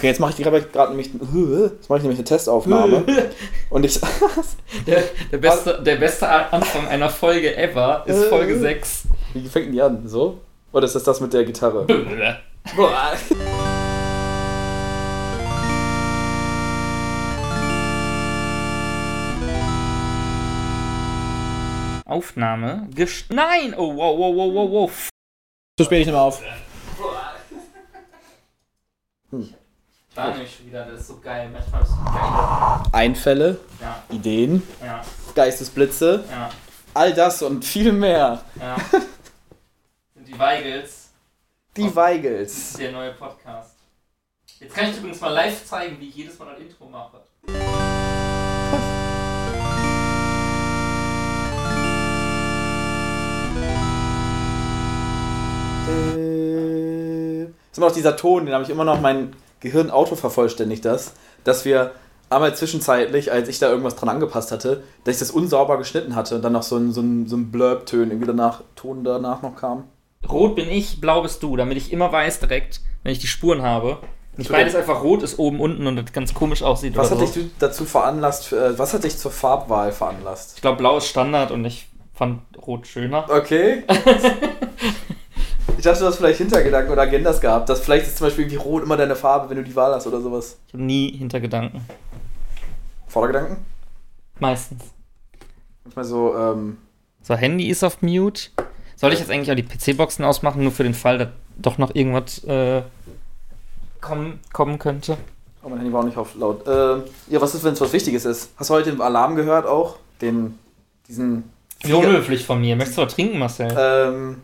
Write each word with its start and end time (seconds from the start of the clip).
Okay, 0.00 0.06
jetzt 0.06 0.18
mache 0.18 0.30
ich 0.30 0.38
gerade 0.72 0.92
nämlich, 0.92 1.10
jetzt 1.12 1.90
mache 1.90 1.98
ich 1.98 2.02
nämlich 2.04 2.18
eine 2.18 2.24
Testaufnahme. 2.24 3.04
und 3.68 3.84
ich. 3.84 4.00
der, 4.86 5.02
der, 5.30 5.36
beste, 5.36 5.82
der 5.82 5.96
beste 5.96 6.26
Anfang 6.26 6.88
einer 6.88 7.10
Folge 7.10 7.54
ever 7.54 8.04
ist 8.06 8.24
Folge 8.24 8.58
6. 8.58 9.02
Wie 9.34 9.46
fängt 9.46 9.66
denn 9.66 9.72
die 9.74 9.82
an? 9.82 10.08
So? 10.08 10.40
Oder 10.72 10.86
ist 10.86 10.94
das 10.94 11.04
das 11.04 11.20
mit 11.20 11.34
der 11.34 11.44
Gitarre? 11.44 11.84
Aufnahme. 22.06 22.88
Gest 22.94 23.30
Nein! 23.30 23.74
Oh, 23.76 23.94
wow, 23.94 24.18
wow, 24.18 24.34
wow, 24.34 24.54
wow, 24.54 24.70
wow. 24.70 25.08
So 25.78 25.84
spät 25.84 26.00
ich 26.00 26.06
mehr 26.06 26.22
auf. 26.22 26.42
Hm. 29.28 29.59
Da 30.14 30.30
nehme 30.32 30.42
ich 30.44 30.56
schon 30.56 30.66
wieder, 30.66 30.84
das 30.86 31.00
ist 31.02 31.06
so 31.08 31.20
geil. 31.20 31.48
Manchmal 31.52 31.82
ist 31.82 31.90
so 31.90 31.96
geil. 32.04 32.82
Einfälle, 32.92 33.58
Ja, 33.80 34.02
Ideen, 34.10 34.62
ja, 34.84 35.02
Geistesblitze, 35.34 36.24
ja, 36.28 36.50
all 36.94 37.14
das 37.14 37.42
und 37.42 37.64
viel 37.64 37.92
mehr. 37.92 38.42
ja. 38.60 38.76
Sind 40.14 40.26
die 40.26 40.38
Weigels. 40.38 41.10
Die 41.76 41.94
Weigels. 41.94 42.72
Der 42.74 42.90
neue 42.92 43.12
Podcast. 43.12 43.76
Jetzt 44.58 44.74
kann 44.74 44.90
ich 44.90 44.96
übrigens 44.98 45.20
mal 45.20 45.28
live 45.28 45.64
zeigen, 45.64 45.98
wie 46.00 46.08
ich 46.08 46.16
jedes 46.16 46.38
Mal 46.38 46.54
ein 46.56 46.60
Intro 46.62 46.86
mache. 46.86 47.20
Äh, 56.20 57.44
ist 57.44 57.76
immer 57.78 57.86
noch 57.88 57.94
dieser 57.94 58.16
Ton, 58.16 58.44
den 58.46 58.54
habe 58.54 58.64
ich 58.64 58.70
immer 58.70 58.84
noch, 58.84 59.00
mein 59.00 59.32
Gehirn 59.60 59.90
auto 59.90 60.16
vervollständigt 60.16 60.84
das, 60.84 61.12
dass 61.44 61.64
wir 61.64 61.92
einmal 62.30 62.54
zwischenzeitlich, 62.54 63.32
als 63.32 63.48
ich 63.48 63.58
da 63.58 63.68
irgendwas 63.68 63.96
dran 63.96 64.08
angepasst 64.08 64.52
hatte, 64.52 64.82
dass 65.04 65.16
ich 65.16 65.18
das 65.18 65.30
unsauber 65.30 65.76
geschnitten 65.78 66.14
hatte 66.14 66.36
und 66.36 66.42
dann 66.42 66.52
noch 66.52 66.62
so 66.62 66.76
ein, 66.76 66.92
so 66.92 67.00
ein, 67.00 67.26
so 67.26 67.36
ein 67.36 67.50
Blurb-Ton 67.50 68.10
irgendwie 68.10 68.26
danach, 68.26 68.62
Ton 68.76 69.04
danach 69.04 69.42
noch 69.42 69.56
kam. 69.56 69.84
Rot 70.28 70.54
bin 70.56 70.68
ich, 70.68 71.00
blau 71.00 71.22
bist 71.22 71.42
du, 71.42 71.56
damit 71.56 71.76
ich 71.76 71.92
immer 71.92 72.12
weiß 72.12 72.40
direkt, 72.40 72.80
wenn 73.02 73.12
ich 73.12 73.18
die 73.18 73.26
Spuren 73.26 73.62
habe. 73.62 73.98
Nicht 74.36 74.50
beides 74.50 74.74
einfach 74.74 75.02
rot 75.02 75.22
ist 75.22 75.38
oben, 75.38 75.60
unten 75.60 75.86
und 75.86 75.96
das 75.96 76.12
ganz 76.12 76.32
komisch 76.32 76.62
aussieht. 76.62 76.96
Was 76.96 77.10
hat 77.10 77.18
so. 77.18 77.26
dich 77.26 77.50
dazu 77.58 77.84
veranlasst, 77.84 78.52
äh, 78.52 78.78
was 78.78 78.94
hat 78.94 79.04
dich 79.04 79.18
zur 79.18 79.30
Farbwahl 79.30 79.92
veranlasst? 79.92 80.52
Ich 80.54 80.62
glaube, 80.62 80.78
blau 80.78 80.98
ist 80.98 81.08
Standard 81.08 81.50
und 81.50 81.64
ich 81.64 81.88
fand 82.14 82.40
rot 82.66 82.86
schöner. 82.86 83.26
Okay. 83.28 83.82
ich 85.78 85.84
dachte, 85.84 86.00
du 86.00 86.06
hast 86.06 86.16
vielleicht 86.16 86.38
Hintergedanken 86.38 86.92
oder 86.92 87.02
Agendas 87.02 87.40
gehabt, 87.40 87.68
dass 87.68 87.80
vielleicht 87.80 88.06
ist 88.06 88.18
zum 88.18 88.26
Beispiel 88.26 88.44
irgendwie 88.44 88.62
rot 88.62 88.82
immer 88.82 88.96
deine 88.96 89.16
Farbe, 89.16 89.50
wenn 89.50 89.56
du 89.56 89.62
die 89.64 89.74
Wahl 89.74 89.94
hast 89.94 90.06
oder 90.06 90.20
sowas. 90.20 90.58
Ich 90.66 90.74
habe 90.74 90.82
nie 90.82 91.12
Hintergedanken. 91.16 91.80
Vordergedanken? 93.08 93.58
Meistens. 94.38 94.82
Manchmal 95.84 96.04
so, 96.04 96.34
ähm, 96.36 96.78
So, 97.22 97.34
Handy 97.34 97.68
ist 97.68 97.82
auf 97.82 98.02
Mute. 98.02 98.50
Soll 98.96 99.12
ich 99.12 99.18
jetzt 99.18 99.30
eigentlich 99.30 99.50
auch 99.50 99.56
die 99.56 99.62
PC-Boxen 99.62 100.24
ausmachen, 100.24 100.62
nur 100.62 100.72
für 100.72 100.82
den 100.84 100.94
Fall, 100.94 101.18
dass 101.18 101.28
doch 101.56 101.78
noch 101.78 101.94
irgendwas 101.94 102.44
äh, 102.44 102.82
kommen, 104.00 104.40
kommen 104.52 104.78
könnte? 104.78 105.16
Oh, 105.62 105.68
mein 105.68 105.78
Handy 105.78 105.92
war 105.92 106.00
auch 106.00 106.04
nicht 106.04 106.16
auf 106.16 106.34
laut. 106.36 106.64
Ähm, 106.66 107.02
ja, 107.28 107.40
was 107.40 107.54
ist, 107.54 107.64
wenn 107.64 107.74
es 107.74 107.80
was 107.80 107.92
Wichtiges 107.92 108.24
ist? 108.24 108.50
Hast 108.56 108.70
du 108.70 108.74
heute 108.74 108.90
den 108.90 109.00
Alarm 109.00 109.36
gehört 109.36 109.66
auch? 109.66 109.96
Den, 110.20 110.58
diesen. 111.08 111.50
Wie 111.82 111.92
unhöflich 111.92 112.44
von 112.44 112.60
mir. 112.60 112.76
Möchtest 112.76 112.98
du 112.98 113.02
was 113.02 113.14
trinken, 113.14 113.38
Marcel? 113.38 113.74
Ähm, 113.76 114.36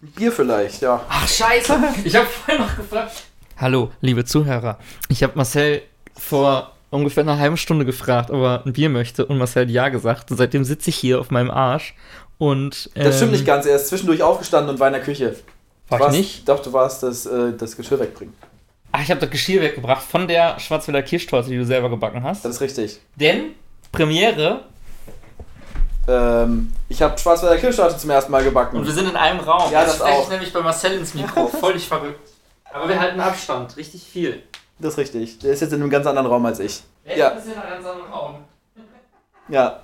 Bier 0.00 0.32
vielleicht, 0.32 0.80
ja. 0.82 1.04
Ach, 1.08 1.28
scheiße. 1.28 1.78
Ich 2.04 2.14
habe 2.16 2.26
vorhin 2.26 2.62
noch 2.64 2.76
gefragt. 2.76 3.24
Hallo, 3.58 3.90
liebe 4.00 4.24
Zuhörer. 4.24 4.78
Ich 5.08 5.22
habe 5.22 5.34
Marcel 5.36 5.82
vor 6.16 6.72
ungefähr 6.90 7.22
einer 7.22 7.38
halben 7.38 7.56
Stunde 7.58 7.84
gefragt, 7.84 8.30
ob 8.30 8.42
er 8.42 8.62
ein 8.64 8.72
Bier 8.72 8.88
möchte 8.88 9.26
und 9.26 9.36
Marcel 9.38 9.64
hat 9.64 9.70
ja 9.70 9.88
gesagt. 9.90 10.30
Und 10.30 10.38
seitdem 10.38 10.64
sitze 10.64 10.90
ich 10.90 10.96
hier 10.96 11.20
auf 11.20 11.30
meinem 11.30 11.50
Arsch 11.50 11.94
und... 12.38 12.90
Das 12.94 13.16
stimmt 13.16 13.32
ähm, 13.32 13.36
nicht 13.38 13.46
ganz. 13.46 13.66
Er 13.66 13.76
ist 13.76 13.88
zwischendurch 13.88 14.22
aufgestanden 14.22 14.70
und 14.74 14.80
war 14.80 14.86
in 14.88 14.94
der 14.94 15.02
Küche. 15.02 15.36
War 15.88 15.98
Du 15.98 16.04
ich 16.04 16.08
warst- 16.08 16.16
nicht? 16.18 16.48
Doch, 16.48 16.62
du 16.62 16.72
warst 16.72 17.02
das, 17.02 17.26
äh, 17.26 17.52
das 17.56 17.76
Geschirr 17.76 18.00
wegbringen. 18.00 18.34
Ach, 18.92 19.02
ich 19.02 19.10
habe 19.10 19.20
das 19.20 19.30
Geschirr 19.30 19.60
weggebracht 19.60 20.02
von 20.02 20.26
der 20.26 20.58
Schwarzwälder 20.58 21.02
Kirschtorte, 21.02 21.50
die 21.50 21.56
du 21.58 21.64
selber 21.66 21.90
gebacken 21.90 22.22
hast. 22.24 22.44
Das 22.44 22.52
ist 22.56 22.60
richtig. 22.62 22.98
Denn 23.16 23.50
Premiere 23.92 24.64
Ähm, 26.08 26.72
ich 26.88 27.02
habe 27.02 27.16
Schwarzwälder 27.18 27.58
Kirschtorte 27.58 27.96
zum 27.96 28.10
ersten 28.10 28.32
Mal 28.32 28.42
gebacken. 28.42 28.78
und 28.78 28.86
wir 28.86 28.92
sind 28.92 29.08
in 29.08 29.16
einem 29.16 29.40
Raum. 29.40 29.70
Ja, 29.70 29.84
das 29.84 29.96
spreche 29.96 30.14
auch. 30.18 30.22
ich 30.24 30.28
nämlich 30.30 30.52
bei 30.52 30.60
Marcel 30.60 30.92
ins 30.98 31.14
Mikro. 31.14 31.46
Völlig 31.60 31.86
verrückt. 31.86 32.18
Aber 32.72 32.88
wir 32.88 32.98
halten 33.00 33.20
Abstand. 33.20 33.76
Richtig 33.76 34.02
viel. 34.04 34.42
Das 34.78 34.94
ist 34.94 34.98
richtig. 34.98 35.38
Der 35.40 35.52
ist 35.52 35.60
jetzt 35.60 35.72
in 35.72 35.80
einem 35.82 35.90
ganz 35.90 36.06
anderen 36.06 36.26
Raum 36.26 36.44
als 36.46 36.58
ich. 36.60 36.82
Er 37.04 37.16
Ja. 37.18 37.28
ist 37.30 37.46
in 37.46 37.52
einem 37.52 37.70
ganz 37.70 37.86
anderen 37.86 38.12
Raum. 38.12 38.34
Ja. 39.48 39.80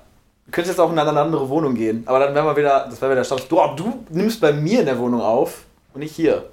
Du 0.46 0.52
könntest 0.52 0.76
jetzt 0.78 0.80
auch 0.80 0.92
in 0.92 0.98
eine 0.98 1.20
andere 1.20 1.48
Wohnung 1.48 1.74
gehen. 1.74 2.04
Aber 2.06 2.20
dann 2.20 2.32
wären 2.32 2.46
wir 2.46 2.56
wieder, 2.56 2.86
das 2.88 3.00
wäre 3.00 3.10
wieder 3.10 3.20
der 3.22 3.24
Status. 3.24 3.48
Du, 3.48 3.56
du 3.74 4.04
nimmst 4.10 4.40
bei 4.40 4.52
mir 4.52 4.78
in 4.80 4.86
der 4.86 4.96
Wohnung 4.96 5.20
auf 5.20 5.64
und 5.92 6.00
nicht 6.00 6.14
hier. 6.14 6.44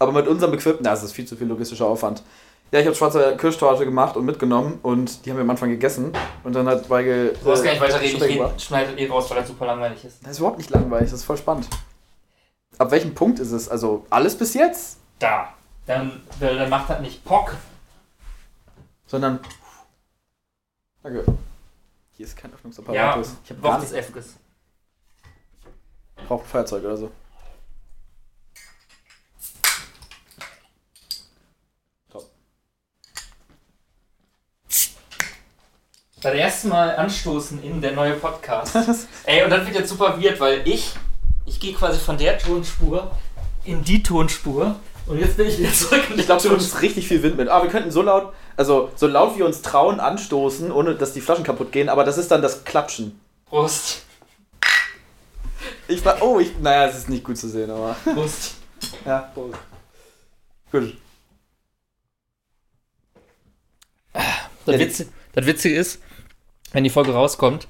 Aber 0.00 0.10
mit 0.10 0.26
unserem 0.26 0.52
Equipment, 0.54 0.84
das 0.86 1.04
ist 1.04 1.12
viel 1.12 1.24
zu 1.24 1.36
viel 1.36 1.46
logistischer 1.46 1.86
Aufwand. 1.86 2.24
Ja, 2.72 2.78
ich 2.78 2.86
habe 2.86 2.94
schwarze 2.94 3.36
Kirschtorte 3.36 3.84
gemacht 3.84 4.16
und 4.16 4.24
mitgenommen 4.24 4.78
und 4.82 5.24
die 5.26 5.30
haben 5.30 5.38
wir 5.38 5.42
am 5.42 5.50
Anfang 5.50 5.70
gegessen. 5.70 6.12
Und 6.44 6.52
dann 6.54 6.68
hat 6.68 6.88
Weigel. 6.88 7.32
Du 7.34 7.44
brauchst 7.44 7.64
gar 7.64 7.72
nicht 7.72 7.80
weiter 7.82 8.00
reden. 8.00 8.16
Schmeck 8.18 8.30
Ich 8.30 8.40
red- 8.40 8.62
schneide 8.62 8.92
eh 8.98 9.08
raus, 9.08 9.28
weil 9.30 9.38
das 9.38 9.48
super 9.48 9.66
langweilig 9.66 10.04
ist. 10.04 10.22
Das 10.22 10.32
ist 10.32 10.38
überhaupt 10.38 10.58
nicht 10.58 10.70
langweilig, 10.70 11.10
das 11.10 11.20
ist 11.20 11.24
voll 11.24 11.36
spannend. 11.36 11.68
Ab 12.78 12.90
welchem 12.92 13.14
Punkt 13.14 13.40
ist 13.40 13.50
es? 13.50 13.68
Also 13.68 14.06
alles 14.08 14.38
bis 14.38 14.54
jetzt? 14.54 14.98
Da. 15.18 15.52
Dann, 15.86 16.22
weil 16.38 16.56
dann 16.56 16.70
macht 16.70 16.88
das 16.88 17.00
nicht 17.00 17.24
Pock. 17.24 17.56
Sondern. 19.06 19.40
Danke. 21.02 21.24
Hier 22.12 22.26
ist 22.26 22.36
kein 22.36 22.52
Öffnungsapparat. 22.54 22.94
Ja, 22.94 23.20
ich 23.44 23.50
habe 23.50 23.60
nicht. 23.80 23.90
des 23.90 23.92
Feuerzeug 26.46 26.84
oder 26.84 26.96
so. 26.96 27.10
Das 36.20 36.34
erste 36.34 36.68
Mal 36.68 36.96
anstoßen 36.96 37.62
in 37.62 37.80
der 37.80 37.92
neue 37.92 38.12
Podcast. 38.14 38.76
Ey, 39.24 39.42
und 39.42 39.50
dann 39.50 39.64
wird 39.66 39.76
jetzt 39.76 39.88
super 39.88 40.20
weird, 40.20 40.38
weil 40.38 40.66
ich, 40.68 40.92
ich 41.46 41.58
gehe 41.60 41.72
quasi 41.72 41.98
von 41.98 42.18
der 42.18 42.38
Tonspur 42.38 43.10
in 43.64 43.82
die 43.84 44.02
Tonspur 44.02 44.76
und 45.06 45.18
jetzt 45.18 45.36
bin 45.38 45.46
ich 45.48 45.58
wieder 45.58 45.72
zurück 45.72 46.02
in 46.10 46.14
die 46.16 46.20
Ich 46.20 46.26
glaube, 46.26 46.42
du 46.42 46.50
nimmst 46.50 46.82
richtig 46.82 47.08
viel 47.08 47.22
Wind 47.22 47.36
mit. 47.38 47.48
Aber 47.48 47.64
wir 47.64 47.70
könnten 47.70 47.90
so 47.90 48.02
laut, 48.02 48.34
also 48.56 48.90
so 48.96 49.06
laut 49.06 49.36
wir 49.38 49.46
uns 49.46 49.62
trauen, 49.62 49.98
anstoßen, 49.98 50.70
ohne 50.70 50.94
dass 50.94 51.14
die 51.14 51.20
Flaschen 51.22 51.44
kaputt 51.44 51.72
gehen. 51.72 51.88
Aber 51.88 52.04
das 52.04 52.18
ist 52.18 52.30
dann 52.30 52.42
das 52.42 52.64
Klatschen. 52.64 53.18
Prost. 53.46 54.02
Ich 55.88 56.04
war, 56.04 56.20
oh, 56.22 56.38
ich, 56.38 56.56
naja, 56.58 56.86
es 56.86 56.98
ist 56.98 57.08
nicht 57.08 57.24
gut 57.24 57.38
zu 57.38 57.48
sehen, 57.48 57.70
aber. 57.70 57.96
Prost. 58.04 58.54
Ja, 59.06 59.30
Prost. 59.34 59.58
Gut. 60.70 60.94
Das, 64.12 64.22
Ja, 64.66 64.72
die- 64.74 64.78
Witz, 64.80 65.04
das 65.32 65.46
Witzige 65.46 65.76
ist, 65.76 66.00
wenn 66.72 66.84
die 66.84 66.90
Folge 66.90 67.12
rauskommt, 67.12 67.66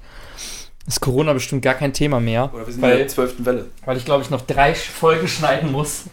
ist 0.87 1.01
Corona 1.01 1.33
bestimmt 1.33 1.61
gar 1.61 1.75
kein 1.75 1.93
Thema 1.93 2.19
mehr. 2.19 2.49
Oder 2.53 2.65
wir 2.65 2.73
sind 2.73 2.83
in 2.83 2.89
weil, 2.89 2.97
der 2.97 3.07
zwölften 3.07 3.45
Welle. 3.45 3.65
weil 3.85 3.97
ich 3.97 4.05
glaube 4.05 4.23
ich 4.23 4.29
noch 4.29 4.41
drei 4.41 4.73
Folgen 4.73 5.27
schneiden 5.27 5.71
muss. 5.71 6.05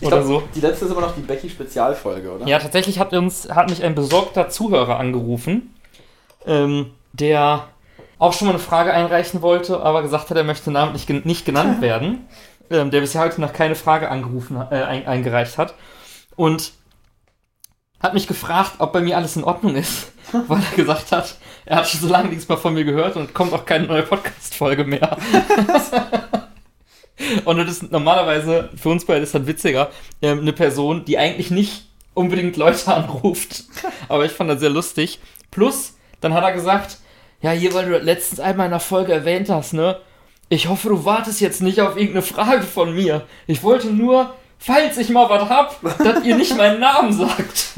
Ich 0.00 0.06
Oder 0.06 0.22
glaub, 0.22 0.26
so. 0.26 0.48
Die 0.54 0.60
letzte 0.60 0.84
ist 0.84 0.90
immer 0.90 1.00
noch 1.00 1.14
die 1.14 1.20
Becky-Spezialfolge, 1.20 2.32
oder? 2.32 2.46
Ja, 2.46 2.58
tatsächlich 2.58 2.98
hat 2.98 3.12
uns 3.12 3.48
hat 3.48 3.70
mich 3.70 3.82
ein 3.84 3.94
besorgter 3.94 4.48
Zuhörer 4.48 4.98
angerufen, 4.98 5.74
ähm, 6.44 6.90
der 7.12 7.68
auch 8.18 8.32
schon 8.32 8.46
mal 8.46 8.54
eine 8.54 8.62
Frage 8.62 8.92
einreichen 8.92 9.42
wollte, 9.42 9.80
aber 9.80 10.02
gesagt 10.02 10.30
hat, 10.30 10.36
er 10.36 10.44
möchte 10.44 10.70
namentlich 10.70 11.08
nicht 11.24 11.44
genannt 11.44 11.80
werden, 11.80 12.26
ähm, 12.70 12.90
der 12.90 13.00
bisher 13.00 13.20
heute 13.20 13.40
noch 13.40 13.52
keine 13.52 13.74
Frage 13.74 14.10
angerufen, 14.10 14.56
äh, 14.70 14.82
ein 14.82 15.06
eingereicht 15.06 15.56
hat 15.58 15.74
und 16.36 16.72
hat 18.00 18.14
mich 18.14 18.26
gefragt, 18.26 18.72
ob 18.78 18.92
bei 18.92 19.00
mir 19.00 19.16
alles 19.16 19.36
in 19.36 19.44
Ordnung 19.44 19.76
ist, 19.76 20.12
weil 20.48 20.60
er 20.60 20.76
gesagt 20.76 21.12
hat, 21.12 21.36
er 21.64 21.76
hat 21.76 21.88
schon 21.88 22.00
so 22.00 22.08
lange 22.08 22.28
nichts 22.28 22.48
mehr 22.48 22.58
von 22.58 22.74
mir 22.74 22.84
gehört 22.84 23.16
und 23.16 23.34
kommt 23.34 23.52
auch 23.52 23.64
keine 23.64 23.86
neue 23.86 24.02
Podcast-Folge 24.02 24.84
mehr. 24.84 25.16
und 27.44 27.58
das 27.58 27.68
ist 27.68 27.92
normalerweise, 27.92 28.70
für 28.76 28.88
uns 28.88 29.04
beide 29.04 29.22
ist 29.22 29.34
das 29.34 29.46
witziger, 29.46 29.90
ähm, 30.20 30.40
eine 30.40 30.52
Person, 30.52 31.04
die 31.04 31.18
eigentlich 31.18 31.50
nicht 31.50 31.84
unbedingt 32.14 32.56
Leute 32.56 32.92
anruft. 32.92 33.64
Aber 34.08 34.24
ich 34.24 34.32
fand 34.32 34.50
das 34.50 34.60
sehr 34.60 34.70
lustig. 34.70 35.20
Plus, 35.50 35.96
dann 36.20 36.34
hat 36.34 36.44
er 36.44 36.52
gesagt, 36.52 36.98
ja, 37.40 37.50
hier, 37.50 37.74
weil 37.74 37.88
du 37.88 37.98
letztens 37.98 38.40
einmal 38.40 38.66
in 38.66 38.72
der 38.72 38.80
Folge 38.80 39.12
erwähnt 39.12 39.48
hast, 39.48 39.74
ne? 39.74 39.98
Ich 40.48 40.68
hoffe, 40.68 40.90
du 40.90 41.04
wartest 41.04 41.40
jetzt 41.40 41.62
nicht 41.62 41.80
auf 41.80 41.96
irgendeine 41.96 42.22
Frage 42.22 42.62
von 42.62 42.94
mir. 42.94 43.26
Ich 43.46 43.62
wollte 43.62 43.88
nur, 43.88 44.34
falls 44.64 44.96
ich 44.98 45.10
mal 45.10 45.28
was 45.28 45.48
hab, 45.48 45.98
dass 45.98 46.24
ihr 46.24 46.36
nicht 46.36 46.56
meinen 46.56 46.80
Namen 46.80 47.12
sagt. 47.12 47.74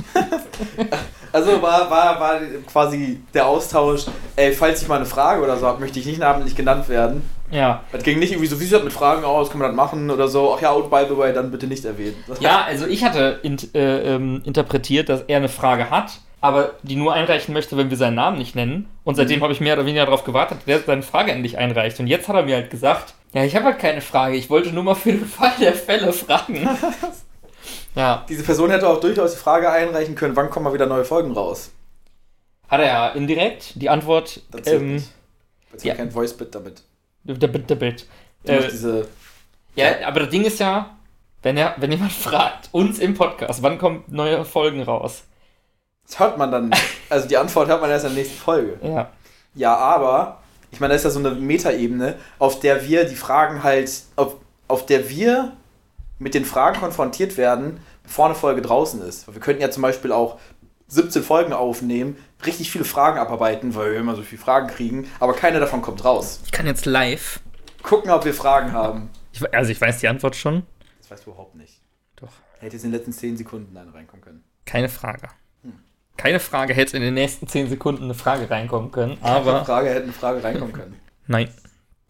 Also 1.32 1.60
war, 1.60 1.90
war, 1.90 2.20
war 2.20 2.40
quasi 2.70 3.20
der 3.32 3.46
Austausch, 3.46 4.06
ey, 4.36 4.52
falls 4.52 4.82
ich 4.82 4.88
mal 4.88 4.96
eine 4.96 5.06
Frage 5.06 5.42
oder 5.42 5.56
so 5.56 5.66
habe, 5.66 5.80
möchte 5.80 5.98
ich 5.98 6.06
nicht 6.06 6.20
namentlich 6.20 6.54
genannt 6.54 6.88
werden. 6.88 7.28
Ja. 7.50 7.82
Das 7.90 8.04
ging 8.04 8.18
nicht 8.18 8.32
irgendwie 8.32 8.46
so, 8.46 8.60
wie 8.60 8.64
sieht 8.64 8.74
das 8.74 8.84
mit 8.84 8.92
Fragen 8.92 9.24
aus, 9.24 9.50
kann 9.50 9.58
man 9.58 9.68
das 9.68 9.76
machen 9.76 10.10
oder 10.10 10.28
so. 10.28 10.54
Ach 10.56 10.62
ja, 10.62 10.70
und 10.70 10.90
by 10.90 11.06
the 11.08 11.16
way, 11.16 11.32
dann 11.32 11.50
bitte 11.50 11.66
nicht 11.66 11.84
erwähnen. 11.84 12.16
Ja, 12.40 12.64
also 12.64 12.86
ich 12.86 13.04
hatte 13.04 13.40
int, 13.42 13.74
äh, 13.74 14.14
ähm, 14.14 14.42
interpretiert, 14.44 15.08
dass 15.08 15.22
er 15.22 15.38
eine 15.38 15.48
Frage 15.48 15.90
hat, 15.90 16.20
aber 16.40 16.74
die 16.82 16.94
nur 16.96 17.12
einreichen 17.12 17.52
möchte, 17.52 17.76
wenn 17.76 17.90
wir 17.90 17.96
seinen 17.96 18.14
Namen 18.14 18.38
nicht 18.38 18.54
nennen. 18.54 18.86
Und 19.02 19.16
seitdem 19.16 19.42
habe 19.42 19.52
ich 19.52 19.60
mehr 19.60 19.74
oder 19.74 19.86
weniger 19.86 20.04
darauf 20.04 20.24
gewartet, 20.24 20.58
dass 20.66 20.82
er 20.82 20.86
seine 20.86 21.02
Frage 21.02 21.32
endlich 21.32 21.58
einreicht. 21.58 21.98
Und 21.98 22.06
jetzt 22.06 22.28
hat 22.28 22.36
er 22.36 22.42
mir 22.42 22.54
halt 22.56 22.70
gesagt, 22.70 23.14
ja, 23.34 23.44
ich 23.44 23.54
habe 23.54 23.66
halt 23.66 23.78
keine 23.78 24.00
Frage, 24.00 24.36
ich 24.36 24.48
wollte 24.48 24.70
nur 24.72 24.82
mal 24.84 24.94
für 24.94 25.12
den 25.12 25.26
Fall 25.26 25.52
der 25.60 25.74
Fälle 25.74 26.12
fragen. 26.12 26.68
ja, 27.94 28.24
Diese 28.28 28.42
Person 28.42 28.70
hätte 28.70 28.88
auch 28.88 29.00
durchaus 29.00 29.32
die 29.32 29.38
Frage 29.38 29.70
einreichen 29.70 30.14
können, 30.14 30.36
wann 30.36 30.50
kommen 30.50 30.64
mal 30.64 30.72
wieder 30.74 30.86
neue 30.86 31.04
Folgen 31.04 31.32
raus. 31.32 31.70
hat 32.68 32.80
er 32.80 32.86
ja 32.86 33.08
indirekt 33.10 33.72
die 33.74 33.90
Antwort. 33.90 34.40
Das 34.50 34.66
Ähm, 34.66 35.02
ja. 35.82 35.94
kein 35.94 36.10
Voice-Bit 36.10 36.54
damit. 36.54 36.82
der 37.24 37.48
Bit, 37.48 37.68
der 37.68 37.74
Bit. 37.74 38.06
Äh, 38.44 38.68
diese, 38.70 39.08
ja, 39.74 40.06
aber 40.06 40.20
das 40.20 40.28
Ding 40.30 40.44
ist 40.44 40.60
ja, 40.60 40.96
wenn, 41.42 41.56
er, 41.56 41.74
wenn 41.78 41.90
jemand 41.90 42.12
fragt, 42.26 42.68
uns 42.72 42.98
im 42.98 43.14
Podcast, 43.14 43.62
wann 43.62 43.78
kommen 43.78 44.04
neue 44.06 44.44
Folgen 44.44 44.82
raus? 44.82 45.24
das 46.06 46.20
hört 46.20 46.36
man 46.38 46.52
dann, 46.52 46.70
also 47.08 47.26
die 47.26 47.36
Antwort 47.36 47.68
hört 47.68 47.80
man 47.80 47.90
erst 47.90 48.04
in 48.04 48.14
der 48.14 48.22
nächsten 48.22 48.38
Folge. 48.38 48.78
Ja. 48.82 49.10
Ja, 49.54 49.74
aber, 49.76 50.40
ich 50.74 50.80
meine, 50.80 50.92
das 50.92 51.02
ist 51.02 51.04
ja 51.04 51.10
so 51.10 51.20
eine 51.20 51.30
Metaebene, 51.30 52.16
auf 52.40 52.58
der 52.58 52.84
wir 52.84 53.04
die 53.04 53.14
Fragen 53.14 53.62
halt, 53.62 53.92
auf, 54.16 54.34
auf 54.66 54.86
der 54.86 55.08
wir 55.08 55.52
mit 56.18 56.34
den 56.34 56.44
Fragen 56.44 56.80
konfrontiert 56.80 57.36
werden, 57.36 57.78
bevor 58.02 58.26
eine 58.26 58.34
Folge 58.34 58.60
draußen 58.60 59.00
ist. 59.02 59.28
Weil 59.28 59.36
wir 59.36 59.40
könnten 59.40 59.62
ja 59.62 59.70
zum 59.70 59.82
Beispiel 59.82 60.10
auch 60.10 60.40
17 60.88 61.22
Folgen 61.22 61.52
aufnehmen, 61.52 62.16
richtig 62.44 62.72
viele 62.72 62.84
Fragen 62.84 63.20
abarbeiten, 63.20 63.76
weil 63.76 63.92
wir 63.92 64.00
immer 64.00 64.16
so 64.16 64.22
viele 64.22 64.42
Fragen 64.42 64.66
kriegen, 64.66 65.08
aber 65.20 65.34
keine 65.34 65.60
davon 65.60 65.80
kommt 65.80 66.04
raus. 66.04 66.40
Ich 66.44 66.50
kann 66.50 66.66
jetzt 66.66 66.86
live. 66.86 67.38
Gucken, 67.84 68.10
ob 68.10 68.24
wir 68.24 68.34
Fragen 68.34 68.72
haben. 68.72 69.10
Ich, 69.32 69.54
also 69.54 69.70
ich 69.70 69.80
weiß 69.80 70.00
die 70.00 70.08
Antwort 70.08 70.34
schon. 70.34 70.66
Das 70.98 71.12
weißt 71.12 71.24
du 71.24 71.30
überhaupt 71.30 71.54
nicht. 71.54 71.80
Doch. 72.16 72.32
Hätte 72.58 72.74
jetzt 72.74 72.84
in 72.84 72.90
den 72.90 72.98
letzten 72.98 73.12
10 73.12 73.36
Sekunden 73.36 73.76
eine 73.76 73.94
reinkommen 73.94 74.24
können. 74.24 74.42
Keine 74.66 74.88
Frage. 74.88 75.28
Keine 76.16 76.40
Frage 76.40 76.74
hätte 76.74 76.96
in 76.96 77.02
den 77.02 77.14
nächsten 77.14 77.46
10 77.48 77.68
Sekunden 77.68 78.04
eine 78.04 78.14
Frage 78.14 78.48
reinkommen 78.48 78.92
können, 78.92 79.18
Eine 79.22 79.36
aber 79.36 79.64
Frage 79.64 79.90
hätte 79.90 80.04
eine 80.04 80.12
Frage 80.12 80.42
reinkommen 80.42 80.72
können. 80.72 81.00
nein. 81.26 81.48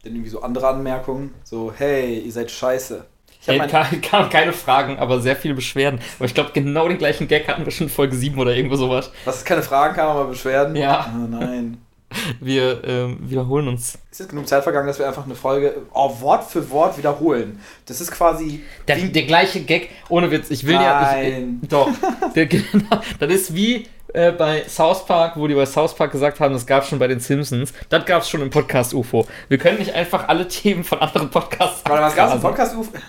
Denn 0.05 0.13
irgendwie 0.13 0.31
so 0.31 0.43
andere 0.43 0.69
Anmerkungen, 0.69 1.33
so, 1.45 1.73
hey, 1.75 2.19
ihr 2.19 2.33
seid 2.33 2.51
scheiße. 2.51 3.07
Ich 3.41 3.49
Hey, 3.49 3.59
mein, 3.59 3.71
kam, 4.03 4.29
keine 4.31 4.53
Fragen, 4.53 4.99
aber 4.99 5.21
sehr 5.21 5.37
viele 5.37 5.55
Beschwerden. 5.55 6.01
Aber 6.19 6.27
ich 6.27 6.35
glaube, 6.35 6.51
genau 6.53 6.89
den 6.89 6.99
gleichen 6.99 7.29
Gag 7.29 7.49
hatten 7.49 7.65
wir 7.65 7.73
schon 7.73 7.87
in 7.87 7.93
Folge 7.93 8.15
7 8.17 8.39
oder 8.39 8.55
irgendwo 8.55 8.77
sowas. 8.77 9.11
was 9.25 9.39
ist 9.39 9.47
keine 9.47 9.63
Fragen, 9.63 9.95
kann 9.95 10.07
man 10.07 10.17
mal 10.17 10.27
beschweren? 10.27 10.77
Ja. 10.77 11.11
Oh 11.15 11.27
nein. 11.27 11.79
Wir 12.41 12.83
ähm, 12.85 13.19
wiederholen 13.21 13.69
uns. 13.69 13.99
Ist 14.11 14.21
jetzt 14.21 14.29
genug 14.29 14.47
Zeit 14.49 14.63
vergangen, 14.63 14.87
dass 14.87 14.99
wir 14.99 15.07
einfach 15.07 15.25
eine 15.25 15.35
Folge 15.35 15.75
oh, 15.93 16.21
Wort 16.21 16.45
für 16.45 16.71
Wort 16.71 16.97
wiederholen? 16.99 17.61
Das 17.87 18.01
ist 18.01 18.11
quasi. 18.11 18.63
Der, 18.89 18.97
der 18.97 19.23
gleiche 19.25 19.61
Gag, 19.61 19.91
ohne 20.09 20.31
Witz. 20.31 20.51
Ich 20.51 20.67
will 20.67 20.75
ja. 20.75 21.03
Nein. 21.03 21.61
Ich, 21.63 21.69
doch. 21.69 21.89
Der, 22.35 22.47
genau, 22.47 23.01
das 23.19 23.31
ist 23.31 23.55
wie 23.55 23.87
äh, 24.15 24.33
bei 24.33 24.65
South 24.69 25.05
Park, 25.07 25.37
wo 25.37 25.47
die 25.47 25.55
bei 25.55 25.67
South 25.67 25.95
Park 25.95 26.13
gesagt 26.13 26.41
haben, 26.41 26.55
das 26.55 26.67
gab 26.67 26.85
es 26.85 26.89
schon 26.89 26.99
bei 26.99 27.09
den 27.09 27.21
Simpsons. 27.21 27.73
Das 27.89 28.05
gab 28.07 28.23
es 28.23 28.31
schon 28.31 28.41
im 28.43 28.51
Podcast 28.51 28.95
UFO. 28.95 29.27
Wir 29.49 29.59
können 29.59 29.79
nicht 29.79 29.93
einfach 29.93 30.29
alle 30.29 30.47
Themen 30.47 30.85
von 30.85 31.01
anderen 31.01 31.31
Podcasts. 31.31 31.83
Warte, 31.85 32.03
was 32.03 32.15
gab's 32.15 32.35
im 32.35 32.47
abgrasen. 32.47 32.83
Podcast? 32.83 33.05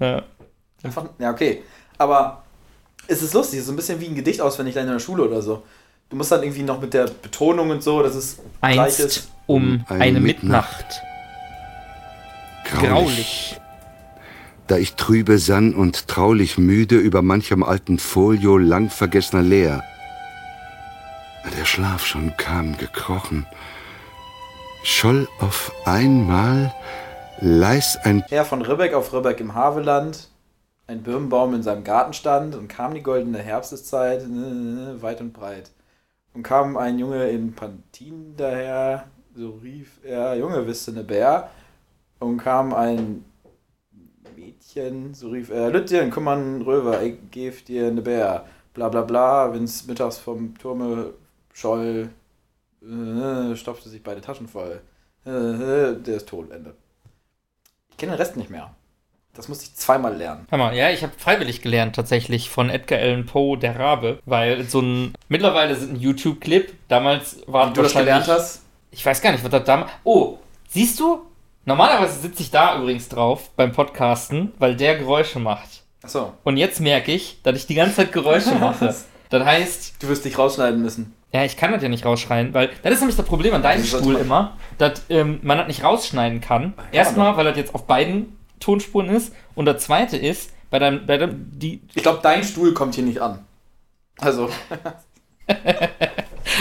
Ja. 0.00 0.22
Einfach, 0.82 1.04
ja, 1.18 1.30
okay. 1.30 1.62
Aber 1.96 2.42
es 3.06 3.22
ist 3.22 3.34
lustig, 3.34 3.58
es 3.58 3.60
ist 3.60 3.66
so 3.66 3.72
ein 3.72 3.76
bisschen 3.76 4.00
wie 4.00 4.06
ein 4.06 4.14
Gedicht 4.14 4.40
auswendig 4.40 4.76
in 4.76 4.86
der 4.86 4.98
Schule 4.98 5.24
oder 5.24 5.40
so. 5.40 5.62
Du 6.12 6.18
musst 6.18 6.30
dann 6.30 6.42
irgendwie 6.42 6.62
noch 6.62 6.78
mit 6.78 6.92
der 6.92 7.06
Betonung 7.06 7.70
und 7.70 7.82
so, 7.82 8.02
dass 8.02 8.14
es 8.14 8.38
gleich 8.60 8.78
Einst 8.80 9.00
ist. 9.00 9.30
um 9.46 9.82
Eine 9.88 10.02
eine 10.02 10.20
Mitnacht. 10.20 10.84
Mitnacht. 12.64 12.82
Graulich. 12.86 13.58
Da 14.66 14.76
ich 14.76 14.92
trübe 14.96 15.38
sann 15.38 15.74
und 15.74 16.08
traulich 16.08 16.58
müde 16.58 16.96
über 16.96 17.22
manchem 17.22 17.62
alten 17.62 17.98
Folio 17.98 18.58
lang 18.58 18.90
vergessener 18.90 19.40
leer. 19.40 19.82
Der 21.58 21.64
Schlaf 21.64 22.04
schon 22.04 22.36
kam 22.36 22.76
gekrochen, 22.76 23.46
scholl 24.84 25.26
auf 25.40 25.72
einmal 25.86 26.74
leis 27.40 27.96
ein 28.04 28.22
Herr 28.28 28.44
von 28.44 28.60
Ribbeck 28.60 28.92
auf 28.92 29.14
Ribbeck 29.14 29.40
im 29.40 29.54
Haveland, 29.54 30.28
ein 30.88 31.02
Birnbaum 31.02 31.54
in 31.54 31.62
seinem 31.62 31.84
Garten 31.84 32.12
stand 32.12 32.54
und 32.54 32.68
kam 32.68 32.92
die 32.92 33.02
goldene 33.02 33.38
Herbsteszeit 33.38 34.20
äh, 34.24 35.00
weit 35.00 35.22
und 35.22 35.32
breit. 35.32 35.70
Und 36.34 36.42
kam 36.42 36.76
ein 36.76 36.98
Junge 36.98 37.28
in 37.28 37.54
Pantin 37.54 38.34
daher, 38.36 39.08
so 39.34 39.50
rief 39.62 40.00
er, 40.02 40.36
Junge, 40.36 40.66
wisst 40.66 40.88
ihr 40.88 40.94
ne 40.94 41.04
Bär? 41.04 41.50
Und 42.18 42.38
kam 42.38 42.72
ein 42.72 43.24
Mädchen, 44.36 45.12
so 45.14 45.30
rief 45.30 45.50
er, 45.50 45.70
Lütchen, 45.70 46.10
komm 46.10 46.24
mal, 46.24 46.62
Röver, 46.62 47.02
ich 47.02 47.16
geb 47.30 47.64
dir 47.66 47.90
ne 47.90 48.02
Bär. 48.02 48.46
Bla 48.74 48.88
bla 48.88 49.02
bla, 49.02 49.52
wenn's 49.52 49.86
mittags 49.86 50.18
vom 50.18 50.56
Turme 50.56 51.12
scholl, 51.52 52.08
äh, 52.82 53.54
stopfte 53.56 53.88
sich 53.90 54.02
beide 54.02 54.22
Taschen 54.22 54.48
voll. 54.48 54.80
Äh, 55.26 55.30
äh, 55.30 56.00
der 56.00 56.16
ist 56.16 56.28
tot, 56.28 56.50
Ende. 56.50 56.74
Ich 57.90 57.96
kenne 57.98 58.12
den 58.12 58.18
Rest 58.18 58.36
nicht 58.36 58.50
mehr. 58.50 58.74
Das 59.34 59.48
musste 59.48 59.64
ich 59.64 59.74
zweimal 59.74 60.14
lernen. 60.14 60.46
Hammer. 60.50 60.72
Ja, 60.74 60.90
ich 60.90 61.02
habe 61.02 61.12
freiwillig 61.16 61.62
gelernt 61.62 61.96
tatsächlich 61.96 62.50
von 62.50 62.68
Edgar 62.68 62.98
Allan 62.98 63.24
Poe, 63.24 63.56
der 63.56 63.78
Rabe, 63.78 64.18
weil 64.26 64.64
so 64.64 64.80
ein 64.80 65.14
mittlerweile 65.28 65.74
sind 65.74 65.94
ein 65.94 66.00
YouTube-Clip. 66.00 66.70
Damals 66.88 67.38
war 67.46 67.70
Wie 67.70 67.74
du 67.74 67.82
das 67.82 67.94
gelernt 67.94 68.28
hast? 68.28 68.62
Ich 68.90 69.04
weiß 69.06 69.22
gar 69.22 69.32
nicht, 69.32 69.42
was 69.42 69.50
das 69.50 69.64
damals. 69.64 69.90
Oh, 70.04 70.36
siehst 70.68 71.00
du? 71.00 71.22
Normalerweise 71.64 72.20
sitze 72.20 72.42
ich 72.42 72.50
da 72.50 72.76
übrigens 72.78 73.08
drauf 73.08 73.48
beim 73.56 73.72
Podcasten, 73.72 74.52
weil 74.58 74.76
der 74.76 74.98
Geräusche 74.98 75.38
macht. 75.38 75.82
Achso. 76.02 76.34
Und 76.44 76.58
jetzt 76.58 76.80
merke 76.80 77.12
ich, 77.12 77.40
dass 77.42 77.56
ich 77.56 77.66
die 77.66 77.74
ganze 77.74 77.96
Zeit 77.96 78.12
Geräusche 78.12 78.54
mache. 78.54 78.94
Das 79.30 79.46
heißt, 79.46 79.94
Du 80.02 80.08
wirst 80.08 80.26
dich 80.26 80.36
rausschneiden 80.36 80.82
müssen. 80.82 81.14
ja, 81.32 81.42
ich 81.42 81.56
kann 81.56 81.72
das 81.72 81.82
ja 81.82 81.88
nicht 81.88 82.04
rausschreien, 82.04 82.52
weil 82.52 82.68
das 82.82 82.92
ist 82.92 83.00
nämlich 83.00 83.16
das 83.16 83.24
Problem 83.24 83.54
an 83.54 83.62
deinem 83.62 83.82
Stuhl 83.82 84.16
immer, 84.16 84.58
dass 84.76 85.00
ähm, 85.08 85.40
man 85.42 85.56
das 85.56 85.68
nicht 85.68 85.82
rausschneiden 85.82 86.42
kann. 86.42 86.74
man 86.76 86.84
Erstmal, 86.92 87.34
weil 87.38 87.46
das 87.46 87.56
jetzt 87.56 87.74
auf 87.74 87.86
beiden 87.86 88.36
Tonspuren 88.62 89.08
ist. 89.08 89.32
Und 89.54 89.66
das 89.66 89.84
zweite 89.84 90.16
ist, 90.16 90.50
bei 90.70 90.78
deinem, 90.78 91.06
bei 91.06 91.18
deinem 91.18 91.50
die, 91.52 91.80
Ich 91.94 92.02
glaube, 92.02 92.20
dein 92.22 92.42
Stuhl 92.44 92.72
kommt 92.72 92.94
hier 92.94 93.04
nicht 93.04 93.20
an. 93.20 93.44
Also, 94.18 94.48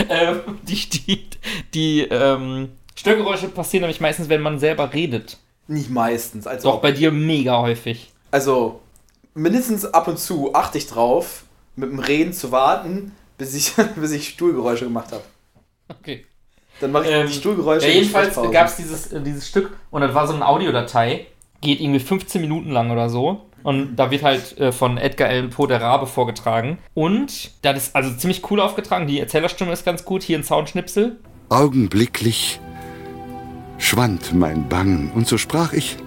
ähm, 0.09 0.39
die, 0.63 0.89
die, 0.89 1.27
die 1.74 2.01
ähm, 2.01 2.69
Störgeräusche 2.95 3.48
passieren 3.50 3.81
nämlich 3.81 4.01
meistens, 4.01 4.30
wenn 4.30 4.42
man 4.42 4.59
selber 4.59 4.94
redet. 4.94 5.38
nicht 5.68 5.89
meistens. 5.89 6.48
Also, 6.48 6.71
Doch 6.71 6.81
bei 6.81 6.92
dir 6.92 7.12
mega 7.12 7.59
häufig. 7.59 8.12
also 8.31 8.81
mindestens 9.33 9.86
ab 9.86 10.07
und 10.07 10.19
zu 10.19 10.54
achte 10.54 10.77
ich 10.77 10.88
drauf, 10.88 11.44
mit 11.75 11.89
dem 11.89 12.00
Reden 12.00 12.33
zu 12.33 12.51
warten, 12.51 13.13
bis 13.38 13.54
ich, 13.54 13.74
bis 13.95 14.12
ich 14.12 14.30
Stuhlgeräusche 14.30 14.85
gemacht 14.85 15.11
habe. 15.11 15.23
Okay. 15.90 16.25
Dann 16.80 16.92
mache 16.92 17.06
ich 17.06 17.11
Ähm, 17.11 17.28
die 17.28 17.33
Stuhlgeräusche. 17.33 17.87
Ja, 17.87 17.94
jedenfalls 17.94 18.35
gab 18.35 18.68
es 18.68 18.75
dieses, 18.75 19.11
äh, 19.11 19.21
dieses 19.21 19.47
Stück 19.47 19.71
und 19.92 20.02
das 20.02 20.14
war 20.14 20.28
so 20.28 20.33
eine 20.33 20.45
Audiodatei, 20.47 21.28
geht 21.61 21.80
irgendwie 21.80 21.99
15 21.99 22.41
Minuten 22.41 22.71
lang 22.71 22.91
oder 22.91 23.09
so. 23.09 23.41
Und 23.63 23.95
da 23.95 24.09
wird 24.09 24.23
halt 24.23 24.57
äh, 24.59 24.71
von 24.71 24.97
Edgar 24.97 25.30
Allan 25.30 25.51
Poe 25.51 25.68
der 25.68 25.81
Rabe 25.81 26.07
vorgetragen. 26.07 26.80
Und 26.94 27.51
das 27.61 27.77
ist 27.77 27.95
also 27.95 28.11
ziemlich 28.15 28.49
cool 28.49 28.59
aufgetragen. 28.59 29.07
Die 29.07 29.19
Erzählerstimme 29.19 29.71
ist 29.71 29.85
ganz 29.85 30.03
gut. 30.03 30.23
Hier 30.23 30.37
ein 30.37 30.44
Soundschnipsel. 30.44 31.19
Augenblicklich 31.49 32.59
schwand 33.77 34.33
mein 34.33 34.69
Bangen, 34.69 35.11
und 35.13 35.27
so 35.27 35.37
sprach 35.37 35.73
ich, 35.73 35.97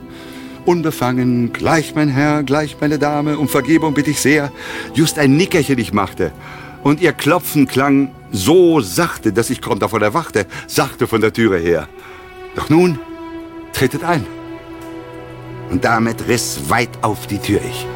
unbefangen, 0.64 1.52
gleich 1.52 1.94
mein 1.94 2.08
Herr, 2.08 2.42
gleich 2.42 2.76
meine 2.80 2.98
Dame, 2.98 3.36
um 3.36 3.48
Vergebung 3.48 3.94
bitte 3.94 4.10
ich 4.10 4.20
sehr, 4.20 4.52
just 4.94 5.18
ein 5.18 5.36
Nickerchen 5.36 5.78
ich 5.78 5.92
machte, 5.92 6.32
und 6.82 7.00
ihr 7.00 7.12
Klopfen 7.12 7.66
klang 7.66 8.14
so 8.30 8.80
sachte, 8.80 9.32
dass 9.32 9.50
ich 9.50 9.60
kaum 9.60 9.78
davon 9.78 10.02
erwachte, 10.02 10.46
sachte 10.66 11.06
von 11.06 11.20
der 11.20 11.32
Türe 11.32 11.58
her. 11.58 11.88
Doch 12.56 12.68
nun 12.68 12.98
tretet 13.72 14.04
ein. 14.04 14.24
Und 15.70 15.84
damit 15.84 16.28
riss 16.28 16.70
weit 16.70 16.90
auf 17.02 17.26
die 17.26 17.38
Tür 17.38 17.60
ich. 17.62 17.86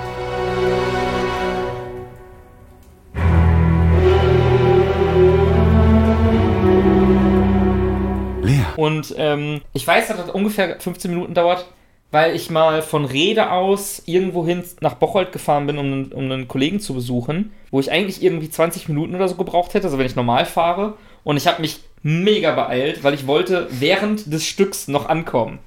Leer. 8.42 8.66
Und 8.76 9.14
ähm, 9.16 9.60
ich 9.72 9.86
weiß, 9.86 10.08
dass 10.08 10.16
das 10.16 10.30
ungefähr 10.30 10.80
15 10.80 11.10
Minuten 11.10 11.34
dauert, 11.34 11.66
weil 12.10 12.34
ich 12.34 12.50
mal 12.50 12.82
von 12.82 13.04
Rede 13.04 13.50
aus 13.50 14.02
irgendwohin 14.06 14.64
nach 14.80 14.94
Bocholt 14.94 15.32
gefahren 15.32 15.66
bin, 15.66 15.78
um, 15.78 16.12
um 16.12 16.32
einen 16.32 16.48
Kollegen 16.48 16.80
zu 16.80 16.94
besuchen, 16.94 17.52
wo 17.70 17.80
ich 17.80 17.90
eigentlich 17.90 18.22
irgendwie 18.22 18.50
20 18.50 18.88
Minuten 18.88 19.14
oder 19.14 19.28
so 19.28 19.34
gebraucht 19.34 19.74
hätte, 19.74 19.86
also 19.86 19.98
wenn 19.98 20.06
ich 20.06 20.16
normal 20.16 20.46
fahre. 20.46 20.94
Und 21.22 21.36
ich 21.36 21.46
habe 21.46 21.60
mich 21.60 21.80
mega 22.02 22.54
beeilt, 22.54 23.04
weil 23.04 23.14
ich 23.14 23.26
wollte 23.26 23.68
während 23.70 24.32
des 24.32 24.46
Stücks 24.46 24.88
noch 24.88 25.08
ankommen. 25.08 25.58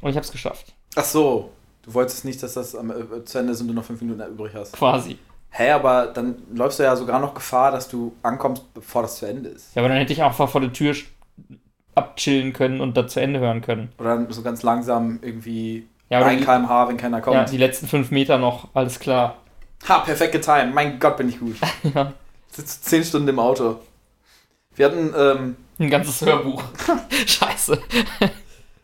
Und 0.00 0.10
ich 0.10 0.16
habe 0.16 0.24
es 0.24 0.32
geschafft. 0.32 0.72
Ach 0.96 1.04
so. 1.04 1.50
Du 1.82 1.94
wolltest 1.94 2.24
nicht, 2.24 2.42
dass 2.42 2.54
das 2.54 2.74
am, 2.76 2.90
äh, 2.90 3.24
zu 3.24 3.38
Ende 3.38 3.52
ist 3.52 3.60
und 3.60 3.68
du 3.68 3.74
noch 3.74 3.84
fünf 3.84 4.00
Minuten 4.00 4.22
übrig 4.22 4.52
hast. 4.54 4.72
Quasi. 4.74 5.18
Hä, 5.50 5.70
aber 5.72 6.06
dann 6.06 6.36
läufst 6.54 6.78
du 6.78 6.84
ja 6.84 6.94
sogar 6.96 7.20
noch 7.20 7.34
Gefahr, 7.34 7.72
dass 7.72 7.88
du 7.88 8.14
ankommst, 8.22 8.72
bevor 8.72 9.02
das 9.02 9.16
zu 9.16 9.26
Ende 9.26 9.50
ist. 9.50 9.74
Ja, 9.74 9.82
aber 9.82 9.88
dann 9.88 9.98
hätte 9.98 10.12
ich 10.12 10.22
einfach 10.22 10.48
vor 10.48 10.60
der 10.60 10.72
Tür 10.72 10.94
abchillen 11.94 12.52
können 12.52 12.80
und 12.80 12.96
da 12.96 13.06
zu 13.06 13.20
Ende 13.20 13.40
hören 13.40 13.60
können. 13.60 13.90
Oder 13.98 14.14
dann 14.16 14.30
so 14.32 14.42
ganz 14.42 14.62
langsam 14.62 15.18
irgendwie 15.22 15.86
Ja, 16.08 16.18
oder 16.20 16.28
1 16.28 16.40
die- 16.40 16.44
km/h, 16.46 16.88
wenn 16.88 16.96
keiner 16.96 17.20
kommt. 17.20 17.36
Ja, 17.36 17.44
die 17.44 17.58
letzten 17.58 17.86
fünf 17.86 18.10
Meter 18.10 18.38
noch, 18.38 18.68
alles 18.74 18.98
klar. 18.98 19.36
ha, 19.88 19.98
perfekt 19.98 20.32
getimed. 20.32 20.72
Mein 20.74 20.98
Gott, 20.98 21.16
bin 21.16 21.28
ich 21.28 21.38
gut. 21.38 21.56
Ja. 21.94 22.12
Sitze 22.50 22.80
zehn 22.82 23.02
Stunden 23.04 23.28
im 23.28 23.38
Auto. 23.38 23.80
Wir 24.76 24.86
hatten, 24.86 25.12
ähm, 25.16 25.56
Ein 25.78 25.90
ganzes 25.90 26.20
Hörbuch. 26.24 26.62
Scheiße. 27.26 27.78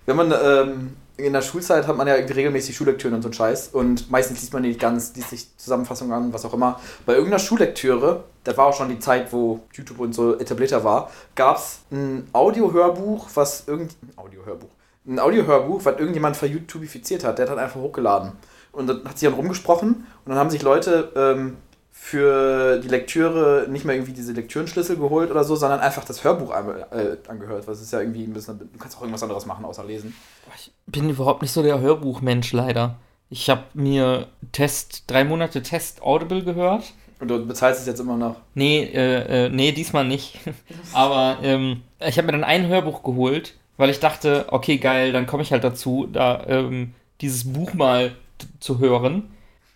wenn 0.07 0.17
man 0.17 0.33
ähm, 0.33 0.97
in 1.19 1.33
der 1.33 1.43
Schulzeit 1.43 1.87
hat 1.87 1.97
man 1.97 2.07
ja 2.07 2.15
regelmäßig 2.15 2.77
Schullektüren 2.77 3.15
und 3.15 3.23
so 3.23 3.29
einen 3.29 3.35
Scheiß. 3.35 3.69
Und 3.69 4.11
meistens 4.11 4.41
liest 4.41 4.53
man 4.53 4.63
die 4.63 4.79
ganz, 4.79 5.15
liest 5.17 5.31
sich 5.31 5.57
Zusammenfassungen 5.57 6.13
an, 6.13 6.33
was 6.33 6.45
auch 6.45 6.55
immer. 6.55 6.81
Bei 7.05 7.15
irgendeiner 7.15 7.41
Schullektüre, 7.41 8.25
das 8.45 8.57
war 8.57 8.67
auch 8.67 8.77
schon 8.77 8.89
die 8.89 9.01
Zeit, 9.01 9.33
wo 9.33 9.61
YouTube 9.73 9.99
und 9.99 10.15
so 10.15 10.39
etablierter 10.39 10.85
war, 10.85 11.11
gab 11.35 11.57
es 11.57 11.81
ein 11.91 12.29
Audiohörbuch, 12.33 13.29
was 13.35 13.67
irgend... 13.67 13.97
Audiohörbuch. 14.17 14.71
Ein 15.07 15.19
Audiohörbuch, 15.19 15.85
was 15.85 15.99
irgendjemand 15.99 16.37
verYouTubifiziert 16.37 17.25
hat. 17.25 17.39
Der 17.39 17.47
hat 17.47 17.53
dann 17.53 17.59
einfach 17.59 17.81
hochgeladen. 17.81 18.33
Und 18.71 18.87
dann 18.87 19.05
hat 19.05 19.19
sich 19.19 19.29
dann 19.29 19.37
rumgesprochen 19.37 20.07
und 20.25 20.29
dann 20.29 20.39
haben 20.39 20.51
sich 20.51 20.63
Leute 20.63 21.11
ähm, 21.17 21.57
für 22.01 22.79
die 22.79 22.89
Lektüre 22.89 23.67
nicht 23.69 23.85
mehr 23.85 23.95
irgendwie 23.95 24.15
diese 24.15 24.33
Lektürenschlüssel 24.33 24.97
geholt 24.97 25.31
oder 25.31 25.45
so, 25.45 25.57
sondern 25.57 25.81
einfach 25.81 26.05
das 26.05 26.25
Hörbuch 26.25 26.51
einmal, 26.51 26.87
äh, 26.91 27.29
angehört. 27.29 27.67
Was 27.67 27.83
ist 27.83 27.93
ja 27.93 28.01
irgendwie 28.01 28.25
ein 28.25 28.33
bisschen. 28.33 28.59
Du 28.59 28.79
kannst 28.79 28.97
auch 28.97 29.03
irgendwas 29.03 29.23
anderes 29.23 29.45
machen, 29.45 29.65
außer 29.67 29.85
lesen. 29.85 30.15
Ich 30.57 30.73
bin 30.87 31.11
überhaupt 31.11 31.43
nicht 31.43 31.53
so 31.53 31.63
der 31.63 31.81
Hörbuchmensch, 31.81 32.53
leider. 32.53 32.97
Ich 33.29 33.51
habe 33.51 33.65
mir 33.75 34.29
Test, 34.53 35.05
drei 35.09 35.25
Monate 35.25 35.63
Test 35.63 36.01
Audible 36.01 36.45
gehört. 36.45 36.85
Und 37.21 37.29
du 37.29 37.45
bezahlst 37.45 37.81
es 37.81 37.87
jetzt 37.87 38.01
immer 38.01 38.17
noch. 38.17 38.37
Nee, 38.55 38.85
äh, 38.85 39.47
äh, 39.47 39.49
nee, 39.51 39.73
diesmal 39.73 40.07
nicht. 40.07 40.39
Aber 40.95 41.39
ähm, 41.43 41.83
ich 42.01 42.17
habe 42.17 42.27
mir 42.27 42.33
dann 42.33 42.45
ein 42.45 42.69
Hörbuch 42.69 43.03
geholt, 43.03 43.55
weil 43.77 43.91
ich 43.91 44.01
dachte, 44.01 44.47
okay, 44.49 44.79
geil, 44.79 45.13
dann 45.13 45.27
komme 45.27 45.43
ich 45.43 45.53
halt 45.53 45.65
dazu, 45.65 46.09
da 46.11 46.45
ähm, 46.47 46.95
dieses 47.21 47.53
Buch 47.53 47.75
mal 47.75 48.13
zu 48.61 48.79
hören. 48.79 49.31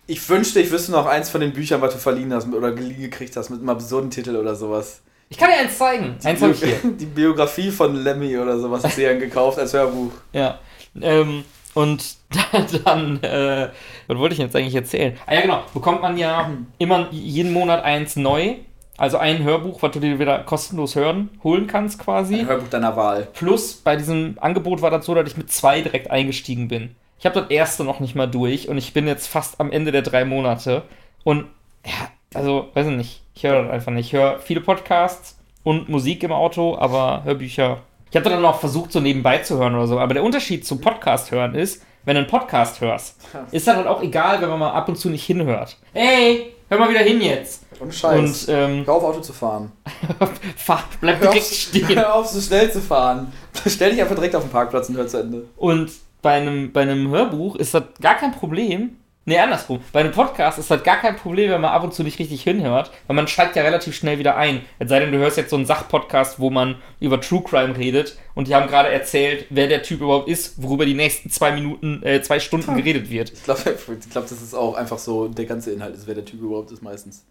Ich 0.05 0.27
wünschte, 0.27 0.59
ich 0.59 0.69
wüsste 0.69 0.91
noch 0.91 1.05
eins 1.05 1.29
von 1.29 1.39
den 1.39 1.53
Büchern, 1.53 1.81
was 1.81 1.93
du 1.93 1.99
verliehen 1.99 2.33
hast 2.33 2.51
oder 2.51 2.71
geliehen 2.71 3.01
gekriegt 3.01 3.37
hast, 3.37 3.49
mit 3.49 3.59
einem 3.59 3.69
absurden 3.69 4.09
Titel 4.09 4.35
oder 4.35 4.53
sowas. 4.55 5.01
Ich 5.29 5.37
kann 5.37 5.49
dir 5.49 5.57
eins 5.57 5.77
zeigen. 5.77 6.17
Eins 6.23 6.41
habe 6.41 6.51
ich 6.51 6.63
hier. 6.63 6.79
Die 6.99 7.05
Biografie 7.05 7.71
von 7.71 7.95
Lemmy 7.95 8.37
oder 8.37 8.59
sowas 8.59 8.83
hast 8.83 8.97
du 8.97 9.03
ja 9.03 9.17
gekauft 9.17 9.57
als 9.57 9.73
Hörbuch. 9.73 10.11
Ja. 10.33 10.59
Ähm, 11.01 11.45
und 11.73 12.17
dann, 12.85 13.23
äh, 13.23 13.69
was 14.07 14.17
wollte 14.17 14.33
ich 14.33 14.39
jetzt 14.39 14.55
eigentlich 14.55 14.75
erzählen? 14.75 15.17
Ah 15.25 15.35
ja, 15.35 15.41
genau. 15.41 15.63
Bekommt 15.73 16.01
man 16.01 16.17
ja 16.17 16.51
immer 16.77 17.07
jeden 17.11 17.53
Monat 17.53 17.83
eins 17.83 18.15
neu. 18.15 18.55
Also 18.97 19.17
ein 19.17 19.43
Hörbuch, 19.43 19.81
was 19.81 19.91
du 19.91 19.99
dir 19.99 20.19
wieder 20.19 20.39
kostenlos 20.39 20.95
hören, 20.95 21.29
holen 21.43 21.65
kannst 21.65 21.97
quasi. 21.97 22.41
Ein 22.41 22.47
Hörbuch 22.47 22.67
deiner 22.67 22.95
Wahl. 22.95 23.27
Plus 23.33 23.73
bei 23.73 23.95
diesem 23.95 24.37
Angebot 24.39 24.81
war 24.81 24.91
das 24.91 25.05
so, 25.05 25.15
dass 25.15 25.27
ich 25.27 25.37
mit 25.37 25.51
zwei 25.51 25.81
direkt 25.81 26.11
eingestiegen 26.11 26.67
bin. 26.67 26.95
Ich 27.23 27.25
habe 27.25 27.39
das 27.39 27.51
erste 27.51 27.85
noch 27.85 28.01
nicht 28.01 28.15
mal 28.15 28.27
durch 28.27 28.67
und 28.67 28.77
ich 28.77 28.91
bin 28.91 29.07
jetzt 29.07 29.27
fast 29.27 29.61
am 29.61 29.71
Ende 29.71 29.93
der 29.93 30.01
drei 30.01 30.25
Monate. 30.25 30.81
Und 31.23 31.45
ja, 31.85 32.09
also, 32.33 32.67
weiß 32.73 32.87
ich 32.87 32.97
nicht. 32.97 33.21
Ich 33.33 33.45
höre 33.45 33.63
das 33.63 33.71
einfach 33.71 33.93
nicht. 33.93 34.07
Ich 34.07 34.19
höre 34.19 34.39
viele 34.39 34.59
Podcasts 34.59 35.39
und 35.63 35.87
Musik 35.87 36.23
im 36.23 36.33
Auto, 36.33 36.77
aber 36.77 37.21
Hörbücher. 37.23 37.79
Ich 38.11 38.17
habe 38.17 38.29
dann 38.29 38.43
auch 38.43 38.59
versucht, 38.59 38.91
so 38.91 38.99
nebenbei 38.99 39.37
zu 39.37 39.57
hören 39.57 39.73
oder 39.73 39.87
so. 39.87 39.99
Aber 40.01 40.13
der 40.13 40.21
Unterschied 40.21 40.67
zum 40.67 40.81
Podcast 40.81 41.31
hören 41.31 41.55
ist, 41.55 41.81
wenn 42.03 42.15
du 42.15 42.23
einen 42.23 42.29
Podcast 42.29 42.81
hörst, 42.81 43.15
ist 43.51 43.67
das 43.67 43.77
halt 43.77 43.87
auch 43.87 44.03
egal, 44.03 44.41
wenn 44.41 44.49
man 44.49 44.59
mal 44.59 44.71
ab 44.71 44.89
und 44.89 44.97
zu 44.97 45.09
nicht 45.09 45.23
hinhört. 45.23 45.77
Hey, 45.93 46.53
hör 46.67 46.77
mal 46.77 46.89
wieder 46.89 46.99
hin 46.99 47.21
jetzt. 47.21 47.63
Und 47.79 47.95
Scheiß. 47.95 48.49
Und 48.49 48.53
ähm, 48.53 48.85
Hör 48.85 48.95
auf, 48.95 49.03
Auto 49.05 49.21
zu 49.21 49.31
fahren. 49.31 49.71
fahr, 50.57 50.83
bleib 50.99 51.21
Hör 51.21 51.31
direkt 51.31 51.45
auf, 51.45 51.53
stehen. 51.53 51.87
hör 51.95 52.15
auf, 52.15 52.27
so 52.27 52.41
schnell 52.41 52.69
zu 52.69 52.81
fahren. 52.81 53.31
Stell 53.65 53.91
dich 53.91 54.01
einfach 54.01 54.15
direkt 54.15 54.35
auf 54.35 54.43
den 54.43 54.51
Parkplatz 54.51 54.89
und 54.89 54.97
hör 54.97 55.07
zu 55.07 55.21
Ende. 55.21 55.45
Und 55.55 55.89
bei 56.23 56.31
einem, 56.31 56.71
bei 56.71 56.81
einem 56.81 57.09
Hörbuch 57.09 57.55
ist 57.55 57.75
das 57.75 57.83
gar 58.01 58.15
kein 58.15 58.31
Problem. 58.31 58.97
Nee, 59.25 59.37
andersrum. 59.37 59.79
Bei 59.93 60.01
einem 60.01 60.11
Podcast 60.11 60.59
ist 60.59 60.69
das 60.69 60.83
gar 60.83 60.97
kein 60.97 61.15
Problem, 61.15 61.49
wenn 61.49 61.61
man 61.61 61.71
ab 61.71 61.83
und 61.83 61.93
zu 61.93 62.03
nicht 62.03 62.19
richtig 62.19 62.43
hinhört, 62.43 62.91
weil 63.07 63.15
man 63.15 63.27
steigt 63.27 63.55
ja 63.55 63.63
relativ 63.63 63.95
schnell 63.95 64.19
wieder 64.19 64.35
ein. 64.35 64.61
Es 64.79 64.89
sei 64.89 64.99
denn, 64.99 65.13
du 65.13 65.17
hörst 65.17 65.37
jetzt 65.37 65.49
so 65.49 65.55
einen 65.55 65.65
Sachpodcast, 65.65 66.39
wo 66.39 66.49
man 66.49 66.75
über 66.99 67.21
True 67.21 67.41
Crime 67.41 67.77
redet 67.77 68.17
und 68.35 68.49
die 68.49 68.55
haben 68.55 68.67
gerade 68.67 68.89
erzählt, 68.89 69.45
wer 69.49 69.67
der 69.67 69.81
Typ 69.81 70.01
überhaupt 70.01 70.27
ist, 70.27 70.61
worüber 70.61 70.85
die 70.85 70.93
nächsten 70.93 71.29
zwei 71.29 71.53
Minuten, 71.53 72.03
äh, 72.03 72.21
zwei 72.21 72.39
Stunden 72.39 72.75
geredet 72.75 73.09
wird. 73.09 73.31
Ich 73.31 73.43
glaube, 73.43 73.61
ich 73.99 74.09
glaub, 74.09 74.27
das 74.27 74.41
ist 74.41 74.53
auch 74.53 74.75
einfach 74.75 74.97
so 74.97 75.29
der 75.29 75.45
ganze 75.45 75.71
Inhalt, 75.71 75.95
ist, 75.95 76.05
wer 76.05 76.15
der 76.15 76.25
Typ 76.25 76.41
überhaupt 76.41 76.71
ist 76.71 76.81
meistens. 76.81 77.25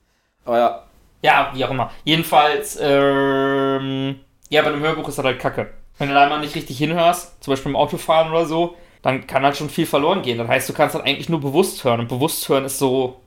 Aber 0.46 0.58
ja, 0.58 0.82
Ja, 1.20 1.52
wie 1.54 1.64
auch 1.64 1.70
immer. 1.70 1.90
Jedenfalls, 2.04 2.78
ähm, 2.80 4.16
ja, 4.48 4.62
bei 4.62 4.68
einem 4.68 4.80
Hörbuch 4.80 5.08
ist 5.08 5.18
das 5.18 5.24
halt 5.26 5.38
kacke. 5.38 5.70
Wenn 5.98 6.08
du 6.08 6.14
da 6.14 6.28
mal 6.28 6.40
nicht 6.40 6.54
richtig 6.54 6.78
hinhörst, 6.78 7.42
zum 7.42 7.52
Beispiel 7.52 7.70
im 7.70 7.76
Autofahren 7.76 8.30
oder 8.30 8.46
so, 8.46 8.76
dann 9.02 9.26
kann 9.26 9.42
halt 9.42 9.56
schon 9.56 9.68
viel 9.68 9.86
verloren 9.86 10.22
gehen. 10.22 10.38
Das 10.38 10.48
heißt, 10.48 10.68
du 10.68 10.72
kannst 10.72 10.94
halt 10.94 11.04
eigentlich 11.04 11.28
nur 11.28 11.40
bewusst 11.40 11.82
hören. 11.84 12.00
Und 12.00 12.08
bewusst 12.08 12.48
hören 12.48 12.64
ist 12.64 12.78
so, 12.78 13.20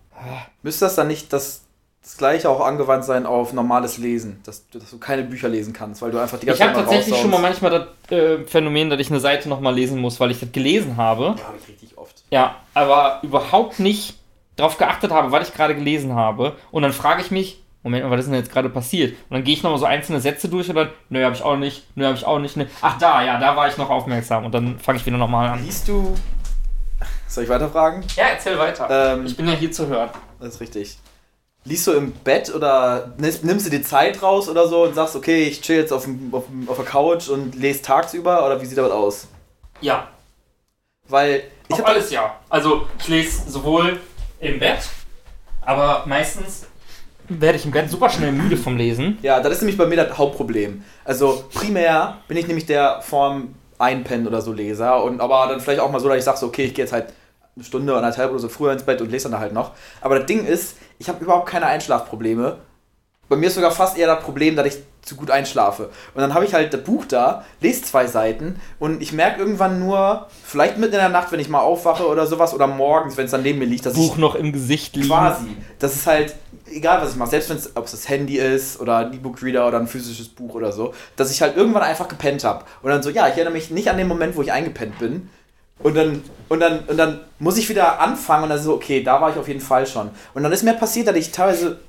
müsste 0.63 0.85
das 0.85 0.95
dann 0.95 1.07
nicht 1.07 1.31
das, 1.33 1.65
das 2.01 2.17
gleiche 2.17 2.49
auch 2.49 2.61
angewandt 2.61 3.03
sein 3.03 3.25
auf 3.25 3.53
normales 3.53 3.97
Lesen? 3.97 4.39
Dass, 4.45 4.67
dass 4.69 4.89
du 4.89 4.97
keine 4.97 5.23
Bücher 5.23 5.49
lesen 5.49 5.73
kannst, 5.73 6.01
weil 6.01 6.11
du 6.11 6.19
einfach 6.19 6.39
die 6.39 6.49
Ich 6.49 6.61
habe 6.61 6.73
Zeit 6.73 6.83
tatsächlich 6.83 7.17
schon 7.17 7.29
mal 7.29 7.41
manchmal 7.41 7.71
das 7.71 8.11
äh, 8.11 8.45
Phänomen, 8.45 8.89
dass 8.89 8.99
ich 8.99 9.09
eine 9.09 9.19
Seite 9.19 9.49
nochmal 9.49 9.75
lesen 9.75 9.99
muss, 9.99 10.19
weil 10.19 10.31
ich 10.31 10.39
das 10.39 10.51
gelesen 10.51 10.97
habe. 10.97 11.35
Ja, 11.37 11.53
ich 11.61 11.67
richtig 11.67 11.97
oft. 11.97 12.23
Ja, 12.31 12.55
aber 12.73 13.19
überhaupt 13.21 13.79
nicht 13.79 14.15
darauf 14.55 14.77
geachtet 14.77 15.11
habe, 15.11 15.31
was 15.31 15.49
ich 15.49 15.53
gerade 15.53 15.75
gelesen 15.75 16.15
habe. 16.15 16.55
Und 16.71 16.83
dann 16.83 16.93
frage 16.93 17.21
ich 17.21 17.31
mich, 17.31 17.61
Moment 17.85 18.03
mal, 18.03 18.09
was 18.09 18.21
ist 18.21 18.31
denn 18.31 18.39
jetzt 18.39 18.51
gerade 18.51 18.67
passiert? 18.67 19.11
Und 19.29 19.35
dann 19.35 19.43
gehe 19.43 19.53
ich 19.53 19.61
nochmal 19.61 19.77
so 19.77 19.85
einzelne 19.85 20.19
Sätze 20.19 20.49
durch 20.49 20.67
und 20.69 20.75
dann, 20.75 20.89
nö, 21.09 21.23
habe 21.23 21.35
ich 21.35 21.43
auch 21.43 21.55
nicht, 21.55 21.85
nö, 21.95 22.03
habe 22.05 22.17
ich 22.17 22.25
auch 22.25 22.39
nicht. 22.39 22.57
Ne. 22.57 22.67
Ach, 22.81 22.97
da, 22.97 23.23
ja, 23.23 23.39
da 23.39 23.55
war 23.55 23.67
ich 23.67 23.77
noch 23.77 23.91
aufmerksam. 23.91 24.43
Und 24.43 24.55
dann 24.55 24.79
fange 24.79 24.97
ich 24.97 25.05
wieder 25.05 25.17
nochmal 25.17 25.49
an. 25.49 25.63
Liest 25.63 25.87
du. 25.87 26.15
Soll 27.27 27.43
ich 27.43 27.49
weiterfragen? 27.49 28.03
Ja, 28.15 28.23
erzähl 28.33 28.57
weiter. 28.57 28.87
Ähm, 28.89 29.27
ich 29.27 29.37
bin 29.37 29.47
ja 29.47 29.53
hier 29.53 29.71
zu 29.71 29.85
hören. 29.85 30.09
Das 30.39 30.55
ist 30.55 30.61
richtig. 30.61 30.97
Liest 31.63 31.85
du 31.85 31.91
im 31.91 32.11
Bett 32.11 32.51
oder 32.55 33.13
nimmst, 33.17 33.43
du 33.67 33.69
dir 33.69 33.83
Zeit 33.83 34.19
raus 34.23 34.49
oder 34.49 34.67
so 34.67 34.85
und 34.85 34.95
sagst, 34.95 35.15
okay, 35.15 35.43
ich 35.43 35.61
chill 35.61 35.77
jetzt 35.77 35.93
auf, 35.93 36.05
dem, 36.05 36.33
auf, 36.33 36.45
auf 36.65 36.77
der 36.77 36.85
Couch 36.85 37.29
und 37.29 37.53
lese 37.53 37.83
tagsüber 37.83 38.43
oder 38.47 38.59
wie 38.59 38.65
sieht 38.65 38.79
das 38.79 38.89
aus? 38.89 39.27
Ja, 39.79 40.07
Weil 41.07 41.43
ich 41.67 41.77
habe 41.77 41.87
alles 41.87 42.09
ja. 42.09 42.35
Also, 42.49 42.87
ich 42.97 43.07
lese 43.09 43.47
sowohl 43.47 43.99
im 44.39 44.57
Bett, 44.57 44.89
aber 45.61 46.03
meistens 46.07 46.65
werde 47.29 47.57
ich 47.57 47.65
im 47.65 47.71
Bett 47.71 47.89
super 47.89 48.09
schnell 48.09 48.31
müde 48.31 48.57
vom 48.57 48.77
Lesen. 48.77 49.17
Ja, 49.21 49.39
das 49.39 49.53
ist 49.53 49.61
nämlich 49.61 49.77
bei 49.77 49.85
mir 49.85 49.95
das 49.95 50.17
Hauptproblem. 50.17 50.83
Also 51.03 51.45
primär 51.53 52.17
bin 52.27 52.37
ich 52.37 52.47
nämlich 52.47 52.65
der 52.65 53.01
Form 53.01 53.55
Einpennen 53.77 54.27
oder 54.27 54.41
so 54.41 54.53
Leser 54.53 55.03
und 55.03 55.19
aber 55.19 55.47
dann 55.49 55.59
vielleicht 55.59 55.81
auch 55.81 55.91
mal 55.91 55.99
so, 55.99 56.07
dass 56.07 56.17
ich 56.17 56.23
sage, 56.23 56.37
so, 56.37 56.47
okay, 56.47 56.63
ich 56.63 56.73
gehe 56.73 56.85
jetzt 56.85 56.93
halt 56.93 57.07
eine 57.55 57.65
Stunde 57.65 57.91
oder 57.91 58.01
anderthalb 58.01 58.31
oder 58.31 58.39
so 58.39 58.49
früher 58.49 58.71
ins 58.73 58.83
Bett 58.83 59.01
und 59.01 59.11
lese 59.11 59.29
dann 59.29 59.39
halt 59.39 59.53
noch. 59.53 59.71
Aber 60.01 60.17
das 60.17 60.25
Ding 60.25 60.45
ist, 60.45 60.77
ich 60.99 61.09
habe 61.09 61.23
überhaupt 61.23 61.49
keine 61.49 61.65
Einschlafprobleme. 61.67 62.57
Bei 63.27 63.35
mir 63.35 63.47
ist 63.47 63.55
sogar 63.55 63.71
fast 63.71 63.97
eher 63.97 64.07
das 64.07 64.23
Problem, 64.23 64.55
dass 64.55 64.67
ich 64.67 64.77
zu 65.01 65.15
gut 65.15 65.31
einschlafe. 65.31 65.89
Und 66.13 66.21
dann 66.21 66.33
habe 66.33 66.45
ich 66.45 66.53
halt 66.53 66.73
das 66.73 66.83
Buch 66.83 67.05
da, 67.05 67.45
lese 67.61 67.83
zwei 67.83 68.07
Seiten 68.07 68.59
und 68.79 69.01
ich 69.01 69.13
merke 69.13 69.39
irgendwann 69.39 69.79
nur, 69.79 70.27
vielleicht 70.43 70.77
mitten 70.77 70.93
in 70.93 70.99
der 70.99 71.09
Nacht, 71.09 71.31
wenn 71.31 71.39
ich 71.39 71.49
mal 71.49 71.59
aufwache 71.59 72.07
oder 72.07 72.25
sowas, 72.27 72.53
oder 72.53 72.67
morgens, 72.67 73.15
wenn 73.17 73.25
es 73.25 73.31
dann 73.31 73.43
neben 73.43 73.59
mir 73.59 73.65
liegt, 73.65 73.85
dass 73.85 73.93
ich 73.93 73.99
Buch 73.99 74.17
noch 74.17 74.35
im 74.35 74.51
Gesicht 74.51 74.95
liegen. 74.95 75.09
Quasi. 75.09 75.57
Das 75.79 75.95
ist 75.95 76.07
halt, 76.07 76.35
egal 76.71 77.01
was 77.01 77.11
ich 77.11 77.15
mache, 77.15 77.29
selbst 77.29 77.49
wenn 77.49 77.57
es, 77.57 77.75
ob 77.75 77.85
es 77.85 77.91
das 77.91 78.09
Handy 78.09 78.37
ist 78.37 78.79
oder 78.79 78.97
ein 78.97 79.13
E-Book-Reader 79.13 79.67
oder 79.67 79.79
ein 79.79 79.87
physisches 79.87 80.29
Buch 80.29 80.55
oder 80.55 80.71
so, 80.71 80.93
dass 81.15 81.31
ich 81.31 81.41
halt 81.41 81.55
irgendwann 81.57 81.83
einfach 81.83 82.07
gepennt 82.07 82.43
habe. 82.43 82.65
Und 82.81 82.89
dann 82.89 83.03
so, 83.03 83.09
ja, 83.09 83.27
ich 83.27 83.35
erinnere 83.35 83.53
mich 83.53 83.71
nicht 83.71 83.89
an 83.89 83.97
den 83.97 84.07
Moment, 84.07 84.35
wo 84.35 84.41
ich 84.41 84.51
eingepennt 84.51 84.97
bin. 84.99 85.29
Und 85.79 85.95
dann, 85.95 86.23
und 86.47 86.59
dann, 86.59 86.79
und 86.87 86.97
dann 86.97 87.21
muss 87.39 87.57
ich 87.57 87.67
wieder 87.69 87.99
anfangen 87.99 88.43
und 88.43 88.49
dann 88.49 88.61
so, 88.61 88.73
okay, 88.73 89.03
da 89.03 89.19
war 89.21 89.29
ich 89.29 89.37
auf 89.37 89.47
jeden 89.47 89.59
Fall 89.59 89.85
schon. 89.85 90.09
Und 90.33 90.43
dann 90.43 90.51
ist 90.51 90.63
mir 90.63 90.73
passiert, 90.73 91.07
dass 91.07 91.15
ich 91.15 91.31
teilweise 91.31 91.79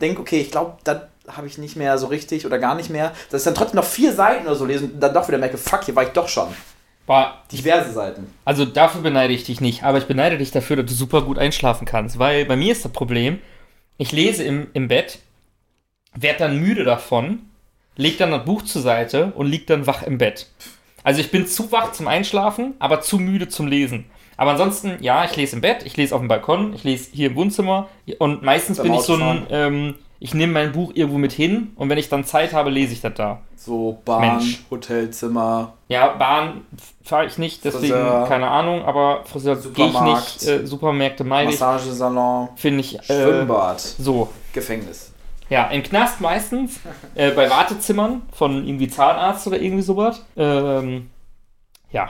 denke, 0.00 0.20
okay, 0.20 0.40
ich 0.40 0.50
glaube, 0.50 0.76
das 0.84 1.00
habe 1.28 1.46
ich 1.46 1.58
nicht 1.58 1.76
mehr 1.76 1.96
so 1.98 2.06
richtig 2.08 2.44
oder 2.44 2.58
gar 2.58 2.74
nicht 2.74 2.90
mehr. 2.90 3.12
Dass 3.30 3.42
ich 3.42 3.44
dann 3.44 3.54
trotzdem 3.54 3.76
noch 3.76 3.84
vier 3.84 4.12
Seiten 4.12 4.46
oder 4.46 4.56
so 4.56 4.64
lese 4.64 4.84
und 4.84 5.00
dann 5.00 5.14
doch 5.14 5.26
wieder 5.28 5.38
merke, 5.38 5.56
fuck, 5.56 5.84
hier 5.84 5.96
war 5.96 6.02
ich 6.02 6.10
doch 6.10 6.28
schon. 6.28 6.48
Boah, 7.06 7.34
Diverse 7.50 7.92
Seiten. 7.92 8.32
Also 8.44 8.64
dafür 8.64 9.00
beneide 9.00 9.32
ich 9.32 9.44
dich 9.44 9.60
nicht, 9.60 9.82
aber 9.82 9.98
ich 9.98 10.06
beneide 10.06 10.38
dich 10.38 10.50
dafür, 10.50 10.76
dass 10.76 10.86
du 10.86 10.94
super 10.94 11.22
gut 11.22 11.38
einschlafen 11.38 11.84
kannst, 11.84 12.18
weil 12.18 12.44
bei 12.44 12.56
mir 12.56 12.72
ist 12.72 12.84
das 12.84 12.92
Problem, 12.92 13.40
ich 14.00 14.12
lese 14.12 14.44
im, 14.44 14.68
im 14.72 14.88
Bett, 14.88 15.18
werde 16.14 16.38
dann 16.38 16.58
müde 16.58 16.84
davon, 16.84 17.40
leg 17.96 18.16
dann 18.16 18.30
das 18.30 18.46
Buch 18.46 18.62
zur 18.62 18.80
Seite 18.80 19.32
und 19.36 19.46
lieg 19.46 19.66
dann 19.66 19.86
wach 19.86 20.02
im 20.02 20.16
Bett. 20.16 20.46
Also 21.04 21.20
ich 21.20 21.30
bin 21.30 21.46
zu 21.46 21.70
wach 21.70 21.92
zum 21.92 22.08
Einschlafen, 22.08 22.72
aber 22.78 23.02
zu 23.02 23.18
müde 23.18 23.48
zum 23.48 23.66
Lesen. 23.66 24.06
Aber 24.38 24.52
ansonsten, 24.52 24.96
ja, 25.00 25.26
ich 25.26 25.36
lese 25.36 25.56
im 25.56 25.60
Bett, 25.60 25.84
ich 25.84 25.98
lese 25.98 26.14
auf 26.14 26.22
dem 26.22 26.28
Balkon, 26.28 26.72
ich 26.72 26.82
lese 26.82 27.10
hier 27.12 27.28
im 27.28 27.36
Wohnzimmer 27.36 27.90
und 28.18 28.42
meistens 28.42 28.80
bin 28.82 28.94
ich 28.94 29.02
so 29.02 29.16
ein, 29.16 29.46
ähm, 29.50 29.94
ich 30.20 30.34
nehme 30.34 30.52
mein 30.52 30.72
Buch 30.72 30.92
irgendwo 30.94 31.18
mit 31.18 31.32
hin 31.32 31.72
und 31.76 31.88
wenn 31.88 31.98
ich 31.98 32.08
dann 32.10 32.24
Zeit 32.24 32.52
habe, 32.52 32.70
lese 32.70 32.92
ich 32.92 33.00
das 33.00 33.14
da. 33.14 33.40
So 33.56 33.98
Bahn, 34.04 34.20
Mensch. 34.20 34.62
Hotelzimmer. 34.70 35.72
Ja, 35.88 36.08
Bahn 36.08 36.62
fahre 37.02 37.26
ich 37.26 37.38
nicht, 37.38 37.64
deswegen 37.64 37.94
Friseur. 37.94 38.26
keine 38.28 38.48
Ahnung, 38.48 38.84
aber 38.84 39.24
Friseur 39.24 39.56
gehe 39.56 39.88
ich 39.88 40.00
nicht, 40.00 40.46
äh, 40.46 40.66
Supermärkte 40.66 41.24
meide 41.24 41.50
ich, 41.52 41.58
Massagesalon. 41.58 42.50
finde 42.56 42.80
ich, 42.80 42.98
äh, 42.98 43.02
Schwimmbad. 43.02 43.80
so. 43.80 44.28
Gefängnis. 44.52 45.12
Ja, 45.48 45.66
im 45.68 45.82
Knast 45.82 46.20
meistens, 46.20 46.78
äh, 47.16 47.30
bei 47.32 47.50
Wartezimmern 47.50 48.22
von 48.32 48.64
irgendwie 48.66 48.88
Zahnarzt 48.88 49.46
oder 49.48 49.58
irgendwie 49.60 49.82
sowas. 49.82 50.24
Ähm, 50.36 51.10
ja. 51.90 52.08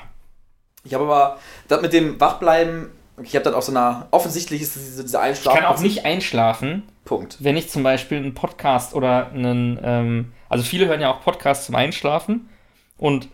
Ich 0.85 0.93
habe 0.95 1.05
aber 1.05 1.39
das 1.69 1.81
mit 1.81 1.93
dem 1.93 2.21
Wachbleiben, 2.21 2.91
ich 3.23 3.35
habe 3.35 3.45
dann 3.45 3.55
auch 3.55 3.63
so 3.63 3.73
eine, 3.73 4.07
offensichtlich 4.11 4.63
ist 4.63 4.75
diese, 4.77 5.03
diese 5.03 5.17
Ich 5.17 5.23
Einschlafen. 5.23 5.61
kann 5.61 5.73
auch 5.75 5.81
nicht 5.81 6.05
einschlafen, 6.05 6.83
Punkt. 7.11 7.39
wenn 7.41 7.57
ich 7.57 7.69
zum 7.69 7.83
Beispiel 7.83 8.19
einen 8.19 8.35
Podcast 8.35 8.95
oder 8.95 9.33
einen, 9.33 9.81
ähm, 9.83 10.33
also 10.49 10.63
viele 10.63 10.87
hören 10.87 11.01
ja 11.01 11.13
auch 11.13 11.21
Podcasts 11.21 11.67
zum 11.67 11.75
Einschlafen 11.75 12.49
und 12.99 13.29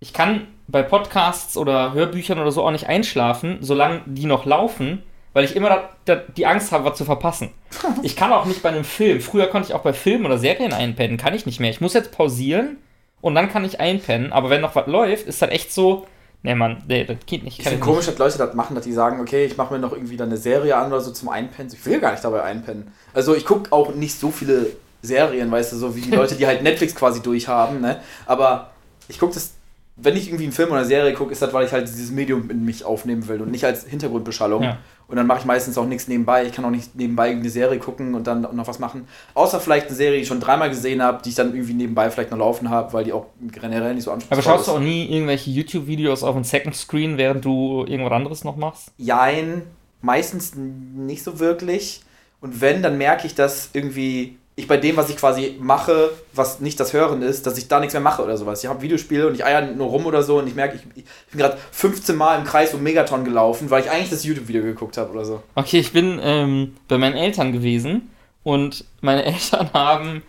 ich 0.00 0.14
kann 0.14 0.48
bei 0.66 0.82
Podcasts 0.82 1.58
oder 1.58 1.92
Hörbüchern 1.92 2.38
oder 2.38 2.52
so 2.52 2.64
auch 2.64 2.70
nicht 2.70 2.88
einschlafen, 2.88 3.58
solange 3.60 4.00
die 4.06 4.24
noch 4.24 4.46
laufen, 4.46 5.02
weil 5.34 5.44
ich 5.44 5.56
immer 5.56 5.68
da, 5.68 5.88
da, 6.06 6.14
die 6.16 6.46
Angst 6.46 6.72
habe, 6.72 6.84
was 6.84 6.96
zu 6.96 7.04
verpassen. 7.04 7.50
Ich 8.02 8.16
kann 8.16 8.32
auch 8.32 8.46
nicht 8.46 8.62
bei 8.62 8.70
einem 8.70 8.84
Film. 8.84 9.20
Früher 9.20 9.48
konnte 9.48 9.68
ich 9.68 9.74
auch 9.74 9.82
bei 9.82 9.92
Filmen 9.92 10.24
oder 10.24 10.38
Serien 10.38 10.72
einpennen, 10.72 11.18
kann 11.18 11.34
ich 11.34 11.44
nicht 11.44 11.60
mehr. 11.60 11.70
Ich 11.70 11.82
muss 11.82 11.92
jetzt 11.92 12.12
pausieren 12.12 12.78
und 13.20 13.34
dann 13.34 13.50
kann 13.50 13.64
ich 13.64 13.78
einpennen, 13.78 14.32
aber 14.32 14.48
wenn 14.48 14.62
noch 14.62 14.74
was 14.74 14.86
läuft, 14.86 15.26
ist 15.26 15.42
das 15.42 15.50
echt 15.50 15.70
so, 15.70 16.06
nee 16.42 16.54
Mann, 16.54 16.82
nee, 16.86 17.04
das 17.04 17.16
geht 17.26 17.44
nicht. 17.44 17.58
Ich 17.58 17.68
finde 17.68 17.80
komisch, 17.80 18.06
dass 18.06 18.18
Leute 18.18 18.38
das 18.38 18.54
machen, 18.54 18.74
dass 18.74 18.84
die 18.84 18.92
sagen, 18.92 19.20
okay, 19.20 19.44
ich 19.44 19.56
mache 19.56 19.74
mir 19.74 19.80
noch 19.80 19.92
irgendwie 19.92 20.16
dann 20.16 20.28
eine 20.28 20.36
Serie 20.36 20.76
an 20.76 20.88
oder 20.88 21.00
so 21.00 21.10
zum 21.10 21.28
Einpennen. 21.28 21.72
Ich 21.72 21.84
will 21.86 22.00
gar 22.00 22.12
nicht 22.12 22.24
dabei 22.24 22.42
einpennen. 22.42 22.92
Also 23.12 23.34
ich 23.34 23.44
gucke 23.44 23.72
auch 23.72 23.94
nicht 23.94 24.18
so 24.18 24.30
viele 24.30 24.66
Serien, 25.02 25.50
weißt 25.50 25.72
du, 25.72 25.76
so 25.76 25.94
wie 25.96 26.00
die 26.00 26.10
Leute, 26.14 26.34
die 26.36 26.46
halt 26.46 26.62
Netflix 26.62 26.94
quasi 26.94 27.20
durchhaben, 27.20 27.80
ne? 27.80 28.00
Aber 28.26 28.70
ich 29.08 29.18
gucke 29.18 29.34
das, 29.34 29.52
wenn 30.00 30.16
ich 30.16 30.28
irgendwie 30.28 30.44
einen 30.44 30.52
Film 30.52 30.68
oder 30.68 30.78
eine 30.78 30.86
Serie 30.86 31.12
gucke, 31.12 31.32
ist 31.32 31.42
das, 31.42 31.52
weil 31.52 31.66
ich 31.66 31.72
halt 31.72 31.88
dieses 31.88 32.10
Medium 32.10 32.48
in 32.50 32.64
mich 32.64 32.84
aufnehmen 32.84 33.26
will 33.26 33.42
und 33.42 33.50
nicht 33.50 33.64
als 33.64 33.84
Hintergrundbeschallung. 33.84 34.62
Ja. 34.62 34.78
Und 35.08 35.16
dann 35.16 35.26
mache 35.26 35.40
ich 35.40 35.44
meistens 35.44 35.76
auch 35.78 35.86
nichts 35.86 36.06
nebenbei. 36.06 36.44
Ich 36.44 36.52
kann 36.52 36.64
auch 36.64 36.70
nicht 36.70 36.94
nebenbei 36.94 37.30
eine 37.30 37.48
Serie 37.48 37.78
gucken 37.78 38.14
und 38.14 38.26
dann 38.26 38.42
noch 38.42 38.68
was 38.68 38.78
machen. 38.78 39.08
Außer 39.34 39.58
vielleicht 39.58 39.86
eine 39.86 39.96
Serie, 39.96 40.16
die 40.16 40.22
ich 40.22 40.28
schon 40.28 40.38
dreimal 40.38 40.68
gesehen 40.68 41.02
habe, 41.02 41.22
die 41.22 41.30
ich 41.30 41.34
dann 41.34 41.54
irgendwie 41.54 41.72
nebenbei 41.72 42.10
vielleicht 42.10 42.30
noch 42.30 42.38
laufen 42.38 42.68
habe, 42.68 42.92
weil 42.92 43.04
die 43.04 43.12
auch 43.12 43.26
generell 43.40 43.94
nicht 43.94 44.04
so 44.04 44.10
Aber 44.10 44.20
anspruchsvoll 44.20 44.42
schaust 44.42 44.68
du 44.68 44.72
auch 44.72 44.80
nie 44.80 45.06
irgendwelche 45.06 45.50
YouTube-Videos 45.50 46.22
auf 46.22 46.34
dem 46.34 46.44
Second 46.44 46.76
Screen, 46.76 47.16
während 47.16 47.44
du 47.44 47.84
irgendwas 47.88 48.12
anderes 48.12 48.44
noch 48.44 48.56
machst? 48.56 48.92
Jein, 48.98 49.62
meistens 50.02 50.52
nicht 50.54 51.24
so 51.24 51.40
wirklich. 51.40 52.02
Und 52.40 52.60
wenn, 52.60 52.82
dann 52.82 52.98
merke 52.98 53.26
ich, 53.26 53.34
dass 53.34 53.70
irgendwie 53.72 54.36
ich 54.58 54.66
bei 54.66 54.76
dem, 54.76 54.96
was 54.96 55.08
ich 55.08 55.16
quasi 55.16 55.56
mache, 55.60 56.10
was 56.34 56.58
nicht 56.58 56.80
das 56.80 56.92
Hören 56.92 57.22
ist, 57.22 57.46
dass 57.46 57.56
ich 57.56 57.68
da 57.68 57.78
nichts 57.78 57.94
mehr 57.94 58.02
mache 58.02 58.24
oder 58.24 58.36
sowas. 58.36 58.62
Ich 58.62 58.68
habe 58.68 58.82
Videospiele 58.82 59.28
und 59.28 59.34
ich 59.34 59.44
eier 59.44 59.62
nur 59.62 59.86
rum 59.86 60.04
oder 60.04 60.24
so 60.24 60.38
und 60.38 60.48
ich 60.48 60.56
merke, 60.56 60.76
ich, 60.76 60.82
ich 60.96 61.04
bin 61.30 61.38
gerade 61.38 61.56
15 61.70 62.16
Mal 62.16 62.38
im 62.38 62.44
Kreis 62.44 62.74
um 62.74 62.82
Megaton 62.82 63.24
gelaufen, 63.24 63.70
weil 63.70 63.84
ich 63.84 63.90
eigentlich 63.90 64.10
das 64.10 64.24
YouTube-Video 64.24 64.62
geguckt 64.62 64.96
habe 64.96 65.12
oder 65.12 65.24
so. 65.24 65.42
Okay, 65.54 65.78
ich 65.78 65.92
bin 65.92 66.18
ähm, 66.20 66.74
bei 66.88 66.98
meinen 66.98 67.14
Eltern 67.14 67.52
gewesen 67.52 68.10
und 68.42 68.84
meine 69.00 69.24
Eltern 69.26 69.70
haben, 69.72 70.24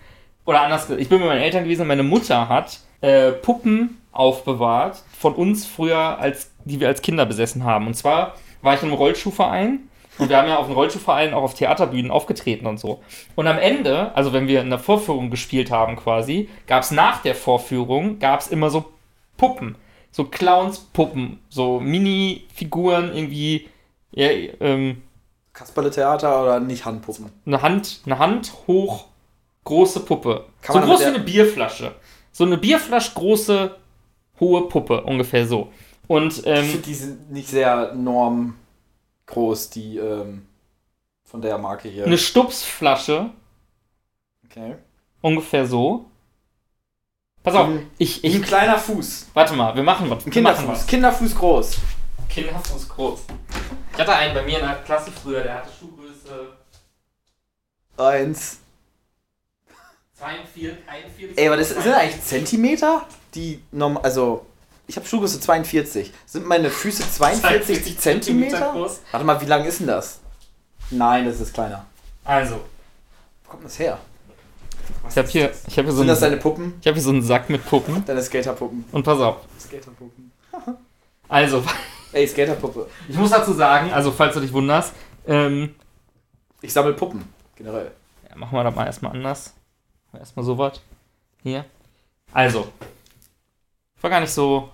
oder 0.45 0.61
anders 0.61 0.83
gesagt, 0.83 1.01
ich 1.01 1.09
bin 1.09 1.19
bei 1.21 1.25
meinen 1.25 1.41
Eltern 1.41 1.63
gewesen 1.63 1.81
und 1.81 1.87
meine 1.87 2.03
Mutter 2.03 2.47
hat 2.47 2.79
äh, 3.01 3.31
Puppen 3.31 3.97
aufbewahrt 4.11 5.01
von 5.17 5.33
uns 5.33 5.65
früher, 5.65 6.19
als, 6.19 6.51
die 6.65 6.79
wir 6.79 6.87
als 6.87 7.01
Kinder 7.01 7.25
besessen 7.25 7.63
haben. 7.63 7.87
Und 7.87 7.95
zwar 7.95 8.35
war 8.61 8.75
ich 8.75 8.83
im 8.83 8.93
Rollschuhverein 8.93 9.88
und 10.19 10.29
wir 10.29 10.37
haben 10.37 10.47
ja 10.47 10.57
auf 10.57 10.67
dem 10.67 10.75
Rollschuhverein 10.75 11.33
auch 11.33 11.43
auf 11.43 11.53
Theaterbühnen 11.53 12.11
aufgetreten 12.11 12.67
und 12.67 12.79
so. 12.79 13.01
Und 13.35 13.47
am 13.47 13.57
Ende, 13.57 14.15
also 14.15 14.33
wenn 14.33 14.47
wir 14.47 14.61
in 14.61 14.69
der 14.69 14.79
Vorführung 14.79 15.29
gespielt 15.31 15.71
haben 15.71 15.95
quasi, 15.95 16.49
gab 16.67 16.83
es 16.83 16.91
nach 16.91 17.21
der 17.21 17.35
Vorführung, 17.35 18.19
gab 18.19 18.41
es 18.41 18.47
immer 18.47 18.69
so 18.69 18.85
Puppen. 19.37 19.75
So 20.11 20.25
Clowns-Puppen, 20.25 21.39
so 21.49 21.79
Mini-Figuren 21.79 23.15
irgendwie, 23.15 23.69
ja, 24.11 24.27
ähm, 24.59 25.03
Kasperle-Theater 25.53 26.43
oder 26.43 26.59
nicht 26.59 26.85
Handpuppen? 26.85 27.31
eine 27.45 27.61
Hand, 27.61 28.01
eine 28.05 28.17
Hand 28.17 28.53
hoch 28.67 29.05
große 29.65 30.01
Puppe. 30.01 30.45
Kann 30.61 30.81
so 30.81 30.87
groß 30.87 31.01
wie 31.01 31.05
eine 31.05 31.19
Bierflasche. 31.19 31.93
So 32.31 32.43
eine 32.43 32.57
Bierflasche 32.57 33.13
große 33.13 33.75
hohe 34.39 34.67
Puppe, 34.67 35.01
ungefähr 35.03 35.45
so. 35.45 35.69
Und 36.07 36.39
Ich 36.39 36.47
ähm, 36.47 36.65
finde, 36.65 36.87
die 36.87 36.93
sind 36.95 37.31
nicht 37.31 37.49
sehr 37.49 37.93
normgroß, 39.29 39.69
die 39.69 39.97
ähm, 39.97 40.45
von 41.25 41.41
der 41.41 41.57
Marke 41.57 41.89
hier. 41.89 42.05
eine 42.05 42.17
Stupsflasche, 42.17 43.29
Okay. 44.45 44.75
ungefähr 45.21 45.65
so. 45.67 46.05
Pass 47.43 47.55
auf, 47.55 47.67
Ein- 47.69 47.89
ich, 47.97 48.23
Ein 48.23 48.31
ich, 48.31 48.41
kleiner 48.43 48.77
Fuß. 48.79 49.27
warte 49.33 49.53
mal, 49.53 49.75
wir 49.75 49.83
machen 49.83 50.09
was. 50.09 50.25
Ein 50.25 50.33
Wir 50.33 50.41
machen 50.41 50.55
Kinderfuß. 50.57 50.79
was. 50.81 50.87
Kinderfuß 50.87 51.35
groß. 51.35 51.77
Kinderfuß 52.29 52.89
groß. 52.89 53.19
Ich 53.93 53.99
hatte 53.99 54.13
einen 54.13 54.33
bei 54.33 54.41
mir 54.43 54.59
in 54.59 54.65
der 54.65 54.75
Klasse 54.77 55.11
früher, 55.11 55.41
der 55.43 55.55
hatte 55.55 55.69
Schuhgröße 55.77 56.57
Eins. 57.97 58.59
42, 60.17 60.77
41. 60.87 61.37
Ey, 61.37 61.47
aber 61.47 61.57
das 61.57 61.69
sind 61.69 61.93
eigentlich 61.93 62.21
Zentimeter? 62.23 63.05
Die 63.35 63.61
normal, 63.71 64.03
also 64.03 64.45
ich 64.89 64.95
habe 64.97 65.07
Schuhgröße 65.07 65.39
42. 65.39 66.11
Sind 66.25 66.45
meine 66.47 66.69
Füße 66.69 67.09
42 67.09 67.97
Zentimeter? 67.99 68.71
groß. 68.73 69.01
Warte 69.11 69.25
mal, 69.25 69.39
wie 69.39 69.45
lang 69.45 69.63
ist 69.65 69.79
denn 69.79 69.87
das? 69.87 70.19
Nein, 70.89 71.25
das 71.25 71.39
ist 71.39 71.53
kleiner. 71.53 71.85
Also, 72.25 72.59
Wo 73.45 73.51
kommt 73.51 73.63
das 73.65 73.77
her? 73.79 73.99
ich 75.07 75.17
habe 75.17 75.27
hier, 75.27 75.51
ich 75.67 75.77
hab 75.77 75.85
hier, 75.85 75.91
so 75.91 75.99
Sind 75.99 76.07
das 76.07 76.23
einen, 76.23 76.31
deine 76.31 76.41
Puppen? 76.41 76.73
ich 76.81 76.87
hab 76.87 76.95
hier 76.95 77.03
so 77.03 77.11
einen 77.11 77.21
Sack 77.21 77.49
mit 77.49 77.63
Puppen. 77.65 78.03
Deine 78.05 78.21
Skaterpuppen. 78.23 78.83
Und 78.91 79.03
pass 79.03 79.19
auf. 79.19 79.37
Skaterpuppen. 79.59 80.31
Also, 81.31 81.63
Ey, 82.11 82.27
Skaterpuppe. 82.27 82.87
Ich 83.07 83.15
muss 83.15 83.29
dazu 83.29 83.53
sagen, 83.53 83.93
also 83.93 84.11
falls 84.11 84.33
du 84.33 84.39
dich 84.39 84.51
wunderst, 84.51 84.93
ähm, 85.27 85.75
Ich 86.59 86.73
sammle 86.73 86.93
Puppen, 86.93 87.23
generell. 87.55 87.91
ja, 88.27 88.35
machen 88.35 88.57
wir 88.57 88.63
das 88.63 88.73
mal 88.73 88.87
erstmal 88.87 89.11
anders. 89.11 89.53
Machen 90.07 90.13
wir 90.13 90.19
Erstmal 90.21 90.43
so 90.43 90.57
was. 90.57 90.81
Hier. 91.43 91.65
Also. 92.33 92.67
War 94.01 94.09
gar 94.09 94.21
nicht 94.21 94.31
so, 94.33 94.69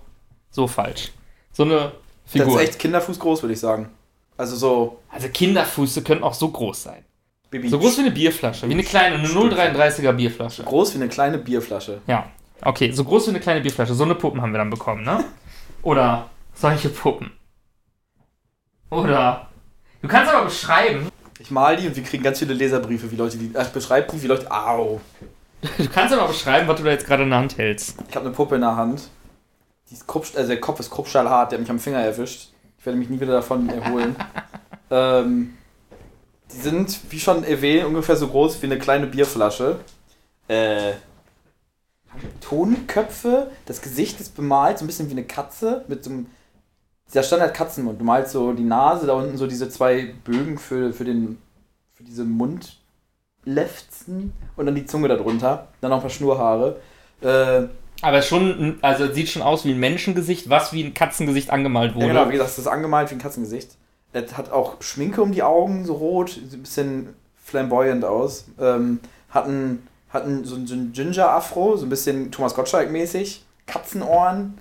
so 0.55 0.67
falsch. 0.67 1.11
So 1.51 1.63
eine 1.63 1.91
Das 2.23 2.31
Figur. 2.31 2.61
ist 2.61 2.69
echt 2.69 2.79
Kinderfuß 2.79 3.19
groß, 3.19 3.43
würde 3.43 3.53
ich 3.53 3.59
sagen. 3.59 3.89
Also 4.37 4.55
so 4.55 4.99
Also 5.11 5.27
Kinderfüße 5.29 6.01
können 6.01 6.23
auch 6.23 6.33
so 6.33 6.49
groß 6.49 6.83
sein. 6.83 7.03
Baby. 7.51 7.69
So 7.69 7.77
groß 7.77 7.97
wie 7.97 8.01
eine 8.01 8.11
Bierflasche. 8.11 8.67
Wie 8.67 8.73
eine 8.73 8.83
kleine, 8.83 9.15
eine 9.17 9.27
0,33er 9.27 10.11
Bierflasche. 10.13 10.63
groß 10.63 10.93
wie 10.93 10.97
eine 10.97 11.09
kleine 11.09 11.37
Bierflasche. 11.37 12.01
Ja. 12.07 12.27
Okay, 12.61 12.91
so 12.91 13.03
groß 13.03 13.27
wie 13.27 13.29
eine 13.31 13.39
kleine 13.39 13.61
Bierflasche. 13.61 13.93
So 13.93 14.03
eine 14.05 14.15
Puppen 14.15 14.41
haben 14.41 14.51
wir 14.53 14.57
dann 14.57 14.69
bekommen, 14.69 15.03
ne? 15.03 15.23
Oder 15.83 16.29
solche 16.53 16.89
Puppen. 16.89 17.31
Oder. 18.89 19.49
Du 20.01 20.07
kannst 20.07 20.31
aber 20.33 20.45
beschreiben, 20.45 21.09
Ich 21.39 21.51
mal 21.51 21.75
die 21.75 21.87
und 21.87 21.95
wir 21.95 22.03
kriegen 22.03 22.23
ganz 22.23 22.39
viele 22.39 22.53
Leserbriefe, 22.53 23.11
wie 23.11 23.15
Leute 23.15 23.37
die. 23.37 23.51
Ach, 23.57 23.67
beschreibt 23.69 24.13
die, 24.13 24.21
wie 24.23 24.27
Leute. 24.27 24.49
Au. 24.51 25.01
du 25.77 25.89
kannst 25.89 26.13
aber 26.13 26.27
beschreiben, 26.27 26.67
was 26.67 26.77
du 26.77 26.83
da 26.83 26.91
jetzt 26.91 27.05
gerade 27.05 27.23
in 27.23 27.29
der 27.29 27.39
Hand 27.39 27.57
hältst. 27.57 27.97
Ich 28.09 28.15
habe 28.15 28.25
eine 28.25 28.35
Puppe 28.35 28.55
in 28.55 28.61
der 28.61 28.75
Hand. 28.75 29.09
Die 29.89 29.93
ist 29.93 30.07
Kruppst 30.07 30.37
also 30.37 30.49
der 30.49 30.59
Kopf 30.59 30.79
ist 30.79 30.89
kruppstahlhart, 30.89 31.51
der 31.51 31.57
hat 31.57 31.61
mich 31.61 31.69
am 31.69 31.79
Finger 31.79 31.99
erwischt. 31.99 32.49
Ich 32.79 32.85
werde 32.85 32.97
mich 32.97 33.09
nie 33.09 33.19
wieder 33.19 33.33
davon 33.33 33.69
erholen. 33.69 34.15
ähm, 34.89 35.53
die 36.51 36.57
sind, 36.57 36.99
wie 37.09 37.19
schon 37.19 37.43
erwähnt, 37.43 37.85
ungefähr 37.85 38.15
so 38.15 38.27
groß 38.27 38.61
wie 38.61 38.67
eine 38.67 38.79
kleine 38.79 39.07
Bierflasche. 39.07 39.79
Äh, 40.47 40.93
Tonköpfe, 42.41 43.51
das 43.65 43.81
Gesicht 43.81 44.21
ist 44.21 44.35
bemalt, 44.35 44.77
so 44.77 44.85
ein 44.85 44.87
bisschen 44.87 45.07
wie 45.07 45.13
eine 45.13 45.25
Katze 45.25 45.83
mit 45.87 46.03
so 46.03 46.11
einem. 46.11 46.27
Dieser 47.07 47.21
Standard-Katzenmund. 47.21 48.01
Du 48.01 48.05
malst 48.05 48.31
so 48.31 48.51
die 48.53 48.63
Nase, 48.63 49.05
da 49.05 49.13
unten 49.13 49.37
so 49.37 49.45
diese 49.45 49.69
zwei 49.69 50.15
Bögen 50.23 50.57
für, 50.57 50.91
für, 50.91 51.05
den, 51.05 51.37
für 51.93 52.03
diese 52.03 52.23
Mundlefzen 52.23 54.33
und 54.55 54.65
dann 54.65 54.73
die 54.73 54.87
Zunge 54.87 55.07
darunter. 55.07 55.67
Dann 55.81 55.91
noch 55.91 55.97
ein 55.97 56.01
paar 56.01 56.09
Schnurhaare. 56.09 56.79
Äh, 57.21 57.67
Aber 58.05 58.21
schon, 58.21 58.77
also 58.83 59.05
es 59.05 59.15
sieht 59.15 59.29
schon 59.29 59.41
aus 59.41 59.65
wie 59.65 59.71
ein 59.71 59.79
Menschengesicht, 59.79 60.47
was 60.47 60.71
wie 60.73 60.83
ein 60.83 60.93
Katzengesicht 60.93 61.49
angemalt 61.49 61.95
wurde. 61.95 62.05
Ja, 62.05 62.13
genau, 62.13 62.27
wie 62.27 62.33
gesagt, 62.33 62.51
das 62.51 62.59
ist 62.59 62.67
angemalt 62.67 63.09
wie 63.09 63.15
ein 63.15 63.19
Katzengesicht. 63.19 63.77
Es 64.13 64.37
hat 64.37 64.51
auch 64.51 64.79
Schminke 64.79 65.23
um 65.23 65.31
die 65.31 65.41
Augen, 65.41 65.85
so 65.85 65.93
rot, 65.93 66.29
sieht 66.29 66.53
ein 66.53 66.61
bisschen 66.61 67.15
flamboyant 67.43 68.05
aus. 68.05 68.45
Ähm, 68.59 68.99
hat 69.31 69.47
ein, 69.47 69.87
hat 70.11 70.27
ein, 70.27 70.45
so, 70.45 70.55
ein- 70.55 70.91
Ginger-Afro, 70.93 71.77
so 71.77 71.87
ein 71.87 71.89
bisschen 71.89 72.31
Thomas 72.31 72.55
Gottschalk-mäßig. 72.55 73.41
Katzenohren 73.65 74.59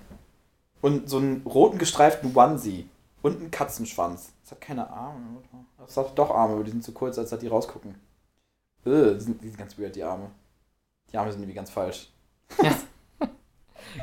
und 0.80 1.11
so 1.11 1.18
einen 1.18 1.42
roten 1.44 1.76
gestreiften 1.76 2.35
Onesie. 2.35 2.88
Und 3.20 3.40
einen 3.40 3.50
Katzenschwanz. 3.50 4.33
Es 4.42 4.52
hat 4.52 4.62
keine 4.62 4.88
Arme. 4.88 5.20
Es 5.87 5.98
hat 5.98 6.18
doch 6.18 6.30
Arme, 6.30 6.54
aber 6.54 6.64
die 6.64 6.70
sind 6.70 6.83
zu 6.83 6.92
kurz, 6.92 7.18
als 7.18 7.28
dass 7.28 7.40
die 7.40 7.48
rausgucken. 7.48 7.94
Äh, 8.87 9.14
die 9.16 9.20
sind, 9.20 9.42
die 9.42 9.48
sind 9.48 9.59
ganz 9.59 9.78
weird, 9.78 9.94
die 9.96 10.02
Arme. 10.02 10.30
Die 11.12 11.18
Arme 11.18 11.30
sind 11.30 11.42
irgendwie 11.42 11.57
ganz 11.57 11.68
falsch. 11.68 12.09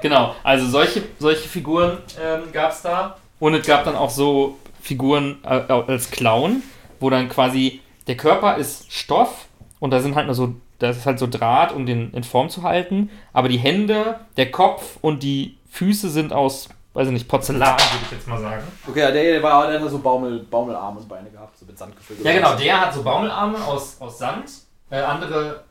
Genau, 0.02 0.36
also 0.44 0.68
solche, 0.68 1.04
solche 1.20 1.48
Figuren 1.48 1.98
ähm, 2.22 2.52
gab 2.52 2.72
es 2.72 2.82
da. 2.82 3.18
Und 3.40 3.56
es 3.56 3.66
gab 3.66 3.84
dann 3.86 3.96
auch 3.96 4.10
so 4.10 4.58
Figuren 4.82 5.40
äh, 5.44 5.48
als 5.48 6.12
Clown, 6.12 6.64
wo 7.00 7.10
dann 7.10 7.30
quasi 7.30 7.82
der 8.08 8.18
Körper 8.18 8.58
ist 8.58 8.92
Stoff 8.92 9.48
und 9.80 9.92
da 9.92 10.00
sind 10.00 10.16
halt 10.16 10.28
nur 10.28 10.36
so, 10.36 10.56
das 10.80 10.98
ist 10.98 11.06
halt 11.06 11.20
so 11.20 11.28
Draht, 11.28 11.74
um 11.74 11.86
den 11.86 12.14
in 12.14 12.24
Form 12.24 12.50
zu 12.50 12.64
halten. 12.64 13.10
Aber 13.34 13.50
die 13.50 13.58
Hände, 13.58 14.20
der 14.38 14.52
Kopf 14.52 14.98
und 15.02 15.24
die 15.24 15.58
Füße 15.70 16.10
sind 16.10 16.34
aus, 16.34 16.70
weiß 16.94 17.08
ich 17.08 17.14
nicht, 17.14 17.28
Porzellan, 17.28 17.80
würde 17.80 18.06
ich 18.06 18.12
jetzt 18.12 18.28
mal 18.28 18.40
sagen. 18.40 18.64
Okay, 18.88 19.00
der, 19.00 19.12
der, 19.12 19.44
war, 19.44 19.70
der 19.70 19.82
hat 19.82 19.90
so 19.90 20.00
Baumel, 20.00 20.40
Baumelarme 20.40 21.00
und 21.00 21.08
Beine 21.10 21.30
gehabt, 21.30 21.58
so 21.58 21.66
mit 21.66 21.78
Sand 21.78 21.96
gefüllt. 21.96 22.24
Ja, 22.24 22.34
genau, 22.34 22.56
der 22.56 22.82
hat 22.82 22.94
so 22.94 23.04
Baumelarme 23.04 23.58
aus, 23.66 23.98
aus 24.00 24.18
Sand, 24.18 24.52
äh, 24.90 25.00
andere 25.00 25.64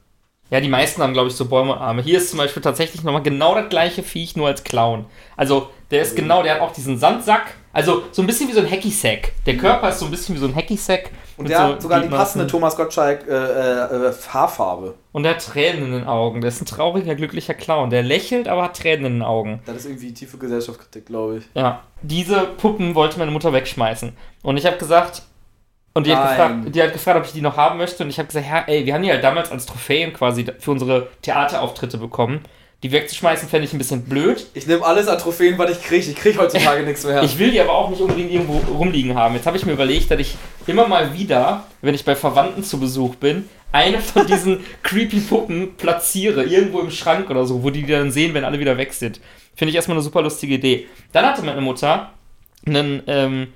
Ja, 0.51 0.61
die 0.61 0.69
meisten 0.69 1.01
haben, 1.01 1.13
glaube 1.13 1.29
ich, 1.29 1.35
so 1.37 1.45
Bäume 1.45 1.73
und 1.73 1.79
Arme. 1.79 2.03
Hier 2.03 2.19
ist 2.19 2.31
zum 2.31 2.39
Beispiel 2.39 2.63
tatsächlich 2.63 3.05
nochmal 3.05 3.23
genau 3.23 3.55
das 3.55 3.69
gleiche 3.69 4.03
Viech, 4.03 4.35
nur 4.35 4.49
als 4.49 4.65
Clown. 4.65 5.07
Also, 5.37 5.71
der 5.93 6.03
ist 6.03 6.17
genau, 6.17 6.43
der 6.43 6.55
hat 6.55 6.61
auch 6.61 6.73
diesen 6.73 6.99
Sandsack. 6.99 7.55
Also, 7.73 8.03
so 8.11 8.23
ein 8.23 8.27
bisschen 8.27 8.49
wie 8.49 8.53
so 8.53 8.61
ein 8.61 8.69
Hacky-Sack. 8.69 9.33
Der 9.47 9.57
Körper 9.57 9.91
ist 9.91 10.01
so 10.01 10.07
ein 10.07 10.11
bisschen 10.11 10.35
wie 10.35 10.41
so 10.41 10.47
ein 10.47 10.55
Hacky-Sack. 10.57 11.11
Und 11.37 11.49
der 11.49 11.59
so 11.59 11.63
hat 11.63 11.83
sogar 11.83 12.01
die 12.01 12.09
passende 12.09 12.49
Thomas 12.49 12.77
Gottschalk 12.77 13.27
äh, 13.29 13.33
äh, 13.33 14.09
äh, 14.09 14.13
Haarfarbe. 14.29 14.95
Und 15.13 15.23
der 15.23 15.37
hat 15.37 15.45
Tränen 15.47 15.85
in 15.85 15.93
den 15.93 16.05
Augen. 16.05 16.41
Der 16.41 16.49
ist 16.49 16.61
ein 16.61 16.67
trauriger, 16.67 17.15
glücklicher 17.15 17.55
Clown. 17.55 17.91
Der 17.91 18.03
lächelt, 18.03 18.49
aber 18.49 18.65
hat 18.65 18.77
Tränen 18.77 19.07
in 19.07 19.13
den 19.15 19.23
Augen. 19.23 19.61
Das 19.67 19.77
ist 19.77 19.87
irgendwie 19.87 20.13
tiefe 20.13 20.37
Gesellschaftskritik, 20.37 21.07
glaube 21.07 21.39
ich. 21.39 21.45
Ja. 21.55 21.83
Diese 22.03 22.41
Puppen 22.41 22.97
wollte 22.97 23.19
meine 23.19 23.31
Mutter 23.31 23.53
wegschmeißen. 23.53 24.13
Und 24.43 24.57
ich 24.57 24.67
habe 24.67 24.79
gesagt, 24.79 25.23
und 25.93 26.07
die 26.07 26.15
hat, 26.15 26.31
gefragt, 26.31 26.75
die 26.75 26.83
hat 26.83 26.93
gefragt, 26.93 27.19
ob 27.19 27.25
ich 27.27 27.33
die 27.33 27.41
noch 27.41 27.57
haben 27.57 27.79
möchte. 27.79 28.05
Und 28.05 28.11
ich 28.11 28.19
habe 28.19 28.29
gesagt, 28.29 28.47
ja, 28.47 28.65
ey, 28.67 28.87
wir 28.87 28.95
haben 28.95 29.03
die 29.03 29.11
halt 29.11 29.25
damals 29.25 29.51
als 29.51 29.67
Trophäen 29.67 30.13
quasi 30.13 30.47
für 30.59 30.71
unsere 30.71 31.09
Theaterauftritte 31.23 31.99
bekommen. 31.99 32.41
Die 32.83 32.93
wegzuschmeißen 32.93 33.49
fände 33.49 33.67
ich 33.67 33.75
ein 33.75 33.79
bisschen 33.79 34.05
blöd. 34.05 34.47
Ich 34.55 34.67
nehme 34.67 34.85
alles 34.85 35.07
an 35.09 35.19
Trophäen, 35.19 35.59
was 35.59 35.73
ich 35.73 35.83
kriege. 35.83 36.11
Ich 36.11 36.17
kriege 36.17 36.39
heutzutage 36.39 36.83
nichts 36.87 37.05
mehr. 37.05 37.23
Ich 37.23 37.39
will 37.39 37.51
die 37.51 37.61
aber 37.61 37.73
auch 37.73 37.91
nicht 37.91 38.01
unbedingt 38.01 38.31
irgendwo 38.31 38.59
rumliegen 38.73 39.17
haben. 39.17 39.35
Jetzt 39.35 39.47
habe 39.47 39.57
ich 39.57 39.67
mir 39.67 39.73
überlegt, 39.73 40.11
dass 40.11 40.19
ich 40.21 40.37
immer 40.67 40.89
mal 40.89 41.13
wieder, 41.13 41.65
wenn 41.83 41.95
ich 41.95 42.05
bei 42.05 42.15
Verwandten 42.17 42.65
zu 42.65 42.81
Besuch 42.81 43.17
bin, 43.17 43.49
eine 43.73 44.01
von 44.01 44.27
diesen 44.27 44.65
creepy 44.83 45.21
Puppen 45.21 45.77
platziere, 45.77 46.45
irgendwo 46.45 46.81
im 46.81 46.91
Schrank 46.91 47.29
oder 47.29 47.45
so, 47.45 47.63
wo 47.63 47.71
die 47.71 47.83
die 47.83 47.93
dann 47.93 48.13
sehen, 48.13 48.33
wenn 48.33 48.45
alle 48.45 48.59
wieder 48.59 48.79
weg 48.79 48.95
sind. 48.95 49.21
Finde 49.55 49.71
ich 49.71 49.77
erstmal 49.77 49.97
eine 49.97 50.03
super 50.05 50.23
lustige 50.23 50.55
Idee. 50.55 50.87
Dann 51.13 51.27
hatte 51.27 51.43
meine 51.43 51.61
Mutter 51.61 52.13
einen, 52.67 53.03
ähm, 53.07 53.49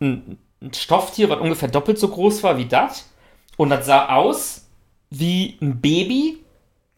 ein 0.00 0.38
ein 0.62 0.72
Stofftier, 0.74 1.28
was 1.28 1.40
ungefähr 1.40 1.68
doppelt 1.68 1.98
so 1.98 2.08
groß 2.08 2.42
war 2.42 2.56
wie 2.56 2.66
das. 2.66 3.08
Und 3.56 3.70
das 3.70 3.86
sah 3.86 4.08
aus 4.14 4.66
wie 5.10 5.58
ein 5.60 5.80
Baby. 5.80 6.38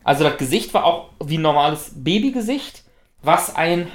Also 0.04 0.22
das 0.24 0.36
Gesicht 0.36 0.74
war 0.74 0.84
auch 0.84 1.08
wie 1.24 1.38
ein 1.38 1.42
normales 1.42 1.92
Babygesicht, 1.94 2.84
was 3.22 3.56
ein 3.56 3.90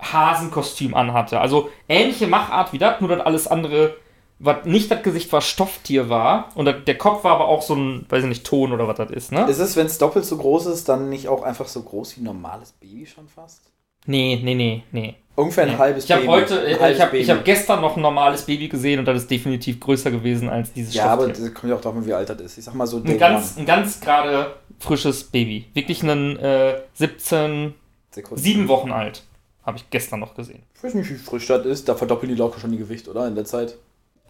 Hasenkostüm 0.00 0.94
anhatte. 0.94 1.40
Also 1.40 1.70
ähnliche 1.88 2.26
Machart 2.26 2.72
wie 2.72 2.78
das, 2.78 3.00
nur 3.00 3.10
dass 3.10 3.24
alles 3.24 3.46
andere, 3.46 3.96
was 4.38 4.64
nicht 4.64 4.90
das 4.90 5.02
Gesicht 5.02 5.32
war, 5.32 5.40
Stofftier 5.40 6.08
war. 6.08 6.48
Und 6.54 6.64
das- 6.66 6.84
der 6.86 6.98
Kopf 6.98 7.24
war 7.24 7.32
aber 7.34 7.46
auch 7.48 7.62
so 7.62 7.74
ein, 7.74 8.06
weiß 8.08 8.22
ich 8.24 8.28
nicht, 8.28 8.44
Ton 8.46 8.72
oder 8.72 8.88
was 8.88 8.96
das 8.96 9.10
ist, 9.10 9.32
ne? 9.32 9.46
Ist 9.48 9.58
es, 9.58 9.76
wenn 9.76 9.86
es 9.86 9.98
doppelt 9.98 10.24
so 10.24 10.36
groß 10.36 10.66
ist, 10.66 10.88
dann 10.88 11.08
nicht 11.08 11.28
auch 11.28 11.42
einfach 11.42 11.68
so 11.68 11.82
groß 11.82 12.16
wie 12.16 12.20
ein 12.22 12.24
normales 12.24 12.72
Baby 12.72 13.06
schon 13.06 13.28
fast? 13.28 13.71
Nee, 14.06 14.40
nee, 14.42 14.54
nee, 14.54 14.82
nee. 14.92 15.14
Ungefähr 15.34 15.64
ein 15.64 15.78
halbes 15.78 16.04
Ich 16.04 16.12
habe 16.12 16.22
Baby. 16.22 16.32
heute, 16.32 16.60
Ein 16.60 16.66
äh, 16.66 16.92
ich 16.92 17.00
habe 17.00 17.38
hab 17.38 17.44
gestern 17.44 17.80
noch 17.80 17.96
ein 17.96 18.02
normales 18.02 18.42
Baby 18.42 18.68
gesehen 18.68 18.98
und 18.98 19.06
das 19.06 19.22
ist 19.22 19.30
definitiv 19.30 19.80
größer 19.80 20.10
gewesen 20.10 20.50
als 20.50 20.72
dieses 20.74 20.92
Ja, 20.92 21.06
aber 21.06 21.28
das 21.28 21.38
kommt 21.54 21.70
ja 21.70 21.76
auch 21.76 21.80
darauf 21.80 21.96
an, 21.96 22.06
wie 22.06 22.12
alt 22.12 22.28
das 22.28 22.40
ist. 22.42 22.58
Ich 22.58 22.64
sag 22.64 22.74
mal 22.74 22.86
so, 22.86 22.98
Ein 22.98 23.18
ganz, 23.18 23.56
ein 23.56 23.64
ganz 23.64 23.98
gerade 24.00 24.54
frisches 24.78 25.24
Baby. 25.24 25.66
Wirklich 25.72 26.02
ein 26.02 26.38
äh, 26.38 26.74
17, 26.94 27.72
Sekunde. 28.10 28.42
sieben 28.42 28.68
Wochen 28.68 28.92
alt. 28.92 29.22
Habe 29.64 29.78
ich 29.78 29.88
gestern 29.90 30.20
noch 30.20 30.34
gesehen. 30.34 30.62
Ich 30.76 30.82
weiß 30.82 30.94
nicht, 30.94 31.08
wie 31.08 31.14
frisch 31.14 31.46
das 31.46 31.64
ist. 31.64 31.88
Da 31.88 31.94
verdoppeln 31.94 32.30
die 32.30 32.36
locker 32.36 32.58
schon 32.60 32.72
die 32.72 32.78
Gewicht, 32.78 33.08
oder? 33.08 33.26
In 33.26 33.34
der 33.36 33.44
Zeit. 33.44 33.76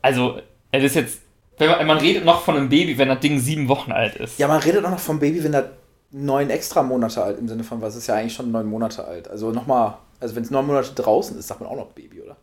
Also, 0.03 0.39
es 0.71 0.85
ist 0.85 0.95
jetzt, 0.95 1.21
wenn 1.59 1.71
man, 1.71 1.87
man 1.87 1.99
redet 1.99 2.25
noch 2.25 2.43
von 2.43 2.57
einem 2.57 2.69
Baby, 2.69 2.97
wenn 2.99 3.09
das 3.09 3.21
Ding 3.21 3.39
sieben 3.41 3.67
Wochen 3.69 3.93
alt 3.93 4.15
ist. 4.17 4.39
Ja, 4.39 4.47
man 4.47 4.61
redet 4.61 4.85
auch 4.85 4.91
noch 4.91 4.99
vom 4.99 5.19
Baby, 5.19 5.43
wenn 5.43 5.53
das 5.53 5.65
neun 6.13 6.51
extra 6.51 6.83
Monate 6.83 7.23
alt 7.23 7.39
im 7.39 7.49
Sinne 7.49 7.65
von, 7.65 7.81
was 7.81 7.97
ist 7.97 8.07
ja 8.07 8.15
eigentlich 8.15 8.35
schon 8.35 8.53
neun 8.53 8.67
Monate 8.67 9.05
alt. 9.05 9.29
Also 9.29 9.51
nochmal, 9.51 9.99
also 10.21 10.37
wenn 10.37 10.45
es 10.45 10.51
neun 10.51 10.67
Monate 10.67 10.93
draußen 10.95 11.39
ist, 11.39 11.49
sagt 11.49 11.61
man 11.61 11.69
auch 11.69 11.77
noch 11.77 11.93
Baby, 11.93 12.23
oder? 12.23 12.37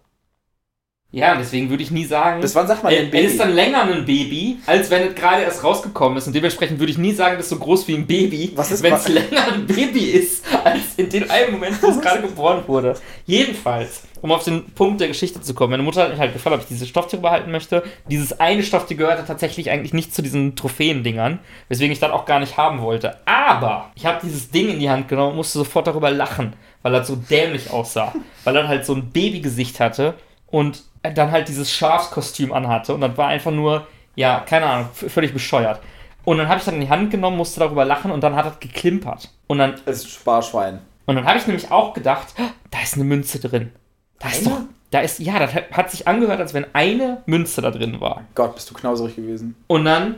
Ja, 1.12 1.36
deswegen 1.36 1.72
würde 1.72 1.82
ich 1.82 1.90
nie 1.90 2.06
sagen. 2.06 2.40
Bis 2.40 2.54
wann 2.54 2.68
sagt 2.68 2.84
man 2.84 2.94
er, 2.94 3.00
denn 3.00 3.08
er 3.08 3.12
Baby? 3.12 3.26
ist 3.26 3.40
dann 3.40 3.56
länger 3.56 3.82
ein 3.82 4.06
Baby, 4.06 4.60
als 4.68 4.92
wenn 4.92 5.08
es 5.08 5.16
gerade 5.16 5.42
erst 5.42 5.64
rausgekommen 5.64 6.20
ist. 6.20 6.28
Und 6.28 6.34
dementsprechend 6.36 6.78
würde 6.80 6.92
ich 6.92 7.00
nie 7.00 7.14
sagen, 7.14 7.38
das 7.38 7.46
ist 7.48 7.50
so 7.50 7.56
groß 7.56 7.88
wie 7.88 7.96
ein 7.96 8.06
Baby, 8.06 8.54
wenn 8.56 8.94
es 8.94 9.08
länger 9.08 9.54
ein 9.54 9.66
Baby 9.66 10.02
ist, 10.02 10.46
als 10.64 10.82
in 10.98 11.10
dem 11.10 11.30
einen 11.32 11.54
Moment, 11.54 11.82
wo 11.82 11.88
es 11.88 12.00
gerade 12.00 12.22
geboren 12.22 12.62
wurde. 12.68 12.94
Jedenfalls, 13.26 14.04
um 14.22 14.32
auf 14.32 14.44
den 14.44 14.66
Punkt 14.74 15.02
der 15.02 15.08
Geschichte 15.08 15.42
zu 15.42 15.56
kommen. 15.56 15.72
Meine 15.72 15.82
Mutter 15.82 16.04
hat 16.04 16.12
mich 16.12 16.20
halt 16.20 16.34
gefragt, 16.34 16.56
ob 16.58 16.62
ich 16.62 16.68
diese 16.68 16.86
Stofftiere 16.86 17.24
behalten 17.24 17.50
möchte. 17.50 17.82
Dieses 18.08 18.40
eine 18.40 18.62
Stofftier 18.62 18.98
gehörte 18.98 19.26
tatsächlich 19.26 19.72
eigentlich 19.72 19.94
nicht 19.94 20.14
zu 20.14 20.22
diesen 20.22 20.56
Trophäendingern, 20.56 21.40
weswegen 21.70 21.92
ich 21.92 22.00
das 22.00 22.12
auch 22.12 22.26
gar 22.26 22.40
nicht 22.40 22.58
haben 22.58 22.82
wollte. 22.82 23.18
Aber 23.26 23.90
ich 23.96 24.06
habe 24.06 24.20
dieses 24.22 24.52
Ding 24.52 24.70
in 24.70 24.80
die 24.80 24.92
Hand 24.92 25.08
genommen 25.08 25.32
und 25.32 25.38
musste 25.38 25.58
sofort 25.58 25.88
darüber 25.88 26.12
lachen, 26.12 26.54
weil 26.84 26.92
das 26.92 27.08
so 27.08 27.16
dämlich 27.16 27.72
aussah. 27.72 28.14
weil 28.44 28.56
er 28.56 28.68
halt 28.68 28.86
so 28.86 28.94
ein 28.94 29.10
Babygesicht 29.10 29.80
hatte 29.80 30.14
und 30.52 30.84
dann 31.02 31.32
halt 31.32 31.48
dieses 31.48 31.72
Schafskostüm 31.72 32.52
anhatte. 32.54 32.94
Und 32.94 33.02
das 33.02 33.18
war 33.18 33.28
einfach 33.28 33.52
nur, 33.52 33.88
ja, 34.16 34.40
keine 34.42 34.66
Ahnung, 34.66 34.90
völlig 34.94 35.34
bescheuert. 35.34 35.80
Und 36.26 36.38
dann 36.38 36.48
habe 36.50 36.60
ich 36.60 36.66
das 36.66 36.74
in 36.74 36.82
die 36.82 36.90
Hand 36.90 37.12
genommen, 37.12 37.38
musste 37.38 37.60
darüber 37.62 37.86
lachen 37.86 38.12
und 38.12 38.22
dann 38.22 38.36
hat 38.36 38.46
das 38.46 38.60
geklimpert. 38.60 39.30
Und 39.48 39.58
dann 39.60 39.76
Es 39.86 40.00
ist 40.04 40.10
Sparschwein. 40.12 40.82
und 41.06 41.16
dann 41.16 41.26
habe 41.26 41.40
ich 41.40 41.48
nämlich 41.48 41.72
auch 41.72 41.94
gedacht, 41.94 42.28
"Ah, 42.38 42.50
da 42.72 42.82
ist 42.82 42.96
eine 42.96 43.06
Münze 43.06 43.40
drin. 43.40 43.72
Da 44.20 44.28
ist 44.30 44.46
Eine? 44.46 44.56
doch, 44.56 44.62
da 44.92 45.00
ist, 45.00 45.20
ja, 45.20 45.40
das 45.40 45.54
hat- 45.54 45.90
sich 45.92 46.08
angehört, 46.08 46.40
als 46.40 46.54
wenn 46.54 46.66
eine 46.74 47.22
Münze 47.26 47.62
da 47.62 47.72
drin 47.72 48.02
war. 48.02 48.24
Gott, 48.36 48.56
bist 48.56 48.70
du 48.70 48.74
knauserig 48.74 49.16
gewesen. 49.16 49.56
Und 49.68 49.86
dann 49.86 50.16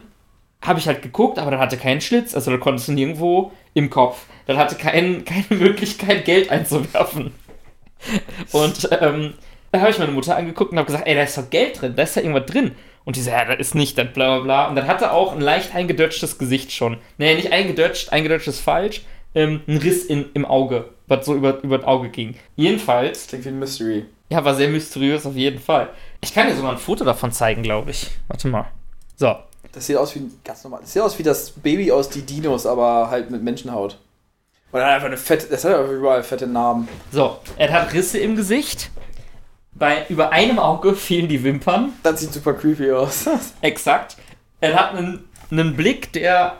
habe 0.63 0.79
ich 0.79 0.87
halt 0.87 1.01
geguckt, 1.01 1.37
aber 1.39 1.51
das 1.51 1.59
hatte 1.59 1.77
keinen 1.77 2.01
Schlitz, 2.01 2.33
also 2.35 2.51
da 2.51 2.57
konntest 2.57 2.87
du 2.87 2.93
nirgendwo 2.93 3.51
im 3.73 3.89
Kopf. 3.89 4.25
Das 4.47 4.57
hatte 4.57 4.75
kein, 4.75 5.23
keine 5.25 5.45
Möglichkeit, 5.49 6.25
Geld 6.25 6.49
einzuwerfen. 6.49 7.33
Und 8.51 8.89
ähm, 8.99 9.33
da 9.71 9.79
habe 9.81 9.89
ich 9.91 9.99
meine 9.99 10.11
Mutter 10.11 10.35
angeguckt 10.35 10.71
und 10.71 10.77
habe 10.77 10.85
gesagt, 10.87 11.07
ey, 11.07 11.15
da 11.15 11.23
ist 11.23 11.37
doch 11.37 11.49
Geld 11.49 11.81
drin, 11.81 11.93
da 11.95 12.03
ist 12.03 12.15
ja 12.15 12.21
irgendwas 12.21 12.45
drin. 12.45 12.71
Und 13.03 13.15
die 13.15 13.21
so, 13.21 13.31
ja, 13.31 13.45
das 13.45 13.57
ist 13.59 13.75
nicht, 13.75 13.97
das 13.97 14.13
bla 14.13 14.35
bla 14.35 14.43
bla. 14.43 14.67
Und 14.67 14.75
dann 14.75 14.87
hatte 14.87 15.11
auch 15.11 15.33
ein 15.33 15.41
leicht 15.41 15.73
eingedötschtes 15.73 16.37
Gesicht 16.37 16.71
schon. 16.71 16.97
Nee, 17.17 17.33
nicht 17.35 17.51
eingedötscht, 17.51 18.11
eingedötscht 18.13 18.47
ist 18.47 18.59
falsch. 18.59 19.01
Ähm, 19.33 19.61
ein 19.67 19.77
Riss 19.77 20.05
in, 20.05 20.25
im 20.33 20.45
Auge, 20.45 20.89
was 21.07 21.25
so 21.25 21.33
über, 21.33 21.61
über 21.63 21.77
das 21.77 21.87
Auge 21.87 22.09
ging. 22.09 22.35
Jedenfalls, 22.57 23.27
Klingt 23.27 23.45
wie 23.45 23.49
ein 23.49 23.59
Mystery. 23.59 24.05
ja, 24.29 24.43
war 24.45 24.53
sehr 24.55 24.67
mysteriös 24.67 25.25
auf 25.25 25.35
jeden 25.35 25.59
Fall. 25.59 25.89
Ich 26.19 26.33
kann 26.33 26.47
dir 26.47 26.55
sogar 26.55 26.73
ein 26.73 26.77
Foto 26.77 27.03
davon 27.05 27.31
zeigen, 27.31 27.63
glaube 27.63 27.91
ich. 27.91 28.11
Warte 28.27 28.49
mal. 28.49 28.65
So, 29.15 29.35
Das 29.71 29.87
sieht 29.87 29.95
aus 29.97 30.13
wie 30.15 30.19
ein 30.19 30.31
ganz 30.43 30.63
normal. 30.63 30.81
Das 30.81 30.91
sieht 30.93 31.01
aus 31.01 31.17
wie 31.17 31.23
das 31.23 31.49
Baby 31.51 31.91
aus 31.91 32.09
die 32.09 32.21
Dinos, 32.23 32.65
aber 32.67 33.09
halt 33.09 33.31
mit 33.31 33.41
Menschenhaut. 33.41 33.97
Oder 34.73 34.85
einfach 34.87 35.07
eine 35.07 35.17
fette. 35.17 35.47
Das 35.49 35.63
hat 35.65 35.71
ja 35.71 35.83
überall 35.91 36.23
fette 36.23 36.45
Narben. 36.45 36.87
So, 37.11 37.37
er 37.57 37.71
hat 37.71 37.93
Risse 37.93 38.19
im 38.19 38.35
Gesicht. 38.35 38.91
Bei 39.81 40.05
über 40.09 40.31
einem 40.31 40.59
Auge 40.59 40.93
fehlen 40.93 41.27
die 41.27 41.43
Wimpern. 41.43 41.93
Das 42.03 42.19
sieht 42.19 42.31
super 42.31 42.53
creepy 42.53 42.91
aus. 42.91 43.27
Exakt. 43.61 44.15
Er 44.59 44.75
hat 44.75 44.93
einen, 44.93 45.27
einen 45.49 45.75
Blick, 45.75 46.13
der 46.13 46.57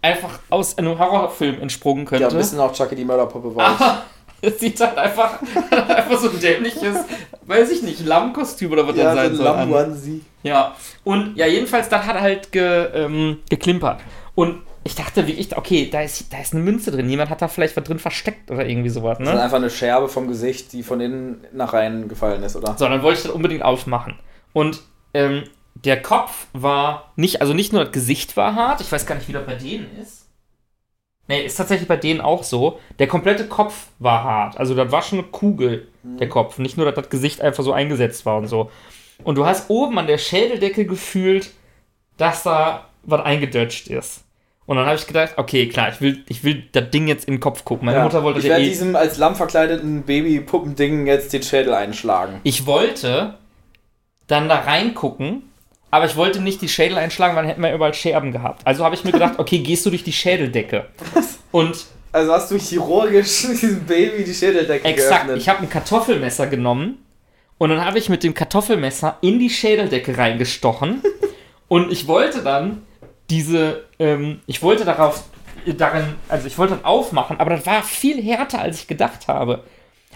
einfach 0.00 0.38
aus 0.48 0.78
einem 0.78 0.98
Horrorfilm 0.98 1.60
entsprungen 1.60 2.04
ja, 2.04 2.08
könnte. 2.08 2.28
ein 2.28 2.36
bisschen 2.38 2.58
auch 2.58 2.72
Chucky 2.72 2.96
die 2.96 3.04
Mörderpuppe 3.04 3.54
war. 3.54 3.66
Aber 3.66 4.02
es 4.40 4.58
sieht 4.60 4.80
halt 4.80 4.96
einfach, 4.96 5.40
einfach 5.70 6.18
so 6.18 6.30
ein 6.30 6.40
dämliches, 6.40 6.96
weiß 7.42 7.70
ich 7.70 7.82
nicht, 7.82 8.06
Lammkostüm 8.06 8.72
oder 8.72 8.88
was 8.88 8.96
ja, 8.96 9.04
das 9.04 9.14
sein 9.14 9.30
so 9.32 9.36
soll. 9.36 9.44
Lamm-Onesie. 9.44 10.22
Ja, 10.42 10.74
und 11.04 11.36
ja, 11.36 11.44
jedenfalls, 11.46 11.90
das 11.90 12.06
hat 12.06 12.16
er 12.16 12.22
halt 12.22 12.50
ge, 12.50 12.86
ähm, 12.94 13.40
geklimpert. 13.50 14.00
Und 14.34 14.62
ich 14.88 14.94
dachte 14.94 15.26
wirklich, 15.26 15.54
okay, 15.54 15.90
da 15.92 16.00
ist, 16.00 16.32
da 16.32 16.40
ist 16.40 16.54
eine 16.54 16.62
Münze 16.62 16.90
drin. 16.90 17.10
Jemand 17.10 17.28
hat 17.28 17.42
da 17.42 17.48
vielleicht 17.48 17.76
was 17.76 17.84
drin 17.84 17.98
versteckt 17.98 18.50
oder 18.50 18.66
irgendwie 18.66 18.88
sowas, 18.88 19.18
Das 19.18 19.28
ist 19.28 19.34
ne? 19.34 19.42
einfach 19.42 19.58
eine 19.58 19.68
Scherbe 19.68 20.08
vom 20.08 20.28
Gesicht, 20.28 20.72
die 20.72 20.82
von 20.82 20.98
innen 20.98 21.46
nach 21.52 21.74
rein 21.74 22.08
gefallen 22.08 22.42
ist, 22.42 22.56
oder? 22.56 22.74
So, 22.78 22.88
dann 22.88 23.02
wollte 23.02 23.18
ich 23.18 23.24
das 23.24 23.32
unbedingt 23.32 23.62
aufmachen. 23.62 24.18
Und 24.54 24.80
ähm, 25.12 25.44
der 25.74 26.00
Kopf 26.00 26.46
war 26.54 27.12
nicht, 27.16 27.42
also 27.42 27.52
nicht 27.52 27.74
nur 27.74 27.84
das 27.84 27.92
Gesicht 27.92 28.34
war 28.38 28.54
hart, 28.54 28.80
ich 28.80 28.90
weiß 28.90 29.04
gar 29.04 29.16
nicht, 29.16 29.28
wie 29.28 29.34
das 29.34 29.44
bei 29.44 29.56
denen 29.56 29.88
ist. 30.02 30.26
Nee, 31.26 31.44
ist 31.44 31.56
tatsächlich 31.56 31.86
bei 31.86 31.98
denen 31.98 32.22
auch 32.22 32.42
so. 32.42 32.80
Der 32.98 33.08
komplette 33.08 33.46
Kopf 33.46 33.88
war 33.98 34.24
hart. 34.24 34.56
Also 34.56 34.74
das 34.74 34.90
war 34.90 35.02
schon 35.02 35.18
eine 35.18 35.28
Kugel, 35.28 35.88
der 36.02 36.30
Kopf. 36.30 36.56
Nicht 36.56 36.78
nur, 36.78 36.86
dass 36.86 36.94
das 36.94 37.10
Gesicht 37.10 37.42
einfach 37.42 37.62
so 37.62 37.74
eingesetzt 37.74 38.24
war 38.24 38.38
und 38.38 38.46
so. 38.46 38.70
Und 39.22 39.36
du 39.36 39.44
hast 39.44 39.68
oben 39.68 39.98
an 39.98 40.06
der 40.06 40.16
Schädeldecke 40.16 40.86
gefühlt, 40.86 41.50
dass 42.16 42.44
da 42.44 42.86
was 43.02 43.20
eingedötscht 43.20 43.88
ist. 43.88 44.24
Und 44.68 44.76
dann 44.76 44.84
habe 44.84 44.96
ich 44.98 45.06
gedacht, 45.06 45.32
okay, 45.38 45.66
klar, 45.66 45.88
ich 45.88 46.00
will, 46.02 46.22
ich 46.28 46.44
will 46.44 46.62
das 46.72 46.90
Ding 46.90 47.08
jetzt 47.08 47.24
in 47.26 47.34
den 47.36 47.40
Kopf 47.40 47.64
gucken. 47.64 47.86
Meine 47.86 47.98
Ja. 47.98 48.04
Mutter 48.04 48.22
wollte 48.22 48.40
ich 48.40 48.44
werde 48.44 48.62
eh 48.62 48.68
diesem 48.68 48.94
als 48.96 49.16
Lamm 49.16 49.34
verkleideten 49.34 50.02
Baby-Puppending 50.02 51.06
jetzt 51.06 51.32
den 51.32 51.42
Schädel 51.42 51.72
einschlagen. 51.72 52.40
Ich 52.42 52.66
wollte 52.66 53.38
dann 54.26 54.46
da 54.50 54.56
reingucken, 54.56 55.44
aber 55.90 56.04
ich 56.04 56.16
wollte 56.16 56.40
nicht 56.42 56.60
die 56.60 56.68
Schädel 56.68 56.98
einschlagen, 56.98 57.34
weil 57.34 57.44
dann 57.44 57.48
hätten 57.48 57.62
wir 57.62 57.72
überall 57.72 57.94
Scherben 57.94 58.30
gehabt. 58.30 58.60
Also 58.66 58.84
habe 58.84 58.94
ich 58.94 59.04
mir 59.04 59.12
gedacht, 59.12 59.34
okay, 59.38 59.60
gehst 59.60 59.86
du 59.86 59.90
durch 59.90 60.04
die 60.04 60.12
Schädeldecke. 60.12 60.84
Und 61.50 61.86
Also 62.12 62.32
hast 62.34 62.50
du 62.50 62.58
chirurgisch 62.58 63.46
diesem 63.48 63.84
Baby 63.86 64.22
die 64.22 64.34
Schädeldecke 64.34 64.84
exakt, 64.86 65.22
geöffnet. 65.28 65.38
ich 65.38 65.48
habe 65.48 65.62
ein 65.62 65.70
Kartoffelmesser 65.70 66.46
genommen 66.46 66.98
und 67.56 67.70
dann 67.70 67.82
habe 67.82 67.98
ich 67.98 68.10
mit 68.10 68.22
dem 68.22 68.34
Kartoffelmesser 68.34 69.16
in 69.22 69.38
die 69.38 69.48
Schädeldecke 69.48 70.18
reingestochen 70.18 71.00
und 71.68 71.90
ich 71.90 72.06
wollte 72.06 72.42
dann 72.42 72.82
diese, 73.30 73.84
ähm, 73.98 74.40
ich 74.46 74.62
wollte 74.62 74.84
darauf, 74.84 75.24
darin, 75.66 76.14
also 76.28 76.46
ich 76.46 76.56
wollte 76.58 76.74
das 76.74 76.84
aufmachen, 76.84 77.40
aber 77.40 77.50
das 77.50 77.66
war 77.66 77.82
viel 77.82 78.22
härter, 78.22 78.60
als 78.60 78.80
ich 78.80 78.86
gedacht 78.86 79.28
habe. 79.28 79.64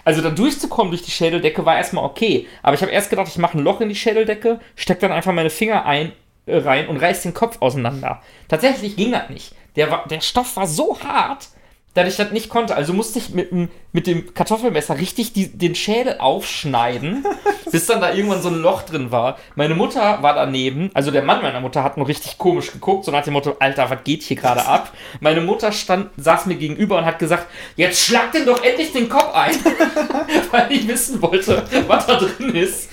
Also 0.05 0.21
da 0.21 0.29
durchzukommen 0.29 0.91
durch 0.91 1.03
die 1.03 1.11
Schädeldecke 1.11 1.65
war 1.65 1.77
erstmal 1.77 2.03
okay, 2.03 2.47
aber 2.61 2.75
ich 2.75 2.81
habe 2.81 2.91
erst 2.91 3.09
gedacht, 3.09 3.27
ich 3.27 3.37
mache 3.37 3.57
ein 3.57 3.63
Loch 3.63 3.79
in 3.81 3.89
die 3.89 3.95
Schädeldecke, 3.95 4.59
steck 4.75 4.99
dann 4.99 5.11
einfach 5.11 5.31
meine 5.31 5.49
Finger 5.49 5.85
ein 5.85 6.11
äh, 6.45 6.57
rein 6.57 6.87
und 6.87 6.97
reißt 6.97 7.23
den 7.23 7.33
Kopf 7.33 7.61
auseinander. 7.61 8.21
Tatsächlich 8.47 8.95
ging 8.95 9.11
das 9.11 9.29
nicht. 9.29 9.55
Der, 9.75 10.05
der 10.07 10.21
Stoff 10.21 10.55
war 10.57 10.67
so 10.67 10.99
hart, 10.99 11.49
dass 11.93 12.07
ich 12.07 12.15
das 12.17 12.31
nicht 12.31 12.49
konnte. 12.49 12.75
Also 12.75 12.91
musste 12.93 13.19
ich 13.19 13.29
mit, 13.29 13.51
dem- 13.51 13.69
mit 13.91 14.07
dem 14.07 14.33
Kartoffelmesser 14.33 14.97
richtig 14.97 15.33
die, 15.33 15.47
den 15.47 15.75
Schädel 15.75 16.17
aufschneiden, 16.19 17.23
bis 17.71 17.85
dann 17.85 18.01
da 18.01 18.13
irgendwann 18.13 18.41
so 18.41 18.49
ein 18.49 18.61
Loch 18.61 18.81
drin 18.83 19.11
war. 19.11 19.37
Meine 19.55 19.75
Mutter 19.75 20.21
war 20.23 20.33
daneben, 20.33 20.89
also 20.93 21.11
der 21.11 21.21
Mann 21.23 21.41
meiner 21.41 21.61
Mutter 21.61 21.83
hat 21.83 21.97
nur 21.97 22.07
richtig 22.07 22.37
komisch 22.37 22.71
geguckt, 22.71 23.05
so 23.05 23.11
nach 23.11 23.23
dem 23.23 23.33
Motto, 23.33 23.55
Alter, 23.59 23.89
was 23.89 24.03
geht 24.03 24.23
hier 24.23 24.37
gerade 24.37 24.65
ab? 24.65 24.91
Meine 25.19 25.41
Mutter 25.41 25.71
stand, 25.71 26.09
saß 26.17 26.47
mir 26.47 26.55
gegenüber 26.55 26.97
und 26.97 27.05
hat 27.05 27.19
gesagt, 27.19 27.47
jetzt 27.75 27.99
schlag 28.03 28.31
den 28.31 28.45
doch 28.45 28.63
endlich 28.63 28.91
den 28.91 29.07
Kopf 29.09 29.33
ein, 29.33 29.55
weil 30.51 30.71
ich 30.71 30.87
wissen 30.87 31.21
wollte, 31.21 31.63
was 31.87 32.05
da 32.07 32.15
drin 32.17 32.55
ist. 32.55 32.89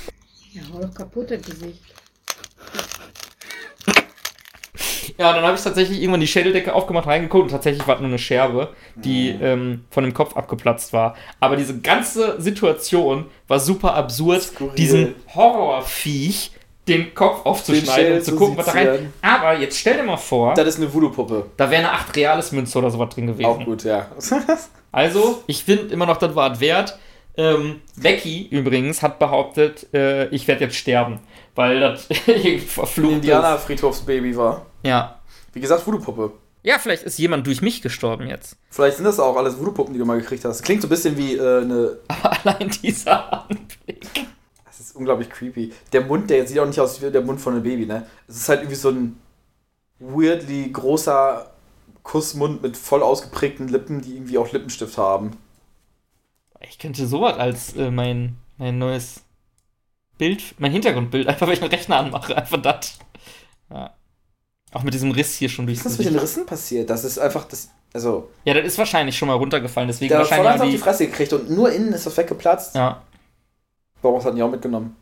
Ja, 0.53 0.63
hau 0.73 0.81
doch 0.81 0.93
kaputt 0.95 1.31
das 1.31 1.43
Gesicht. 1.43 1.81
Ja, 5.19 5.33
dann 5.33 5.43
habe 5.45 5.57
ich 5.57 5.63
tatsächlich 5.63 6.01
irgendwann 6.01 6.21
die 6.21 6.27
Schädeldecke 6.27 6.75
aufgemacht, 6.75 7.07
reingeguckt 7.07 7.45
und 7.45 7.51
tatsächlich 7.51 7.87
war 7.87 7.97
es 7.97 8.01
nur 8.01 8.09
eine 8.09 8.19
Scherbe, 8.19 8.69
die 8.95 9.33
Mhm. 9.33 9.39
ähm, 9.43 9.85
von 9.91 10.05
dem 10.05 10.15
Kopf 10.15 10.37
abgeplatzt 10.37 10.93
war. 10.93 11.15
Aber 11.41 11.57
diese 11.57 11.79
ganze 11.81 12.41
Situation 12.41 13.27
war 13.49 13.59
super 13.61 13.95
absurd, 13.95 14.43
Skurril. 14.43 14.75
diesen 14.77 15.15
Horrorviech 15.35 16.53
den 16.89 17.15
Kopf 17.15 17.45
aufzuschneiden 17.47 18.15
und 18.19 18.25
zu 18.25 18.35
gucken, 18.35 18.57
was 18.57 18.67
da 18.67 18.73
rein. 18.73 19.13
Aber 19.23 19.57
jetzt 19.59 19.79
stell 19.79 19.97
dir 19.99 20.03
mal 20.03 20.17
vor, 20.17 20.55
Das 20.55 20.67
ist 20.67 20.79
eine 20.79 20.93
Voodoo-Puppe. 20.93 21.47
da 21.57 21.71
wäre 21.71 21.83
eine 21.83 21.93
8 21.93 22.17
reales 22.17 22.53
Münze 22.53 22.79
oder 22.79 22.91
sowas 22.91 23.11
drin 23.15 23.27
gewesen. 23.29 23.47
Auch 23.47 23.65
gut, 23.65 23.85
ja. 23.85 24.07
Also, 24.93 25.43
ich 25.47 25.63
finde 25.63 25.93
immer 25.95 26.05
noch, 26.07 26.17
das 26.17 26.35
war 26.35 26.51
es 26.53 26.59
wert. 26.61 26.99
Ähm, 27.37 27.77
Becky 27.97 28.49
übrigens 28.51 29.03
hat 29.03 29.21
behauptet, 29.21 29.87
äh, 29.95 30.27
ich 30.31 30.49
werde 30.49 30.65
jetzt 30.65 30.75
sterben, 30.75 31.21
weil 31.61 31.79
das 31.79 32.07
verflucht 32.67 33.13
Indianer-Friedhofsbaby 33.13 34.35
war. 34.35 34.67
Ja. 34.83 35.21
Wie 35.53 35.61
gesagt, 35.61 35.87
Voodoo-Puppe. 35.87 36.33
Ja, 36.63 36.79
vielleicht 36.79 37.03
ist 37.03 37.19
jemand 37.19 37.47
durch 37.47 37.61
mich 37.61 37.83
gestorben 37.83 38.27
jetzt. 38.27 38.57
Vielleicht 38.71 38.97
sind 38.97 39.05
das 39.05 39.21
auch 39.21 39.37
alles 39.37 39.59
Voodoo-Puppen, 39.59 39.93
die 39.93 39.99
du 39.99 40.07
mal 40.07 40.19
gekriegt 40.19 40.45
hast. 40.47 40.63
Klingt 40.63 40.81
so 40.81 40.87
ein 40.87 40.91
bisschen 40.91 41.19
wie 41.19 41.37
äh, 41.37 41.61
eine. 41.61 41.99
Aber 42.09 42.33
allein 42.45 42.71
dieser 42.83 43.45
Anblick. 43.45 44.27
Das 44.65 44.81
ist 44.81 44.97
unglaublich 44.97 45.29
creepy. 45.29 45.73
Der 45.93 46.01
Mund, 46.01 46.31
der 46.31 46.47
sieht 46.47 46.59
auch 46.59 46.67
nicht 46.67 46.81
aus 46.81 47.03
wie 47.03 47.11
der 47.11 47.23
Mund 47.23 47.41
von 47.41 47.53
einem 47.53 47.63
Baby, 47.63 47.85
ne? 47.85 48.07
Es 48.27 48.37
ist 48.37 48.49
halt 48.49 48.61
irgendwie 48.61 48.77
so 48.77 48.89
ein 48.89 49.21
weirdly 49.99 50.71
großer 50.71 51.51
Kussmund 52.03 52.63
mit 52.63 52.79
voll 52.79 53.03
ausgeprägten 53.03 53.69
Lippen, 53.69 54.01
die 54.01 54.15
irgendwie 54.15 54.39
auch 54.39 54.51
Lippenstift 54.51 54.97
haben. 54.97 55.33
Ich 56.67 56.79
könnte 56.79 57.07
sowas 57.07 57.37
als 57.37 57.77
äh, 57.77 57.91
mein, 57.91 58.37
mein 58.57 58.79
neues 58.79 59.23
Bild, 60.21 60.55
mein 60.59 60.71
Hintergrundbild, 60.71 61.27
einfach 61.29 61.47
wenn 61.47 61.55
ich 61.55 61.63
einen 61.63 61.71
Rechner 61.71 61.97
anmache, 61.97 62.37
einfach 62.37 62.63
das. 62.63 62.99
Ja. 63.71 63.95
Auch 64.73 64.85
mit 64.85 64.95
diesem 64.95 65.11
Riss 65.11 65.35
hier 65.35 65.49
schon 65.49 65.67
durchs 65.67 65.85
Was 65.85 65.93
ist 65.93 65.99
mit 65.99 66.09
den. 66.09 66.19
Rissen 66.19 66.47
passiert? 66.47 66.89
Das 66.89 67.03
ist 67.03 67.19
einfach 67.19 67.45
das. 67.47 67.71
Also, 67.93 68.31
Ja, 68.45 68.55
das 68.55 68.65
ist 68.65 68.79
wahrscheinlich 68.79 69.19
schon 69.19 69.27
mal 69.27 69.35
runtergefallen, 69.35 69.89
deswegen 69.89 70.11
der 70.11 70.19
hat 70.19 70.25
wahrscheinlich 70.27 70.49
eins 70.49 70.61
auf 70.61 70.67
haben 70.67 70.73
die 70.73 70.79
Fresse 70.79 71.07
gekriegt 71.07 71.33
und 71.33 71.51
nur 71.51 71.73
innen 71.73 71.93
ist 71.93 72.07
das 72.07 72.17
weggeplatzt. 72.17 72.77
Ja. 72.77 73.03
Warum 74.01 74.23
hat 74.23 74.37
die 74.37 74.43
auch 74.43 74.51
mitgenommen? 74.51 74.95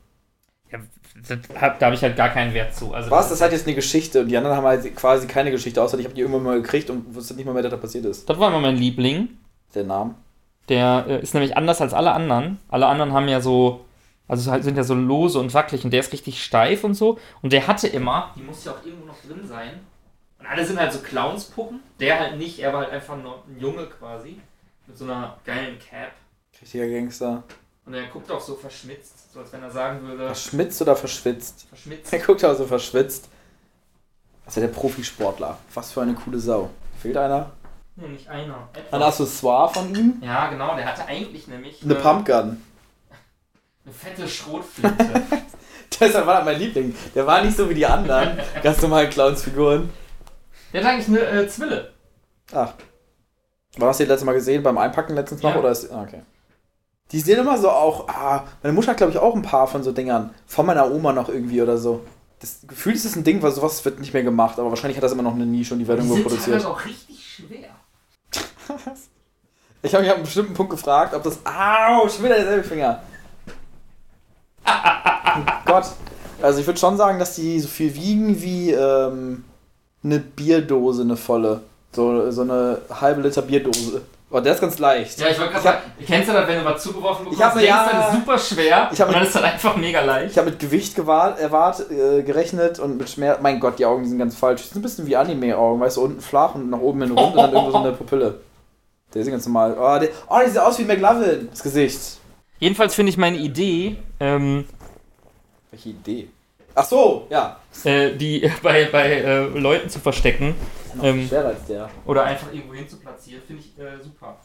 ja 0.71 0.79
das 1.27 1.39
hab, 1.61 1.79
da 1.79 1.87
habe 1.87 1.97
ich 1.97 2.03
halt 2.03 2.17
gar 2.17 2.29
keinen 2.29 2.55
Wert 2.55 2.75
zu. 2.75 2.95
Also 2.95 3.11
Was? 3.11 3.29
Das 3.29 3.41
hat 3.41 3.53
jetzt 3.53 3.67
eine 3.67 3.75
Geschichte 3.75 4.21
und 4.21 4.29
die 4.29 4.37
anderen 4.37 4.57
haben 4.57 4.67
halt 4.67 4.95
quasi 4.97 5.27
keine 5.27 5.51
Geschichte, 5.51 5.83
außer 5.83 5.99
ich 5.99 6.05
habe 6.05 6.15
die 6.15 6.21
irgendwann 6.21 6.45
mal 6.45 6.63
gekriegt 6.63 6.91
und 6.91 7.15
wusste 7.15 7.35
nicht 7.35 7.45
mal 7.45 7.53
mehr, 7.53 7.63
dass 7.63 7.73
da 7.73 7.77
passiert 7.77 8.05
ist. 8.05 8.29
das 8.29 8.39
war 8.39 8.49
immer 8.49 8.61
mein 8.61 8.77
Liebling. 8.77 9.29
Der 9.75 9.85
Name. 9.85 10.15
Der 10.69 11.07
äh, 11.09 11.23
ist 11.23 11.35
nämlich 11.35 11.57
anders 11.57 11.81
als 11.81 11.93
alle 11.93 12.13
anderen. 12.13 12.59
Alle 12.69 12.87
anderen 12.87 13.13
haben 13.13 13.29
ja 13.29 13.41
so, 13.41 13.85
also 14.29 14.51
halt 14.51 14.63
sind 14.63 14.77
ja 14.77 14.85
so 14.85 14.95
lose 14.95 15.39
und 15.39 15.55
wackelig 15.55 15.85
und 15.85 15.91
der 15.91 16.01
ist 16.01 16.13
richtig 16.13 16.45
steif 16.45 16.85
und 16.85 16.95
so. 16.95 17.19
Und 17.43 17.53
der 17.53 17.67
hatte 17.67 17.89
immer, 17.89 18.33
die 18.37 18.43
muss 18.43 18.65
ja 18.65 18.73
auch 18.73 18.85
irgendwo 18.85 19.07
noch 19.07 19.21
drin 19.21 19.47
sein. 19.47 19.81
Und 20.39 20.47
alle 20.47 20.65
sind 20.65 20.79
halt 20.79 20.93
so 20.93 21.01
Clownspuppen. 21.01 21.81
Der 21.99 22.21
halt 22.21 22.39
nicht, 22.39 22.61
er 22.61 22.73
war 22.73 22.83
halt 22.83 22.93
einfach 22.93 23.17
nur 23.17 23.43
ein 23.49 23.59
Junge 23.59 23.87
quasi. 23.87 24.41
Mit 24.87 24.97
so 24.97 25.05
einer 25.05 25.37
geilen 25.45 25.79
Cap. 25.79 26.13
Richtiger 26.61 26.89
Gangster. 26.89 27.43
Und 27.85 27.95
er 27.95 28.07
guckt 28.07 28.31
auch 28.31 28.41
so 28.41 28.55
verschmitzt, 28.55 29.33
so 29.33 29.41
als 29.41 29.53
wenn 29.53 29.63
er 29.63 29.71
sagen 29.71 30.03
würde, 30.03 30.27
Verschmitzt 30.27 30.81
oder 30.83 30.95
verschwitzt? 30.95 31.67
verschmitzt. 31.69 32.13
Er 32.13 32.19
guckt 32.19 32.45
auch 32.45 32.55
so 32.55 32.67
verschwitzt. 32.67 33.29
Ja 34.47 34.61
der 34.61 34.69
Profisportler. 34.69 35.59
Was 35.75 35.93
für 35.93 36.03
eine 36.03 36.15
coole 36.15 36.39
Sau. 36.39 36.71
Fehlt 37.01 37.17
einer? 37.17 37.51
Nee, 37.97 38.09
nicht 38.09 38.29
einer. 38.29 38.69
Ein 38.75 38.81
Etwas. 38.81 39.03
Accessoire 39.21 39.73
von 39.73 39.95
ihm? 39.95 40.23
Ja, 40.23 40.49
genau, 40.49 40.77
der 40.77 40.87
hatte 40.87 41.07
eigentlich 41.07 41.49
nämlich 41.49 41.83
Eine 41.83 41.95
äh, 41.95 42.01
Pumpgun. 42.03 42.63
Eine 43.89 44.15
fette 44.15 44.29
Schrotflinte. 44.29 45.23
Deshalb 46.01 46.27
war 46.27 46.37
das 46.37 46.45
mein 46.45 46.59
Liebling. 46.59 46.95
Der 47.15 47.27
war 47.27 47.43
nicht 47.43 47.57
so 47.57 47.69
wie 47.69 47.75
die 47.75 47.87
anderen 47.87 48.39
ganz 48.63 48.81
normalen 48.83 49.11
Clownsfiguren. 49.11 49.91
der 50.73 50.85
hat 50.85 50.91
eigentlich 50.93 51.09
eine 51.09 51.21
äh, 51.43 51.49
Zwille. 51.49 51.93
Ach. 52.53 52.73
War 53.77 53.89
das 53.89 53.97
die 53.99 54.05
letzte 54.05 54.27
Mal 54.27 54.33
gesehen 54.35 54.63
beim 54.63 54.79
Einpacken 54.79 55.15
letztens 55.15 55.43
noch? 55.43 55.55
Ja. 55.55 55.59
Oder 55.59 55.71
ist, 55.71 55.91
ah, 55.91 56.03
okay. 56.03 56.23
Die 57.11 57.21
sehen 57.21 57.39
immer 57.39 57.59
so 57.59 57.71
auch. 57.71 58.09
Ah, 58.09 58.45
meine 58.63 58.75
Mutter 58.75 58.89
hat, 58.91 58.99
glaube 58.99 59.13
ich, 59.13 59.19
auch 59.19 59.35
ein 59.35 59.43
paar 59.43 59.67
von 59.67 59.83
so 59.83 59.93
Dingern. 59.93 60.35
Von 60.47 60.67
meiner 60.67 60.91
Oma 60.91 61.13
noch 61.13 61.29
irgendwie 61.29 61.63
oder 61.63 61.79
so. 61.79 62.05
Das 62.41 62.61
Gefühl 62.67 62.95
ist 62.95 63.05
es 63.05 63.17
ein 63.17 63.25
Ding, 63.25 63.43
weil 63.43 63.53
sowas 63.53 63.85
wird 63.85 63.99
nicht 63.99 64.13
mehr 64.13 64.23
gemacht. 64.23 64.59
Aber 64.59 64.71
wahrscheinlich 64.71 64.97
hat 64.97 65.05
das 65.05 65.13
immer 65.13 65.23
noch 65.23 65.35
eine 65.35 65.47
Nische 65.47 65.75
und 65.75 65.81
die 65.81 65.87
wird 65.87 65.99
Die 66.01 66.05
irgendwo 66.07 66.23
produziert. 66.23 66.61
teilweise 66.61 66.69
auch 66.69 66.85
richtig 66.85 67.27
schwer. 67.27 67.71
Ich 69.81 69.95
habe 69.95 70.03
mich 70.03 70.11
an 70.11 70.17
einem 70.17 70.25
bestimmten 70.25 70.55
Punkt 70.55 70.71
gefragt, 70.71 71.15
ob 71.15 71.23
das. 71.23 71.39
Au, 71.47 72.09
schon 72.09 72.25
wieder 72.25 72.35
derselbe 72.35 72.65
Finger. 72.65 73.01
Oh 74.73 75.53
Gott. 75.65 75.85
Also 76.43 76.61
ich 76.61 76.67
würde 76.67 76.79
schon 76.79 76.97
sagen, 76.97 77.19
dass 77.19 77.35
die 77.35 77.59
so 77.61 77.69
viel 77.69 77.95
wiegen 77.95 78.41
wie 78.41 78.73
ähm, 78.73 79.45
eine 80.05 80.19
Bierdose, 80.21 81.03
eine 81.03 81.17
volle. 81.17 81.61
So, 81.93 82.31
so 82.31 82.43
eine 82.43 82.79
halbe 83.01 83.23
Liter 83.23 83.43
Bierdose. 83.43 84.03
Oh, 84.31 84.41
der 84.41 84.53
ist 84.53 84.61
ganz 84.61 84.79
leicht. 84.79 85.19
Ja, 85.19 85.29
ich 85.29 85.39
wollte 85.39 85.53
gerade 85.53 85.65
sagen, 85.65 85.79
kennst 86.07 86.29
du 86.29 86.35
das, 86.35 86.47
wenn 86.47 86.59
du 86.59 86.65
was 86.67 86.83
zugeworfen 86.83 87.25
bekommst, 87.25 87.41
Ich 87.41 87.45
hab 87.45 87.55
denkst, 87.55 87.69
ja- 87.71 87.91
das 87.91 88.09
ist 88.13 88.21
super 88.21 88.39
schwer 88.39 88.91
Ich 88.93 89.01
hab 89.01 89.09
und 89.09 89.15
dann 89.15 89.23
ist 89.25 89.35
das 89.35 89.43
einfach 89.43 89.75
mega 89.77 90.03
leicht. 90.03 90.33
Ich 90.33 90.39
habe 90.39 90.51
mit 90.51 90.59
Gewicht 90.59 90.95
gewahrt, 90.95 91.41
erwart, 91.41 91.91
äh, 91.91 92.23
gerechnet 92.23 92.79
und 92.79 92.99
mit 92.99 93.09
Schmerz. 93.09 93.39
Mein 93.41 93.59
Gott, 93.59 93.79
die 93.79 93.87
Augen 93.87 94.07
sind 94.07 94.19
ganz 94.19 94.37
falsch. 94.37 94.63
Die 94.63 94.69
sind 94.69 94.81
ein 94.81 94.83
bisschen 94.83 95.07
wie 95.07 95.17
Anime-Augen, 95.17 95.81
weißt 95.81 95.97
du, 95.97 96.03
unten 96.03 96.21
flach 96.21 96.55
und 96.55 96.69
nach 96.69 96.79
oben 96.79 97.01
hin 97.03 97.13
rund 97.13 97.33
und 97.35 97.37
dann 97.39 97.53
irgendwo 97.53 97.71
so 97.73 97.79
eine 97.79 97.93
Pupille. 97.97 98.35
Der 99.15 99.23
ist 99.23 99.31
ganz 99.31 99.47
normal. 99.47 99.75
Oh, 99.81 99.99
der, 99.99 100.11
oh, 100.29 100.37
die 100.45 100.51
sieht 100.51 100.59
aus 100.61 100.79
wie 100.79 100.85
McLovin. 100.85 101.49
Das 101.51 101.63
Gesicht. 101.63 102.18
Jedenfalls 102.59 102.95
finde 102.95 103.11
ich 103.11 103.17
meine 103.17 103.37
Idee, 103.39 103.97
ähm, 104.21 104.65
Welche 105.71 105.91
Idee? 105.91 106.29
Ach 106.75 106.85
so, 106.85 107.27
ja. 107.31 107.59
äh, 107.85 108.17
die 108.17 108.51
bei, 108.63 108.89
bei 108.91 109.13
äh, 109.13 109.45
Leuten 109.59 109.89
zu 109.89 109.99
verstecken 109.99 110.55
Ähm. 111.03 111.27
schwerer 111.27 111.49
als 111.49 111.65
der. 111.67 111.89
oder 112.07 112.25
einfach 112.25 112.53
irgendwo 112.53 112.75
hin 112.75 112.89
zu 112.89 112.97
platzieren, 112.97 113.43
finde 113.47 113.63
ich 113.63 113.79
äh, 113.83 114.03
super. 114.03 114.37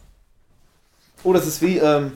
Oh, 1.24 1.34
das 1.34 1.48
ist 1.48 1.62
wie, 1.62 1.78
ähm, 1.78 2.14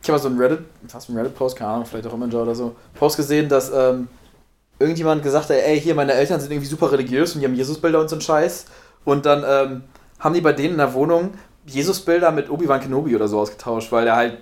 ich 0.00 0.08
habe 0.08 0.18
mal 0.18 0.22
so 0.22 0.28
einen 0.28 0.38
Reddit, 0.38 0.60
fast 0.86 1.08
einen 1.08 1.18
Reddit-Post, 1.18 1.56
keine 1.56 1.70
Ahnung, 1.70 1.86
vielleicht 1.86 2.06
auch 2.06 2.14
Imager 2.14 2.42
oder 2.42 2.54
so, 2.54 2.76
Post 2.94 3.16
gesehen, 3.16 3.48
dass 3.48 3.70
ähm, 3.70 4.08
irgendjemand 4.78 5.22
gesagt 5.22 5.50
hat, 5.50 5.56
ey, 5.56 5.80
hier, 5.80 5.94
meine 5.94 6.12
Eltern 6.12 6.40
sind 6.40 6.52
irgendwie 6.52 6.68
super 6.68 6.92
religiös 6.92 7.34
und 7.34 7.40
die 7.40 7.46
haben 7.46 7.54
Jesusbilder 7.54 8.00
und 8.00 8.08
so 8.08 8.14
einen 8.14 8.22
Scheiß. 8.22 8.66
Und 9.04 9.26
dann 9.26 9.44
ähm, 9.46 9.82
haben 10.20 10.34
die 10.34 10.40
bei 10.40 10.52
denen 10.52 10.72
in 10.72 10.78
der 10.78 10.94
Wohnung 10.94 11.32
Jesusbilder 11.66 12.30
mit 12.30 12.48
Obi-Wan 12.50 12.80
Kenobi 12.80 13.14
oder 13.16 13.26
so 13.28 13.40
ausgetauscht, 13.40 13.90
weil 13.90 14.04
der 14.04 14.16
halt 14.16 14.38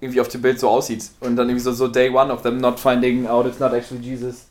irgendwie 0.00 0.20
auf 0.20 0.28
dem 0.28 0.42
Bild 0.42 0.58
so 0.58 0.68
aussieht. 0.68 1.04
Und 1.20 1.36
dann 1.36 1.48
irgendwie 1.48 1.62
so, 1.62 1.72
so 1.72 1.88
Day 1.88 2.10
One 2.10 2.32
of 2.32 2.42
them 2.42 2.58
not 2.58 2.80
finding 2.80 3.26
out 3.26 3.46
it's 3.46 3.58
not 3.58 3.72
actually 3.72 4.02
Jesus. 4.02 4.46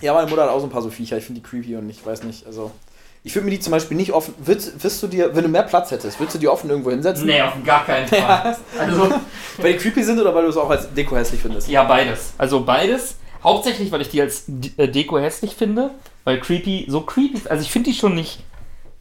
Ja, 0.00 0.12
meine 0.12 0.28
Mutter 0.28 0.42
hat 0.42 0.50
auch 0.50 0.60
so 0.60 0.66
ein 0.66 0.70
paar 0.70 0.82
so 0.82 0.90
Viecher, 0.90 1.16
ich 1.16 1.24
finde 1.24 1.40
die 1.40 1.46
creepy 1.46 1.76
und 1.76 1.88
ich 1.88 2.04
weiß 2.04 2.24
nicht, 2.24 2.46
also... 2.46 2.70
Ich 3.24 3.34
würde 3.34 3.46
mir 3.46 3.50
die 3.50 3.58
zum 3.58 3.72
Beispiel 3.72 3.96
nicht 3.96 4.12
offen. 4.12 4.34
Würdest, 4.38 4.84
wirst 4.84 5.02
du 5.02 5.08
dir, 5.08 5.34
wenn 5.34 5.42
du 5.42 5.48
mehr 5.48 5.64
Platz 5.64 5.90
hättest, 5.90 6.20
würdest 6.20 6.36
du 6.36 6.38
die 6.38 6.46
offen 6.46 6.70
irgendwo 6.70 6.90
hinsetzen? 6.90 7.26
Nee, 7.26 7.42
auf 7.42 7.54
gar 7.64 7.84
keinen 7.84 8.06
Fall. 8.06 8.56
Also, 8.78 9.10
Weil 9.56 9.72
die 9.72 9.78
creepy 9.80 10.04
sind 10.04 10.20
oder 10.20 10.32
weil 10.32 10.44
du 10.44 10.50
es 10.50 10.56
auch 10.56 10.70
als 10.70 10.92
Deko 10.94 11.16
hässlich 11.16 11.40
findest? 11.40 11.68
ja, 11.68 11.82
beides. 11.82 12.34
Also 12.38 12.64
beides. 12.64 13.16
Hauptsächlich, 13.42 13.90
weil 13.90 14.00
ich 14.02 14.10
die 14.10 14.20
als 14.20 14.44
äh, 14.76 14.86
Deko 14.86 15.18
hässlich 15.18 15.56
finde, 15.56 15.90
weil 16.22 16.38
creepy, 16.40 16.86
so 16.88 17.00
creepy, 17.00 17.48
also 17.48 17.62
ich 17.62 17.70
finde 17.72 17.90
die 17.90 17.96
schon 17.96 18.14
nicht, 18.14 18.44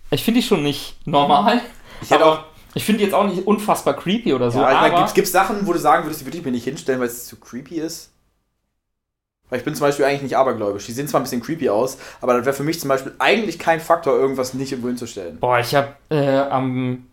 ich 0.10 0.24
finde 0.24 0.40
die 0.40 0.48
schon 0.48 0.64
nicht 0.64 0.96
normal. 1.06 1.62
Ich 2.02 2.10
hätte 2.10 2.24
aber 2.26 2.46
ich 2.76 2.86
finde 2.86 3.00
die 3.00 3.06
jetzt 3.06 3.14
auch 3.14 3.26
nicht 3.26 3.48
unfassbar 3.48 3.96
creepy 3.96 4.34
oder 4.34 4.52
so. 4.52 4.60
ja, 4.60 4.86
ich 4.86 4.92
meine, 4.92 5.06
gibt 5.14 5.26
es 5.26 5.32
Sachen, 5.32 5.66
wo 5.66 5.74
du 5.74 5.80
sagen 5.80 6.06
würdest, 6.06 6.22
die 6.22 6.26
würde 6.26 6.38
ich 6.38 6.46
mir 6.46 6.52
nicht 6.52 6.66
hinstellen, 6.66 7.00
weil 7.00 7.08
es 7.08 7.26
zu 7.26 7.38
creepy 7.38 7.76
ist? 7.76 8.12
Weil 9.50 9.60
ich 9.60 9.66
bin 9.66 9.76
zum 9.76 9.88
Beispiel 9.88 10.06
eigentlich 10.06 10.24
nicht 10.24 10.38
abergläubisch. 10.38 10.86
Die 10.86 10.92
sehen 10.92 11.08
zwar 11.08 11.22
ein 11.22 11.24
bisschen 11.24 11.42
creepy 11.42 11.70
aus, 11.70 11.98
aber 12.20 12.36
das 12.36 12.46
wäre 12.46 12.56
für 12.56 12.64
mich 12.64 12.80
zum 12.80 12.90
Beispiel 12.90 13.14
eigentlich 13.20 13.60
kein 13.60 13.80
Faktor, 13.80 14.14
irgendwas 14.14 14.54
nicht 14.54 14.72
irgendwo 14.72 14.90
hinzustellen. 14.90 15.40
Boah, 15.40 15.60
ich 15.60 15.74
habe 15.74 15.96
äh, 16.10 16.38
am. 16.40 17.08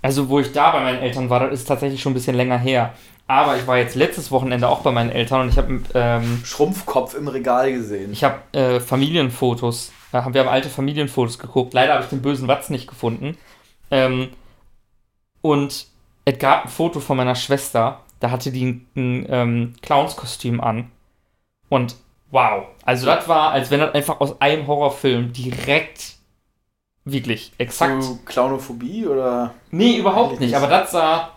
Also, 0.00 0.28
wo 0.28 0.40
ich 0.40 0.50
da 0.52 0.72
bei 0.72 0.80
meinen 0.80 0.98
Eltern 0.98 1.30
war, 1.30 1.40
das 1.40 1.60
ist 1.60 1.68
tatsächlich 1.68 2.00
schon 2.02 2.12
ein 2.12 2.14
bisschen 2.14 2.34
länger 2.34 2.58
her. 2.58 2.94
Aber 3.28 3.56
ich 3.56 3.66
war 3.66 3.78
jetzt 3.78 3.94
letztes 3.94 4.30
Wochenende 4.30 4.68
auch 4.68 4.80
bei 4.80 4.90
meinen 4.90 5.10
Eltern 5.10 5.42
und 5.42 5.48
ich 5.50 5.58
habe 5.58 5.80
ähm, 5.94 6.42
Schrumpfkopf 6.44 7.14
im 7.14 7.28
Regal 7.28 7.72
gesehen. 7.72 8.12
ich 8.12 8.24
hab, 8.24 8.54
äh, 8.54 8.80
Familienfotos. 8.80 9.92
Ja, 10.12 10.26
wir 10.32 10.40
haben 10.40 10.48
alte 10.48 10.68
Familienfotos 10.68 11.38
geguckt. 11.38 11.72
Leider 11.72 11.94
habe 11.94 12.04
ich 12.04 12.10
den 12.10 12.20
bösen 12.20 12.48
Watz 12.48 12.68
nicht 12.68 12.88
gefunden. 12.88 13.38
Ähm, 13.90 14.30
und 15.42 15.86
es 16.24 16.38
gab 16.38 16.64
ein 16.64 16.70
Foto 16.70 17.00
von 17.00 17.16
meiner 17.16 17.34
Schwester. 17.34 18.00
Da 18.20 18.30
hatte 18.30 18.52
die 18.52 18.86
ein, 18.96 19.26
ähm, 19.28 19.74
Clownskostüm 19.82 20.60
an. 20.60 20.90
Und 21.68 21.96
wow. 22.30 22.66
Also 22.84 23.06
das 23.06 23.28
war, 23.28 23.50
als 23.50 23.70
wenn 23.70 23.80
das 23.80 23.94
einfach 23.94 24.20
aus 24.20 24.40
einem 24.40 24.66
Horrorfilm 24.66 25.32
direkt 25.32 26.14
wirklich 27.04 27.52
exakt. 27.58 28.02
So 28.02 28.18
Clownophobie 28.24 29.06
oder. 29.06 29.54
Nee, 29.70 29.98
überhaupt 29.98 30.40
nicht. 30.40 30.54
Aber 30.54 30.68
das 30.68 30.92
sah 30.92 31.32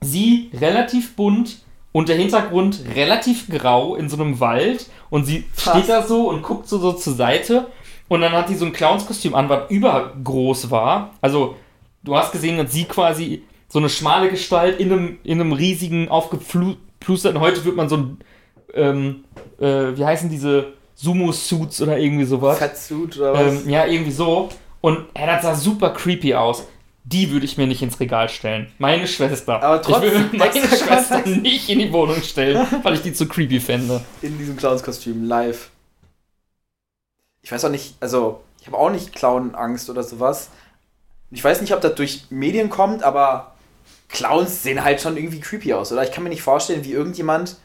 sie 0.00 0.50
relativ 0.54 1.16
bunt 1.16 1.58
und 1.92 2.08
der 2.08 2.16
Hintergrund 2.16 2.84
relativ 2.94 3.48
grau 3.48 3.96
in 3.96 4.08
so 4.08 4.16
einem 4.16 4.38
Wald 4.40 4.88
und 5.10 5.24
sie 5.24 5.44
Krass. 5.56 5.76
steht 5.76 5.88
da 5.88 6.02
so 6.02 6.28
und 6.28 6.42
guckt 6.42 6.68
so, 6.68 6.78
so 6.78 6.92
zur 6.92 7.14
Seite 7.14 7.66
und 8.08 8.20
dann 8.20 8.32
hat 8.32 8.48
die 8.48 8.54
so 8.54 8.64
ein 8.64 8.72
Clownskostüm 8.72 9.34
an, 9.34 9.48
was 9.48 9.70
übergroß 9.70 10.70
war. 10.70 11.10
Also 11.20 11.56
du 12.04 12.16
hast 12.16 12.32
gesehen, 12.32 12.58
dass 12.58 12.72
sie 12.72 12.84
quasi 12.84 13.44
so 13.68 13.78
eine 13.78 13.88
schmale 13.88 14.30
Gestalt 14.30 14.80
in 14.80 14.92
einem, 14.92 15.18
in 15.24 15.40
einem 15.40 15.52
riesigen, 15.52 16.08
aufgeplusterten, 16.08 17.40
heute 17.40 17.64
wird 17.64 17.76
man 17.76 17.88
so 17.88 17.96
ein, 17.96 18.20
ähm, 18.74 19.24
äh, 19.60 19.96
wie 19.96 20.04
heißen 20.04 20.30
diese 20.30 20.72
Sumo-Suits 20.94 21.82
oder 21.82 21.98
irgendwie 21.98 22.24
sowas. 22.24 22.58
Fatsuit 22.58 23.18
oder 23.18 23.34
was? 23.34 23.64
Ähm, 23.64 23.70
ja, 23.70 23.86
irgendwie 23.86 24.10
so. 24.10 24.48
Und 24.80 25.06
ey, 25.14 25.26
das 25.26 25.42
sah 25.42 25.54
super 25.54 25.90
creepy 25.90 26.34
aus. 26.34 26.66
Die 27.04 27.30
würde 27.30 27.46
ich 27.46 27.56
mir 27.56 27.66
nicht 27.66 27.82
ins 27.82 28.00
Regal 28.00 28.28
stellen. 28.28 28.70
Meine 28.78 29.06
Schwester. 29.06 29.62
Aber 29.62 29.80
trotzdem 29.80 30.08
ich 30.08 30.14
würde 30.14 30.36
meine 30.36 30.68
Schwester 30.68 31.26
nicht 31.26 31.68
in 31.68 31.78
die 31.78 31.92
Wohnung 31.92 32.20
stellen, 32.22 32.66
weil 32.82 32.94
ich 32.94 33.02
die 33.02 33.12
zu 33.12 33.26
creepy 33.26 33.60
fände. 33.60 34.02
In 34.20 34.36
diesem 34.38 34.56
Clownskostüm, 34.56 35.24
live. 35.24 35.70
Ich 37.42 37.52
weiß 37.52 37.64
auch 37.64 37.70
nicht, 37.70 37.94
also, 38.00 38.42
ich 38.60 38.66
habe 38.66 38.76
auch 38.76 38.90
nicht 38.90 39.14
Clown-Angst 39.14 39.88
oder 39.88 40.02
sowas. 40.02 40.50
Ich 41.30 41.42
weiß 41.42 41.60
nicht, 41.60 41.72
ob 41.72 41.80
das 41.80 41.94
durch 41.94 42.26
Medien 42.30 42.68
kommt, 42.68 43.02
aber 43.02 43.54
Clowns 44.08 44.62
sehen 44.62 44.82
halt 44.84 45.00
schon 45.00 45.16
irgendwie 45.16 45.40
creepy 45.40 45.74
aus, 45.74 45.92
oder? 45.92 46.02
Ich 46.02 46.12
kann 46.12 46.24
mir 46.24 46.30
nicht 46.30 46.42
vorstellen, 46.42 46.84
wie 46.84 46.92
irgendjemand, 46.92 47.56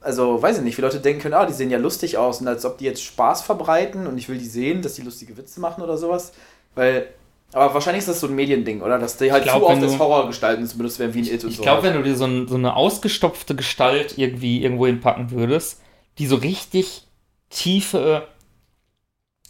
also, 0.00 0.40
weiß 0.40 0.58
ich 0.58 0.64
nicht, 0.64 0.78
wie 0.78 0.82
Leute 0.82 1.00
denken 1.00 1.22
können, 1.22 1.34
ah, 1.34 1.46
die 1.46 1.52
sehen 1.52 1.70
ja 1.70 1.78
lustig 1.78 2.16
aus 2.16 2.40
und 2.40 2.46
als 2.48 2.64
ob 2.64 2.78
die 2.78 2.84
jetzt 2.84 3.02
Spaß 3.02 3.42
verbreiten 3.42 4.06
und 4.06 4.16
ich 4.18 4.28
will 4.28 4.38
die 4.38 4.46
sehen, 4.46 4.82
dass 4.82 4.94
die 4.94 5.02
lustige 5.02 5.36
Witze 5.36 5.60
machen 5.60 5.82
oder 5.82 5.98
sowas. 5.98 6.32
Weil, 6.76 7.08
aber 7.52 7.74
wahrscheinlich 7.74 8.00
ist 8.00 8.08
das 8.08 8.20
so 8.20 8.28
ein 8.28 8.34
Mediending, 8.36 8.82
oder? 8.82 8.98
Dass 9.00 9.16
die 9.16 9.32
halt 9.32 9.42
glaub, 9.42 9.58
zu 9.62 9.66
oft 9.66 9.82
als 9.82 9.92
du- 9.94 9.98
Horrorgestalten 9.98 10.68
benutzt 10.78 11.00
werden, 11.00 11.14
wie 11.14 11.22
ein 11.22 11.34
It 11.34 11.42
und 11.42 11.50
Ich 11.50 11.56
so. 11.56 11.62
glaube, 11.62 11.82
wenn 11.82 11.94
du 11.94 12.02
dir 12.04 12.14
so, 12.14 12.26
ein, 12.26 12.46
so 12.46 12.54
eine 12.54 12.76
ausgestopfte 12.76 13.56
Gestalt 13.56 14.16
irgendwie 14.16 14.62
irgendwo 14.62 14.86
hinpacken 14.86 15.32
würdest, 15.32 15.80
die 16.18 16.26
so 16.28 16.36
richtig 16.36 17.08
tiefe, 17.50 18.28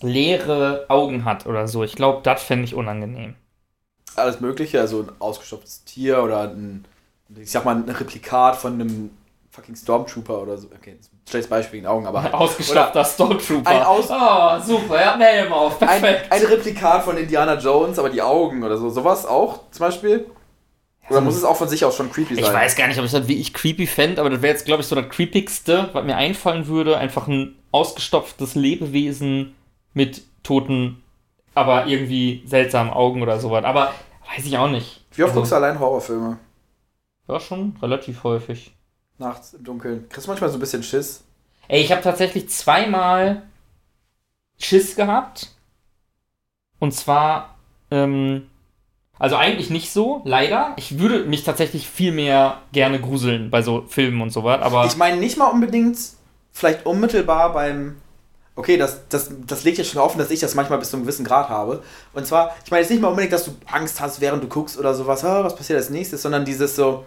leere 0.00 0.86
Augen 0.88 1.24
hat 1.24 1.46
oder 1.46 1.66
so, 1.68 1.82
ich 1.84 1.94
glaube, 1.94 2.20
das 2.22 2.42
fände 2.42 2.64
ich 2.64 2.74
unangenehm. 2.74 3.34
Alles 4.16 4.40
Mögliche, 4.40 4.80
also 4.80 5.00
ein 5.02 5.10
ausgestopftes 5.18 5.84
Tier 5.84 6.22
oder 6.22 6.42
ein, 6.42 6.84
ich 7.36 7.50
sag 7.50 7.64
mal, 7.64 7.76
ein 7.76 7.88
Replikat 7.88 8.56
von 8.56 8.74
einem 8.74 9.10
fucking 9.50 9.76
Stormtrooper 9.76 10.42
oder 10.42 10.56
so. 10.58 10.68
Okay, 10.74 10.92
ein 10.92 10.98
schlechtes 11.28 11.50
Beispiel 11.50 11.78
in 11.78 11.84
den 11.84 11.90
Augen, 11.90 12.06
aber 12.06 12.22
halt. 12.22 12.34
Ausgestopfter 12.34 13.04
Stormtrooper. 13.04 13.68
Ein 13.68 13.82
Aus- 13.82 14.10
oh, 14.10 14.60
super, 14.64 14.96
er 14.96 15.06
hat 15.06 15.14
einen 15.14 15.22
Helm 15.22 15.52
auf, 15.52 15.80
Ein, 15.82 16.00
perfekt. 16.00 16.32
ein 16.32 16.44
Replikat 16.44 17.04
von 17.04 17.16
Indiana 17.16 17.58
Jones, 17.58 17.98
aber 17.98 18.10
die 18.10 18.22
Augen 18.22 18.62
oder 18.62 18.76
so. 18.78 18.88
Sowas 18.90 19.26
auch 19.26 19.60
zum 19.70 19.86
Beispiel. 19.86 20.26
Oder 21.10 21.22
muss 21.22 21.36
es 21.36 21.44
auch 21.44 21.56
von 21.56 21.68
sich 21.68 21.84
aus 21.86 21.96
schon 21.96 22.12
creepy 22.12 22.34
sein? 22.34 22.44
Ich 22.44 22.52
weiß 22.52 22.76
gar 22.76 22.86
nicht, 22.86 22.98
ob 22.98 23.04
ich 23.06 23.12
das 23.12 23.26
wie 23.28 23.40
ich 23.40 23.54
creepy 23.54 23.86
fände, 23.86 24.20
aber 24.20 24.28
das 24.28 24.42
wäre 24.42 24.52
jetzt, 24.52 24.66
glaube 24.66 24.82
ich, 24.82 24.86
so 24.88 24.94
das 24.94 25.08
creepigste, 25.08 25.88
was 25.94 26.04
mir 26.04 26.16
einfallen 26.16 26.66
würde. 26.66 26.98
Einfach 26.98 27.26
ein 27.28 27.56
ausgestopftes 27.72 28.54
Lebewesen 28.54 29.54
mit 29.94 30.22
toten, 30.42 31.02
aber 31.58 31.86
irgendwie 31.86 32.42
seltsamen 32.46 32.92
Augen 32.92 33.22
oder 33.22 33.38
sowas. 33.38 33.64
Aber 33.64 33.92
weiß 34.34 34.46
ich 34.46 34.56
auch 34.58 34.70
nicht. 34.70 35.04
Wie 35.12 35.22
oft 35.22 35.30
Also, 35.30 35.40
guckst 35.40 35.52
du 35.52 35.56
allein 35.56 35.78
Horrorfilme? 35.78 36.38
Ja, 37.28 37.40
schon 37.40 37.76
relativ 37.82 38.24
häufig. 38.24 38.74
Nachts 39.18 39.54
im 39.54 39.64
Dunkeln. 39.64 40.08
Kriegst 40.08 40.26
du 40.26 40.30
manchmal 40.30 40.50
so 40.50 40.56
ein 40.56 40.60
bisschen 40.60 40.82
Schiss? 40.82 41.24
Ey, 41.66 41.82
ich 41.82 41.92
habe 41.92 42.02
tatsächlich 42.02 42.48
zweimal 42.48 43.42
Schiss 44.58 44.96
gehabt. 44.96 45.50
Und 46.78 46.92
zwar, 46.94 47.56
ähm, 47.90 48.48
also 49.18 49.36
eigentlich 49.36 49.68
nicht 49.68 49.90
so, 49.90 50.22
leider. 50.24 50.74
Ich 50.76 50.98
würde 50.98 51.24
mich 51.24 51.42
tatsächlich 51.42 51.88
viel 51.88 52.12
mehr 52.12 52.62
gerne 52.72 53.00
gruseln 53.00 53.50
bei 53.50 53.62
so 53.62 53.82
Filmen 53.88 54.20
und 54.20 54.30
sowas, 54.30 54.62
aber. 54.62 54.86
Ich 54.86 54.96
meine 54.96 55.16
nicht 55.16 55.36
mal 55.36 55.48
unbedingt, 55.48 55.98
vielleicht 56.52 56.86
unmittelbar 56.86 57.52
beim. 57.52 57.96
Okay, 58.58 58.76
das, 58.76 59.02
das, 59.08 59.30
das 59.46 59.62
legt 59.62 59.78
ja 59.78 59.84
schon 59.84 60.00
offen, 60.00 60.18
dass 60.18 60.32
ich 60.32 60.40
das 60.40 60.56
manchmal 60.56 60.80
bis 60.80 60.90
zu 60.90 60.96
einem 60.96 61.04
gewissen 61.04 61.24
Grad 61.24 61.48
habe. 61.48 61.80
Und 62.12 62.26
zwar, 62.26 62.56
ich 62.64 62.72
meine 62.72 62.80
jetzt 62.80 62.90
nicht 62.90 63.00
mal 63.00 63.06
unbedingt, 63.06 63.32
dass 63.32 63.44
du 63.44 63.52
Angst 63.70 64.00
hast, 64.00 64.20
während 64.20 64.42
du 64.42 64.48
guckst 64.48 64.76
oder 64.76 64.94
sowas, 64.94 65.24
ah, 65.24 65.44
was 65.44 65.54
passiert 65.54 65.78
als 65.78 65.90
nächstes, 65.90 66.22
sondern 66.22 66.44
dieses 66.44 66.74
so, 66.74 67.04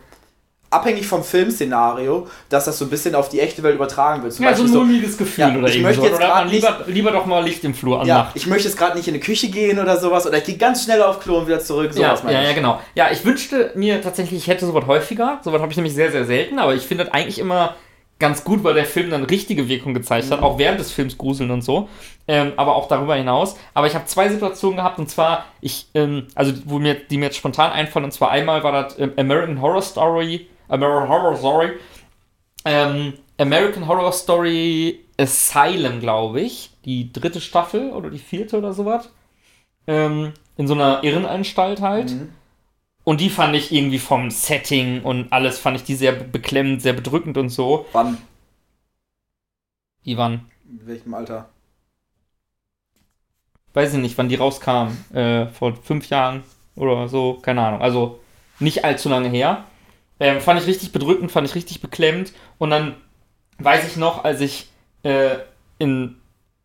abhängig 0.69 1.05
vom 1.05 1.25
Filmszenario, 1.25 2.27
dass 2.47 2.63
das 2.63 2.77
so 2.77 2.85
ein 2.85 2.89
bisschen 2.89 3.15
auf 3.15 3.27
die 3.27 3.41
echte 3.41 3.61
Welt 3.63 3.75
übertragen 3.75 4.23
wird. 4.23 4.31
Zum 4.31 4.45
ja, 4.45 4.55
so 4.55 4.63
ein 4.63 4.67
Beispiel 4.67 4.79
so, 4.79 4.85
mulmiges 4.85 5.17
Gefühl 5.17 5.43
Ja, 5.43 5.57
oder 5.57 5.67
ich 5.67 5.81
möchte 5.81 6.03
jetzt 6.03 6.15
Oder 6.15 6.29
man 6.29 6.47
lieber, 6.47 6.79
lieber 6.87 7.11
doch 7.11 7.25
mal 7.25 7.43
Licht 7.43 7.65
im 7.65 7.73
Flur 7.73 8.05
ja, 8.05 8.19
anmacht. 8.19 8.35
ich 8.35 8.47
möchte 8.47 8.69
jetzt 8.69 8.77
gerade 8.77 8.95
nicht 8.95 9.09
in 9.09 9.13
die 9.13 9.19
Küche 9.19 9.49
gehen 9.49 9.77
oder 9.77 9.99
sowas, 9.99 10.25
oder 10.25 10.37
ich 10.37 10.45
gehe 10.45 10.55
ganz 10.55 10.85
schnell 10.85 11.01
auf 11.01 11.19
Klo 11.19 11.39
und 11.39 11.47
wieder 11.47 11.59
zurück, 11.59 11.91
Ja, 11.95 12.15
ja, 12.25 12.41
ja, 12.41 12.53
genau. 12.53 12.79
Ja, 12.95 13.11
ich 13.11 13.25
wünschte 13.25 13.73
mir 13.75 14.01
tatsächlich, 14.01 14.39
ich 14.39 14.47
hätte 14.47 14.65
sowas 14.65 14.85
häufiger. 14.87 15.41
Sowas 15.43 15.61
habe 15.61 15.71
ich 15.71 15.77
nämlich 15.77 15.93
sehr, 15.93 16.11
sehr 16.11 16.23
selten, 16.23 16.57
aber 16.57 16.73
ich 16.73 16.83
finde 16.83 17.03
das 17.03 17.13
eigentlich 17.13 17.39
immer 17.39 17.75
ganz 18.21 18.45
gut, 18.45 18.63
weil 18.63 18.73
der 18.73 18.85
Film 18.85 19.09
dann 19.09 19.23
richtige 19.25 19.67
Wirkung 19.67 19.93
gezeigt 19.93 20.27
Mhm. 20.27 20.31
hat, 20.31 20.41
auch 20.43 20.57
während 20.57 20.79
des 20.79 20.91
Films 20.93 21.17
gruseln 21.17 21.51
und 21.51 21.61
so, 21.63 21.89
ähm, 22.29 22.53
aber 22.55 22.75
auch 22.75 22.87
darüber 22.87 23.15
hinaus. 23.15 23.57
Aber 23.73 23.87
ich 23.87 23.95
habe 23.95 24.05
zwei 24.05 24.29
Situationen 24.29 24.77
gehabt 24.77 24.97
und 24.99 25.09
zwar, 25.09 25.43
ich, 25.59 25.87
ähm, 25.93 26.27
also 26.35 26.53
wo 26.65 26.79
mir, 26.79 26.93
die 26.95 27.17
mir 27.17 27.25
jetzt 27.25 27.37
spontan 27.37 27.71
einfallen, 27.73 28.05
und 28.05 28.11
zwar 28.11 28.31
einmal 28.31 28.63
war 28.63 28.71
das 28.71 28.97
ähm, 28.97 29.11
American 29.17 29.59
Horror 29.61 29.81
Story, 29.81 30.47
American 30.69 31.09
Horror 31.09 31.35
Story, 31.35 31.71
ähm, 32.63 33.13
American 33.37 33.87
Horror 33.87 34.11
Story 34.13 34.99
Asylum, 35.19 35.99
glaube 35.99 36.41
ich, 36.41 36.71
die 36.85 37.11
dritte 37.11 37.41
Staffel 37.41 37.91
oder 37.91 38.09
die 38.09 38.19
vierte 38.19 38.57
oder 38.57 38.71
sowas. 38.73 39.09
Ähm, 39.87 40.33
in 40.57 40.67
so 40.67 40.73
einer 40.75 41.03
Irrenanstalt 41.03 41.81
halt. 41.81 42.11
Mhm. 42.11 42.29
Und 43.03 43.19
die 43.21 43.29
fand 43.29 43.55
ich 43.55 43.71
irgendwie 43.71 43.99
vom 43.99 44.29
Setting 44.31 45.01
und 45.03 45.31
alles 45.33 45.57
fand 45.59 45.77
ich 45.77 45.83
die 45.83 45.95
sehr 45.95 46.11
beklemmend, 46.13 46.81
sehr 46.81 46.93
bedrückend 46.93 47.37
und 47.37 47.49
so. 47.49 47.85
Wann? 47.93 48.17
Waren, 50.05 50.51
In 50.69 50.87
welchem 50.87 51.13
Alter? 51.13 51.49
weiß 53.73 53.93
ich 53.93 53.99
nicht, 53.99 54.17
wann 54.17 54.29
die 54.29 54.35
rauskam. 54.35 54.89
Äh, 55.13 55.47
vor 55.47 55.75
fünf 55.75 56.09
Jahren 56.09 56.43
oder 56.75 57.07
so, 57.07 57.35
keine 57.41 57.61
Ahnung. 57.65 57.81
Also 57.81 58.19
nicht 58.59 58.83
allzu 58.85 59.09
lange 59.09 59.29
her. 59.29 59.65
Ähm, 60.19 60.41
fand 60.41 60.61
ich 60.61 60.67
richtig 60.67 60.91
bedrückend, 60.91 61.31
fand 61.31 61.47
ich 61.47 61.55
richtig 61.55 61.81
beklemmend. 61.81 62.33
Und 62.57 62.69
dann 62.69 62.95
weiß 63.59 63.87
ich 63.87 63.97
noch, 63.97 64.23
als 64.23 64.41
ich 64.41 64.69
äh, 65.03 65.37
in, 65.79 66.17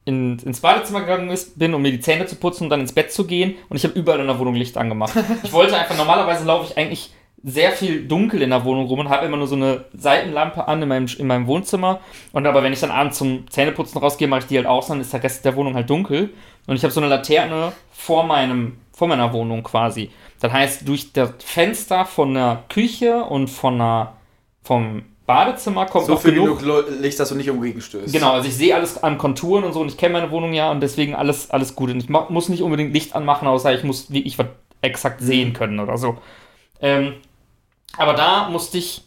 in, 0.07 0.39
ins 0.39 0.61
Badezimmer 0.61 1.01
gegangen 1.01 1.29
ist, 1.31 1.59
bin, 1.59 1.75
um 1.75 1.83
mir 1.83 1.91
die 1.91 2.01
Zähne 2.01 2.27
zu 2.27 2.37
putzen 2.37 2.65
und 2.65 2.71
dann 2.71 2.81
ins 2.81 2.93
Bett 2.93 3.13
zu 3.13 3.27
gehen. 3.27 3.57
Und 3.69 3.77
ich 3.77 3.85
habe 3.85 3.99
überall 3.99 4.21
in 4.21 4.29
der 4.29 4.39
Wohnung 4.39 4.55
Licht 4.55 4.79
angemacht. 4.79 5.13
Ich 5.43 5.53
wollte 5.53 5.77
einfach, 5.77 5.97
normalerweise 5.97 6.45
laufe 6.45 6.71
ich 6.71 6.79
eigentlich 6.79 7.13
sehr 7.43 7.73
viel 7.73 8.07
dunkel 8.07 8.41
in 8.41 8.51
der 8.51 8.65
Wohnung 8.65 8.87
rum 8.87 9.01
und 9.01 9.09
habe 9.09 9.27
immer 9.27 9.37
nur 9.37 9.49
so 9.49 9.57
eine 9.57 9.85
Seitenlampe 9.93 10.67
an 10.67 10.81
in 10.81 10.89
meinem, 10.89 11.07
in 11.19 11.27
meinem 11.27 11.47
Wohnzimmer. 11.47 12.01
Und 12.33 12.47
aber 12.47 12.63
wenn 12.63 12.73
ich 12.73 12.81
dann 12.81 12.91
abends 12.91 13.19
zum 13.19 13.51
Zähneputzen 13.51 14.01
rausgehe, 14.01 14.29
mache 14.29 14.41
ich 14.41 14.47
die 14.47 14.57
halt 14.57 14.67
aus, 14.67 14.87
dann 14.87 15.01
ist 15.01 15.13
der 15.13 15.23
Rest 15.23 15.45
der 15.45 15.57
Wohnung 15.57 15.75
halt 15.75 15.91
dunkel. 15.91 16.31
Und 16.67 16.77
ich 16.77 16.83
habe 16.85 16.93
so 16.93 17.01
eine 17.01 17.09
Laterne 17.09 17.73
vor 17.91 18.25
meinem, 18.25 18.79
vor 18.93 19.09
meiner 19.09 19.33
Wohnung 19.33 19.65
quasi. 19.65 20.11
Das 20.41 20.53
heißt, 20.53 20.89
durch 20.89 21.13
das 21.13 21.33
Fenster 21.39 22.05
von 22.05 22.35
der 22.35 22.65
Küche 22.69 23.25
und 23.25 23.49
von 23.49 23.79
der, 23.79 24.13
vom 24.63 25.03
Badezimmer 25.27 25.87
kommt 25.87 26.07
So 26.07 26.15
noch 26.15 26.23
genug. 26.23 26.61
genug 26.61 26.85
Licht, 27.01 27.19
dass 27.19 27.29
du 27.31 27.35
nicht 27.35 27.51
umgegen 27.51 27.81
stößt. 27.81 28.13
Genau, 28.13 28.33
also 28.33 28.49
ich 28.49 28.57
sehe 28.57 28.75
alles 28.75 29.03
an 29.03 29.19
Konturen 29.19 29.65
und 29.65 29.73
so 29.73 29.81
und 29.81 29.89
ich 29.89 29.97
kenne 29.97 30.13
meine 30.13 30.31
Wohnung 30.31 30.53
ja 30.53 30.71
und 30.71 30.81
deswegen 30.81 31.15
alles, 31.15 31.51
alles 31.51 31.75
gut. 31.75 31.91
Und 31.91 31.99
ich 31.99 32.09
muss 32.09 32.49
nicht 32.49 32.63
unbedingt 32.63 32.93
Licht 32.93 33.15
anmachen, 33.15 33.49
außer 33.49 33.75
ich 33.75 33.83
muss 33.83 34.11
wirklich 34.11 34.39
was 34.39 34.47
exakt 34.83 35.21
sehen 35.21 35.53
können 35.53 35.81
oder 35.81 35.99
so. 35.99 36.19
Ähm, 36.81 37.15
aber 37.97 38.13
da 38.15 38.49
musste 38.49 38.79
ich, 38.79 39.03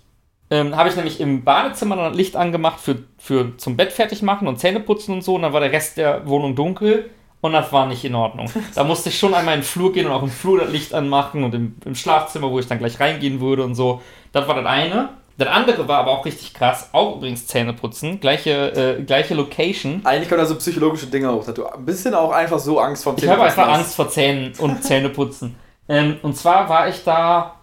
ähm, 0.50 0.76
habe 0.76 0.90
ich 0.90 0.96
nämlich 0.96 1.22
im 1.22 1.44
Badezimmer 1.44 1.96
dann 1.96 2.14
Licht 2.14 2.36
angemacht 2.36 2.80
für, 2.80 2.98
für 3.18 3.56
zum 3.58 3.78
Bett 3.78 3.94
fertig 3.94 4.22
machen 4.22 4.48
und 4.48 4.60
Zähne 4.60 4.82
putzen 4.82 5.14
und 5.14 5.24
so 5.24 5.36
und 5.36 5.44
dann 5.44 5.54
war 5.54 5.62
der 5.62 5.72
Rest 5.72 5.98
der 5.98 6.28
Wohnung 6.28 6.56
dunkel 6.56 7.10
und 7.42 7.54
das 7.54 7.72
war 7.72 7.86
nicht 7.86 8.04
in 8.04 8.16
Ordnung. 8.16 8.52
Da 8.76 8.84
musste 8.84 9.08
ich 9.10 9.18
schon 9.18 9.34
einmal 9.34 9.54
in 9.54 9.62
den 9.62 9.66
Flur 9.66 9.94
gehen 9.94 10.08
und 10.08 10.12
auch 10.12 10.24
im 10.24 10.30
Flur 10.30 10.60
das 10.60 10.72
Licht 10.72 10.94
anmachen 10.94 11.44
und 11.46 11.56
im, 11.56 11.76
im 11.86 11.96
Schlafzimmer, 11.96 12.52
wo 12.52 12.60
ich 12.60 12.68
dann 12.68 12.80
gleich 12.80 13.00
reingehen 13.00 13.40
würde 13.40 13.64
und 13.64 13.76
so. 13.76 14.02
Das 14.34 14.48
war 14.48 14.56
das 14.56 14.66
eine. 14.66 15.10
Das 15.40 15.48
andere 15.48 15.88
war 15.88 16.00
aber 16.00 16.12
auch 16.12 16.26
richtig 16.26 16.54
krass, 16.54 16.90
auch 16.92 17.16
übrigens 17.16 17.48
Zähne 17.48 17.72
putzen, 17.72 18.20
gleiche, 18.20 18.98
äh, 19.00 19.04
gleiche 19.04 19.36
Location. 19.36 20.02
Eigentlich 20.04 20.28
kommen 20.28 20.42
da 20.42 20.46
so 20.46 20.56
psychologische 20.56 21.08
Dinge 21.08 21.32
hoch, 21.32 21.46
dass 21.46 21.56
du 21.56 21.66
ein 21.66 21.86
bisschen 21.86 22.14
auch 22.14 22.32
einfach 22.32 22.60
so 22.60 22.78
Angst 22.78 23.06
vor 23.06 23.16
dem 23.16 23.24
Ich 23.24 23.30
habe 23.30 23.40
Zähneputzen 23.40 23.62
einfach 23.62 23.72
hast. 23.72 23.80
Angst 23.80 23.96
vor 23.96 24.10
Zähnen 24.10 24.54
und 24.58 24.84
Zähneputzen. 24.84 25.56
ähm, 25.88 26.18
und 26.24 26.36
zwar 26.36 26.68
war 26.68 26.90
ich 26.90 27.06
da, 27.06 27.56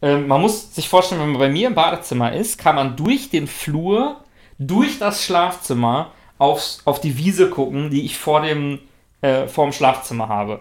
ähm, 0.00 0.26
man 0.26 0.40
muss 0.40 0.74
sich 0.74 0.88
vorstellen, 0.88 1.20
wenn 1.20 1.32
man 1.32 1.38
bei 1.38 1.50
mir 1.50 1.66
im 1.66 1.74
Badezimmer 1.74 2.32
ist, 2.32 2.56
kann 2.56 2.76
man 2.76 2.96
durch 2.96 3.28
den 3.28 3.46
Flur, 3.46 4.16
durch 4.58 4.98
das 4.98 5.22
Schlafzimmer 5.22 6.12
aufs, 6.38 6.80
auf 6.86 6.98
die 7.02 7.18
Wiese 7.18 7.50
gucken, 7.50 7.90
die 7.90 8.06
ich 8.06 8.16
vor 8.16 8.40
dem, 8.40 8.78
äh, 9.20 9.48
vor 9.48 9.66
dem 9.66 9.74
Schlafzimmer 9.74 10.30
habe. 10.30 10.60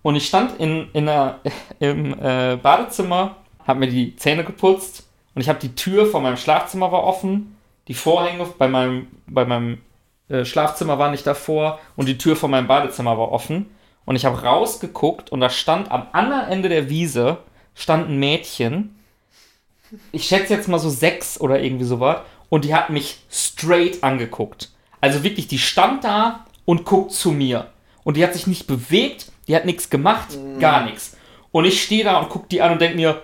Und 0.00 0.16
ich 0.16 0.26
stand 0.26 0.58
in, 0.58 0.88
in 0.94 1.04
der, 1.04 1.40
im 1.80 2.14
äh, 2.18 2.56
Badezimmer, 2.56 3.36
habe 3.66 3.80
mir 3.80 3.88
die 3.90 4.16
Zähne 4.16 4.42
geputzt 4.42 5.05
und 5.36 5.42
ich 5.42 5.50
habe 5.50 5.58
die 5.60 5.74
Tür 5.74 6.06
von 6.06 6.22
meinem 6.22 6.38
Schlafzimmer 6.38 6.90
war 6.90 7.04
offen, 7.04 7.58
die 7.88 7.94
Vorhänge 7.94 8.46
bei 8.58 8.68
meinem, 8.68 9.08
bei 9.26 9.44
meinem 9.44 9.82
äh, 10.30 10.46
Schlafzimmer 10.46 10.98
war 10.98 11.10
nicht 11.10 11.26
davor 11.26 11.78
und 11.94 12.06
die 12.08 12.16
Tür 12.16 12.36
von 12.36 12.50
meinem 12.50 12.66
Badezimmer 12.66 13.18
war 13.18 13.30
offen. 13.30 13.66
Und 14.06 14.16
ich 14.16 14.24
habe 14.24 14.42
rausgeguckt 14.42 15.30
und 15.30 15.40
da 15.40 15.50
stand 15.50 15.90
am 15.90 16.06
anderen 16.12 16.48
Ende 16.48 16.70
der 16.70 16.88
Wiese 16.88 17.36
stand 17.74 18.08
ein 18.08 18.18
Mädchen. 18.18 18.98
Ich 20.10 20.24
schätze 20.24 20.54
jetzt 20.54 20.68
mal 20.68 20.78
so 20.78 20.88
sechs 20.88 21.38
oder 21.38 21.62
irgendwie 21.62 21.84
sowas. 21.84 22.22
Und 22.48 22.64
die 22.64 22.74
hat 22.74 22.88
mich 22.88 23.18
straight 23.30 24.02
angeguckt. 24.02 24.70
Also 25.02 25.22
wirklich, 25.22 25.48
die 25.48 25.58
stand 25.58 26.04
da 26.04 26.46
und 26.64 26.86
guckt 26.86 27.12
zu 27.12 27.30
mir. 27.30 27.66
Und 28.04 28.16
die 28.16 28.24
hat 28.24 28.32
sich 28.32 28.46
nicht 28.46 28.66
bewegt, 28.66 29.30
die 29.48 29.54
hat 29.54 29.66
nichts 29.66 29.90
gemacht, 29.90 30.28
gar 30.60 30.84
nichts. 30.84 31.14
Und 31.52 31.66
ich 31.66 31.82
stehe 31.82 32.04
da 32.04 32.20
und 32.20 32.30
guck 32.30 32.48
die 32.48 32.62
an 32.62 32.72
und 32.72 32.80
denk 32.80 32.96
mir, 32.96 33.20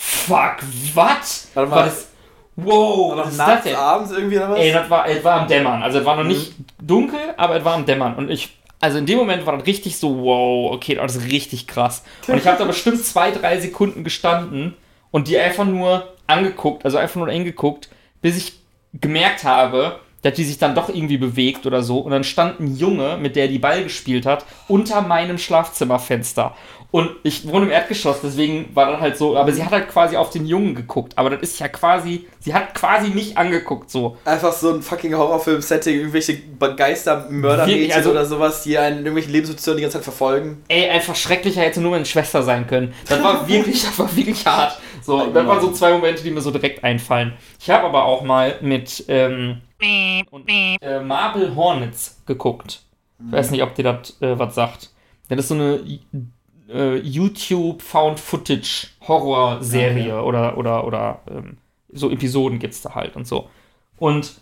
fuck, 0.00 0.56
was? 0.94 1.48
Warte 1.54 1.70
mal. 1.70 1.76
War 1.76 1.84
das, 1.84 2.08
wow, 2.56 3.16
was 3.16 3.30
ist 3.32 3.38
das 3.38 3.62
denn? 3.62 3.76
abends 3.76 4.12
irgendwie 4.12 4.36
oder 4.38 4.50
was? 4.50 4.58
Ey, 4.58 4.72
das 4.72 4.88
war, 4.88 5.06
es 5.06 5.22
war 5.22 5.42
am 5.42 5.48
Dämmern. 5.48 5.82
Also 5.82 5.98
es 5.98 6.04
war 6.04 6.16
noch 6.16 6.24
nicht 6.24 6.54
dunkel, 6.80 7.20
aber 7.36 7.56
es 7.56 7.64
war 7.64 7.74
am 7.74 7.84
Dämmern. 7.84 8.14
Und 8.14 8.30
ich, 8.30 8.56
also 8.80 8.96
in 8.96 9.04
dem 9.04 9.18
Moment 9.18 9.44
war 9.44 9.56
das 9.58 9.66
richtig 9.66 9.98
so, 9.98 10.22
wow, 10.22 10.72
okay, 10.72 10.94
das 10.94 11.16
ist 11.16 11.30
richtig 11.30 11.66
krass. 11.66 12.02
Und 12.26 12.38
ich 12.38 12.46
habe 12.46 12.56
da 12.56 12.64
bestimmt 12.64 13.04
zwei, 13.04 13.30
drei 13.30 13.60
Sekunden 13.60 14.02
gestanden 14.02 14.74
und 15.10 15.28
die 15.28 15.38
einfach 15.38 15.66
nur 15.66 16.14
angeguckt, 16.26 16.84
also 16.84 16.96
einfach 16.96 17.16
nur 17.16 17.30
hingeguckt, 17.30 17.90
bis 18.22 18.36
ich 18.38 18.54
gemerkt 18.94 19.44
habe, 19.44 20.00
dass 20.22 20.34
die 20.34 20.44
sich 20.44 20.58
dann 20.58 20.74
doch 20.74 20.88
irgendwie 20.88 21.18
bewegt 21.18 21.66
oder 21.66 21.82
so. 21.82 21.98
Und 21.98 22.10
dann 22.10 22.24
stand 22.24 22.60
ein 22.60 22.74
Junge, 22.74 23.18
mit 23.18 23.36
der 23.36 23.48
die 23.48 23.58
Ball 23.58 23.82
gespielt 23.82 24.26
hat, 24.26 24.44
unter 24.68 25.02
meinem 25.02 25.38
Schlafzimmerfenster. 25.38 26.54
Und 26.90 27.10
ich 27.22 27.46
wohne 27.46 27.66
im 27.66 27.70
Erdgeschoss, 27.70 28.20
deswegen 28.22 28.74
war 28.74 28.90
das 28.90 29.00
halt 29.00 29.16
so, 29.16 29.36
aber 29.36 29.52
sie 29.52 29.64
hat 29.64 29.70
halt 29.70 29.88
quasi 29.88 30.16
auf 30.16 30.30
den 30.30 30.44
Jungen 30.46 30.74
geguckt. 30.74 31.12
Aber 31.16 31.30
das 31.30 31.40
ist 31.42 31.60
ja 31.60 31.68
quasi, 31.68 32.26
sie 32.40 32.52
hat 32.52 32.74
quasi 32.74 33.10
mich 33.10 33.38
angeguckt 33.38 33.90
so. 33.90 34.16
Einfach 34.24 34.52
so 34.52 34.74
ein 34.74 34.82
fucking 34.82 35.14
Horrorfilm-Setting, 35.14 35.96
irgendwelche 35.98 36.38
Geister-Mördermädchen 36.58 37.92
also- 37.92 38.10
oder 38.10 38.24
sowas, 38.24 38.62
die 38.64 38.76
einen 38.76 38.98
in 38.98 39.04
irgendwelchen 39.04 39.32
Lebenssituationen 39.32 39.76
die 39.78 39.82
ganze 39.82 39.98
Zeit 39.98 40.04
verfolgen. 40.04 40.64
Ey, 40.68 40.90
einfach 40.90 41.14
schrecklicher 41.14 41.60
hätte 41.60 41.80
nur 41.80 41.92
meine 41.92 42.06
Schwester 42.06 42.42
sein 42.42 42.66
können. 42.66 42.92
Das 43.08 43.22
war 43.22 43.46
wirklich, 43.48 43.82
das 43.82 43.98
war 43.98 44.14
wirklich 44.16 44.44
hart. 44.46 44.78
So, 45.02 45.26
das 45.26 45.46
waren 45.46 45.60
so 45.60 45.72
zwei 45.72 45.92
Momente, 45.92 46.22
die 46.22 46.30
mir 46.30 46.40
so 46.40 46.50
direkt 46.50 46.82
einfallen. 46.82 47.34
Ich 47.60 47.70
habe 47.70 47.86
aber 47.86 48.04
auch 48.04 48.22
mal 48.22 48.56
mit 48.60 49.04
ähm, 49.08 49.60
und, 50.30 50.44
äh, 50.48 51.00
Marble 51.00 51.54
Hornets 51.54 52.20
geguckt. 52.26 52.82
Ich 53.24 53.32
weiß 53.32 53.50
nicht, 53.50 53.62
ob 53.62 53.74
dir 53.74 53.84
das 53.84 54.20
äh, 54.20 54.38
was 54.38 54.54
sagt. 54.54 54.90
Das 55.28 55.38
ist 55.38 55.48
so 55.48 55.54
eine 55.54 55.80
äh, 56.72 56.96
YouTube 56.96 57.82
Found 57.82 58.20
Footage 58.20 58.88
Horror 59.06 59.62
Serie 59.62 60.22
oder 60.22 60.56
oder 60.56 60.86
oder 60.86 61.20
ähm, 61.30 61.58
so 61.92 62.10
Episoden 62.10 62.58
gibt's 62.58 62.82
da 62.82 62.94
halt 62.94 63.16
und 63.16 63.26
so. 63.26 63.48
Und 63.98 64.40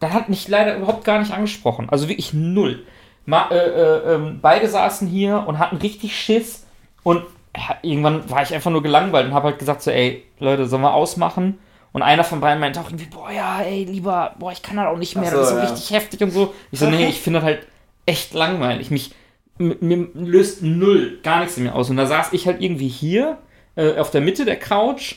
da 0.00 0.10
hat 0.10 0.28
mich 0.28 0.48
leider 0.48 0.76
überhaupt 0.76 1.04
gar 1.04 1.18
nicht 1.18 1.32
angesprochen. 1.32 1.88
Also 1.90 2.08
wirklich 2.08 2.32
null. 2.32 2.84
Ma, 3.26 3.48
äh, 3.50 3.56
äh, 3.56 4.14
ähm, 4.14 4.38
beide 4.40 4.68
saßen 4.68 5.06
hier 5.06 5.44
und 5.46 5.58
hatten 5.58 5.76
richtig 5.76 6.18
Schiss 6.18 6.66
und 7.02 7.24
ja, 7.56 7.76
irgendwann 7.82 8.30
war 8.30 8.42
ich 8.42 8.54
einfach 8.54 8.70
nur 8.70 8.82
gelangweilt 8.82 9.26
und 9.26 9.34
habe 9.34 9.48
halt 9.48 9.58
gesagt 9.58 9.82
so, 9.82 9.90
ey, 9.90 10.24
Leute, 10.38 10.66
sollen 10.66 10.82
wir 10.82 10.94
ausmachen? 10.94 11.58
Und 11.92 12.02
einer 12.02 12.24
von 12.24 12.40
beiden 12.40 12.60
meinte 12.60 12.80
auch 12.80 12.88
irgendwie, 12.88 13.06
boah, 13.06 13.30
ja, 13.30 13.60
ey, 13.60 13.84
lieber, 13.84 14.34
boah, 14.38 14.52
ich 14.52 14.62
kann 14.62 14.76
das 14.76 14.86
auch 14.86 14.96
nicht 14.96 15.16
mehr, 15.16 15.30
so, 15.30 15.36
das 15.38 15.48
ist 15.48 15.54
so 15.54 15.58
ja. 15.58 15.64
richtig 15.64 15.90
heftig 15.90 16.22
und 16.22 16.30
so. 16.30 16.54
Ich 16.70 16.78
so, 16.78 16.86
nee, 16.90 17.06
ich 17.06 17.20
finde 17.20 17.40
das 17.40 17.46
halt 17.46 17.66
echt 18.06 18.34
langweilig. 18.34 18.90
Mich, 18.90 19.14
mir 19.58 20.08
löst 20.14 20.62
null, 20.62 21.18
gar 21.22 21.40
nichts 21.40 21.56
in 21.56 21.64
mir 21.64 21.74
aus. 21.74 21.90
Und 21.90 21.96
da 21.96 22.06
saß 22.06 22.32
ich 22.32 22.46
halt 22.46 22.62
irgendwie 22.62 22.88
hier, 22.88 23.38
äh, 23.76 23.96
auf 23.98 24.10
der 24.10 24.20
Mitte 24.20 24.44
der 24.44 24.58
Couch 24.58 25.16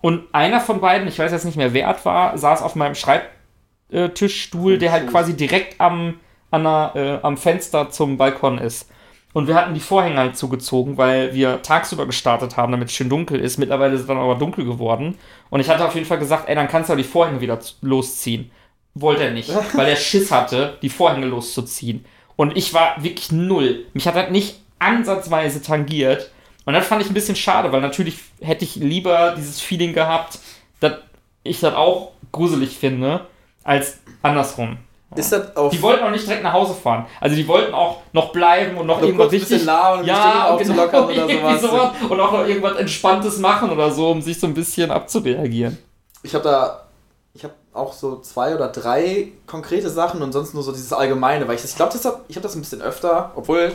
und 0.00 0.24
einer 0.32 0.60
von 0.60 0.80
beiden, 0.80 1.06
ich 1.08 1.18
weiß 1.18 1.32
jetzt 1.32 1.44
nicht 1.44 1.56
mehr, 1.56 1.72
wer 1.72 1.94
es 1.94 2.04
war, 2.04 2.36
saß 2.36 2.62
auf 2.62 2.74
meinem 2.74 2.96
Schreibtischstuhl, 2.96 4.78
der 4.78 4.92
halt 4.92 5.08
quasi 5.08 5.34
direkt 5.34 5.80
am, 5.80 6.18
der, 6.52 6.92
äh, 6.94 7.18
am 7.24 7.36
Fenster 7.36 7.90
zum 7.90 8.16
Balkon 8.16 8.58
ist. 8.58 8.90
Und 9.32 9.46
wir 9.46 9.54
hatten 9.54 9.72
die 9.72 9.80
Vorhänge 9.80 10.18
halt 10.18 10.36
zugezogen, 10.36 10.98
weil 10.98 11.32
wir 11.34 11.62
tagsüber 11.62 12.04
gestartet 12.04 12.56
haben, 12.56 12.72
damit 12.72 12.88
es 12.88 12.94
schön 12.94 13.08
dunkel 13.08 13.40
ist. 13.40 13.56
Mittlerweile 13.56 13.94
ist 13.94 14.02
es 14.02 14.06
dann 14.06 14.18
aber 14.18 14.34
dunkel 14.34 14.64
geworden. 14.64 15.16
Und 15.48 15.60
ich 15.60 15.70
hatte 15.70 15.86
auf 15.86 15.94
jeden 15.94 16.06
Fall 16.06 16.18
gesagt, 16.18 16.48
ey, 16.48 16.54
dann 16.54 16.68
kannst 16.68 16.90
du 16.90 16.96
die 16.96 17.04
Vorhänge 17.04 17.40
wieder 17.40 17.58
losziehen. 17.80 18.50
Wollte 18.94 19.24
er 19.24 19.30
nicht, 19.30 19.50
weil 19.74 19.88
er 19.88 19.96
Schiss 19.96 20.30
hatte, 20.30 20.76
die 20.82 20.90
Vorhänge 20.90 21.26
loszuziehen. 21.26 22.04
Und 22.42 22.56
ich 22.56 22.74
war 22.74 23.00
wirklich 23.04 23.30
null. 23.30 23.86
Mich 23.94 24.08
hat 24.08 24.16
das 24.16 24.30
nicht 24.30 24.56
ansatzweise 24.80 25.62
tangiert. 25.62 26.32
Und 26.64 26.72
das 26.72 26.88
fand 26.88 27.00
ich 27.00 27.08
ein 27.08 27.14
bisschen 27.14 27.36
schade, 27.36 27.70
weil 27.70 27.80
natürlich 27.80 28.16
hätte 28.40 28.64
ich 28.64 28.74
lieber 28.74 29.34
dieses 29.36 29.60
Feeling 29.60 29.92
gehabt, 29.92 30.40
dass 30.80 30.94
ich 31.44 31.60
das 31.60 31.72
auch 31.76 32.10
gruselig 32.32 32.76
finde, 32.76 33.28
als 33.62 34.00
andersrum. 34.22 34.78
Ist 35.14 35.30
das 35.30 35.56
auf. 35.56 35.70
Die 35.70 35.80
wollten 35.82 36.02
auch 36.02 36.10
nicht 36.10 36.26
direkt 36.26 36.42
nach 36.42 36.52
Hause 36.52 36.74
fahren. 36.74 37.06
Also 37.20 37.36
die 37.36 37.46
wollten 37.46 37.74
auch 37.74 37.98
noch 38.12 38.32
bleiben 38.32 38.76
und 38.76 38.88
noch 38.88 38.96
Noch 38.96 39.06
irgendwas 39.06 39.28
kurz 39.28 39.34
ein 39.34 39.38
bisschen 39.38 39.54
richtig... 39.58 39.66
labern 39.66 40.04
ja, 40.04 40.48
aufzulockern 40.48 41.04
oder 41.04 41.14
irgendwie 41.28 41.58
sowas. 41.60 41.90
Und 42.08 42.20
auch 42.20 42.32
noch 42.32 42.48
irgendwas 42.48 42.76
Entspanntes 42.76 43.38
machen 43.38 43.70
oder 43.70 43.92
so, 43.92 44.10
um 44.10 44.20
sich 44.20 44.40
so 44.40 44.48
ein 44.48 44.54
bisschen 44.54 44.90
abzureagieren. 44.90 45.78
Ich 46.24 46.34
habe 46.34 46.42
da. 46.42 46.88
Ich 47.34 47.44
habe 47.44 47.54
auch 47.72 47.92
so 47.92 48.20
zwei 48.20 48.54
oder 48.54 48.68
drei 48.68 49.28
konkrete 49.46 49.90
Sachen 49.90 50.22
und 50.22 50.32
sonst 50.32 50.54
nur 50.54 50.62
so 50.62 50.72
dieses 50.72 50.92
Allgemeine, 50.92 51.48
weil 51.48 51.56
ich 51.56 51.64
ich 51.64 51.74
glaube, 51.74 51.98
hab, 52.04 52.24
ich 52.28 52.36
habe 52.36 52.42
das 52.42 52.54
ein 52.54 52.60
bisschen 52.60 52.82
öfter, 52.82 53.32
obwohl. 53.34 53.72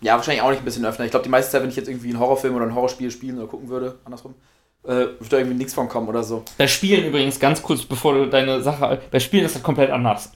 Ja, 0.00 0.16
wahrscheinlich 0.16 0.42
auch 0.42 0.50
nicht 0.50 0.58
ein 0.58 0.64
bisschen 0.64 0.84
öfter. 0.84 1.04
Ich 1.04 1.10
glaube, 1.10 1.22
die 1.22 1.30
meiste 1.30 1.52
Zeit, 1.52 1.62
wenn 1.62 1.70
ich 1.70 1.76
jetzt 1.76 1.88
irgendwie 1.88 2.10
einen 2.10 2.18
Horrorfilm 2.18 2.54
oder 2.54 2.66
ein 2.66 2.74
Horrorspiel 2.74 3.10
spielen 3.10 3.38
oder 3.38 3.46
gucken 3.46 3.68
würde, 3.68 3.94
andersrum, 4.04 4.34
äh, 4.82 4.88
würde 4.88 5.28
da 5.30 5.38
irgendwie 5.38 5.56
nichts 5.56 5.72
von 5.72 5.88
kommen 5.88 6.08
oder 6.08 6.22
so. 6.22 6.44
Bei 6.58 6.66
Spielen 6.66 7.06
übrigens, 7.06 7.40
ganz 7.40 7.62
kurz, 7.62 7.84
bevor 7.84 8.12
du 8.14 8.26
deine 8.28 8.60
Sache. 8.60 9.00
Bei 9.10 9.20
Spielen 9.20 9.46
ist 9.46 9.54
das 9.54 9.62
komplett 9.62 9.90
anders. 9.90 10.32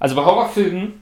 Also 0.00 0.16
bei 0.16 0.24
Horrorfilmen 0.24 1.00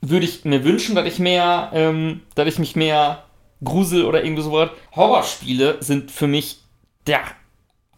würde 0.00 0.24
ich 0.24 0.44
mir 0.44 0.62
wünschen, 0.62 0.94
dass 0.94 1.06
ich 1.06 1.18
mehr, 1.18 1.70
ähm, 1.72 2.20
dass 2.36 2.46
ich 2.46 2.58
mich 2.60 2.76
mehr 2.76 3.24
grusel 3.64 4.04
oder 4.04 4.22
irgendwie 4.22 4.42
sowas. 4.42 4.70
Horrorspiele 4.94 5.78
sind 5.80 6.12
für 6.12 6.28
mich 6.28 6.60
der 7.08 7.20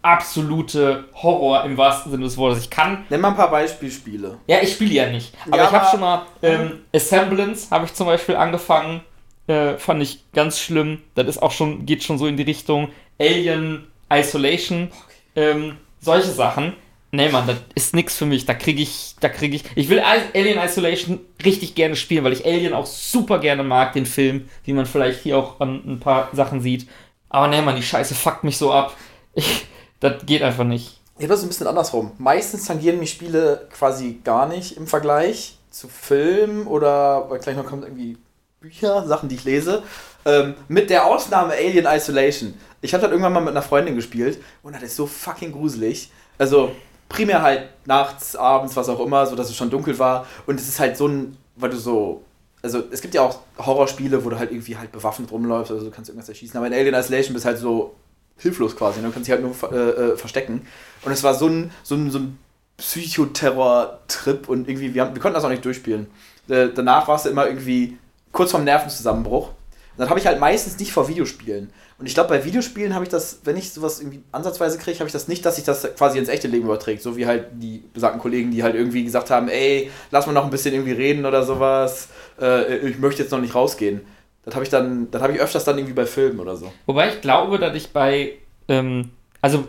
absolute 0.02 1.04
Horror 1.14 1.64
im 1.64 1.76
wahrsten 1.76 2.12
Sinne 2.12 2.24
des 2.24 2.36
Wortes. 2.36 2.64
Ich 2.64 2.70
kann. 2.70 3.04
Nenn 3.10 3.20
mal 3.20 3.28
ein 3.28 3.36
paar 3.36 3.50
Beispielspiele. 3.50 4.38
Ja, 4.46 4.58
ich 4.62 4.72
spiele 4.72 4.92
ja 4.94 5.10
nicht. 5.10 5.34
Aber 5.46 5.56
Ja, 5.56 5.64
ich 5.64 5.70
habe 5.70 5.86
schon 5.90 6.00
mal. 6.00 6.26
Ähm, 6.42 6.80
Assemblance 6.94 7.68
habe 7.70 7.84
ich 7.84 7.94
zum 7.94 8.06
Beispiel 8.06 8.36
angefangen. 8.36 9.02
Äh, 9.46 9.78
fand 9.78 10.02
ich 10.02 10.24
ganz 10.32 10.58
schlimm. 10.58 11.02
Das 11.14 11.26
ist 11.26 11.42
auch 11.42 11.50
schon, 11.52 11.84
geht 11.86 12.02
schon 12.02 12.18
so 12.18 12.26
in 12.26 12.36
die 12.36 12.44
Richtung 12.44 12.88
Alien 13.18 13.86
Isolation. 14.12 14.90
Ähm, 15.36 15.76
solche 16.00 16.30
Sachen. 16.30 16.74
Nee, 17.12 17.28
Mann, 17.28 17.46
das 17.48 17.56
ist 17.74 17.94
nix 17.94 18.16
für 18.16 18.26
mich. 18.26 18.46
Da 18.46 18.54
kriege 18.54 18.80
ich, 18.80 19.16
da 19.18 19.28
kriege 19.28 19.56
ich. 19.56 19.64
Ich 19.74 19.88
will 19.88 20.00
Alien 20.00 20.58
Isolation 20.60 21.18
richtig 21.44 21.74
gerne 21.74 21.96
spielen, 21.96 22.22
weil 22.22 22.32
ich 22.32 22.46
Alien 22.46 22.72
auch 22.72 22.86
super 22.86 23.40
gerne 23.40 23.64
mag, 23.64 23.92
den 23.94 24.06
Film, 24.06 24.48
wie 24.64 24.72
man 24.72 24.86
vielleicht 24.86 25.22
hier 25.22 25.36
auch 25.36 25.58
an 25.60 25.82
ein 25.84 26.00
paar 26.00 26.28
Sachen 26.32 26.60
sieht. 26.60 26.88
Aber 27.28 27.48
nee, 27.48 27.60
Mann, 27.62 27.74
die 27.76 27.82
Scheiße 27.82 28.14
fuckt 28.14 28.44
mich 28.44 28.56
so 28.56 28.72
ab. 28.72 28.96
Ich, 29.34 29.66
das 30.00 30.26
geht 30.26 30.42
einfach 30.42 30.64
nicht. 30.64 31.00
Ich 31.16 31.24
habe 31.24 31.34
das 31.34 31.42
ein 31.42 31.48
bisschen 31.48 31.66
andersrum. 31.66 32.12
Meistens 32.18 32.64
tangieren 32.64 32.98
mich 32.98 33.10
Spiele 33.10 33.68
quasi 33.72 34.20
gar 34.24 34.48
nicht 34.48 34.76
im 34.76 34.86
Vergleich 34.86 35.58
zu 35.70 35.86
Filmen 35.88 36.66
oder 36.66 37.28
weil 37.28 37.38
gleich 37.40 37.56
noch 37.56 37.66
kommt 37.66 37.84
irgendwie 37.84 38.16
Bücher, 38.60 39.06
Sachen, 39.06 39.28
die 39.28 39.36
ich 39.36 39.44
lese. 39.44 39.82
Ähm, 40.24 40.54
mit 40.68 40.90
der 40.90 41.06
Ausnahme 41.06 41.52
Alien 41.52 41.86
Isolation. 41.86 42.54
Ich 42.80 42.94
habe 42.94 43.02
das 43.02 43.10
irgendwann 43.10 43.32
mal 43.32 43.40
mit 43.40 43.50
einer 43.50 43.62
Freundin 43.62 43.94
gespielt 43.94 44.42
und 44.62 44.74
das 44.74 44.82
ist 44.82 44.96
so 44.96 45.06
fucking 45.06 45.52
gruselig. 45.52 46.10
Also 46.38 46.72
primär 47.08 47.42
halt 47.42 47.68
nachts, 47.84 48.36
abends, 48.36 48.74
was 48.76 48.88
auch 48.88 49.00
immer, 49.00 49.26
so 49.26 49.36
dass 49.36 49.50
es 49.50 49.56
schon 49.56 49.68
dunkel 49.68 49.98
war. 49.98 50.26
Und 50.46 50.58
es 50.58 50.68
ist 50.68 50.80
halt 50.80 50.96
so 50.96 51.06
ein, 51.06 51.36
weil 51.56 51.70
du 51.70 51.76
so. 51.76 52.22
Also 52.62 52.82
es 52.90 53.00
gibt 53.00 53.14
ja 53.14 53.22
auch 53.22 53.40
Horrorspiele, 53.58 54.24
wo 54.24 54.30
du 54.30 54.38
halt 54.38 54.50
irgendwie 54.50 54.76
halt 54.76 54.92
bewaffnet 54.92 55.30
rumläufst, 55.30 55.72
also 55.72 55.84
du 55.84 55.90
kannst 55.90 56.10
irgendwas 56.10 56.28
erschießen. 56.28 56.56
Aber 56.56 56.66
in 56.66 56.74
Alien 56.74 56.94
Isolation 56.94 57.32
bist 57.32 57.46
halt 57.46 57.58
so 57.58 57.94
hilflos 58.40 58.76
quasi. 58.76 59.00
Ne? 59.00 59.06
Du 59.06 59.12
kannst 59.12 59.28
dich 59.28 59.32
halt 59.32 59.42
nur 59.42 59.72
äh, 59.72 60.12
äh, 60.12 60.16
verstecken. 60.16 60.66
Und 61.02 61.12
es 61.12 61.22
war 61.22 61.34
so 61.34 61.46
ein, 61.46 61.70
so 61.82 61.94
ein, 61.94 62.10
so 62.10 62.18
ein 62.18 62.38
Psychoterror-Trip 62.76 64.48
und 64.48 64.68
irgendwie, 64.68 64.94
wir, 64.94 65.02
haben, 65.02 65.14
wir 65.14 65.20
konnten 65.20 65.34
das 65.34 65.44
auch 65.44 65.50
nicht 65.50 65.64
durchspielen. 65.64 66.06
Äh, 66.48 66.68
danach 66.74 67.08
warst 67.08 67.26
du 67.26 67.30
immer 67.30 67.46
irgendwie 67.46 67.98
kurz 68.32 68.50
vorm 68.50 68.64
Nervenzusammenbruch. 68.64 69.48
Und 69.48 69.98
dann 69.98 70.08
habe 70.08 70.18
ich 70.18 70.26
halt 70.26 70.40
meistens 70.40 70.78
nicht 70.78 70.92
vor 70.92 71.08
Videospielen. 71.08 71.70
Und 71.98 72.06
ich 72.06 72.14
glaube, 72.14 72.30
bei 72.30 72.44
Videospielen 72.44 72.94
habe 72.94 73.04
ich 73.04 73.10
das, 73.10 73.40
wenn 73.44 73.58
ich 73.58 73.72
sowas 73.72 74.00
irgendwie 74.00 74.22
ansatzweise 74.32 74.78
kriege, 74.78 74.98
habe 75.00 75.08
ich 75.08 75.12
das 75.12 75.28
nicht, 75.28 75.44
dass 75.44 75.56
sich 75.56 75.64
das 75.64 75.86
quasi 75.96 76.18
ins 76.18 76.30
echte 76.30 76.48
Leben 76.48 76.64
überträgt. 76.64 77.02
So 77.02 77.18
wie 77.18 77.26
halt 77.26 77.48
die 77.52 77.82
besagten 77.92 78.20
Kollegen, 78.20 78.50
die 78.50 78.62
halt 78.62 78.74
irgendwie 78.74 79.04
gesagt 79.04 79.28
haben, 79.28 79.48
ey, 79.48 79.90
lass 80.10 80.26
mal 80.26 80.32
noch 80.32 80.44
ein 80.44 80.50
bisschen 80.50 80.72
irgendwie 80.72 80.92
reden 80.92 81.26
oder 81.26 81.44
sowas. 81.44 82.08
Äh, 82.40 82.78
ich 82.88 82.98
möchte 82.98 83.22
jetzt 83.22 83.32
noch 83.32 83.40
nicht 83.40 83.54
rausgehen. 83.54 84.00
Das 84.44 84.54
habe 84.54 84.64
ich 84.64 84.70
dann, 84.70 85.10
das 85.10 85.22
habe 85.22 85.34
ich 85.34 85.40
öfters 85.40 85.64
dann 85.64 85.76
irgendwie 85.76 85.94
bei 85.94 86.06
Filmen 86.06 86.40
oder 86.40 86.56
so. 86.56 86.72
Wobei 86.86 87.10
ich 87.10 87.20
glaube, 87.20 87.58
dass 87.58 87.74
ich 87.74 87.92
bei, 87.92 88.34
ähm, 88.68 89.10
also 89.40 89.66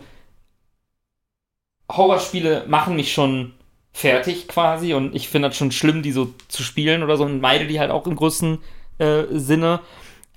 Horrorspiele 1.90 2.64
machen 2.68 2.96
mich 2.96 3.12
schon 3.12 3.52
fertig 3.92 4.48
quasi 4.48 4.94
und 4.94 5.14
ich 5.14 5.28
finde 5.28 5.48
das 5.48 5.56
schon 5.56 5.72
schlimm, 5.72 6.02
die 6.02 6.12
so 6.12 6.32
zu 6.48 6.62
spielen 6.62 7.02
oder 7.02 7.16
so 7.16 7.24
und 7.24 7.40
meide 7.40 7.66
die 7.66 7.78
halt 7.78 7.90
auch 7.90 8.06
im 8.06 8.16
größten 8.16 8.58
äh, 8.98 9.24
Sinne. 9.32 9.80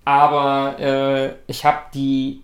Aber 0.04 0.78
äh, 0.80 1.36
ich 1.48 1.66
habe 1.66 1.80
die, 1.94 2.42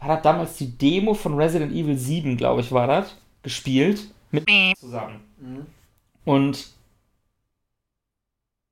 war 0.00 0.08
das 0.08 0.22
damals 0.22 0.56
die 0.56 0.76
Demo 0.76 1.14
von 1.14 1.34
Resident 1.34 1.72
Evil 1.72 1.96
7, 1.96 2.36
glaube 2.36 2.60
ich, 2.60 2.72
war 2.72 2.86
das, 2.86 3.16
gespielt 3.42 4.08
mit 4.30 4.44
zusammen. 4.78 5.20
Und. 6.24 6.75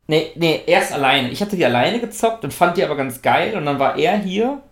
Nee, 0.07 0.33
nee, 0.35 0.63
erst 0.67 0.93
alleine. 0.93 1.31
Ich 1.31 1.41
hatte 1.41 1.57
die 1.57 1.65
alleine 1.65 2.01
gezockt 2.01 2.45
und 2.45 2.53
fand 2.53 2.77
die 2.77 2.85
aber 2.85 2.97
ganz 2.97 3.23
geil. 3.23 3.57
Und 3.57 3.65
dann 3.65 3.79
war 3.79 3.97
er 3.97 4.19
hier 4.19 4.63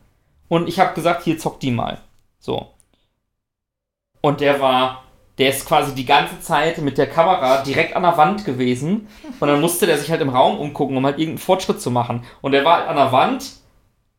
und 0.49 0.69
ich 0.69 0.79
habe 0.79 0.95
gesagt, 0.95 1.25
hier 1.25 1.39
zock 1.39 1.61
die 1.61 1.71
mal. 1.71 1.99
So. 2.39 2.69
Und 4.21 4.41
der 4.41 4.61
war. 4.61 5.05
Der 5.39 5.49
ist 5.49 5.67
quasi 5.67 5.95
die 5.95 6.05
ganze 6.05 6.41
Zeit 6.41 6.77
mit 6.79 6.99
der 6.99 7.09
Kamera 7.09 7.63
direkt 7.63 7.97
an 7.97 8.03
der 8.03 8.19
Wand 8.19 8.45
gewesen. 8.45 9.09
Und 9.41 9.49
dann 9.49 9.63
musste 9.63 9.87
der 9.87 9.97
sich 9.97 10.11
halt 10.11 10.21
im 10.21 10.29
Raum 10.29 10.59
umgucken, 10.59 10.95
um 10.95 11.07
halt 11.07 11.19
irgendeinen 11.19 11.39
Fortschritt 11.39 11.81
zu 11.81 11.91
machen. 11.91 12.23
Und 12.43 12.53
der 12.53 12.67
war 12.67 12.81
halt 12.81 12.89
an 12.89 12.97
der 12.97 13.13
Wand 13.13 13.51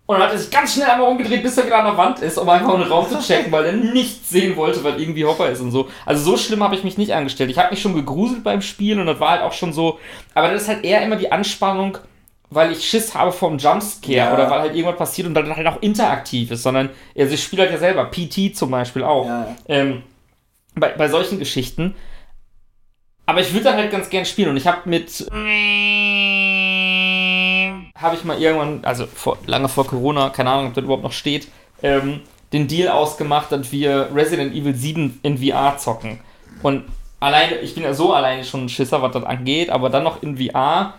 und 0.06 0.16
dann 0.18 0.24
hat 0.28 0.34
er 0.34 0.38
sich 0.38 0.52
ganz 0.52 0.74
schnell 0.74 0.90
einmal 0.90 1.08
umgedreht, 1.10 1.44
bis 1.44 1.58
er 1.58 1.66
wieder 1.66 1.80
an 1.80 1.86
der 1.86 1.98
Wand 1.98 2.20
ist, 2.20 2.38
um 2.38 2.50
einfach 2.50 2.74
einen 2.74 2.84
Raum 2.84 3.08
zu 3.10 3.20
checken, 3.20 3.52
weil 3.52 3.66
er 3.66 3.72
nichts 3.74 4.30
sehen 4.30 4.56
wollte, 4.58 4.84
weil 4.84 5.00
irgendwie 5.02 5.24
Hopper 5.26 5.50
ist 5.50 5.62
und 5.62 5.72
so. 5.72 5.90
Also 6.06 6.24
so 6.32 6.38
schlimm 6.38 6.62
habe 6.62 6.76
ich 6.76 6.84
mich 6.84 6.98
nicht 6.98 7.14
angestellt. 7.14 7.50
Ich 7.50 7.58
habe 7.58 7.70
mich 7.72 7.82
schon 7.82 7.96
gegruselt 7.96 8.44
beim 8.44 8.62
Spielen 8.62 9.00
und 9.00 9.06
das 9.08 9.20
war 9.22 9.32
halt 9.32 9.42
auch 9.44 9.54
schon 9.54 9.72
so. 9.72 10.00
Aber 10.34 10.50
das 10.52 10.64
ist 10.64 10.68
halt 10.68 10.84
eher 10.84 11.02
immer 11.04 11.16
die 11.16 11.32
Anspannung, 11.32 11.98
weil 12.50 12.72
ich 12.74 12.84
Schiss 12.88 13.16
habe 13.16 13.32
vom 13.32 13.58
Jumpscare 13.58 14.14
Ja. 14.14 14.34
oder 14.34 14.50
weil 14.50 14.60
halt 14.60 14.76
irgendwas 14.76 14.98
passiert 14.98 15.28
und 15.28 15.34
dann 15.36 15.56
halt 15.56 15.68
auch 15.68 15.82
interaktiv 15.82 16.52
ist, 16.52 16.64
sondern 16.64 16.90
also 17.18 17.34
ich 17.34 17.42
spiele 17.42 17.62
halt 17.64 17.72
ja 17.72 17.78
selber, 17.78 18.06
PT 18.06 18.56
zum 18.58 18.72
Beispiel 18.72 19.04
auch. 19.04 19.26
Ja, 19.26 19.40
ja. 19.42 19.56
Ähm, 19.68 20.04
bei, 20.76 20.90
bei 20.90 21.08
solchen 21.08 21.40
Geschichten. 21.40 21.96
Aber 23.26 23.40
ich 23.40 23.54
würde 23.54 23.64
dann 23.64 23.78
halt 23.78 23.90
ganz 23.90 24.10
gern 24.10 24.26
spielen 24.26 24.50
und 24.50 24.58
ich 24.58 24.68
habe 24.68 24.82
mit 24.90 25.26
habe 27.96 28.16
ich 28.16 28.24
mal 28.24 28.42
irgendwann, 28.42 28.84
also 28.84 29.06
vor, 29.06 29.38
lange 29.46 29.70
vor 29.70 29.86
Corona, 29.86 30.30
keine 30.30 30.50
Ahnung, 30.50 30.68
ob 30.68 30.74
das 30.74 30.84
überhaupt 30.84 31.04
noch 31.04 31.12
steht, 31.12 31.48
ähm, 31.82 32.22
den 32.52 32.68
Deal 32.68 32.90
ausgemacht, 32.90 33.52
dass 33.52 33.72
wir 33.72 34.10
Resident 34.14 34.54
Evil 34.54 34.76
7 34.76 35.20
in 35.24 35.38
VR 35.38 35.78
zocken. 35.78 36.20
Und 36.62 36.86
alleine, 37.20 37.58
ich 37.58 37.74
bin 37.74 37.84
ja 37.84 37.94
so 37.94 38.14
alleine 38.14 38.44
schon 38.44 38.66
ein 38.66 38.70
Schisser, 38.70 39.02
was 39.02 39.14
das 39.14 39.24
angeht, 39.24 39.70
aber 39.70 39.90
dann 39.90 40.04
noch 40.04 40.22
in 40.22 40.38
VR, 40.38 40.94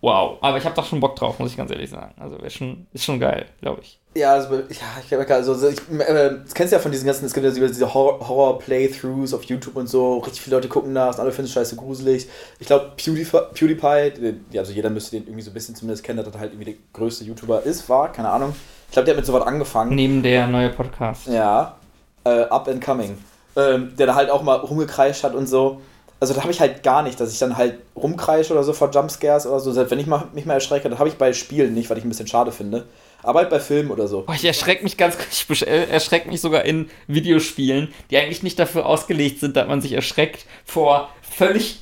wow. 0.00 0.38
Aber 0.40 0.58
ich 0.58 0.64
habe 0.64 0.74
doch 0.74 0.86
schon 0.86 1.00
Bock 1.00 1.16
drauf, 1.16 1.38
muss 1.38 1.50
ich 1.50 1.56
ganz 1.56 1.70
ehrlich 1.70 1.90
sagen. 1.90 2.14
Also 2.18 2.38
schon, 2.48 2.86
ist 2.92 3.04
schon 3.04 3.20
geil, 3.20 3.46
glaube 3.60 3.82
ich. 3.82 3.98
Ja, 4.16 4.32
also, 4.32 4.54
ja, 4.54 4.62
ich 5.02 5.08
glaube, 5.08 5.28
also, 5.34 5.52
so, 5.54 5.68
ich, 5.68 5.78
äh, 5.98 6.30
das 6.42 6.54
kennst 6.54 6.72
du 6.72 6.76
ja 6.76 6.82
von 6.82 6.90
diesen 6.90 7.06
ganzen, 7.06 7.26
es 7.26 7.34
gibt 7.34 7.44
ja 7.44 7.50
diese 7.52 7.92
Horror- 7.92 8.26
Horror-Playthroughs 8.26 9.34
auf 9.34 9.42
YouTube 9.44 9.76
und 9.76 9.88
so, 9.88 10.18
richtig 10.18 10.40
viele 10.40 10.56
Leute 10.56 10.68
gucken 10.68 10.94
das, 10.94 11.16
und 11.16 11.22
alle 11.22 11.32
finden 11.32 11.48
es 11.48 11.52
scheiße 11.52 11.76
gruselig. 11.76 12.26
Ich 12.58 12.66
glaube, 12.66 12.92
PewDiePie, 12.96 13.38
PewDiePie, 13.52 14.34
ja, 14.50 14.62
also 14.62 14.72
jeder 14.72 14.88
müsste 14.88 15.16
den 15.16 15.24
irgendwie 15.24 15.42
so 15.42 15.50
ein 15.50 15.54
bisschen 15.54 15.74
zumindest 15.74 16.02
kennen, 16.02 16.24
dass 16.24 16.34
er 16.34 16.40
halt 16.40 16.52
irgendwie 16.52 16.72
der 16.72 16.80
größte 16.94 17.24
YouTuber 17.24 17.62
ist, 17.64 17.88
war, 17.90 18.10
keine 18.10 18.30
Ahnung. 18.30 18.54
Ich 18.88 18.92
glaube, 18.92 19.04
der 19.04 19.12
hat 19.12 19.18
mit 19.18 19.26
sowas 19.26 19.46
angefangen. 19.46 19.94
Neben 19.94 20.22
der 20.22 20.46
neue 20.46 20.70
Podcast. 20.70 21.26
Ja, 21.26 21.76
äh, 22.24 22.42
Up 22.44 22.68
and 22.68 22.82
Coming. 22.82 23.18
Ähm, 23.56 23.94
der 23.98 24.06
da 24.06 24.14
halt 24.14 24.30
auch 24.30 24.42
mal 24.42 24.56
rumgekreischt 24.56 25.24
hat 25.24 25.34
und 25.34 25.46
so. 25.46 25.80
Also 26.20 26.32
da 26.32 26.42
habe 26.42 26.52
ich 26.52 26.60
halt 26.60 26.82
gar 26.82 27.02
nicht, 27.02 27.20
dass 27.20 27.32
ich 27.32 27.38
dann 27.38 27.56
halt 27.56 27.74
rumkreische 27.94 28.52
oder 28.52 28.62
so 28.62 28.72
vor 28.72 28.90
Jumpscares 28.90 29.46
oder 29.46 29.60
so. 29.60 29.72
Selbst 29.72 29.90
wenn 29.90 29.98
ich 29.98 30.06
mal, 30.06 30.24
mich 30.32 30.46
mal 30.46 30.54
erschrecke, 30.54 30.88
das 30.88 30.98
habe 30.98 31.08
ich 31.08 31.16
bei 31.16 31.32
Spielen 31.32 31.74
nicht, 31.74 31.90
weil 31.90 31.98
ich 31.98 32.04
ein 32.04 32.08
bisschen 32.08 32.26
schade 32.26 32.52
finde. 32.52 32.84
Aber 33.22 33.40
halt 33.40 33.50
bei 33.50 33.60
Filmen 33.60 33.90
oder 33.90 34.06
so. 34.06 34.24
Ich 34.34 34.44
erschrecke 34.44 34.84
mich 34.84 34.96
ganz, 34.96 35.16
ich 35.30 35.66
äh, 35.66 35.84
erschrecke 35.84 36.28
mich 36.28 36.40
sogar 36.40 36.64
in 36.64 36.90
Videospielen, 37.06 37.92
die 38.10 38.18
eigentlich 38.18 38.42
nicht 38.42 38.58
dafür 38.58 38.86
ausgelegt 38.86 39.40
sind, 39.40 39.56
dass 39.56 39.66
man 39.66 39.80
sich 39.80 39.92
erschreckt 39.92 40.46
vor 40.64 41.10
völlig 41.22 41.80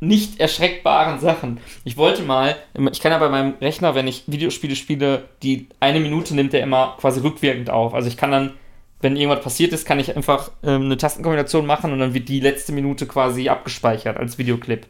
nicht 0.00 0.40
erschreckbaren 0.40 1.18
Sachen. 1.18 1.60
Ich 1.84 1.96
wollte 1.96 2.22
mal, 2.22 2.56
ich 2.92 3.00
kann 3.00 3.12
ja 3.12 3.18
bei 3.18 3.28
meinem 3.28 3.54
Rechner, 3.60 3.94
wenn 3.94 4.06
ich 4.06 4.24
Videospiele 4.26 4.76
spiele, 4.76 5.28
die 5.42 5.68
eine 5.80 6.00
Minute 6.00 6.34
nimmt 6.34 6.52
der 6.52 6.62
immer 6.62 6.96
quasi 7.00 7.20
rückwirkend 7.20 7.70
auf. 7.70 7.94
Also 7.94 8.08
ich 8.08 8.16
kann 8.16 8.30
dann, 8.30 8.52
wenn 9.00 9.16
irgendwas 9.16 9.42
passiert 9.42 9.72
ist, 9.72 9.86
kann 9.86 10.00
ich 10.00 10.14
einfach 10.14 10.50
ähm, 10.62 10.82
eine 10.82 10.96
Tastenkombination 10.96 11.66
machen 11.66 11.92
und 11.92 11.98
dann 11.98 12.14
wird 12.14 12.28
die 12.28 12.40
letzte 12.40 12.72
Minute 12.72 13.06
quasi 13.06 13.48
abgespeichert 13.48 14.16
als 14.16 14.38
Videoclip. 14.38 14.86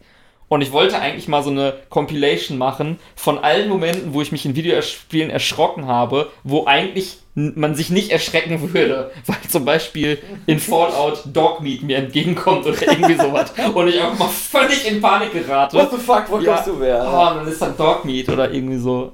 Und 0.55 0.61
ich 0.61 0.71
wollte 0.71 1.01
eigentlich 1.01 1.27
mal 1.27 1.43
so 1.43 1.51
eine 1.51 1.75
Compilation 1.89 2.59
machen 2.59 3.01
von 3.17 3.39
allen 3.41 3.69
Momenten, 3.69 4.15
wo 4.15 4.23
ich 4.23 4.31
mich 4.31 4.47
in 4.47 4.55
Videospielen 4.55 5.29
erschrocken 5.29 5.89
habe, 5.89 6.31
wo 6.45 6.65
eigentlich 6.67 7.19
man 7.35 7.75
sich 7.75 7.91
nicht 7.91 8.13
erschrecken 8.13 8.73
würde, 8.73 9.11
weil 9.27 9.37
zum 9.51 9.65
Beispiel 9.65 10.17
in 10.47 10.61
Fallout 10.61 11.25
Dogmeat 11.33 11.83
mir 11.83 11.97
entgegenkommt 11.97 12.67
oder 12.67 12.81
irgendwie 12.83 13.17
sowas 13.17 13.53
und 13.75 13.89
ich 13.89 14.01
auch 14.01 14.17
mal 14.17 14.29
völlig 14.29 14.89
in 14.89 15.01
Panik 15.01 15.33
gerate. 15.33 15.77
What 15.77 15.91
the 15.91 15.97
fuck, 15.97 16.27
wo 16.29 16.39
Ja. 16.39 16.55
kommst 16.55 16.69
du 16.69 16.79
wer? 16.79 17.03
Oh, 17.05 17.35
dann 17.37 17.49
ist 17.49 17.61
dann 17.61 17.77
Dogmeat 17.77 18.29
oder 18.29 18.49
irgendwie 18.53 18.79
so. 18.79 19.11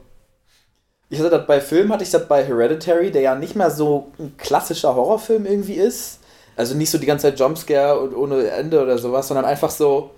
Ich 1.09 1.21
hatte 1.21 1.31
das 1.31 1.47
bei 1.47 1.59
Filmen, 1.63 1.91
hatte 1.91 2.05
ich 2.05 2.11
das 2.11 2.29
bei 2.29 2.45
Hereditary, 2.45 3.11
der 3.11 3.23
ja 3.23 3.35
nicht 3.35 3.57
mehr 3.57 3.71
so 3.71 4.13
ein 4.19 4.35
klassischer 4.37 4.95
Horrorfilm 4.95 5.47
irgendwie 5.47 5.77
ist. 5.77 6.21
Also 6.55 6.75
nicht 6.75 6.91
so 6.91 6.99
die 6.99 7.07
ganze 7.07 7.29
Zeit 7.29 7.41
Jumpscare 7.41 7.99
und 7.99 8.15
ohne 8.15 8.47
Ende 8.51 8.83
oder 8.83 8.99
sowas, 8.99 9.27
sondern 9.29 9.47
einfach 9.47 9.71
so, 9.71 10.11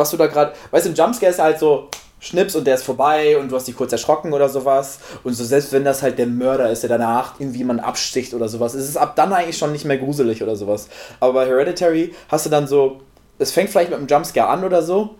was 0.00 0.10
du 0.10 0.16
da 0.16 0.26
gerade. 0.26 0.52
Weißt 0.70 0.86
du, 0.86 0.90
ein 0.90 0.94
Jumpscare 0.96 1.30
ist 1.30 1.38
halt 1.38 1.58
so 1.58 1.88
Schnips 2.20 2.54
und 2.54 2.66
der 2.66 2.74
ist 2.74 2.82
vorbei 2.82 3.38
und 3.38 3.50
du 3.50 3.56
hast 3.56 3.66
dich 3.66 3.76
kurz 3.76 3.92
erschrocken 3.92 4.32
oder 4.32 4.48
sowas. 4.48 4.98
Und 5.24 5.34
so 5.34 5.44
selbst 5.44 5.72
wenn 5.72 5.84
das 5.84 6.02
halt 6.02 6.18
der 6.18 6.26
Mörder 6.26 6.70
ist, 6.70 6.82
der 6.82 6.90
danach 6.90 7.38
irgendwie 7.38 7.58
jemanden 7.58 7.82
absticht 7.82 8.34
oder 8.34 8.48
sowas, 8.48 8.74
ist 8.74 8.88
es 8.88 8.96
ab 8.96 9.16
dann 9.16 9.32
eigentlich 9.32 9.56
schon 9.56 9.72
nicht 9.72 9.84
mehr 9.84 9.98
gruselig 9.98 10.42
oder 10.42 10.56
sowas. 10.56 10.88
Aber 11.18 11.32
bei 11.32 11.46
Hereditary 11.46 12.14
hast 12.28 12.46
du 12.46 12.50
dann 12.50 12.66
so, 12.66 13.00
es 13.38 13.52
fängt 13.52 13.70
vielleicht 13.70 13.90
mit 13.90 13.98
einem 13.98 14.08
Jumpscare 14.08 14.48
an 14.48 14.64
oder 14.64 14.82
so. 14.82 15.16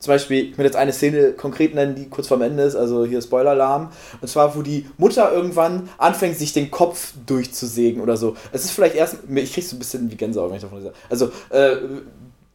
Zum 0.00 0.14
Beispiel, 0.14 0.50
ich 0.50 0.58
will 0.58 0.64
jetzt 0.64 0.76
eine 0.76 0.94
Szene 0.94 1.32
konkret 1.32 1.74
nennen, 1.74 1.94
die 1.94 2.08
kurz 2.08 2.26
vorm 2.26 2.40
Ende 2.40 2.62
ist, 2.62 2.74
also 2.74 3.04
hier 3.04 3.20
Spoiler-Alarm. 3.20 3.92
Und 4.22 4.28
zwar, 4.28 4.56
wo 4.56 4.62
die 4.62 4.88
Mutter 4.96 5.30
irgendwann 5.30 5.90
anfängt, 5.98 6.38
sich 6.38 6.54
den 6.54 6.70
Kopf 6.70 7.12
durchzusägen 7.26 8.00
oder 8.00 8.16
so. 8.16 8.34
Es 8.50 8.64
ist 8.64 8.70
vielleicht 8.70 8.94
erst, 8.94 9.18
ich 9.34 9.52
krieg 9.52 9.62
so 9.62 9.76
ein 9.76 9.78
bisschen 9.78 10.10
wie 10.10 10.16
Gänsehaut, 10.16 10.48
wenn 10.48 10.56
ich 10.56 10.62
davon 10.62 10.82
sage. 10.82 10.94
Also, 11.10 11.30
äh, 11.50 11.76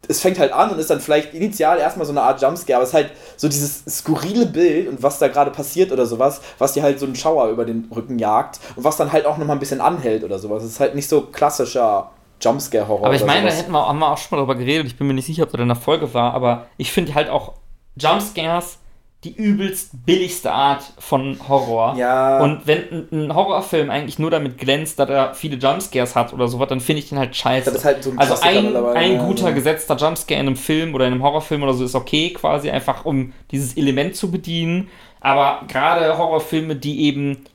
es 0.07 0.21
fängt 0.21 0.39
halt 0.39 0.51
an 0.51 0.71
und 0.71 0.79
ist 0.79 0.89
dann 0.89 0.99
vielleicht 0.99 1.33
initial 1.33 1.79
erstmal 1.79 2.05
so 2.05 2.11
eine 2.11 2.21
Art 2.21 2.41
Jumpscare, 2.41 2.77
aber 2.77 2.83
es 2.83 2.89
ist 2.89 2.95
halt 2.95 3.11
so 3.37 3.47
dieses 3.47 3.83
skurrile 3.85 4.45
Bild 4.45 4.87
und 4.87 5.03
was 5.03 5.19
da 5.19 5.27
gerade 5.27 5.51
passiert 5.51 5.91
oder 5.91 6.05
sowas, 6.05 6.41
was 6.57 6.73
dir 6.73 6.83
halt 6.83 6.99
so 6.99 7.05
einen 7.05 7.15
Schauer 7.15 7.49
über 7.49 7.65
den 7.65 7.89
Rücken 7.95 8.19
jagt 8.19 8.59
und 8.75 8.83
was 8.83 8.97
dann 8.97 9.11
halt 9.11 9.25
auch 9.25 9.37
nochmal 9.37 9.55
ein 9.55 9.59
bisschen 9.59 9.81
anhält 9.81 10.23
oder 10.23 10.39
sowas. 10.39 10.63
Es 10.63 10.71
ist 10.71 10.79
halt 10.79 10.95
nicht 10.95 11.09
so 11.09 11.21
klassischer 11.21 12.11
Jumpscare-Horror. 12.41 13.05
Aber 13.05 13.15
ich 13.15 13.25
meine, 13.25 13.47
da 13.47 13.53
hätten 13.53 13.71
wir, 13.71 13.87
haben 13.87 13.99
wir 13.99 14.11
auch 14.11 14.17
schon 14.17 14.37
mal 14.37 14.43
drüber 14.43 14.55
geredet. 14.55 14.87
Ich 14.87 14.97
bin 14.97 15.07
mir 15.07 15.13
nicht 15.13 15.25
sicher, 15.25 15.43
ob 15.43 15.51
das 15.51 15.61
in 15.61 15.67
der 15.67 15.75
Folge 15.75 16.13
war, 16.13 16.33
aber 16.33 16.67
ich 16.77 16.91
finde 16.91 17.15
halt 17.15 17.29
auch 17.29 17.53
Jumpscares 17.95 18.77
die 19.25 19.35
übelst 19.35 20.05
billigste 20.05 20.51
Art 20.51 20.83
von 20.99 21.37
Horror. 21.49 21.95
Ja. 21.97 22.41
Und 22.41 22.67
wenn 22.67 23.07
ein, 23.11 23.33
Horrorfilm 23.33 23.89
eigentlich 23.89 24.19
nur 24.19 24.29
damit 24.29 24.57
glänzt, 24.57 24.99
dass 24.99 25.09
er 25.09 25.33
viele 25.33 25.57
Jumpscares 25.57 26.15
hat 26.15 26.31
oder 26.31 26.47
sowas, 26.47 26.69
dann 26.69 26.79
finde 26.79 27.01
ich 27.01 27.09
den 27.09 27.17
halt 27.17 27.35
scheiße. 27.35 27.65
Das 27.65 27.79
ist 27.79 27.85
halt 27.85 28.03
so 28.03 28.11
ein 28.11 28.19
also 28.19 28.35
ein, 28.41 28.75
ein 28.75 29.17
guter 29.19 29.49
ja. 29.49 29.55
gesetzter 29.55 29.95
Jumpscare 29.95 30.39
in 30.39 30.47
einem 30.47 30.55
Film 30.55 30.93
oder 30.93 31.07
in 31.07 31.13
einem 31.13 31.23
Horrorfilm 31.23 31.63
oder 31.63 31.73
so 31.73 31.83
ist 31.83 31.95
okay, 31.95 32.29
quasi 32.31 32.69
einfach 32.69 33.03
um 33.03 33.33
dieses 33.51 33.75
Element 33.75 34.15
zu 34.15 34.29
bedienen. 34.29 34.89
Aber 35.19 35.63
gerade 35.67 36.17
Horrorfilme, 36.17 36.75
die 36.75 37.01
eben 37.01 37.45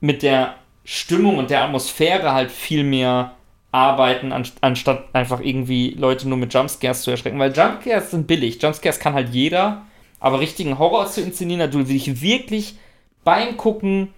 mit 0.00 0.22
der 0.24 0.56
Stimmung 0.84 1.38
und 1.38 1.50
der 1.50 1.62
Atmosphäre 1.62 2.32
halt 2.32 2.50
viel 2.50 2.82
mehr 2.82 3.36
arbeiten, 3.70 4.32
an, 4.32 4.46
anstatt 4.60 5.04
einfach 5.12 5.40
irgendwie 5.40 5.90
Leute 5.90 6.28
nur 6.28 6.38
mit 6.38 6.52
Jumpscares 6.52 7.02
zu 7.02 7.12
erschrecken. 7.12 7.38
Weil 7.38 7.52
Jumpscares 7.52 8.10
sind 8.10 8.26
billig. 8.26 8.60
Jumpscares 8.60 8.98
kann 8.98 9.14
halt 9.14 9.30
jeder. 9.30 9.82
Aber 10.24 10.40
richtigen 10.40 10.78
Horror 10.78 11.06
zu 11.06 11.20
inszenieren, 11.20 11.60
da 11.60 11.66
du 11.66 11.82
dich 11.82 12.22
wirklich 12.22 12.78
beim 13.24 13.58
Gucken 13.58 14.14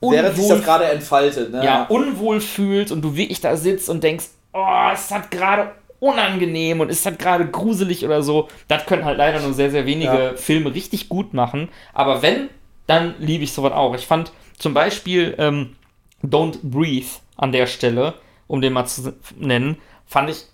Während 0.00 0.36
sich 0.36 0.44
unwohl 0.44 0.56
das 0.56 0.64
gerade 0.64 0.84
entfaltet, 0.84 1.50
ne? 1.50 1.64
ja, 1.64 1.82
unwohl 1.86 2.40
fühlst 2.40 2.92
und 2.92 3.02
du 3.02 3.16
wirklich 3.16 3.40
da 3.40 3.56
sitzt 3.56 3.88
und 3.88 4.04
denkst, 4.04 4.26
oh, 4.52 4.88
es 4.92 5.10
hat 5.10 5.32
gerade 5.32 5.72
unangenehm 5.98 6.78
und 6.78 6.90
es 6.92 7.04
hat 7.04 7.18
gerade 7.18 7.44
gruselig 7.48 8.04
oder 8.04 8.22
so. 8.22 8.46
Das 8.68 8.86
können 8.86 9.04
halt 9.04 9.18
leider 9.18 9.40
nur 9.40 9.52
sehr, 9.52 9.72
sehr 9.72 9.84
wenige 9.84 10.12
Ja. 10.12 10.36
Filme 10.36 10.72
richtig 10.74 11.08
gut 11.08 11.34
machen. 11.34 11.68
Aber 11.92 12.22
wenn, 12.22 12.48
dann 12.86 13.16
liebe 13.18 13.42
ich 13.42 13.52
sowas 13.52 13.72
auch. 13.72 13.96
Ich 13.96 14.06
fand 14.06 14.30
zum 14.58 14.74
Beispiel 14.74 15.34
ähm, 15.38 15.74
Don't 16.22 16.58
Breathe 16.62 17.06
an 17.36 17.50
der 17.50 17.66
Stelle, 17.66 18.14
um 18.46 18.60
den 18.60 18.72
mal 18.74 18.86
zu 18.86 19.12
nennen, 19.36 19.76
fand 20.06 20.30
ich, 20.30 20.44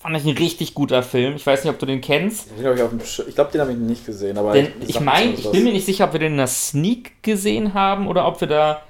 fand 0.00 0.16
ich 0.16 0.24
ein 0.24 0.36
richtig 0.36 0.74
guter 0.74 1.02
Film. 1.02 1.36
Ich 1.36 1.46
weiß 1.46 1.64
nicht, 1.64 1.72
ob 1.72 1.78
du 1.78 1.86
den 1.86 2.00
kennst. 2.00 2.50
Den 2.50 2.56
ich 2.56 3.34
glaube, 3.34 3.52
den 3.52 3.60
habe 3.60 3.72
ich 3.72 3.78
nicht 3.78 4.06
gesehen, 4.06 4.38
aber 4.38 4.52
Denn 4.52 4.72
ich 4.86 5.00
meine, 5.00 5.32
ich 5.32 5.50
bin 5.50 5.64
mir 5.64 5.72
nicht 5.72 5.86
sicher, 5.86 6.04
ob 6.04 6.12
wir 6.12 6.20
den 6.20 6.32
in 6.32 6.38
der 6.38 6.46
Sneak 6.46 7.22
gesehen 7.22 7.74
haben 7.74 8.06
oder 8.06 8.26
ob 8.26 8.40
wir 8.40 8.48
da 8.48 8.82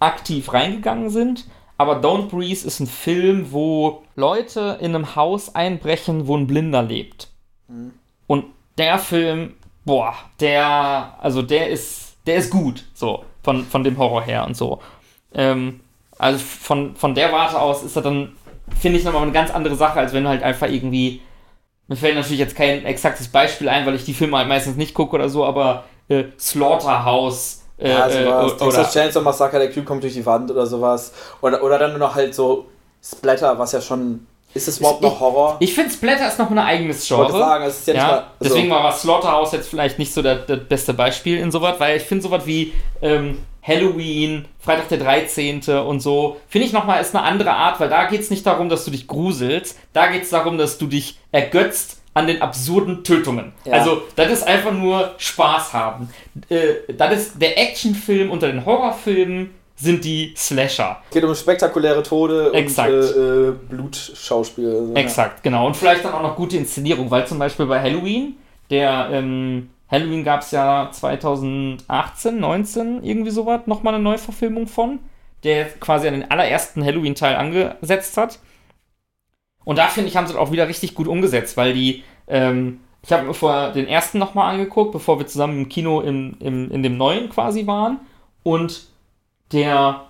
aktiv 0.00 0.52
reingegangen 0.52 1.10
sind. 1.10 1.46
Aber 1.76 2.00
Don't 2.00 2.28
Breathe 2.28 2.66
ist 2.66 2.80
ein 2.80 2.88
Film, 2.88 3.52
wo 3.52 4.02
Leute 4.16 4.78
in 4.80 4.94
einem 4.94 5.14
Haus 5.14 5.54
einbrechen, 5.54 6.26
wo 6.26 6.36
ein 6.36 6.48
Blinder 6.48 6.82
lebt. 6.82 7.28
Mhm. 7.68 7.92
Und 8.26 8.46
der 8.76 8.98
Film, 8.98 9.54
boah, 9.84 10.14
der, 10.40 11.14
also 11.20 11.40
der 11.40 11.68
ist, 11.68 12.16
der 12.26 12.36
ist 12.36 12.50
gut, 12.50 12.84
so, 12.94 13.24
von, 13.44 13.64
von 13.64 13.84
dem 13.84 13.96
Horror 13.96 14.22
her 14.22 14.44
und 14.44 14.56
so. 14.56 14.80
Ähm, 15.32 15.80
also 16.18 16.38
von, 16.40 16.96
von 16.96 17.14
der 17.14 17.32
Warte 17.32 17.60
aus 17.60 17.84
ist 17.84 17.94
er 17.94 18.02
dann, 18.02 18.32
finde 18.80 18.98
ich, 18.98 19.04
nochmal 19.04 19.22
eine 19.22 19.32
ganz 19.32 19.50
andere 19.50 19.74
Sache, 19.76 19.98
als 20.00 20.12
wenn 20.12 20.24
du 20.24 20.28
halt 20.30 20.42
einfach 20.42 20.68
irgendwie 20.68 21.20
mir 21.90 21.96
fällt 21.96 22.16
natürlich 22.16 22.38
jetzt 22.38 22.54
kein 22.54 22.84
exaktes 22.84 23.28
Beispiel 23.28 23.66
ein, 23.68 23.86
weil 23.86 23.94
ich 23.94 24.04
die 24.04 24.12
Filme 24.12 24.36
halt 24.36 24.46
meistens 24.48 24.76
nicht 24.76 24.92
gucke 24.92 25.14
oder 25.16 25.30
so, 25.30 25.44
aber 25.46 25.84
äh, 26.08 26.24
Slaughterhouse 26.38 27.62
äh, 27.78 27.90
Ja, 27.90 28.02
also 28.02 28.18
äh, 28.18 28.26
was. 28.26 28.52
oder, 28.52 28.56
Texas 28.58 28.92
Chainsaw 28.92 29.22
Massacre, 29.22 29.58
der 29.58 29.72
Typ 29.72 29.86
kommt 29.86 30.02
durch 30.02 30.14
die 30.14 30.24
Wand 30.26 30.50
oder 30.50 30.66
sowas. 30.66 31.12
Oder, 31.40 31.62
oder 31.62 31.78
dann 31.78 31.90
nur 31.92 32.00
noch 32.00 32.14
halt 32.14 32.34
so 32.34 32.66
Splatter, 33.02 33.58
was 33.58 33.72
ja 33.72 33.80
schon 33.80 34.26
Ist 34.52 34.68
das 34.68 34.78
überhaupt 34.78 35.00
noch 35.02 35.18
Horror? 35.20 35.56
Ich 35.60 35.74
finde 35.74 35.90
Splatter 35.90 36.28
ist 36.28 36.38
noch 36.38 36.50
ein 36.50 36.58
eigenes 36.58 37.02
Ich 37.04 37.08
Genre. 37.08 37.24
wollte 37.24 37.38
sagen, 37.38 37.64
es 37.64 37.78
ist 37.78 37.86
ja, 37.88 37.94
Ja, 37.94 38.02
mal. 38.06 38.12
also- 38.16 38.26
deswegen 38.42 38.70
war 38.70 38.92
Slaughterhouse 38.92 39.52
jetzt 39.52 39.68
vielleicht 39.68 39.98
nicht 39.98 40.12
so 40.12 40.20
das, 40.22 40.40
das 40.46 40.60
beste 40.68 40.92
Beispiel 40.94 41.38
in 41.38 41.50
sowas, 41.50 41.76
weil 41.78 41.96
ich 41.96 42.02
finde 42.02 42.22
sowas 42.24 42.44
wie 42.44 42.72
ähm, 43.00 43.38
Halloween, 43.68 44.46
Freitag 44.58 44.88
der 44.88 44.98
13. 44.98 45.60
und 45.86 46.00
so, 46.00 46.40
finde 46.48 46.66
ich 46.66 46.72
nochmal 46.72 47.00
ist 47.00 47.14
eine 47.14 47.24
andere 47.24 47.52
Art, 47.52 47.78
weil 47.78 47.90
da 47.90 48.06
geht 48.06 48.20
es 48.20 48.30
nicht 48.30 48.46
darum, 48.46 48.68
dass 48.68 48.84
du 48.84 48.90
dich 48.90 49.06
gruselst, 49.06 49.78
da 49.92 50.08
geht 50.08 50.22
es 50.22 50.30
darum, 50.30 50.56
dass 50.56 50.78
du 50.78 50.86
dich 50.86 51.18
ergötzt 51.30 52.00
an 52.14 52.26
den 52.26 52.42
absurden 52.42 53.04
Tötungen. 53.04 53.52
Ja. 53.64 53.74
Also, 53.74 54.02
das 54.16 54.32
ist 54.32 54.46
einfach 54.46 54.72
nur 54.72 55.14
Spaß 55.18 55.72
haben. 55.72 56.08
Äh, 56.48 56.92
das 56.96 57.12
ist 57.16 57.40
der 57.40 57.58
Actionfilm 57.58 58.30
unter 58.30 58.48
den 58.48 58.64
Horrorfilmen 58.64 59.50
sind 59.76 60.04
die 60.04 60.34
Slasher. 60.36 61.00
Es 61.08 61.14
geht 61.14 61.22
um 61.22 61.34
spektakuläre 61.34 62.02
Tode 62.02 62.52
Exakt. 62.52 62.90
und 62.90 63.00
äh, 63.00 63.48
äh, 63.48 63.52
Blutschauspiel. 63.68 64.68
Also, 64.68 64.94
Exakt, 64.94 65.42
genau. 65.42 65.66
Und 65.66 65.76
vielleicht 65.76 66.04
dann 66.04 66.14
auch 66.14 66.22
noch 66.22 66.34
gute 66.34 66.56
Inszenierung, 66.56 67.10
weil 67.10 67.26
zum 67.26 67.38
Beispiel 67.38 67.66
bei 67.66 67.80
Halloween, 67.80 68.36
der 68.70 69.08
ähm, 69.12 69.70
Halloween 69.90 70.24
gab 70.24 70.42
es 70.42 70.50
ja 70.50 70.90
2018, 70.92 72.38
19, 72.38 73.02
irgendwie 73.02 73.30
sowas, 73.30 73.62
nochmal 73.66 73.94
eine 73.94 74.02
Neuverfilmung 74.02 74.66
von, 74.66 75.00
der 75.44 75.66
quasi 75.66 76.08
an 76.08 76.14
den 76.14 76.30
allerersten 76.30 76.84
Halloween-Teil 76.84 77.36
angesetzt 77.36 78.16
hat. 78.16 78.38
Und 79.64 79.76
da 79.76 79.88
finde 79.88 80.08
ich, 80.08 80.16
haben 80.16 80.26
sie 80.26 80.34
das 80.34 80.40
auch 80.40 80.52
wieder 80.52 80.68
richtig 80.68 80.94
gut 80.94 81.08
umgesetzt, 81.08 81.56
weil 81.56 81.72
die, 81.72 82.02
ähm, 82.26 82.80
ich 83.02 83.12
habe 83.12 83.26
mir 83.26 83.34
vorher 83.34 83.72
den 83.72 83.86
ersten 83.86 84.18
nochmal 84.18 84.52
angeguckt, 84.52 84.92
bevor 84.92 85.18
wir 85.18 85.26
zusammen 85.26 85.58
im 85.58 85.68
Kino 85.68 86.00
im, 86.00 86.36
im, 86.40 86.70
in 86.70 86.82
dem 86.82 86.96
neuen 86.96 87.28
quasi 87.30 87.66
waren. 87.66 88.00
Und 88.42 88.86
der 89.52 90.08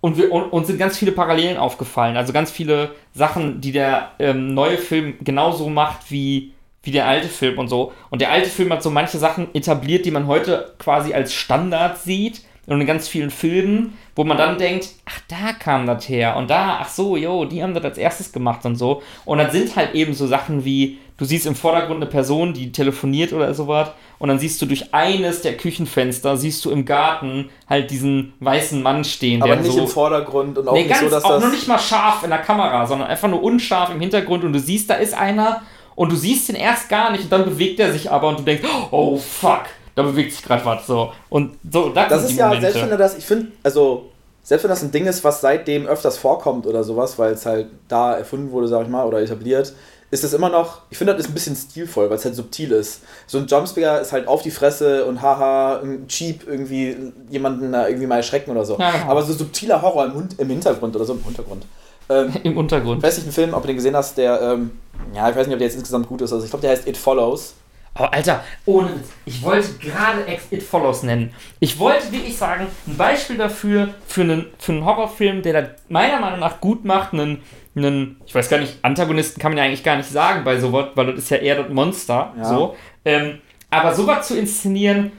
und, 0.00 0.16
wir, 0.16 0.32
und 0.32 0.44
uns 0.50 0.66
sind 0.66 0.78
ganz 0.78 0.96
viele 0.96 1.12
Parallelen 1.12 1.58
aufgefallen. 1.58 2.16
Also 2.16 2.32
ganz 2.32 2.50
viele 2.50 2.94
Sachen, 3.12 3.60
die 3.60 3.72
der 3.72 4.12
ähm, 4.18 4.54
neue 4.54 4.78
Film 4.78 5.16
genauso 5.20 5.68
macht 5.68 6.10
wie, 6.10 6.54
wie 6.82 6.90
der 6.90 7.06
alte 7.06 7.28
Film 7.28 7.58
und 7.58 7.68
so. 7.68 7.92
Und 8.10 8.20
der 8.20 8.30
alte 8.30 8.48
Film 8.48 8.72
hat 8.72 8.82
so 8.82 8.90
manche 8.90 9.18
Sachen 9.18 9.54
etabliert, 9.54 10.06
die 10.06 10.10
man 10.10 10.26
heute 10.26 10.72
quasi 10.78 11.12
als 11.12 11.32
Standard 11.34 11.98
sieht. 11.98 12.42
Und 12.66 12.80
in 12.80 12.86
ganz 12.86 13.08
vielen 13.08 13.30
Filmen, 13.30 13.98
wo 14.14 14.22
man 14.22 14.36
dann 14.36 14.56
denkt, 14.56 14.90
ach, 15.04 15.18
da 15.26 15.52
kam 15.58 15.86
das 15.86 16.08
her. 16.08 16.36
Und 16.36 16.50
da, 16.50 16.78
ach 16.80 16.88
so, 16.88 17.16
jo, 17.16 17.44
die 17.44 17.62
haben 17.62 17.74
das 17.74 17.82
als 17.82 17.98
erstes 17.98 18.30
gemacht 18.32 18.64
und 18.64 18.76
so. 18.76 19.02
Und 19.24 19.38
dann 19.38 19.50
sind 19.50 19.74
halt 19.74 19.94
eben 19.94 20.14
so 20.14 20.28
Sachen 20.28 20.64
wie, 20.64 20.98
du 21.16 21.24
siehst 21.24 21.46
im 21.46 21.56
Vordergrund 21.56 21.96
eine 21.96 22.06
Person, 22.06 22.52
die 22.54 22.70
telefoniert 22.70 23.32
oder 23.32 23.52
sowas. 23.54 23.90
Und 24.20 24.28
dann 24.28 24.38
siehst 24.38 24.62
du 24.62 24.66
durch 24.66 24.94
eines 24.94 25.42
der 25.42 25.56
Küchenfenster, 25.56 26.36
siehst 26.36 26.64
du 26.64 26.70
im 26.70 26.84
Garten 26.84 27.48
halt 27.68 27.90
diesen 27.90 28.34
weißen 28.38 28.80
Mann 28.80 29.02
stehen. 29.02 29.42
Aber 29.42 29.54
der 29.56 29.64
nicht 29.64 29.72
so 29.72 29.80
im 29.80 29.88
Vordergrund 29.88 30.56
und 30.56 30.68
auch 30.68 30.74
Nee, 30.74 30.80
nicht 30.82 30.90
ganz, 30.90 31.00
so, 31.02 31.10
dass 31.10 31.24
auch 31.24 31.30
das. 31.30 31.42
nur 31.42 31.50
nicht 31.52 31.66
mal 31.66 31.78
scharf 31.78 32.22
in 32.22 32.30
der 32.30 32.38
Kamera, 32.40 32.86
sondern 32.86 33.08
einfach 33.08 33.28
nur 33.28 33.42
unscharf 33.42 33.90
im 33.90 33.98
Hintergrund 34.00 34.44
und 34.44 34.52
du 34.52 34.60
siehst, 34.60 34.88
da 34.90 34.94
ist 34.94 35.14
einer 35.14 35.62
und 36.00 36.10
du 36.10 36.16
siehst 36.16 36.48
ihn 36.48 36.54
erst 36.54 36.88
gar 36.88 37.12
nicht 37.12 37.24
und 37.24 37.30
dann 37.30 37.44
bewegt 37.44 37.78
er 37.78 37.92
sich 37.92 38.10
aber 38.10 38.28
und 38.28 38.38
du 38.38 38.42
denkst, 38.42 38.66
oh 38.90 39.18
fuck, 39.18 39.64
da 39.94 40.02
bewegt 40.02 40.32
sich 40.32 40.42
gerade 40.42 40.64
was 40.64 40.86
so. 40.86 41.12
Und 41.28 41.58
so, 41.70 41.90
das, 41.90 42.08
das 42.08 42.24
ist 42.24 42.38
ja, 42.38 42.46
Momente. 42.46 42.62
selbst 42.62 42.82
wenn 42.82 42.90
du 42.90 42.96
das, 42.96 43.18
ich 43.18 43.26
finde, 43.26 43.48
also, 43.62 44.08
selbst 44.42 44.64
wenn 44.64 44.70
das 44.70 44.82
ein 44.82 44.92
Ding 44.92 45.04
ist, 45.04 45.22
was 45.24 45.42
seitdem 45.42 45.86
öfters 45.86 46.16
vorkommt 46.16 46.66
oder 46.66 46.84
sowas, 46.84 47.18
weil 47.18 47.34
es 47.34 47.44
halt 47.44 47.66
da 47.88 48.14
erfunden 48.14 48.50
wurde, 48.50 48.66
sag 48.66 48.84
ich 48.84 48.88
mal, 48.88 49.04
oder 49.04 49.20
etabliert, 49.20 49.74
ist 50.10 50.24
es 50.24 50.32
immer 50.32 50.48
noch, 50.48 50.80
ich 50.88 50.96
finde, 50.96 51.12
das 51.12 51.24
ist 51.24 51.32
ein 51.32 51.34
bisschen 51.34 51.54
stilvoll, 51.54 52.08
weil 52.08 52.16
es 52.16 52.24
halt 52.24 52.34
subtil 52.34 52.72
ist. 52.72 53.02
So 53.26 53.36
ein 53.36 53.46
Jumpscare 53.46 54.00
ist 54.00 54.12
halt 54.12 54.26
auf 54.26 54.40
die 54.40 54.50
Fresse 54.50 55.04
und 55.04 55.20
haha, 55.20 55.80
ein 55.82 56.08
cheap 56.08 56.48
irgendwie 56.48 57.12
jemanden 57.28 57.72
da 57.72 57.86
irgendwie 57.86 58.06
mal 58.06 58.16
erschrecken 58.16 58.52
oder 58.52 58.64
so. 58.64 58.78
Ja, 58.78 58.90
genau. 58.90 59.10
Aber 59.10 59.22
so 59.22 59.34
subtiler 59.34 59.82
Horror 59.82 60.06
im, 60.06 60.28
im 60.38 60.48
Hintergrund 60.48 60.96
oder 60.96 61.04
so 61.04 61.12
im 61.12 61.20
Untergrund. 61.26 61.66
Ähm, 62.10 62.32
Im 62.42 62.56
Untergrund. 62.56 62.98
ich 62.98 63.04
weiß 63.04 63.18
nicht, 63.18 63.28
ein 63.28 63.32
Film, 63.32 63.54
ob 63.54 63.62
du 63.62 63.68
den 63.68 63.76
gesehen 63.76 63.96
hast, 63.96 64.18
der, 64.18 64.40
ähm, 64.42 64.72
ja, 65.14 65.30
ich 65.30 65.36
weiß 65.36 65.46
nicht, 65.46 65.54
ob 65.54 65.58
der 65.60 65.68
jetzt 65.68 65.76
insgesamt 65.76 66.08
gut 66.08 66.20
ist. 66.22 66.32
Also 66.32 66.44
ich 66.44 66.50
glaube, 66.50 66.62
der 66.62 66.70
heißt 66.72 66.86
It 66.88 66.96
Follows. 66.96 67.54
Aber 67.94 68.06
Oh, 68.08 68.10
Alter, 68.12 68.44
ohne 68.66 68.90
ich 69.26 69.42
wollte 69.42 69.72
gerade 69.80 70.24
Ex 70.26 70.44
It 70.50 70.62
Follows 70.62 71.02
nennen. 71.02 71.32
Ich 71.58 71.76
wollte 71.78 72.10
wirklich 72.12 72.36
sagen, 72.36 72.68
ein 72.86 72.96
Beispiel 72.96 73.36
dafür, 73.36 73.88
für 74.06 74.20
einen, 74.22 74.46
für 74.58 74.72
einen 74.72 74.84
Horrorfilm, 74.84 75.42
der 75.42 75.60
das 75.62 75.70
meiner 75.88 76.20
Meinung 76.20 76.38
nach 76.38 76.60
gut 76.60 76.84
macht, 76.84 77.12
einen, 77.14 77.42
einen, 77.74 78.20
ich 78.26 78.34
weiß 78.34 78.48
gar 78.48 78.58
nicht, 78.58 78.78
Antagonisten 78.82 79.40
kann 79.40 79.50
man 79.52 79.58
ja 79.58 79.64
eigentlich 79.64 79.82
gar 79.82 79.96
nicht 79.96 80.08
sagen 80.08 80.44
bei 80.44 80.60
sowas, 80.60 80.86
weil 80.94 81.06
das 81.06 81.16
ist 81.18 81.30
ja 81.30 81.38
eher 81.38 81.60
das 81.62 81.72
Monster, 81.72 82.32
Ja. 82.38 82.44
so. 82.44 82.76
Ähm, 83.04 83.38
aber 83.70 83.92
sowas 83.94 84.28
zu 84.28 84.38
inszenieren 84.38 85.10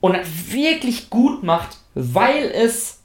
und 0.00 0.16
wirklich 0.52 1.08
gut 1.08 1.42
macht, 1.42 1.78
weil 1.94 2.50
es 2.54 2.97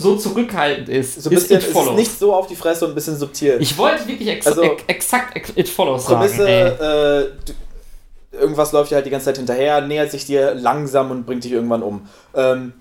so 0.00 0.16
zurückhaltend 0.16 0.88
ist, 0.88 1.22
So 1.22 1.30
ein 1.30 1.36
ist 1.36 1.42
bisschen, 1.42 1.56
It 1.56 1.62
es 1.62 1.68
ist 1.68 1.72
Follows. 1.72 1.96
nicht 1.96 2.18
so 2.18 2.34
auf 2.34 2.46
die 2.46 2.56
Fresse 2.56 2.84
und 2.86 2.92
ein 2.92 2.94
bisschen 2.94 3.16
subtil. 3.16 3.58
ich 3.60 3.76
wollte 3.78 4.06
wirklich 4.08 4.28
ex 4.28 4.46
Also- 4.46 4.62
ex 4.62 4.82
exakt 4.86 5.36
ex 5.36 5.52
It 5.54 5.68
Follows 5.68 6.06
sagen. 6.06 6.20
Prämisse, 6.20 6.48
äh, 6.48 7.46
du- 7.46 8.38
irgendwas 8.38 8.72
läuft 8.72 8.90
dir 8.90 8.96
halt 8.96 9.06
die 9.06 9.10
ganze 9.10 9.26
Zeit 9.26 9.36
hinterher, 9.38 9.80
nähert 9.80 10.10
sich 10.10 10.24
dir 10.26 10.54
langsam 10.54 11.10
und 11.10 11.26
bringt 11.26 11.44
dich 11.44 11.52
irgendwann 11.52 11.82
um. 11.82 12.06
Ähm, 12.34 12.72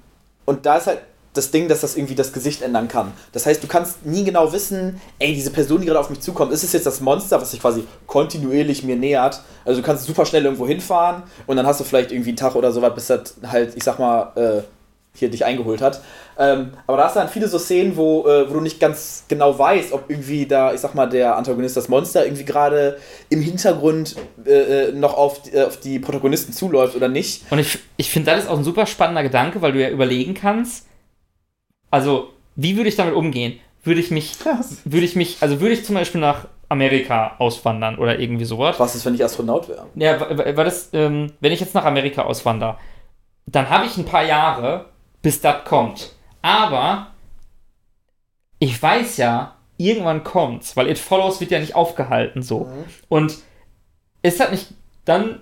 und 0.45 0.65
da 0.65 0.78
ist 0.78 0.88
halt 0.88 0.99
das 1.34 1.51
Ding, 1.51 1.67
dass 1.67 1.82
das 1.82 1.95
irgendwie 1.95 2.15
das 2.15 2.34
Gesicht 2.34 2.63
ändern 2.63 2.88
kann. 2.88 3.13
Das 3.34 3.45
heißt, 3.45 3.61
du 3.61 3.67
kannst 3.67 4.03
nie 4.05 4.24
genau 4.24 4.51
wissen, 4.51 4.99
ey, 5.20 5.34
diese 5.34 5.51
Person, 5.51 5.80
die 5.80 5.86
gerade 5.86 5.99
auf 5.99 6.09
mich 6.09 6.20
zukommt, 6.22 6.51
ist 6.51 6.63
es 6.63 6.74
jetzt 6.74 6.88
das 6.88 7.01
Monster, 7.01 7.39
was 7.39 7.51
sich 7.51 7.61
quasi 7.61 7.84
kontinuierlich 8.07 8.84
mir 8.84 8.95
nähert? 8.95 9.41
Also 9.63 9.80
du 9.82 9.86
kannst 9.86 10.05
super 10.05 10.26
schnell 10.26 10.43
irgendwo 10.45 10.65
hinfahren 10.67 11.24
und 11.45 11.55
dann 11.55 11.67
hast 11.67 11.80
du 11.80 11.84
vielleicht 11.84 12.11
irgendwie 12.11 12.30
einen 12.32 12.38
Tag 12.38 12.55
oder 12.55 12.72
sowas, 12.72 12.93
bis 12.95 13.07
das 13.07 13.36
halt, 13.45 13.76
ich 13.76 13.84
sag 13.84 13.99
mal, 13.99 14.32
äh, 14.36 14.63
hier 15.20 15.30
dich 15.30 15.45
eingeholt 15.45 15.82
hat. 15.82 16.01
Ähm, 16.38 16.72
aber 16.88 16.97
da 16.97 17.03
hast 17.05 17.15
du 17.15 17.20
dann 17.20 17.30
viele 17.30 17.47
so 17.47 17.59
Szenen, 17.59 17.95
wo, 17.97 18.26
äh, 18.28 18.49
wo 18.49 18.55
du 18.55 18.61
nicht 18.61 18.80
ganz 18.80 19.26
genau 19.28 19.57
weißt, 19.59 19.93
ob 19.93 20.09
irgendwie 20.09 20.45
da, 20.45 20.74
ich 20.74 20.80
sag 20.80 20.95
mal, 20.95 21.07
der 21.07 21.36
Antagonist, 21.36 21.78
das 21.78 21.89
Monster, 21.89 22.26
irgendwie 22.26 22.45
gerade 22.45 22.97
im 23.30 23.41
Hintergrund 23.41 24.15
äh, 24.45 24.88
äh, 24.88 24.91
noch 24.93 25.13
auf, 25.15 25.41
die- 25.43 25.51
äh, 25.51 25.63
auf 25.65 25.78
die 25.78 25.99
Protagonisten 25.99 26.53
zuläuft 26.53 26.95
oder 26.95 27.07
nicht. 27.09 27.43
Und 27.51 27.59
ich, 27.59 27.78
ich 27.97 28.09
finde, 28.09 28.32
das 28.32 28.43
ist 28.45 28.49
auch 28.49 28.57
ein 28.57 28.63
super 28.63 28.86
spannender 28.86 29.24
Gedanke, 29.24 29.61
weil 29.61 29.74
du 29.74 29.82
ja 29.82 29.89
überlegen 29.89 30.34
kannst, 30.34 30.86
also, 31.91 32.30
wie 32.55 32.78
würde 32.78 32.89
ich 32.89 32.95
damit 32.95 33.13
umgehen? 33.15 33.59
Würde 33.84 33.99
ich 33.99 34.11
mich, 34.11 34.34
würde 34.86 35.05
ich 35.05 35.15
mich, 35.15 35.38
also 35.41 35.61
würde 35.61 35.74
ich 35.74 35.86
zum 35.86 35.95
Beispiel 35.95 36.22
nach 36.22 36.47
Amerika 36.67 37.36
auswandern 37.39 37.97
oder 37.97 38.20
irgendwie 38.20 38.45
sowas? 38.45 38.80
Was 38.80 38.93
ist, 38.95 39.05
wenn 39.05 39.15
ich 39.15 39.24
Astronaut 39.24 39.67
wäre? 39.70 39.88
Ja, 39.95 40.20
war 40.20 40.63
das, 40.65 40.89
ähm, 40.93 41.32
wenn 41.39 41.51
ich 41.51 41.59
jetzt 41.59 41.74
nach 41.74 41.86
Amerika 41.86 42.24
auswandere, 42.24 42.78
dann 43.47 43.70
habe 43.70 43.86
ich 43.86 43.97
ein 43.97 44.05
paar 44.05 44.24
Jahre, 44.24 44.89
bis 45.22 45.41
das 45.41 45.63
kommt. 45.65 46.13
Aber 46.41 47.07
ich 48.59 48.82
weiß 48.82 49.17
ja, 49.17 49.55
irgendwann 49.78 50.24
kommt's, 50.24 50.76
weil 50.76 50.89
It 50.89 50.99
Follows 50.99 51.39
wird 51.39 51.51
ja 51.51 51.59
nicht 51.59 51.76
aufgehalten 51.76 52.41
so. 52.41 52.67
Und 53.07 53.38
ist 54.22 54.39
das 54.39 54.51
nicht 54.51 54.67
dann 55.05 55.39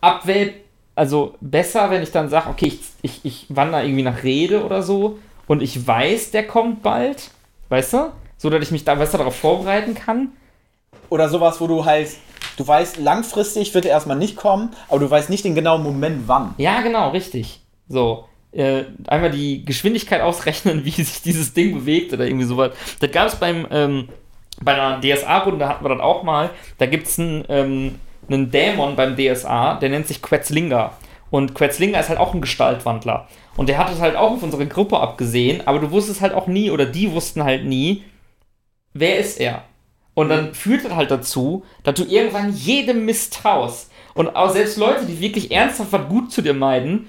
abwähl, 0.00 0.54
also 0.94 1.34
besser, 1.40 1.90
wenn 1.90 2.02
ich 2.02 2.12
dann 2.12 2.28
sage, 2.28 2.50
okay, 2.50 2.66
ich, 2.66 2.80
ich, 3.02 3.24
ich 3.24 3.46
wandere 3.48 3.84
irgendwie 3.84 4.02
nach 4.02 4.22
Rede 4.22 4.64
oder 4.64 4.82
so 4.82 5.18
und 5.46 5.62
ich 5.62 5.86
weiß, 5.86 6.30
der 6.30 6.46
kommt 6.46 6.82
bald, 6.82 7.30
weißt 7.68 7.94
du? 7.94 8.12
So, 8.36 8.50
dass 8.50 8.62
ich 8.62 8.70
mich 8.70 8.84
da 8.84 8.94
besser 8.96 9.18
darauf 9.18 9.36
vorbereiten 9.36 9.94
kann. 9.94 10.32
Oder 11.08 11.28
sowas, 11.28 11.60
wo 11.60 11.66
du 11.66 11.84
halt, 11.84 12.10
du 12.56 12.66
weißt, 12.66 12.96
langfristig 12.98 13.74
wird 13.74 13.84
er 13.84 13.92
erstmal 13.92 14.16
nicht 14.16 14.36
kommen, 14.36 14.70
aber 14.88 15.00
du 15.00 15.10
weißt 15.10 15.30
nicht 15.30 15.44
den 15.44 15.54
genauen 15.54 15.82
Moment, 15.82 16.26
wann. 16.26 16.54
Ja, 16.58 16.80
genau, 16.80 17.10
richtig. 17.10 17.60
So. 17.88 18.24
Äh, 18.52 18.84
einmal 19.06 19.30
die 19.30 19.64
Geschwindigkeit 19.64 20.20
ausrechnen, 20.20 20.84
wie 20.84 20.90
sich 20.90 21.22
dieses 21.22 21.54
Ding 21.54 21.74
bewegt 21.74 22.12
oder 22.12 22.26
irgendwie 22.26 22.44
sowas. 22.44 22.72
Das 23.00 23.10
gab 23.10 23.28
es 23.28 23.36
beim, 23.36 23.66
ähm, 23.70 24.08
bei 24.60 24.74
einer 24.74 25.00
DSA-Runde 25.00 25.68
hatten 25.68 25.84
wir 25.84 25.88
das 25.88 26.00
auch 26.00 26.22
mal. 26.22 26.50
Da 26.78 26.86
gibt 26.86 27.06
es 27.06 27.18
einen, 27.18 27.44
ähm, 27.48 27.98
einen 28.28 28.50
Dämon 28.50 28.96
beim 28.96 29.16
DSA, 29.16 29.74
der 29.74 29.88
nennt 29.88 30.06
sich 30.06 30.22
Quetzlinga. 30.22 30.92
Und 31.30 31.54
Quetzlinga 31.54 31.98
ist 31.98 32.10
halt 32.10 32.18
auch 32.20 32.34
ein 32.34 32.42
Gestaltwandler. 32.42 33.26
Und 33.56 33.68
der 33.68 33.78
hat 33.78 33.90
es 33.90 34.00
halt 34.00 34.16
auch 34.16 34.32
auf 34.32 34.42
unsere 34.42 34.66
Gruppe 34.66 35.00
abgesehen, 35.00 35.66
aber 35.66 35.78
du 35.78 35.90
wusstest 35.90 36.20
halt 36.20 36.34
auch 36.34 36.46
nie, 36.46 36.70
oder 36.70 36.84
die 36.84 37.10
wussten 37.12 37.42
halt 37.42 37.64
nie, 37.64 38.04
wer 38.92 39.18
ist 39.18 39.40
er? 39.40 39.64
Und 40.14 40.28
dann 40.28 40.54
führt 40.54 40.84
das 40.84 40.94
halt 40.94 41.10
dazu, 41.10 41.64
dass 41.84 41.94
du 41.94 42.04
irgendwann 42.04 42.52
jedem 42.52 43.06
misstraust. 43.06 43.90
Und 44.14 44.36
auch 44.36 44.50
selbst 44.50 44.76
Leute, 44.76 45.06
die 45.06 45.20
wirklich 45.20 45.50
ernsthaft 45.50 45.92
was 45.92 46.08
gut 46.08 46.30
zu 46.30 46.42
dir 46.42 46.52
meiden, 46.52 47.08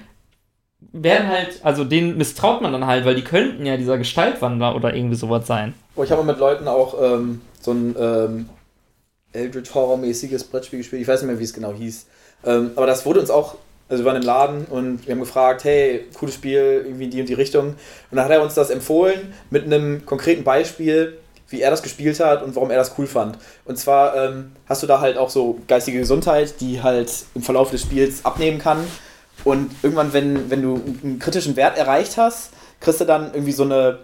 werden 0.91 1.27
halt, 1.27 1.59
also 1.63 1.83
denen 1.83 2.17
misstraut 2.17 2.61
man 2.61 2.71
dann 2.71 2.85
halt, 2.85 3.05
weil 3.05 3.15
die 3.15 3.23
könnten 3.23 3.65
ja 3.65 3.77
dieser 3.77 3.97
Gestaltwandler 3.97 4.75
oder 4.75 4.95
irgendwie 4.95 5.15
sowas 5.15 5.47
sein. 5.47 5.73
Oh, 5.95 6.03
ich 6.03 6.11
habe 6.11 6.23
mit 6.23 6.39
Leuten 6.39 6.67
auch 6.67 6.95
ähm, 7.01 7.41
so 7.61 7.71
ein 7.71 7.95
ähm, 7.99 8.49
Eldritch 9.31 9.73
Horror-mäßiges 9.73 10.45
Brettspiel 10.45 10.79
gespielt. 10.79 11.01
Ich 11.01 11.07
weiß 11.07 11.21
nicht 11.21 11.29
mehr, 11.29 11.39
wie 11.39 11.43
es 11.43 11.53
genau 11.53 11.73
hieß. 11.73 12.05
Ähm, 12.45 12.71
aber 12.75 12.85
das 12.85 13.05
wurde 13.05 13.19
uns 13.19 13.29
auch, 13.29 13.55
also 13.89 14.03
wir 14.03 14.11
waren 14.11 14.21
im 14.21 14.27
Laden 14.27 14.65
und 14.65 15.05
wir 15.05 15.13
haben 15.13 15.19
gefragt, 15.19 15.63
hey, 15.63 16.05
cooles 16.17 16.35
Spiel, 16.35 16.83
irgendwie 16.85 17.05
in 17.05 17.11
die 17.11 17.21
und 17.21 17.29
die 17.29 17.33
Richtung. 17.33 17.67
Und 17.67 17.75
dann 18.11 18.25
hat 18.25 18.31
er 18.31 18.41
uns 18.41 18.53
das 18.53 18.69
empfohlen 18.69 19.33
mit 19.49 19.65
einem 19.65 20.05
konkreten 20.05 20.43
Beispiel, 20.43 21.17
wie 21.49 21.61
er 21.61 21.69
das 21.69 21.83
gespielt 21.83 22.19
hat 22.19 22.43
und 22.43 22.55
warum 22.55 22.71
er 22.71 22.77
das 22.77 22.93
cool 22.97 23.05
fand. 23.05 23.37
Und 23.65 23.77
zwar 23.77 24.15
ähm, 24.15 24.51
hast 24.67 24.81
du 24.81 24.87
da 24.87 24.99
halt 24.99 25.17
auch 25.17 25.29
so 25.29 25.59
geistige 25.67 25.99
Gesundheit, 25.99 26.59
die 26.59 26.81
halt 26.81 27.11
im 27.35 27.43
Verlauf 27.43 27.71
des 27.71 27.81
Spiels 27.81 28.25
abnehmen 28.25 28.57
kann. 28.57 28.79
Und 29.43 29.71
irgendwann, 29.81 30.13
wenn, 30.13 30.49
wenn 30.49 30.61
du 30.61 30.81
einen 31.03 31.19
kritischen 31.19 31.55
Wert 31.55 31.77
erreicht 31.77 32.17
hast, 32.17 32.51
kriegst 32.79 33.01
du 33.01 33.05
dann 33.05 33.33
irgendwie 33.33 33.51
so 33.51 33.63
eine 33.63 33.99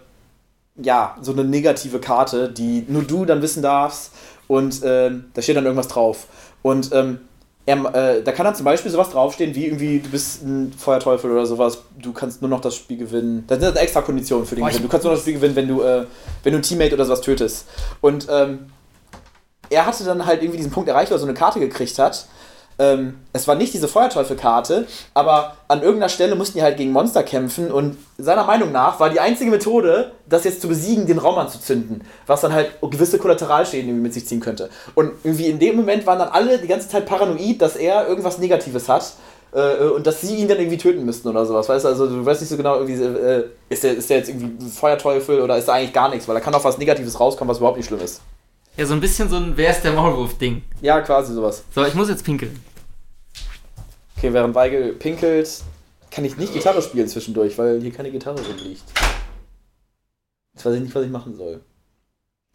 ja, 0.82 1.18
so 1.22 1.34
eine 1.34 1.44
negative 1.44 2.00
Karte, 2.00 2.50
die 2.50 2.86
nur 2.88 3.04
du 3.04 3.26
dann 3.26 3.42
wissen 3.42 3.62
darfst 3.62 4.12
und 4.48 4.82
ähm, 4.84 5.26
da 5.34 5.42
steht 5.42 5.58
dann 5.58 5.66
irgendwas 5.66 5.88
drauf. 5.88 6.28
Und 6.62 6.92
ähm, 6.94 7.20
er, 7.66 7.96
äh, 7.96 8.24
da 8.24 8.32
kann 8.32 8.46
dann 8.46 8.56
zum 8.56 8.66
Beispiel 8.66 8.92
sowas 8.92 9.10
draufstehen, 9.10 9.54
wie 9.54 9.66
irgendwie, 9.66 10.00
du 10.00 10.10
bist 10.10 10.44
ein 10.44 10.74
Feuerteufel 10.74 11.32
oder 11.32 11.46
sowas, 11.46 11.80
du 12.02 12.14
kannst 12.14 12.42
nur 12.42 12.50
noch 12.50 12.62
das 12.62 12.76
Spiel 12.76 12.98
gewinnen. 12.98 13.44
Das 13.48 13.60
sind 13.60 13.76
extra 13.76 14.02
Konditionen 14.02 14.46
für 14.46 14.56
den 14.56 14.66
Gewinn. 14.66 14.82
Du 14.82 14.88
kannst 14.88 15.04
nur 15.04 15.14
noch 15.14 15.18
das 15.18 15.24
Spiel 15.24 15.36
gewinnen, 15.36 15.56
wenn 15.56 15.68
du, 15.68 15.82
äh, 15.82 16.06
wenn 16.44 16.54
du 16.54 16.60
ein 16.60 16.64
Teammate 16.64 16.96
oder 16.96 17.06
sowas 17.06 17.22
tötest. 17.22 17.68
Und 18.02 18.28
ähm, 18.30 18.72
er 19.70 19.86
hatte 19.86 20.04
dann 20.04 20.26
halt 20.26 20.42
irgendwie 20.42 20.58
diesen 20.58 20.72
Punkt 20.72 20.90
erreicht, 20.90 21.12
wo 21.12 21.16
er 21.16 21.20
so 21.20 21.28
eine 21.28 21.36
Karte 21.36 21.60
gekriegt 21.60 22.00
hat. 22.00 22.28
Ähm, 22.80 23.20
es 23.34 23.46
war 23.46 23.56
nicht 23.56 23.74
diese 23.74 23.90
Feuerteufel-Karte, 23.90 24.88
aber 25.14 25.58
an 25.68 25.82
irgendeiner 25.82 26.08
Stelle 26.08 26.36
mussten 26.36 26.58
die 26.58 26.64
halt 26.64 26.78
gegen 26.78 26.94
Monster 26.94 27.24
kämpfen 27.24 27.72
und 27.72 27.98
seiner 28.18 28.46
Meinung 28.46 28.72
nach 28.72 29.02
war 29.02 29.10
die 29.10 29.20
einzige 29.20 29.52
Methode, 29.52 30.14
das 30.28 30.46
jetzt 30.46 30.62
zu 30.62 30.70
besiegen, 30.70 31.06
den 31.06 31.18
Raum 31.18 31.38
anzuzünden, 31.38 32.04
was 32.26 32.40
dann 32.40 32.54
halt 32.54 32.72
gewisse 32.82 33.20
Kollateralschäden 33.20 34.02
mit 34.02 34.14
sich 34.14 34.26
ziehen 34.26 34.40
könnte. 34.40 34.70
Und 34.96 35.12
irgendwie 35.26 35.48
in 35.48 35.60
dem 35.60 35.76
Moment 35.76 36.08
waren 36.08 36.20
dann 36.20 36.30
alle 36.30 36.58
die 36.58 36.68
ganze 36.68 36.88
Zeit 36.88 37.06
paranoid, 37.06 37.62
dass 37.62 37.76
er 37.76 38.08
irgendwas 38.08 38.38
Negatives 38.38 38.88
hat 38.88 39.14
äh, 39.52 39.84
und 39.84 40.08
dass 40.08 40.22
sie 40.22 40.36
ihn 40.36 40.48
dann 40.48 40.58
irgendwie 40.58 40.78
töten 40.78 41.04
müssten 41.04 41.28
oder 41.28 41.46
sowas. 41.46 41.68
Weißt 41.68 41.84
du, 41.84 41.90
also 41.90 42.08
du 42.08 42.26
weißt 42.26 42.40
nicht 42.40 42.50
so 42.50 42.56
genau, 42.56 42.76
irgendwie, 42.76 43.04
äh, 43.04 43.44
ist, 43.68 43.84
der, 43.84 43.98
ist 43.98 44.10
der 44.10 44.18
jetzt 44.18 44.30
irgendwie 44.30 44.70
Feuerteufel 44.70 45.42
oder 45.42 45.58
ist 45.58 45.68
da 45.68 45.74
eigentlich 45.74 45.94
gar 45.94 46.10
nichts, 46.10 46.30
weil 46.30 46.36
da 46.36 46.42
kann 46.42 46.56
auch 46.56 46.64
was 46.64 46.78
Negatives 46.78 47.20
rauskommen, 47.20 47.50
was 47.50 47.58
überhaupt 47.58 47.78
nicht 47.78 47.88
schlimm 47.88 48.02
ist. 48.02 48.22
Ja, 48.80 48.86
so 48.86 48.94
ein 48.94 49.02
bisschen 49.02 49.28
so 49.28 49.36
ein 49.36 49.58
Wer 49.58 49.72
ist 49.72 49.82
der 49.82 49.92
Maulwurf-Ding. 49.92 50.62
Ja, 50.80 51.02
quasi 51.02 51.34
sowas. 51.34 51.66
So, 51.76 51.84
ich 51.84 51.96
muss 51.96 52.08
jetzt 52.08 52.24
pinkeln. 52.24 52.64
Okay, 54.16 54.32
während 54.32 54.56
Weigel 54.56 54.94
pinkelt, 54.94 55.64
kann 56.10 56.24
ich 56.24 56.38
nicht 56.38 56.54
Gitarre 56.54 56.82
spielen 56.82 57.10
zwischendurch, 57.10 57.58
weil 57.58 57.82
hier 57.82 57.92
keine 57.92 58.10
Gitarre 58.10 58.40
rumliegt. 58.40 58.86
Jetzt 60.54 60.66
weiß 60.66 60.76
ich 60.76 60.82
nicht, 60.82 60.96
was 60.96 61.04
ich 61.04 61.12
machen 61.12 61.36
soll. 61.36 61.60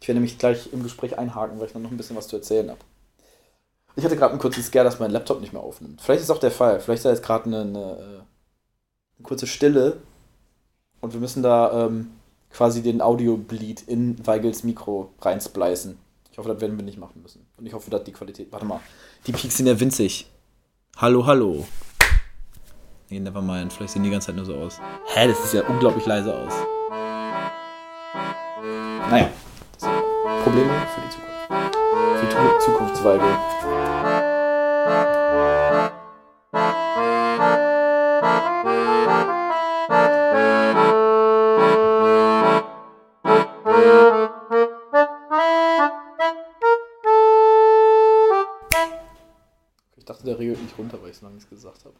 Ich 0.01 0.07
werde 0.07 0.15
nämlich 0.15 0.39
gleich 0.39 0.73
im 0.73 0.81
Gespräch 0.81 1.15
einhaken, 1.19 1.59
weil 1.59 1.67
ich 1.67 1.73
dann 1.73 1.83
noch 1.83 1.91
ein 1.91 1.97
bisschen 1.97 2.15
was 2.15 2.27
zu 2.27 2.37
erzählen 2.37 2.71
habe. 2.71 2.79
Ich 3.95 4.03
hatte 4.03 4.17
gerade 4.17 4.31
einen 4.31 4.41
kurzen 4.41 4.63
Scare, 4.63 4.85
dass 4.85 4.99
mein 4.99 5.11
Laptop 5.11 5.41
nicht 5.41 5.53
mehr 5.53 5.61
aufnimmt. 5.61 6.01
Vielleicht 6.01 6.23
ist 6.23 6.31
auch 6.31 6.39
der 6.39 6.49
Fall. 6.49 6.79
Vielleicht 6.79 7.01
ist 7.01 7.05
da 7.05 7.11
jetzt 7.11 7.23
gerade 7.23 7.45
eine, 7.45 7.61
eine, 7.61 7.79
äh, 7.79 8.03
eine 8.03 9.21
kurze 9.21 9.45
Stille 9.45 9.97
und 11.01 11.13
wir 11.13 11.19
müssen 11.19 11.43
da 11.43 11.85
ähm, 11.85 12.09
quasi 12.51 12.81
den 12.81 12.99
Audio-Bleed 12.99 13.83
in 13.83 14.25
Weigels 14.25 14.63
Mikro 14.63 15.13
reinsplicen. 15.21 16.03
Ich 16.35 16.37
hoffe, 16.37 16.49
das 16.49 16.59
werden 16.59 16.75
wir 16.75 16.83
nicht 16.83 16.97
machen 16.97 17.21
müssen. 17.21 17.47
Und 17.55 17.65
ich 17.65 17.71
hoffe, 17.71 17.89
dass 17.89 18.03
die 18.03 18.11
Qualität. 18.11 18.51
Warte 18.51 18.65
mal. 18.65 18.81
Die 19.25 19.31
Peaks 19.31 19.55
sind 19.55 19.67
ja 19.67 19.79
winzig. 19.79 20.29
Hallo, 20.97 21.25
hallo. 21.25 21.65
Nee, 23.09 23.21
nevermind. 23.21 23.71
Vielleicht 23.71 23.93
sehen 23.93 24.03
die 24.03 24.09
ganze 24.09 24.27
Zeit 24.27 24.35
nur 24.35 24.43
so 24.43 24.53
aus. 24.53 24.81
Hä, 25.13 25.29
das 25.29 25.49
sieht 25.49 25.63
ja 25.63 25.69
unglaublich 25.69 26.05
leise 26.05 26.35
aus. 26.35 26.51
Naja. 29.09 29.29
Das 29.79 29.89
Probleme 30.43 30.73
für 30.93 30.99
die 30.99 31.09
Zukunft. 31.09 31.47
Für 32.97 33.17
die 33.17 33.23
runter, 50.77 51.01
weil 51.01 51.11
ich 51.11 51.17
so 51.17 51.25
lange 51.25 51.35
nichts 51.35 51.49
gesagt 51.49 51.85
habe. 51.85 51.95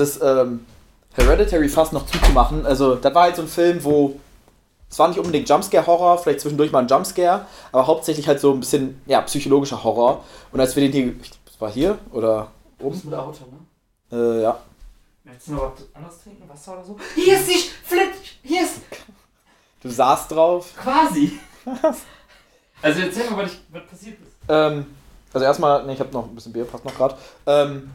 Dieses 0.00 0.20
ähm, 0.22 0.66
Hereditary 1.14 1.68
fast 1.68 1.92
noch 1.92 2.06
zuzumachen, 2.06 2.64
also 2.66 2.94
das 2.94 3.14
war 3.14 3.24
halt 3.24 3.36
so 3.36 3.42
ein 3.42 3.48
Film, 3.48 3.82
wo 3.84 4.18
es 4.88 4.98
war 4.98 5.06
nicht 5.08 5.18
unbedingt 5.18 5.48
Jumpscare-Horror, 5.48 6.18
vielleicht 6.18 6.40
zwischendurch 6.40 6.72
mal 6.72 6.80
ein 6.80 6.88
Jumpscare, 6.88 7.46
aber 7.70 7.86
hauptsächlich 7.86 8.26
halt 8.26 8.40
so 8.40 8.52
ein 8.52 8.58
bisschen, 8.60 9.00
ja, 9.06 9.20
psychologischer 9.20 9.84
Horror. 9.84 10.24
Und 10.50 10.58
als 10.58 10.74
wir 10.74 10.82
den 10.82 10.92
hier, 10.92 11.14
ich- 11.22 11.30
das 11.44 11.60
war 11.60 11.70
hier 11.70 11.96
oder 12.10 12.48
oben? 12.80 13.00
mit 13.04 13.14
Auto, 13.14 13.44
ne? 14.10 14.16
Äh, 14.18 14.42
ja. 14.42 14.58
Willst 15.22 15.46
du 15.46 15.52
noch 15.52 15.72
was 15.76 15.94
anderes 15.94 16.22
trinken? 16.24 16.48
Wasser 16.48 16.72
oder 16.72 16.84
so? 16.84 16.96
Hier 17.14 17.38
ist 17.38 17.48
die 17.48 17.70
Flint! 17.84 18.14
Hier 18.42 18.62
ist 18.64 18.80
Du 19.80 19.88
saßt 19.88 20.32
drauf. 20.32 20.72
quasi. 20.82 21.38
Also 22.82 23.00
erzähl 23.00 23.30
mal, 23.30 23.44
was, 23.44 23.52
ich, 23.52 23.58
was 23.70 23.86
passiert 23.86 24.18
ist. 24.20 24.32
Ähm, 24.48 24.86
also 25.32 25.44
erstmal, 25.46 25.84
ne, 25.86 25.92
ich 25.92 26.00
habe 26.00 26.10
noch 26.12 26.24
ein 26.26 26.34
bisschen 26.34 26.52
Bier, 26.52 26.64
passt 26.64 26.84
noch 26.84 26.94
gerade. 26.96 27.14
Ähm, 27.46 27.90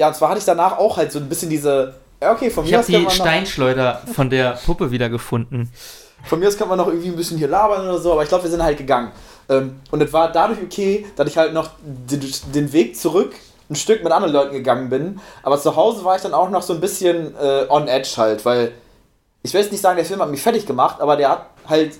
ja, 0.00 0.08
und 0.08 0.14
zwar 0.14 0.30
hatte 0.30 0.38
ich 0.38 0.46
danach 0.46 0.78
auch 0.78 0.96
halt 0.96 1.12
so 1.12 1.18
ein 1.18 1.28
bisschen 1.28 1.50
diese, 1.50 1.92
ja, 2.22 2.32
okay, 2.32 2.48
von 2.48 2.64
Ich 2.64 2.70
mir 2.70 2.78
habe 2.78 2.86
aus 2.86 2.86
kann 2.86 2.94
die 3.00 3.04
man 3.04 3.04
noch, 3.04 3.24
Steinschleuder 3.26 4.00
von 4.14 4.30
der 4.30 4.52
Puppe 4.64 4.90
wiedergefunden. 4.90 5.70
von 6.24 6.40
mir 6.40 6.48
aus 6.48 6.56
kann 6.56 6.68
man 6.68 6.78
noch 6.78 6.86
irgendwie 6.88 7.08
ein 7.08 7.16
bisschen 7.16 7.36
hier 7.36 7.48
labern 7.48 7.82
oder 7.86 7.98
so, 7.98 8.12
aber 8.12 8.22
ich 8.22 8.30
glaube, 8.30 8.44
wir 8.44 8.50
sind 8.50 8.62
halt 8.62 8.78
gegangen. 8.78 9.12
Ähm, 9.50 9.78
und 9.90 10.02
es 10.02 10.10
war 10.10 10.32
dadurch 10.32 10.58
okay, 10.62 11.04
dass 11.16 11.28
ich 11.28 11.36
halt 11.36 11.52
noch 11.52 11.68
den, 11.82 12.22
den 12.54 12.72
Weg 12.72 12.96
zurück 12.96 13.34
ein 13.68 13.76
Stück 13.76 14.02
mit 14.02 14.10
anderen 14.10 14.32
Leuten 14.32 14.52
gegangen 14.54 14.88
bin. 14.88 15.20
Aber 15.42 15.60
zu 15.60 15.76
Hause 15.76 16.02
war 16.02 16.16
ich 16.16 16.22
dann 16.22 16.32
auch 16.32 16.48
noch 16.48 16.62
so 16.62 16.72
ein 16.72 16.80
bisschen 16.80 17.34
äh, 17.36 17.66
on 17.68 17.86
edge 17.86 18.14
halt, 18.16 18.44
weil 18.46 18.72
ich 19.42 19.52
will 19.52 19.60
jetzt 19.60 19.70
nicht 19.70 19.82
sagen, 19.82 19.96
der 19.96 20.06
Film 20.06 20.20
hat 20.22 20.30
mich 20.30 20.40
fertig 20.42 20.64
gemacht, 20.66 21.00
aber 21.00 21.16
der 21.16 21.28
hat 21.28 21.46
halt 21.68 21.92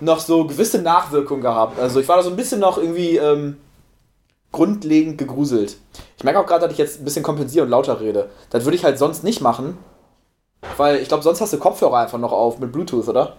noch 0.00 0.20
so 0.20 0.46
gewisse 0.46 0.80
Nachwirkungen 0.80 1.42
gehabt. 1.42 1.78
Also 1.78 2.00
ich 2.00 2.08
war 2.08 2.16
da 2.16 2.22
so 2.22 2.30
ein 2.30 2.36
bisschen 2.36 2.60
noch 2.60 2.78
irgendwie 2.78 3.18
ähm, 3.18 3.58
grundlegend 4.52 5.18
gegruselt. 5.18 5.76
Ich 6.16 6.24
merke 6.24 6.38
auch 6.38 6.46
gerade, 6.46 6.62
dass 6.64 6.72
ich 6.72 6.78
jetzt 6.78 7.00
ein 7.00 7.04
bisschen 7.04 7.22
kompensiere 7.22 7.64
und 7.64 7.70
lauter 7.70 8.00
rede. 8.00 8.30
Das 8.50 8.64
würde 8.64 8.76
ich 8.76 8.84
halt 8.84 8.98
sonst 8.98 9.24
nicht 9.24 9.40
machen, 9.40 9.78
weil 10.76 10.96
ich 10.96 11.08
glaube, 11.08 11.22
sonst 11.22 11.40
hast 11.40 11.52
du 11.52 11.58
Kopfhörer 11.58 11.98
einfach 11.98 12.18
noch 12.18 12.32
auf 12.32 12.58
mit 12.58 12.70
Bluetooth, 12.70 13.08
oder? 13.08 13.36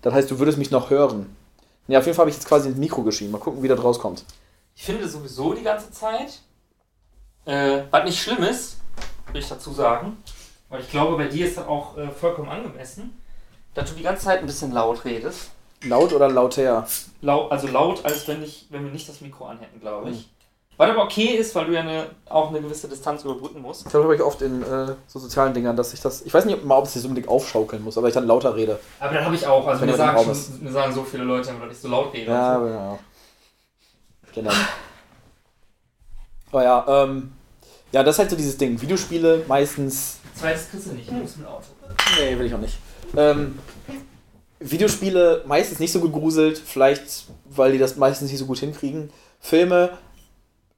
Das 0.00 0.14
heißt, 0.14 0.30
du 0.30 0.38
würdest 0.38 0.58
mich 0.58 0.70
noch 0.70 0.90
hören. 0.90 1.36
Ja, 1.86 1.98
auf 1.98 2.06
jeden 2.06 2.16
Fall 2.16 2.24
habe 2.24 2.30
ich 2.30 2.36
jetzt 2.36 2.48
quasi 2.48 2.68
ins 2.68 2.78
Mikro 2.78 3.02
geschrieben. 3.02 3.32
Mal 3.32 3.38
gucken, 3.38 3.62
wie 3.62 3.68
das 3.68 3.82
rauskommt. 3.82 4.24
Ich 4.74 4.84
finde 4.84 5.08
sowieso 5.08 5.54
die 5.54 5.62
ganze 5.62 5.90
Zeit, 5.90 6.40
äh, 7.44 7.82
was 7.90 8.04
nicht 8.04 8.22
schlimm 8.22 8.42
ist, 8.42 8.76
will 9.32 9.40
ich 9.40 9.48
dazu 9.48 9.72
sagen, 9.72 10.18
weil 10.68 10.80
ich 10.80 10.90
glaube, 10.90 11.16
bei 11.16 11.28
dir 11.28 11.46
ist 11.46 11.56
das 11.56 11.66
auch 11.66 11.96
äh, 11.96 12.10
vollkommen 12.10 12.48
angemessen, 12.48 13.20
dass 13.74 13.90
du 13.90 13.96
die 13.96 14.02
ganze 14.02 14.24
Zeit 14.26 14.40
ein 14.40 14.46
bisschen 14.46 14.72
laut 14.72 15.04
redest. 15.04 15.50
Laut 15.84 16.12
oder 16.12 16.28
lauter? 16.28 16.86
Lau 17.20 17.48
also 17.48 17.68
laut, 17.68 18.04
als 18.04 18.26
wenn, 18.26 18.42
ich, 18.42 18.66
wenn 18.70 18.84
wir 18.84 18.92
nicht 18.92 19.08
das 19.08 19.20
Mikro 19.20 19.46
anhätten, 19.46 19.80
glaube 19.80 20.10
ich. 20.10 20.28
Was 20.76 20.90
aber 20.90 21.02
okay 21.02 21.34
ist, 21.34 21.56
weil 21.56 21.66
du 21.66 21.72
ja 21.72 21.80
eine, 21.80 22.06
auch 22.28 22.50
eine 22.50 22.60
gewisse 22.60 22.88
Distanz 22.88 23.24
überbrücken 23.24 23.60
musst. 23.60 23.84
Ich 23.84 23.90
glaube, 23.90 24.14
ich 24.14 24.22
oft 24.22 24.40
in 24.42 24.62
äh, 24.62 24.94
so 25.08 25.18
sozialen 25.18 25.52
Dingern, 25.52 25.76
dass 25.76 25.92
ich 25.92 26.00
das. 26.00 26.22
Ich 26.22 26.32
weiß 26.32 26.44
nicht 26.44 26.64
mal, 26.64 26.76
ob 26.76 26.84
es 26.84 26.92
sich 26.92 27.02
unbedingt 27.02 27.28
aufschaukeln 27.28 27.82
muss, 27.82 27.98
aber 27.98 28.06
ich 28.06 28.14
dann 28.14 28.28
lauter 28.28 28.54
rede. 28.54 28.78
Aber 29.00 29.12
dann 29.12 29.24
habe 29.24 29.34
ich 29.34 29.44
auch, 29.44 29.66
also 29.66 29.80
Wenn 29.80 29.90
mir 29.90 29.96
sagen, 29.96 30.18
schon, 30.18 30.28
bist. 30.28 30.62
mir 30.62 30.70
sagen 30.70 30.92
so 30.92 31.02
viele 31.02 31.24
Leute, 31.24 31.52
dass 31.52 31.72
ich 31.72 31.78
so 31.78 31.88
laut 31.88 32.12
rede. 32.12 32.30
Ja, 32.30 32.60
so. 32.60 32.64
genau. 32.64 32.98
Genau. 34.34 34.52
Oh 36.52 36.60
ja, 36.60 37.04
ähm. 37.04 37.32
Ja, 37.90 38.02
das 38.04 38.16
ist 38.16 38.18
halt 38.20 38.30
so 38.30 38.36
dieses 38.36 38.56
Ding. 38.56 38.80
Videospiele 38.80 39.44
meistens. 39.48 40.18
Zweites 40.34 40.70
kriegst 40.70 40.86
du 40.86 40.92
nicht, 40.92 41.10
du 41.10 41.14
musst 41.14 41.38
mit 41.38 41.48
Auto. 41.48 41.64
Nee, 42.20 42.38
will 42.38 42.46
ich 42.46 42.54
auch 42.54 42.58
nicht. 42.58 42.78
Ähm, 43.16 43.58
Videospiele 44.60 45.44
meistens 45.46 45.78
nicht 45.78 45.92
so 45.92 46.00
gut 46.00 46.12
gruselt, 46.12 46.58
vielleicht 46.58 47.26
weil 47.44 47.72
die 47.72 47.78
das 47.78 47.96
meistens 47.96 48.30
nicht 48.30 48.40
so 48.40 48.46
gut 48.46 48.58
hinkriegen. 48.58 49.10
Filme 49.40 49.90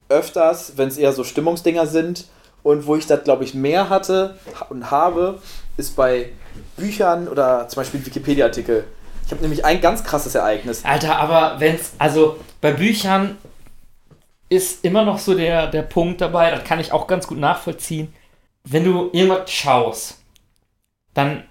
öfters, 0.09 0.73
wenn 0.75 0.87
es 0.87 0.97
eher 0.97 1.13
so 1.13 1.23
Stimmungsdinger 1.23 1.87
sind. 1.87 2.25
Und 2.63 2.85
wo 2.85 2.95
ich 2.95 3.07
das, 3.07 3.23
glaube 3.23 3.43
ich, 3.43 3.55
mehr 3.55 3.89
hatte 3.89 4.37
und 4.69 4.91
habe, 4.91 5.39
ist 5.77 5.95
bei 5.95 6.29
Büchern 6.77 7.27
oder 7.27 7.67
zum 7.67 7.81
Beispiel 7.81 8.05
Wikipedia-Artikel. 8.05 8.83
Ich 9.25 9.31
habe 9.31 9.41
nämlich 9.41 9.65
ein 9.65 9.81
ganz 9.81 10.03
krasses 10.03 10.35
Ereignis. 10.35 10.85
Alter, 10.85 11.15
aber 11.15 11.59
wenn's, 11.59 11.93
also 11.97 12.37
bei 12.59 12.71
Büchern 12.71 13.37
ist 14.49 14.83
immer 14.85 15.05
noch 15.05 15.17
so 15.17 15.33
der, 15.33 15.67
der 15.67 15.81
Punkt 15.81 16.21
dabei, 16.21 16.51
das 16.51 16.63
kann 16.63 16.79
ich 16.79 16.91
auch 16.91 17.07
ganz 17.07 17.25
gut 17.25 17.39
nachvollziehen. 17.39 18.13
Wenn 18.63 18.83
du 18.83 19.09
irgendwas 19.11 19.49
schaust, 19.49 20.19
dann, 21.13 21.45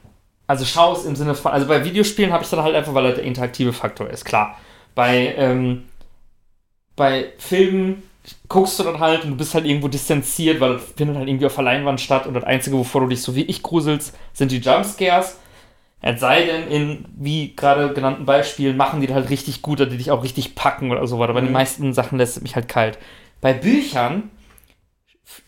also 0.51 0.65
schaust 0.65 1.07
im 1.07 1.15
Sinne 1.15 1.37
von, 1.37 1.53
also 1.53 1.69
bei 1.69 1.85
Videospielen 1.85 2.33
habe 2.33 2.43
ich 2.43 2.51
das 2.51 2.59
halt 2.59 2.75
einfach, 2.75 2.93
weil 2.93 3.05
das 3.05 3.15
der 3.15 3.23
interaktive 3.25 3.73
Faktor 3.73 4.11
ist, 4.11 4.25
klar. 4.25 4.59
Bei, 4.97 5.33
ähm, 5.37 5.85
bei 6.97 7.33
Filmen 7.39 8.03
guckst 8.49 8.77
du 8.81 8.83
dann 8.83 8.99
halt 8.99 9.23
und 9.23 9.31
du 9.31 9.37
bist 9.37 9.55
halt 9.55 9.65
irgendwo 9.65 9.87
distanziert, 9.87 10.59
weil 10.59 10.73
das 10.73 10.83
findet 10.97 11.17
halt 11.17 11.29
irgendwie 11.29 11.47
auf 11.47 11.55
der 11.55 11.63
Leinwand 11.63 12.01
statt 12.01 12.27
und 12.27 12.35
das 12.35 12.43
Einzige, 12.43 12.77
wovor 12.77 13.03
du 13.03 13.07
dich 13.07 13.23
so 13.23 13.37
wie 13.37 13.45
ich 13.45 13.63
gruselst, 13.63 14.13
sind 14.33 14.51
die 14.51 14.59
Jumpscares. 14.59 15.39
Es 16.03 16.19
sei 16.19 16.43
denn, 16.43 16.67
in, 16.67 17.05
wie 17.17 17.55
gerade 17.55 17.95
genannten 17.95 18.25
Beispielen, 18.25 18.77
machen 18.77 19.01
die 19.01 19.15
halt 19.15 19.31
richtig 19.31 19.63
gut, 19.63 19.79
dass 19.79 19.89
die 19.89 19.99
dich 19.99 20.11
auch 20.11 20.25
richtig 20.25 20.57
packen 20.57 20.91
oder 20.91 21.07
so 21.07 21.21
weiter. 21.21 21.33
Bei 21.33 21.43
den 21.43 21.53
meisten 21.53 21.95
Sachen 21.95 22.19
lässt 22.19 22.39
es 22.39 22.43
mich 22.43 22.57
halt 22.57 22.67
kalt. 22.67 22.99
Bei 23.41 23.53
Büchern 23.53 24.31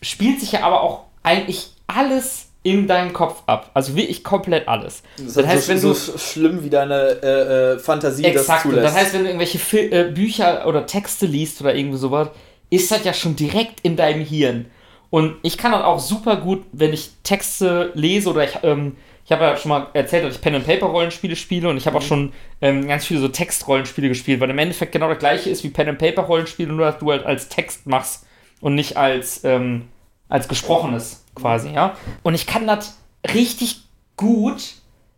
spielt 0.01 0.39
sich 0.39 0.53
ja 0.53 0.61
aber 0.61 0.81
auch 0.81 1.07
eigentlich 1.23 1.71
alles 1.87 2.52
in 2.63 2.87
deinem 2.87 3.11
Kopf 3.13 3.43
ab. 3.45 3.71
Also 3.73 3.95
wirklich 3.95 4.23
komplett 4.23 4.67
alles. 4.67 5.03
Das, 5.17 5.33
Das 5.33 5.45
heißt, 5.47 5.55
heißt, 5.57 5.65
so, 5.65 5.71
wenn 5.71 5.79
so 5.79 5.87
du- 5.89 5.95
sch- 6.17 6.31
schlimm 6.31 6.63
wie 6.63 6.69
deine 6.69 6.95
äh, 7.21 7.73
äh, 7.73 7.79
Fantasie 7.79 8.23
Exakt. 8.23 8.49
das 8.49 8.61
zulässt. 8.63 8.85
das 8.85 8.95
heißt, 8.95 9.13
wenn 9.13 9.21
du 9.21 9.27
irgendwelche 9.27 9.59
Fil 9.59 9.91
äh, 9.93 10.03
Bücher 10.11 10.65
oder 10.65 10.85
Texte 10.85 11.25
liest 11.25 11.59
oder 11.61 11.75
irgendwie 11.75 11.97
sowas, 11.97 12.29
ist 12.69 12.89
das 12.89 13.03
ja 13.03 13.13
schon 13.13 13.35
direkt 13.35 13.81
in 13.81 13.95
deinem 13.95 14.23
Hirn. 14.25 14.65
Und 15.09 15.35
ich 15.43 15.57
kann 15.57 15.71
dann 15.73 15.83
auch 15.83 15.99
super 15.99 16.37
gut, 16.37 16.63
wenn 16.71 16.91
ich 16.93 17.11
Texte 17.23 17.91
lese 17.93 18.29
oder 18.29 18.45
ich, 18.45 18.57
ähm, 18.63 18.95
ich 19.25 19.31
habe 19.31 19.43
ja 19.43 19.55
schon 19.57 19.69
mal 19.69 19.87
erzählt, 19.93 20.23
dass 20.25 20.35
ich 20.35 20.41
Pen 20.41 20.55
and 20.55 20.65
Paper 20.65 20.87
Rollenspiele 20.87 21.35
spiele 21.35 21.69
und 21.69 21.77
ich 21.77 21.85
habe 21.85 21.97
auch 21.97 22.01
schon 22.01 22.33
ähm, 22.61 22.87
ganz 22.87 23.05
viele 23.05 23.19
so 23.19 23.27
Textrollenspiele 23.27 24.07
gespielt, 24.09 24.39
weil 24.39 24.49
im 24.49 24.57
Endeffekt 24.57 24.91
genau 24.91 25.09
das 25.09 25.19
gleiche 25.19 25.49
ist 25.49 25.63
wie 25.63 25.69
Pen 25.69 25.89
and 25.89 25.99
Paper 25.99 26.23
Rollenspiele, 26.23 26.71
nur 26.73 26.85
dass 26.87 26.97
du 26.97 27.11
halt 27.11 27.25
als 27.25 27.47
Text 27.49 27.85
machst 27.85 28.25
und 28.59 28.73
nicht 28.75 28.97
als 28.97 29.43
ähm, 29.43 29.89
als 30.29 30.47
gesprochenes 30.47 31.22
quasi, 31.35 31.69
ja. 31.69 31.95
Und 32.23 32.33
ich 32.33 32.45
kann 32.45 32.67
das 32.67 32.97
richtig 33.33 33.81
gut 34.17 34.75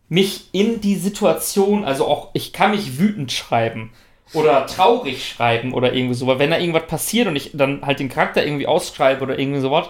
mich 0.08 0.48
in 0.52 0.80
die 0.80 0.94
Situation, 0.96 1.84
also 1.84 2.06
auch, 2.06 2.30
ich 2.32 2.52
kann 2.52 2.70
mich 2.70 2.98
wütend 2.98 3.32
schreiben 3.32 3.92
oder 4.32 4.66
traurig 4.66 5.28
schreiben 5.28 5.72
oder 5.72 5.92
irgendwie 5.92 6.14
so, 6.14 6.26
weil 6.26 6.38
wenn 6.38 6.50
da 6.50 6.58
irgendwas 6.58 6.86
passiert 6.86 7.26
und 7.26 7.36
ich 7.36 7.50
dann 7.54 7.82
halt 7.84 7.98
den 7.98 8.08
Charakter 8.08 8.44
irgendwie 8.44 8.66
ausschreibe 8.66 9.22
oder 9.22 9.38
irgendwie 9.38 9.60
sowas, 9.60 9.88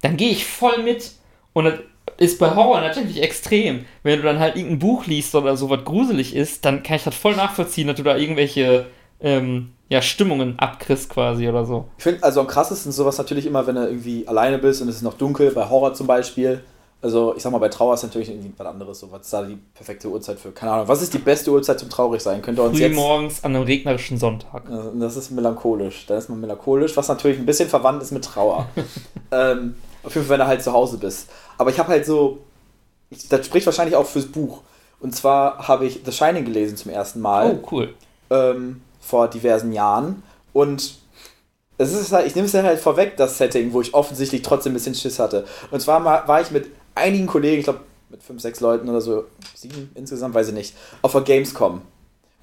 dann 0.00 0.16
gehe 0.16 0.30
ich 0.30 0.46
voll 0.46 0.82
mit 0.82 1.12
und 1.52 1.64
das 1.64 1.80
ist 2.16 2.38
bei 2.38 2.54
Horror 2.54 2.80
natürlich 2.80 3.22
extrem. 3.22 3.84
Wenn 4.02 4.18
du 4.20 4.24
dann 4.24 4.38
halt 4.38 4.56
irgendein 4.56 4.78
Buch 4.78 5.06
liest 5.06 5.34
oder 5.34 5.56
so 5.56 5.70
was 5.70 5.84
gruselig 5.84 6.34
ist, 6.34 6.64
dann 6.64 6.82
kann 6.82 6.96
ich 6.96 7.04
das 7.04 7.14
voll 7.14 7.36
nachvollziehen, 7.36 7.86
dass 7.86 7.96
du 7.96 8.02
da 8.02 8.16
irgendwelche 8.16 8.86
ähm, 9.20 9.72
ja, 9.90 10.00
Stimmungen 10.00 10.56
abkriegst 10.58 11.10
quasi 11.10 11.48
oder 11.48 11.66
so. 11.66 11.86
Ich 11.98 12.04
finde 12.04 12.22
also 12.22 12.40
am 12.40 12.46
krassesten 12.46 12.92
sowas 12.92 13.18
natürlich 13.18 13.44
immer, 13.44 13.66
wenn 13.66 13.74
du 13.74 13.82
irgendwie 13.82 14.26
alleine 14.26 14.58
bist 14.58 14.80
und 14.80 14.88
es 14.88 14.96
ist 14.96 15.02
noch 15.02 15.14
dunkel, 15.14 15.50
bei 15.50 15.68
Horror 15.68 15.94
zum 15.94 16.06
Beispiel. 16.06 16.62
Also 17.02 17.34
ich 17.34 17.42
sag 17.42 17.50
mal, 17.50 17.58
bei 17.58 17.70
Trauer 17.70 17.94
ist 17.94 18.04
natürlich 18.04 18.28
irgendwie 18.28 18.52
was 18.56 18.66
anderes. 18.66 19.00
So, 19.00 19.10
was 19.10 19.22
ist 19.22 19.32
da 19.32 19.42
die 19.42 19.58
perfekte 19.74 20.08
Uhrzeit 20.08 20.38
für? 20.38 20.52
Keine 20.52 20.72
Ahnung. 20.72 20.88
Was 20.88 21.02
ist 21.02 21.12
die 21.12 21.18
beste 21.18 21.50
Uhrzeit 21.50 21.80
zum 21.80 21.90
traurig 21.90 22.20
sein? 22.20 22.40
Könnt 22.40 22.58
ihr 22.58 22.62
uns 22.62 22.76
Früh 22.76 22.84
jetzt. 22.84 22.94
morgens 22.94 23.42
an 23.42 23.56
einem 23.56 23.64
regnerischen 23.64 24.16
Sonntag. 24.16 24.62
Das 24.94 25.16
ist 25.16 25.30
melancholisch. 25.30 26.06
Da 26.06 26.18
ist 26.18 26.28
man 26.28 26.40
melancholisch, 26.40 26.96
was 26.96 27.08
natürlich 27.08 27.38
ein 27.38 27.46
bisschen 27.46 27.68
verwandt 27.68 28.02
ist 28.02 28.12
mit 28.12 28.24
Trauer. 28.24 28.68
ähm, 29.32 29.74
auf 30.04 30.14
jeden 30.14 30.26
Fall, 30.26 30.38
wenn 30.38 30.44
du 30.44 30.46
halt 30.46 30.62
zu 30.62 30.72
Hause 30.72 30.98
bist. 30.98 31.30
Aber 31.58 31.70
ich 31.70 31.78
habe 31.78 31.88
halt 31.88 32.06
so. 32.06 32.38
Ich, 33.08 33.28
das 33.28 33.44
spricht 33.44 33.66
wahrscheinlich 33.66 33.96
auch 33.96 34.06
fürs 34.06 34.26
Buch. 34.26 34.60
Und 35.00 35.16
zwar 35.16 35.66
habe 35.66 35.86
ich 35.86 36.02
The 36.04 36.12
Shining 36.12 36.44
gelesen 36.44 36.76
zum 36.76 36.92
ersten 36.92 37.20
Mal. 37.20 37.58
Oh, 37.60 37.68
cool. 37.72 37.94
ähm, 38.30 38.82
vor 39.10 39.28
diversen 39.28 39.72
Jahren. 39.72 40.22
Und 40.52 40.94
es 41.78 41.92
ist 41.92 42.12
halt, 42.12 42.26
ich 42.26 42.34
nehme 42.34 42.46
es 42.46 42.52
ja 42.52 42.62
halt 42.62 42.78
vorweg, 42.78 43.16
das 43.16 43.38
Setting, 43.38 43.72
wo 43.72 43.80
ich 43.80 43.92
offensichtlich 43.92 44.42
trotzdem 44.42 44.72
ein 44.72 44.74
bisschen 44.74 44.94
Schiss 44.94 45.18
hatte. 45.18 45.44
Und 45.70 45.80
zwar 45.80 46.04
war 46.04 46.40
ich 46.40 46.50
mit 46.50 46.70
einigen 46.94 47.26
Kollegen, 47.26 47.58
ich 47.58 47.64
glaube 47.64 47.80
mit 48.08 48.22
fünf, 48.22 48.40
sechs 48.40 48.60
Leuten 48.60 48.88
oder 48.88 49.00
so, 49.00 49.24
sieben 49.54 49.90
insgesamt, 49.94 50.34
weiß 50.34 50.48
ich 50.48 50.54
nicht, 50.54 50.74
auf 51.02 51.12
der 51.12 51.22
Gamescom. 51.22 51.82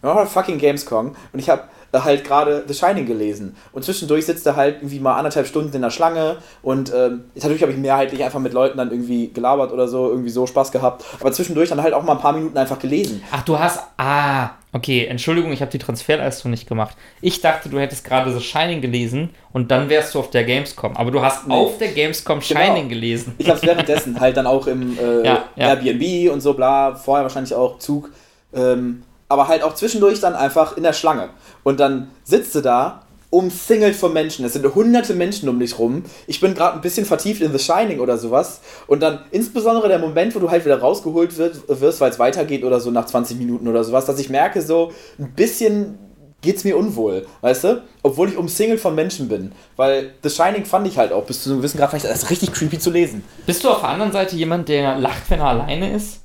Wir 0.01 0.13
der 0.13 0.25
fucking 0.27 0.57
Gamescom 0.59 1.15
und 1.33 1.39
ich 1.39 1.49
habe 1.49 1.63
halt 1.93 2.23
gerade 2.23 2.63
The 2.67 2.73
Shining 2.75 3.07
gelesen. 3.07 3.55
Und 3.71 3.83
zwischendurch 3.83 4.25
sitzt 4.27 4.45
er 4.45 4.55
halt 4.55 4.75
irgendwie 4.77 4.99
mal 4.99 5.15
anderthalb 5.17 5.47
Stunden 5.47 5.73
in 5.75 5.81
der 5.81 5.89
Schlange 5.89 6.37
und 6.61 6.93
ähm, 6.95 7.23
natürlich 7.33 7.63
habe 7.63 7.71
ich 7.71 7.77
mehrheitlich 7.79 8.23
einfach 8.23 8.39
mit 8.39 8.53
Leuten 8.53 8.77
dann 8.77 8.91
irgendwie 8.91 9.29
gelabert 9.33 9.71
oder 9.71 9.87
so, 9.87 10.09
irgendwie 10.09 10.29
so 10.29 10.45
Spaß 10.45 10.71
gehabt. 10.71 11.03
Aber 11.19 11.31
zwischendurch 11.31 11.69
dann 11.69 11.81
halt 11.81 11.93
auch 11.95 12.03
mal 12.03 12.11
ein 12.13 12.19
paar 12.19 12.33
Minuten 12.33 12.55
einfach 12.57 12.77
gelesen. 12.77 13.23
Ach, 13.31 13.43
du 13.43 13.57
hast. 13.57 13.79
Ah, 13.97 14.51
okay. 14.73 15.07
Entschuldigung, 15.07 15.51
ich 15.51 15.61
habe 15.61 15.71
die 15.71 15.79
Transferleistung 15.79 16.51
nicht 16.51 16.67
gemacht. 16.67 16.95
Ich 17.21 17.41
dachte, 17.41 17.67
du 17.69 17.79
hättest 17.79 18.03
gerade 18.05 18.31
The 18.31 18.41
Shining 18.41 18.81
gelesen 18.81 19.31
und 19.51 19.71
dann 19.71 19.89
wärst 19.89 20.13
du 20.13 20.19
auf 20.19 20.29
der 20.29 20.43
Gamescom. 20.43 20.95
Aber 20.97 21.09
du 21.09 21.21
hast 21.21 21.47
Nee. 21.47 21.53
auf 21.55 21.79
der 21.79 21.87
Gamescom 21.93 22.41
Genau. 22.41 22.59
Shining 22.61 22.89
gelesen. 22.89 23.33
Ich 23.39 23.47
habe 23.49 23.57
es 23.57 23.65
währenddessen 23.65 24.19
halt 24.19 24.37
dann 24.37 24.45
auch 24.45 24.67
im 24.67 24.95
äh, 24.99 25.23
Ja, 25.25 25.45
ja. 25.55 25.69
Airbnb 25.73 26.31
und 26.31 26.41
so 26.41 26.53
bla, 26.53 26.93
vorher 26.93 27.23
wahrscheinlich 27.23 27.55
auch 27.55 27.79
Zug, 27.79 28.11
ähm, 28.53 29.01
aber 29.30 29.47
halt 29.47 29.63
auch 29.63 29.75
zwischendurch 29.75 30.19
dann 30.19 30.36
einfach 30.36 30.78
in 30.78 30.84
der 30.84 30.93
Schlange. 30.93 31.30
Und 31.63 31.80
dann 31.80 32.11
sitzt 32.23 32.55
du 32.55 32.61
da, 32.61 33.01
umsingelt 33.30 33.95
von 33.95 34.13
Menschen. 34.13 34.45
Es 34.45 34.53
sind 34.53 34.73
hunderte 34.73 35.13
Menschen 35.13 35.49
um 35.49 35.59
dich 35.59 35.78
rum. 35.78 36.03
Ich 36.28 36.39
bin 36.39 36.53
gerade 36.53 36.75
ein 36.75 36.82
bisschen 36.82 37.05
vertieft 37.05 37.41
in 37.41 37.51
The 37.51 37.59
Shining 37.59 37.99
oder 37.99 38.17
sowas. 38.17 38.61
Und 38.88 39.01
dann 39.01 39.19
insbesondere 39.32 39.89
der 39.89 39.99
Moment, 39.99 40.34
wo 40.34 40.39
du 40.39 40.49
halt 40.49 40.63
wieder 40.63 40.80
rausgeholt 40.80 41.38
wird, 41.38 41.61
wirst, 41.67 41.99
weil 41.99 42.11
es 42.11 42.19
weitergeht 42.19 42.63
oder 42.63 42.80
so 42.80 42.89
nach 42.89 43.05
20 43.05 43.38
Minuten 43.38 43.67
oder 43.67 43.84
sowas, 43.84 44.05
dass 44.05 44.19
ich 44.19 44.30
merke, 44.30 44.61
so 44.61 44.93
ein 45.19 45.34
bisschen 45.34 45.99
geht's 46.41 46.63
mir 46.63 46.78
unwohl, 46.78 47.25
weißt 47.41 47.63
du? 47.65 47.84
Obwohl 48.03 48.30
ich 48.30 48.38
umsingelt 48.38 48.80
von 48.80 48.95
Menschen 48.95 49.28
bin. 49.28 49.51
Weil 49.75 50.13
The 50.23 50.30
Shining 50.30 50.65
fand 50.65 50.88
ich 50.88 50.97
halt 50.97 51.11
auch 51.11 51.25
bis 51.25 51.43
zu 51.43 51.49
einem 51.49 51.59
gewissen 51.59 51.80
Grad 51.80 51.89
vielleicht 51.89 52.05
das 52.05 52.23
ist 52.23 52.30
richtig 52.30 52.53
creepy 52.53 52.80
zu 52.80 52.91
lesen. 52.91 53.23
Bist 53.45 53.63
du 53.63 53.69
auf 53.69 53.82
der 53.82 53.89
anderen 53.89 54.11
Seite 54.13 54.36
jemand, 54.36 54.69
der 54.69 54.97
lacht, 54.97 55.30
wenn 55.30 55.39
er 55.39 55.47
alleine 55.47 55.93
ist? 55.93 56.21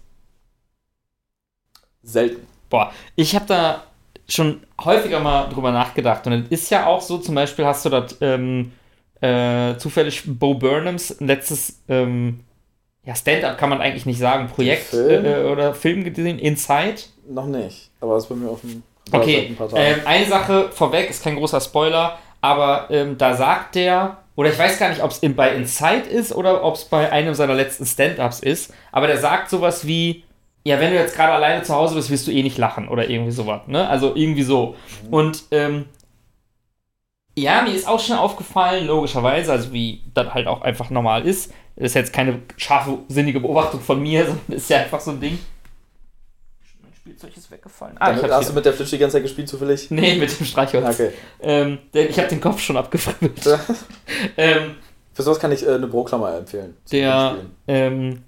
Selten. 2.05 2.52
Boah, 2.73 2.91
ich 3.17 3.35
habe 3.35 3.45
da 3.45 3.83
schon 4.27 4.63
häufiger 4.83 5.21
mal 5.21 5.49
drüber 5.51 5.73
nachgedacht. 5.73 6.27
Und 6.27 6.33
es 6.33 6.63
ist 6.63 6.71
ja 6.71 6.87
auch 6.87 7.03
so, 7.03 7.19
zum 7.19 7.35
Beispiel 7.35 7.67
hast 7.67 7.85
du 7.85 7.91
dort 7.91 8.17
ähm, 8.23 8.73
äh, 9.21 9.77
zufällig 9.77 10.23
Bo 10.25 10.55
Burnhams 10.55 11.17
letztes 11.21 11.83
ähm, 11.91 12.41
ja, 13.05 13.15
Stand-up 13.15 13.59
kann 13.59 13.69
man 13.69 13.83
eigentlich 13.83 14.07
nicht 14.07 14.19
sagen, 14.19 14.49
Projekt 14.49 14.85
Film? 14.85 15.27
äh, 15.27 15.43
oder 15.45 15.75
Film 15.75 16.03
gesehen, 16.03 16.39
Inside. 16.39 16.95
Noch 17.29 17.45
nicht. 17.45 17.91
Aber 18.01 18.15
das 18.15 18.23
ist 18.23 18.31
bei 18.31 18.37
mir 18.37 18.49
auf 18.49 18.63
dem 18.63 18.83
Okay, 19.11 19.55
ähm, 19.75 20.01
eine 20.07 20.27
Sache 20.27 20.71
vorweg, 20.71 21.11
ist 21.11 21.23
kein 21.23 21.37
großer 21.37 21.61
Spoiler, 21.61 22.19
aber 22.41 22.87
ähm, 22.89 23.19
da 23.19 23.35
sagt 23.37 23.75
der, 23.75 24.17
oder 24.35 24.51
ich 24.51 24.59
weiß 24.59 24.79
gar 24.79 24.89
nicht, 24.89 25.03
ob 25.03 25.11
es 25.11 25.21
bei 25.21 25.55
Inside 25.55 26.09
ist 26.09 26.35
oder 26.35 26.65
ob 26.65 26.77
es 26.77 26.85
bei 26.87 27.13
einem 27.13 27.35
seiner 27.35 27.55
letzten 27.55 27.85
Stand-Ups 27.85 28.41
ist, 28.41 28.73
aber 28.93 29.09
der 29.09 29.19
sagt 29.19 29.51
sowas 29.51 29.87
wie, 29.87 30.25
ja, 30.65 30.79
wenn 30.79 30.91
du 30.93 30.97
jetzt 30.97 31.17
gerade 31.17 31.33
alleine 31.33 31.63
zu 31.63 31.75
Hause 31.75 31.95
bist, 31.97 32.11
wirst 32.11 32.27
du 32.27 32.31
eh 32.31 32.43
nicht 32.43 32.59
lachen 32.59 32.89
oder 32.89 33.09
irgendwie 33.09 33.33
sowas, 33.33 33.63
ne? 33.67 33.89
Also 33.89 34.15
irgendwie 34.15 34.45
so. 34.45 34.77
Und 35.11 35.43
ähm, 35.51 35.87
ja, 37.37 37.63
mir 37.63 37.75
ist 37.75 37.89
auch 37.89 37.99
schon 37.99 38.17
aufgefallen, 38.17 38.87
logischerweise, 38.87 39.53
also 39.53 39.73
wie 39.73 40.03
das 40.15 40.33
halt 40.35 40.47
auch 40.47 40.63
einfach 40.63 40.91
normal 40.91 41.27
ist. 41.27 41.53
Das 41.77 41.87
ist 41.87 41.95
jetzt 41.95 42.13
keine 42.13 42.41
scharfe, 42.59 42.99
sinnige 43.09 43.41
Beobachtung 43.41 43.81
von 43.81 44.01
mir, 44.01 44.25
sondern 44.27 44.57
ist 44.57 44.71
ja 44.71 44.79
einfach 44.79 45.01
so 45.01 45.13
ein 45.13 45.21
Ding. 45.21 45.39
Mein 46.83 46.93
Spielzeug 46.95 47.37
ist 47.37 47.51
weggefallen. 47.51 47.97
Ah, 47.99 48.13
Damit 48.13 48.31
hast 48.31 48.41
hier. 48.41 48.49
du 48.51 48.55
mit 48.55 48.65
der 48.67 48.73
Flitsch 48.75 48.93
die 48.93 48.99
ganze 48.99 49.15
Zeit 49.17 49.23
gespielt, 49.23 49.49
zufällig? 49.49 49.91
Nee, 49.91 50.17
mit 50.17 50.39
dem 50.39 50.47
Streichholz. 50.47 51.01
Okay. 51.01 51.11
Ähm, 51.41 51.79
denn 51.95 52.09
ich 52.09 52.19
habe 52.19 52.29
den 52.29 52.41
Kopf 52.41 52.61
schon 52.61 52.77
abgefribbelt. 52.77 53.41
ähm, 54.37 54.77
Für 55.15 55.23
sowas 55.23 55.41
kann 55.41 55.51
ich 55.51 55.67
äh, 55.67 55.73
eine 55.73 55.87
Broklammer 55.87 56.37
empfehlen. 56.37 56.77
der, 56.93 57.37
ähm, 57.67 58.23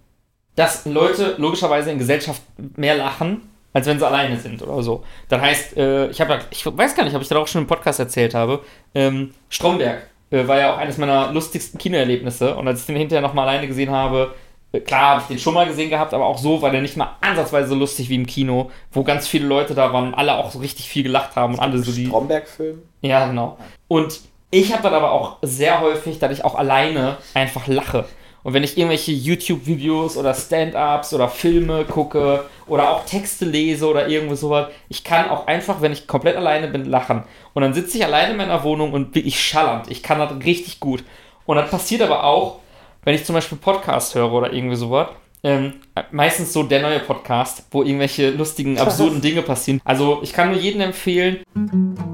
dass 0.57 0.85
Leute 0.87 1.35
logischerweise 1.39 1.91
in 1.91 1.99
Gesellschaft 1.99 2.43
mehr 2.77 2.97
lachen, 2.97 3.43
als 3.73 3.87
wenn 3.87 3.99
sie 3.99 4.07
alleine 4.07 4.39
sind 4.39 4.63
oder 4.63 4.83
so. 4.83 5.03
Das 5.29 5.41
heißt, 5.41 5.77
äh, 5.77 6.09
ich 6.09 6.21
habe, 6.21 6.39
ich 6.51 6.65
weiß 6.65 6.95
gar 6.95 7.05
nicht, 7.05 7.15
ob 7.15 7.23
ich 7.23 7.29
das 7.29 7.39
auch 7.39 7.49
schon 7.49 7.63
im 7.63 7.67
Podcast 7.67 7.99
erzählt 7.99 8.35
habe. 8.35 8.61
Ähm, 8.95 9.35
Stromberg 9.49 10.07
äh, 10.31 10.47
war 10.47 10.59
ja 10.59 10.75
auch 10.75 10.79
eines 10.79 10.97
meiner 10.97 11.33
lustigsten 11.33 11.79
Kinoerlebnisse 11.79 12.55
und 12.55 12.69
als 12.69 12.81
ich 12.81 12.87
den 12.87 12.97
hinterher 12.97 13.23
nochmal 13.23 13.49
alleine 13.49 13.67
gesehen 13.67 13.91
habe, 13.91 14.35
äh, 14.73 14.81
klar 14.81 15.11
habe 15.11 15.21
ich 15.23 15.27
den 15.27 15.39
schon 15.39 15.55
mal 15.55 15.67
gesehen 15.67 15.91
gehabt, 15.91 16.15
aber 16.15 16.27
auch 16.27 16.39
so 16.39 16.63
war 16.63 16.71
der 16.71 16.83
nicht 16.83 16.97
mal 16.97 17.17
ansatzweise 17.21 17.69
so 17.69 17.75
lustig 17.75 18.09
wie 18.09 18.15
im 18.15 18.27
Kino, 18.27 18.71
wo 18.93 19.03
ganz 19.03 19.27
viele 19.27 19.47
Leute 19.47 19.75
da 19.75 19.93
waren 19.93 20.09
und 20.09 20.15
alle 20.15 20.37
auch 20.37 20.53
so 20.53 20.61
richtig 20.61 20.89
viel 20.89 21.03
gelacht 21.03 21.35
haben 21.35 21.55
und 21.55 21.61
alle 21.61 21.79
so 21.79 21.91
die. 21.91 22.07
Stromberg-Film? 22.07 22.83
Ja, 23.03 23.27
genau. 23.27 23.59
Und 23.89 24.21
ich 24.51 24.73
habe 24.73 24.85
dann 24.85 24.95
aber 24.95 25.11
auch 25.11 25.39
sehr 25.43 25.81
häufig, 25.81 26.21
dass 26.21 26.31
ich 26.31 26.45
auch 26.45 26.55
alleine 26.55 27.17
einfach 27.35 27.67
lache. 27.67 28.05
Und 28.45 28.53
wenn 28.53 28.63
ich 28.63 28.77
irgendwelche 28.77 29.11
YouTube-Videos 29.11 30.19
oder 30.19 30.35
Stand-ups 30.35 31.15
oder 31.15 31.29
Filme 31.29 31.87
gucke 31.87 32.45
oder 32.67 32.91
auch 32.91 33.07
Texte 33.07 33.47
lese 33.47 33.89
oder 33.89 34.07
irgendwo 34.07 34.35
sowas, 34.35 34.69
ich 34.91 35.03
kann 35.03 35.31
auch 35.31 35.47
einfach, 35.47 35.81
wenn 35.81 35.93
ich 35.93 36.07
komplett 36.07 36.37
alleine 36.37 36.69
bin, 36.69 36.85
lachen. 36.85 37.25
Und 37.55 37.63
dann 37.63 37.73
sitze 37.73 37.97
ich 37.97 38.05
alleine 38.05 38.33
in 38.33 38.37
meiner 38.37 38.63
Wohnung 38.63 38.93
und 38.93 39.15
wirklich 39.15 39.43
schallernd. 39.43 39.91
Ich 39.91 40.03
kann 40.03 40.19
das 40.19 40.31
richtig 40.45 40.79
gut. 40.79 41.03
Und 41.47 41.57
das 41.57 41.71
passiert 41.71 42.03
aber 42.03 42.25
auch, 42.25 42.61
wenn 43.03 43.15
ich 43.15 43.25
zum 43.25 43.35
Beispiel 43.35 43.57
Podcast 43.57 44.15
höre 44.15 44.31
oder 44.31 44.53
irgendwie 44.53 44.77
sowas. 44.77 45.09
Ähm, 45.43 45.75
meistens 46.11 46.53
so 46.53 46.63
der 46.63 46.83
neue 46.83 47.01
Podcast, 47.01 47.65
wo 47.71 47.83
irgendwelche 47.83 48.31
lustigen, 48.31 48.79
absurden 48.81 49.23
Dinge 49.23 49.41
passieren. 49.41 49.81
Also 49.85 50.21
ich 50.23 50.35
kann 50.35 50.51
nur 50.51 50.61
jedem 50.61 50.83
empfehlen, 50.83 51.43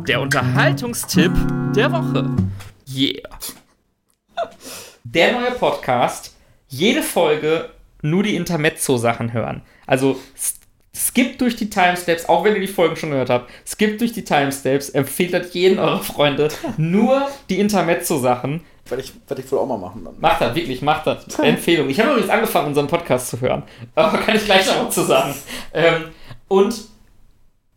der 0.07 0.21
Unterhaltungstipp 0.21 1.33
der 1.75 1.91
Woche. 1.93 2.31
Yeah. 2.89 3.29
Der 5.13 5.33
neue 5.33 5.51
Podcast, 5.51 6.37
jede 6.69 7.03
Folge 7.03 7.71
nur 8.01 8.23
die 8.23 8.37
Intermezzo-Sachen 8.37 9.33
hören. 9.33 9.63
Also 9.85 10.21
skippt 10.95 11.41
durch 11.41 11.57
die 11.57 11.69
Timestamps, 11.69 12.27
auch 12.27 12.45
wenn 12.45 12.55
ihr 12.55 12.61
die 12.61 12.69
Folgen 12.69 12.95
schon 12.95 13.11
gehört 13.11 13.29
habt, 13.29 13.51
skippt 13.67 14.01
durch 14.01 14.13
die 14.13 14.23
Timestamps, 14.23 14.91
empfiehlt 14.91 15.35
das 15.35 15.53
jeden 15.53 15.81
eurer 15.81 15.99
Freunde, 15.99 16.47
nur 16.77 17.29
die 17.49 17.59
Intermezzo-Sachen. 17.59 18.61
Werde 18.87 19.03
ich, 19.03 19.13
werd 19.27 19.41
ich 19.41 19.51
wohl 19.51 19.59
auch 19.59 19.67
mal 19.67 19.79
machen 19.79 20.05
dann. 20.05 20.15
Macht 20.21 20.43
das, 20.43 20.55
wirklich, 20.55 20.81
macht 20.81 21.09
das. 21.09 21.39
Empfehlung. 21.41 21.91
Ich 21.91 21.99
habe 21.99 22.11
übrigens 22.11 22.31
angefangen, 22.31 22.69
unseren 22.69 22.87
Podcast 22.87 23.31
zu 23.31 23.41
hören, 23.41 23.65
aber 23.97 24.17
kann 24.19 24.37
ich 24.37 24.45
gleich 24.45 24.65
noch 24.69 24.91
zu 24.91 25.03
sagen. 25.03 25.35
Ähm, 25.75 26.05
und 26.47 26.73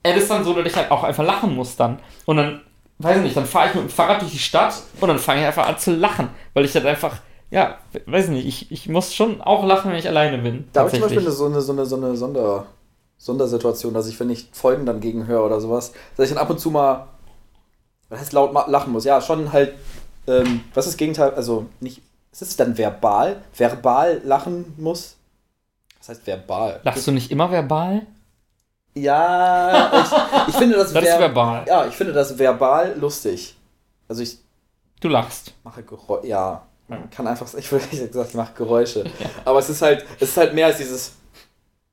es 0.04 0.18
ist 0.18 0.30
dann 0.30 0.44
so, 0.44 0.54
dass 0.54 0.68
ich 0.68 0.76
halt 0.76 0.92
auch 0.92 1.04
einfach 1.04 1.26
lachen 1.26 1.56
muss 1.56 1.76
dann. 1.76 1.98
Und 2.26 2.38
dann, 2.38 2.62
weiß 3.04 3.18
ich 3.18 3.24
nicht, 3.24 3.38
dann 3.38 3.46
fahre 3.46 3.70
ich 3.70 3.76
mit 3.76 3.84
dem 3.84 3.90
Fahrrad 3.90 4.22
durch 4.22 4.32
die 4.32 4.40
Stadt 4.40 4.82
und 5.00 5.08
dann 5.08 5.20
fange 5.20 5.42
ich 5.42 5.48
einfach 5.48 5.68
an 5.68 5.78
zu 5.78 5.96
lachen, 5.96 6.30
weil 6.54 6.66
ich 6.66 6.74
halt 6.74 6.86
einfach, 6.86 7.18
ja, 7.52 7.78
weiß 8.06 8.30
nicht, 8.30 8.48
ich, 8.48 8.72
ich 8.72 8.90
muss 8.90 9.14
schon 9.14 9.42
auch 9.42 9.66
lachen, 9.66 9.92
wenn 9.92 10.00
ich 10.00 10.08
alleine 10.08 10.38
bin. 10.38 10.68
Da 10.74 10.82
habe 10.82 10.90
ich 10.90 10.96
zum. 10.96 11.04
Beispiel 11.04 11.30
so 11.30 11.46
eine, 11.46 11.62
so 11.62 11.74
eine, 11.74 11.86
so 11.86 11.96
eine 11.96 12.16
Sonder, 12.16 12.66
Sondersituation, 13.18 13.94
dass 13.94 14.08
ich, 14.08 14.20
wenn 14.20 14.30
ich 14.30 14.50
Folgen 14.52 14.86
dann 14.86 15.00
gegenhöre 15.00 15.44
oder 15.44 15.62
sowas, 15.62 15.94
dass 16.18 16.28
ich 16.28 16.34
dann 16.34 16.44
ab 16.44 16.50
und 16.50 16.60
zu 16.60 16.72
mal, 16.72 17.08
was 18.10 18.20
heißt 18.20 18.34
laut 18.34 18.54
lachen 18.68 18.92
muss. 18.92 19.06
Ja, 19.06 19.22
schon 19.22 19.54
halt, 19.54 19.74
ähm, 20.28 20.62
was 20.74 20.86
ist 20.86 20.94
das 20.94 20.98
Gegenteil, 20.98 21.34
also 21.34 21.68
nicht, 21.80 22.02
ist 22.32 22.42
es 22.42 22.56
dann 22.58 22.78
verbal? 22.78 23.44
Verbal 23.56 24.22
lachen 24.24 24.74
muss? 24.78 25.16
Was 26.00 26.10
heißt 26.10 26.28
verbal? 26.28 26.82
Lachst 26.84 27.08
du 27.08 27.12
nicht 27.12 27.32
immer 27.32 27.50
verbal? 27.50 28.06
Ja, 28.96 29.92
ich, 30.02 30.48
ich 30.50 30.56
finde 30.56 30.76
das, 30.78 30.94
Das 30.94 31.04
ver- 31.08 31.20
verbal. 31.20 31.66
Ja, 31.68 31.86
ich 31.88 31.96
finde 31.96 32.14
das 32.14 32.38
verbal 32.38 32.96
lustig. 33.00 33.56
Also 34.08 34.22
ich 34.22 34.38
Du 35.02 35.10
lachst. 35.10 35.54
mache 35.64 35.84
Geräusche, 35.84 36.28
ja, 36.28 36.62
man 36.88 37.10
kann 37.10 37.28
einfach, 37.28 37.52
ich 37.56 37.72
würde 37.72 37.86
gesagt, 37.88 38.30
ich 38.30 38.36
mache 38.36 38.54
Geräusche. 38.54 39.04
Aber 39.46 39.60
es 39.60 39.70
ist 39.70 39.82
halt, 39.82 40.06
es 40.20 40.30
ist 40.30 40.38
halt 40.38 40.54
mehr 40.54 40.68
als 40.68 40.78
dieses, 40.78 41.14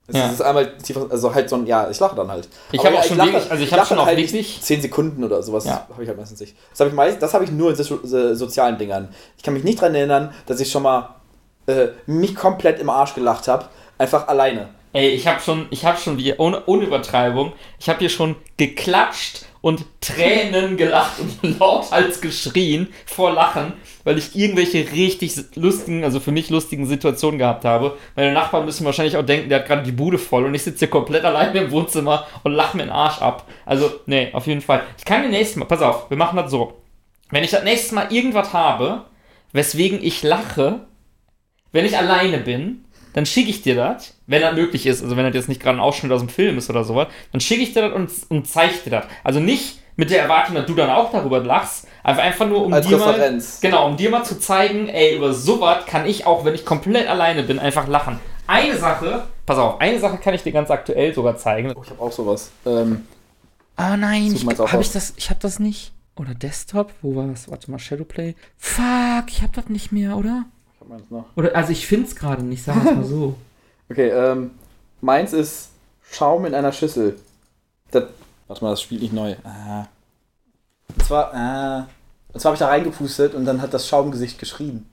es 0.06 0.16
Ja. 0.16 0.28
ist 0.28 0.42
einmal 0.42 0.76
tiefer, 0.78 1.06
also 1.10 1.34
halt 1.34 1.48
so 1.48 1.56
ein, 1.56 1.66
ja, 1.66 1.88
ich 1.90 1.98
lache 1.98 2.14
dann 2.16 2.30
halt. 2.30 2.48
Ich 2.72 2.84
habe 2.84 2.94
ja, 2.94 3.00
auch 3.00 3.04
schon 3.04 3.16
lache- 3.16 3.32
wirklich, 3.32 3.50
also 3.50 3.62
ich 3.64 3.70
ich 3.72 3.76
habe 3.76 3.86
schon 3.86 3.98
auch 3.98 4.06
halt 4.06 4.16
wirklich, 4.18 4.32
nicht 4.34 4.64
10 4.64 4.82
Sekunden 4.82 5.24
oder 5.24 5.42
sowas, 5.42 5.64
Ja. 5.64 5.86
habe 5.90 6.02
ich 6.02 6.08
halt 6.08 6.18
meistens 6.18 6.38
nicht. 6.40 6.56
Das 6.70 6.80
habe 6.80 6.90
ich 6.90 6.94
meist, 6.96 7.20
das 7.22 7.32
habe 7.34 7.44
ich 7.44 7.50
nur 7.50 7.70
in 7.70 7.76
so, 7.76 7.98
so, 8.04 8.34
sozialen 8.34 8.78
Dingern. 8.78 9.08
Ich 9.36 9.42
kann 9.42 9.54
mich 9.54 9.64
nicht 9.64 9.80
daran 9.80 9.94
erinnern, 9.94 10.34
dass 10.46 10.60
ich 10.60 10.70
schon 10.70 10.82
mal 10.82 11.16
äh, 11.66 11.88
mich 12.06 12.34
komplett 12.36 12.78
im 12.80 12.90
Arsch 12.90 13.14
gelacht 13.14 13.48
habe, 13.48 13.66
einfach 13.98 14.28
alleine. 14.28 14.68
Ey, 14.92 15.08
ich 15.10 15.26
habe 15.26 15.40
schon, 15.40 15.66
ich 15.70 15.84
habe 15.84 15.98
schon 15.98 16.18
wie, 16.18 16.34
ohne, 16.34 16.62
ohne 16.66 16.84
Übertreibung, 16.84 17.52
ich 17.78 17.88
habe 17.88 18.00
hier 18.00 18.08
schon 18.08 18.36
geklatscht 18.56 19.46
und 19.60 19.84
Tränen 20.00 20.76
gelacht 20.76 21.20
und 21.20 21.58
lauthals 21.58 22.20
geschrien 22.20 22.88
vor 23.06 23.32
Lachen, 23.32 23.74
weil 24.04 24.18
ich 24.18 24.34
irgendwelche 24.34 24.90
richtig 24.92 25.34
lustigen, 25.54 26.04
also 26.04 26.20
für 26.20 26.32
mich 26.32 26.50
lustigen 26.50 26.86
Situationen 26.86 27.38
gehabt 27.38 27.64
habe. 27.64 27.96
Meine 28.16 28.32
Nachbarn 28.32 28.64
müssen 28.64 28.84
wahrscheinlich 28.84 29.16
auch 29.16 29.24
denken, 29.26 29.48
der 29.48 29.60
hat 29.60 29.66
gerade 29.66 29.82
die 29.82 29.92
Bude 29.92 30.18
voll 30.18 30.44
und 30.44 30.54
ich 30.54 30.62
sitze 30.62 30.80
hier 30.80 30.88
komplett 30.88 31.24
alleine 31.24 31.60
im 31.60 31.70
Wohnzimmer 31.70 32.26
und 32.42 32.52
lache 32.52 32.76
mir 32.76 32.84
den 32.84 32.92
Arsch 32.92 33.20
ab. 33.20 33.46
Also, 33.66 33.90
nee, 34.06 34.30
auf 34.32 34.46
jeden 34.46 34.62
Fall. 34.62 34.82
Ich 34.98 35.04
kann 35.04 35.22
mir 35.22 35.28
nächstes 35.28 35.56
Mal, 35.56 35.66
pass 35.66 35.82
auf, 35.82 36.10
wir 36.10 36.16
machen 36.16 36.36
das 36.36 36.50
so. 36.50 36.80
Wenn 37.30 37.44
ich 37.44 37.50
das 37.50 37.62
nächste 37.62 37.94
Mal 37.94 38.12
irgendwas 38.12 38.52
habe, 38.52 39.04
weswegen 39.52 40.02
ich 40.02 40.22
lache, 40.22 40.86
wenn 41.72 41.84
ich 41.84 41.96
alleine 41.96 42.38
bin, 42.38 42.84
dann 43.12 43.26
schicke 43.26 43.50
ich 43.50 43.62
dir 43.62 43.74
das, 43.74 44.14
wenn 44.26 44.42
das 44.42 44.54
möglich 44.54 44.86
ist, 44.86 45.02
also 45.02 45.16
wenn 45.16 45.24
das 45.24 45.34
jetzt 45.34 45.48
nicht 45.48 45.62
gerade 45.62 45.78
ein 45.78 45.82
Ausschnitt 45.82 46.12
aus 46.12 46.20
dem 46.20 46.28
Film 46.28 46.58
ist 46.58 46.70
oder 46.70 46.84
sowas, 46.84 47.08
dann 47.32 47.40
schicke 47.40 47.62
ich 47.62 47.72
dir 47.72 47.82
das 47.88 47.92
und, 47.92 48.10
und 48.28 48.46
zeige 48.48 48.74
dir 48.84 48.90
das. 48.90 49.04
Also 49.24 49.40
nicht 49.40 49.78
mit 49.96 50.10
der 50.10 50.22
Erwartung, 50.22 50.54
dass 50.54 50.66
du 50.66 50.74
dann 50.74 50.88
auch 50.90 51.10
darüber 51.12 51.40
lachst, 51.40 51.86
einfach, 52.02 52.22
einfach 52.22 52.46
nur 52.46 52.64
um 52.64 52.72
Als 52.72 52.86
dir 52.86 52.96
Referenz. 52.96 53.60
mal, 53.62 53.68
genau, 53.70 53.86
um 53.86 53.96
dir 53.96 54.10
mal 54.10 54.24
zu 54.24 54.38
zeigen, 54.38 54.88
ey, 54.88 55.16
über 55.16 55.32
sowas 55.34 55.84
kann 55.86 56.06
ich 56.06 56.26
auch, 56.26 56.44
wenn 56.44 56.54
ich 56.54 56.64
komplett 56.64 57.08
alleine 57.08 57.42
bin, 57.42 57.58
einfach 57.58 57.86
lachen. 57.86 58.18
Eine 58.46 58.76
Sache, 58.76 59.24
pass 59.46 59.58
auf, 59.58 59.80
eine 59.80 59.98
Sache 60.00 60.18
kann 60.18 60.34
ich 60.34 60.42
dir 60.42 60.52
ganz 60.52 60.70
aktuell 60.70 61.14
sogar 61.14 61.36
zeigen. 61.36 61.72
Oh, 61.76 61.82
ich 61.84 61.90
habe 61.90 62.00
auch 62.00 62.12
sowas. 62.12 62.50
Ähm, 62.64 63.06
Ah 63.76 63.96
nein, 63.96 64.36
auch 64.58 64.72
habe 64.72 64.82
ich 64.82 64.92
das, 64.92 65.14
ich 65.16 65.30
habe 65.30 65.40
das 65.40 65.58
nicht. 65.58 65.92
Oder 66.16 66.34
Desktop, 66.34 66.92
wo 67.00 67.16
war 67.16 67.26
das? 67.28 67.50
Warte 67.50 67.70
mal, 67.70 67.78
Shadowplay. 67.78 68.34
Fuck, 68.58 69.24
ich 69.28 69.40
habe 69.40 69.52
das 69.54 69.68
nicht 69.70 69.90
mehr, 69.90 70.18
oder? 70.18 70.44
Ich 70.80 70.88
hab 70.88 70.88
meins 70.88 71.10
noch. 71.10 71.24
Oder, 71.36 71.54
also 71.54 71.72
ich 71.72 71.86
finde 71.86 72.06
es 72.06 72.16
gerade 72.16 72.42
nicht, 72.42 72.64
sagen 72.64 72.84
wir 72.84 72.92
mal 72.94 73.04
so. 73.04 73.34
Okay, 73.90 74.08
ähm, 74.10 74.52
meins 75.00 75.32
ist 75.32 75.70
Schaum 76.08 76.44
in 76.46 76.54
einer 76.54 76.70
Schüssel. 76.70 77.18
Das, 77.90 78.04
warte 78.46 78.64
mal, 78.64 78.70
das 78.70 78.82
spielt 78.82 79.02
nicht 79.02 79.12
neu. 79.12 79.34
Ah. 79.42 79.88
Und 80.88 81.04
zwar, 81.04 81.34
ah. 81.34 81.88
Und 82.32 82.38
zwar 82.38 82.50
habe 82.50 82.54
ich 82.54 82.60
da 82.60 82.68
reingepustet 82.68 83.34
und 83.34 83.44
dann 83.46 83.60
hat 83.60 83.74
das 83.74 83.88
Schaumgesicht 83.88 84.38
geschrien. 84.38 84.86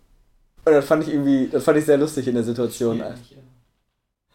Und 0.66 0.74
das 0.74 0.84
fand 0.84 1.04
ich 1.04 1.14
irgendwie, 1.14 1.48
das 1.48 1.64
fand 1.64 1.78
ich 1.78 1.86
sehr 1.86 2.00
lustig 2.00 2.28
in 2.28 2.34
der 2.34 2.44
Situation. 2.44 2.98
Ja, 2.98 3.14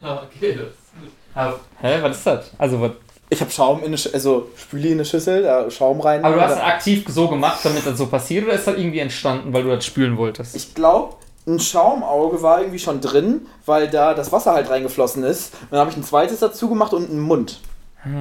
okay, 0.23 0.55
das 0.55 0.69
ist 0.69 0.95
gut. 1.01 1.11
Aber, 1.35 1.59
hä, 1.81 1.99
was 2.01 2.19
ist 2.19 2.27
das? 2.27 2.51
Also, 2.57 2.81
was? 2.81 2.93
Ich 3.29 3.41
habe 3.41 3.51
Schaum 3.51 3.81
in 3.81 3.87
eine 3.87 3.99
Schüssel, 3.99 4.15
also 4.15 4.51
Spüli 4.57 4.89
in 4.89 4.95
eine 4.95 5.05
Schüssel, 5.05 5.43
da 5.43 5.69
Schaum 5.73 6.01
rein. 6.01 6.25
Aber 6.25 6.37
du 6.37 6.41
hast 6.41 6.53
es 6.53 6.61
aktiv 6.61 7.05
so 7.09 7.27
gemacht, 7.29 7.65
damit 7.65 7.85
das 7.85 7.99
so 7.99 8.07
passiert, 8.07 8.45
oder 8.45 8.55
ist 8.55 8.67
das 8.69 8.77
irgendwie 8.77 9.01
entstanden, 9.01 9.53
weil 9.53 9.65
du 9.65 9.71
das 9.71 9.85
spülen 9.85 10.17
wolltest? 10.17 10.55
Ich 10.55 10.75
glaube, 10.75 11.17
ein 11.47 11.59
Schaumauge 11.59 12.43
war 12.43 12.61
irgendwie 12.61 12.79
schon 12.79 13.01
drin, 13.01 13.47
weil 13.67 13.89
da 13.89 14.15
das 14.15 14.31
Wasser 14.33 14.53
halt 14.53 14.71
reingeflossen 14.71 15.25
ist. 15.25 15.55
Und 15.55 15.73
dann 15.73 15.81
habe 15.81 15.91
ich 15.91 15.97
ein 15.97 16.05
zweites 16.05 16.41
dazu 16.41 16.69
gemacht 16.69 16.93
und 16.93 17.11
einen 17.11 17.21
Mund, 17.21 17.61
weil 18.05 18.13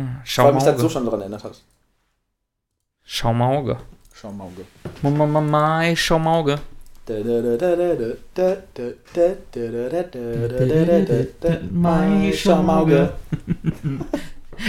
mich 0.53 0.63
das 0.63 0.79
so 0.79 0.89
Schaumauge. 0.89 0.89
schon 0.89 1.05
daran 1.05 1.21
erinnert 1.21 1.43
hat. 1.43 1.61
Schaumauge. 3.03 3.77
Schaumauge. 4.13 4.65
Mama, 5.01 5.25
Mama, 5.25 5.95
Schaumauge. 5.95 6.59
Mein 11.71 12.33
Schaumauge. 12.33 13.13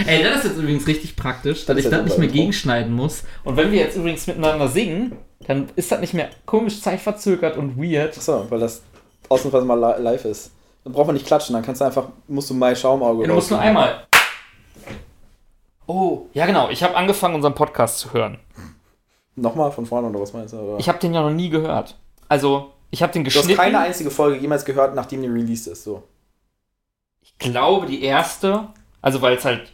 Ey, 0.07 0.23
das 0.23 0.37
ist 0.37 0.43
jetzt 0.45 0.57
übrigens 0.57 0.87
richtig 0.87 1.15
praktisch, 1.15 1.65
dass 1.65 1.75
Das 1.75 1.85
ich 1.85 1.91
das 1.91 2.03
nicht 2.03 2.17
mehr 2.17 2.27
gegenschneiden 2.27 2.91
muss. 2.93 3.23
Und 3.43 3.57
wenn 3.57 3.71
wir 3.71 3.79
jetzt 3.79 3.95
übrigens 3.95 4.25
miteinander 4.25 4.67
singen, 4.67 5.13
dann 5.47 5.69
ist 5.75 5.91
das 5.91 5.99
nicht 5.99 6.13
mehr 6.13 6.29
komisch 6.45 6.81
zeitverzögert 6.81 7.57
und 7.57 7.77
weird. 7.77 8.17
Achso, 8.17 8.45
weil 8.49 8.59
das 8.59 8.81
ausnahmsweise 9.29 9.65
mal 9.65 9.79
li- 9.97 10.01
live 10.03 10.25
ist. 10.25 10.51
Dann 10.83 10.93
braucht 10.93 11.07
man 11.07 11.15
nicht 11.15 11.25
klatschen, 11.25 11.53
dann 11.53 11.63
kannst 11.63 11.81
du 11.81 11.85
einfach, 11.85 12.07
musst 12.27 12.49
du 12.49 12.53
mein 12.53 12.75
Schaumauge 12.75 13.21
Ja, 13.23 13.27
du 13.29 13.33
musst 13.35 13.49
nur 13.51 13.59
einmal. 13.59 14.05
Oh, 15.85 16.27
ja 16.33 16.45
genau. 16.45 16.69
Ich 16.69 16.83
habe 16.83 16.95
angefangen, 16.95 17.35
unseren 17.35 17.55
Podcast 17.55 17.99
zu 17.99 18.13
hören. 18.13 18.39
Nochmal 19.35 19.71
von 19.71 19.85
vorne 19.85 20.07
oder 20.09 20.19
was 20.21 20.33
meinst 20.33 20.53
du? 20.53 20.57
Oder? 20.59 20.79
Ich 20.79 20.87
habe 20.87 20.99
den 20.99 21.13
ja 21.13 21.21
noch 21.21 21.31
nie 21.31 21.49
gehört. 21.49 21.97
Also, 22.29 22.71
ich 22.91 23.01
habe 23.01 23.11
den 23.11 23.23
du 23.23 23.29
hast 23.29 23.35
geschnitten. 23.35 23.59
keine 23.59 23.79
einzige 23.79 24.11
Folge 24.11 24.37
jemals 24.37 24.63
gehört, 24.65 24.95
nachdem 24.95 25.21
die 25.21 25.27
released 25.27 25.67
ist. 25.67 25.83
So. 25.83 26.03
ich 27.21 27.37
glaube, 27.37 27.85
die 27.87 28.03
erste, 28.03 28.67
also 29.01 29.21
weil 29.21 29.35
es 29.37 29.45
halt, 29.45 29.71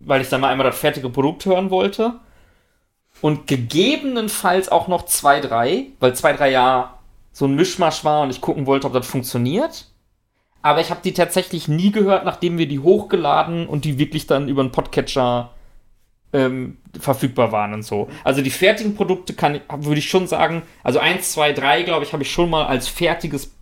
weil 0.00 0.20
ich 0.20 0.28
dann 0.28 0.40
mal 0.40 0.48
einmal 0.48 0.66
das 0.66 0.78
fertige 0.78 1.10
Produkt 1.10 1.44
hören 1.46 1.70
wollte. 1.70 2.14
Und 3.22 3.46
gegebenenfalls 3.46 4.68
auch 4.68 4.88
noch 4.88 5.06
zwei, 5.06 5.40
drei, 5.40 5.86
weil 6.00 6.14
zwei, 6.14 6.34
drei 6.34 6.50
ja 6.50 6.98
so 7.32 7.46
ein 7.46 7.54
Mischmasch 7.54 8.04
war 8.04 8.22
und 8.22 8.30
ich 8.30 8.40
gucken 8.40 8.66
wollte, 8.66 8.86
ob 8.86 8.92
das 8.92 9.06
funktioniert. 9.06 9.86
Aber 10.60 10.80
ich 10.80 10.90
habe 10.90 11.00
die 11.02 11.14
tatsächlich 11.14 11.68
nie 11.68 11.92
gehört, 11.92 12.24
nachdem 12.24 12.58
wir 12.58 12.68
die 12.68 12.80
hochgeladen 12.80 13.66
und 13.66 13.84
die 13.84 13.98
wirklich 13.98 14.26
dann 14.26 14.48
über 14.48 14.60
einen 14.60 14.72
Podcatcher 14.72 15.50
ähm, 16.32 16.78
verfügbar 16.98 17.52
waren 17.52 17.74
und 17.74 17.84
so. 17.84 18.08
Also 18.24 18.42
die 18.42 18.50
fertigen 18.50 18.94
Produkte 18.94 19.34
kann 19.34 19.60
würde 19.76 19.98
ich 19.98 20.10
schon 20.10 20.26
sagen, 20.26 20.62
also 20.82 20.98
1, 20.98 21.32
2, 21.32 21.52
3, 21.52 21.82
glaube 21.84 22.04
ich, 22.04 22.12
habe 22.12 22.22
ich 22.22 22.32
schon 22.32 22.50
mal 22.50 22.66
als 22.66 22.88
fertiges 22.88 23.52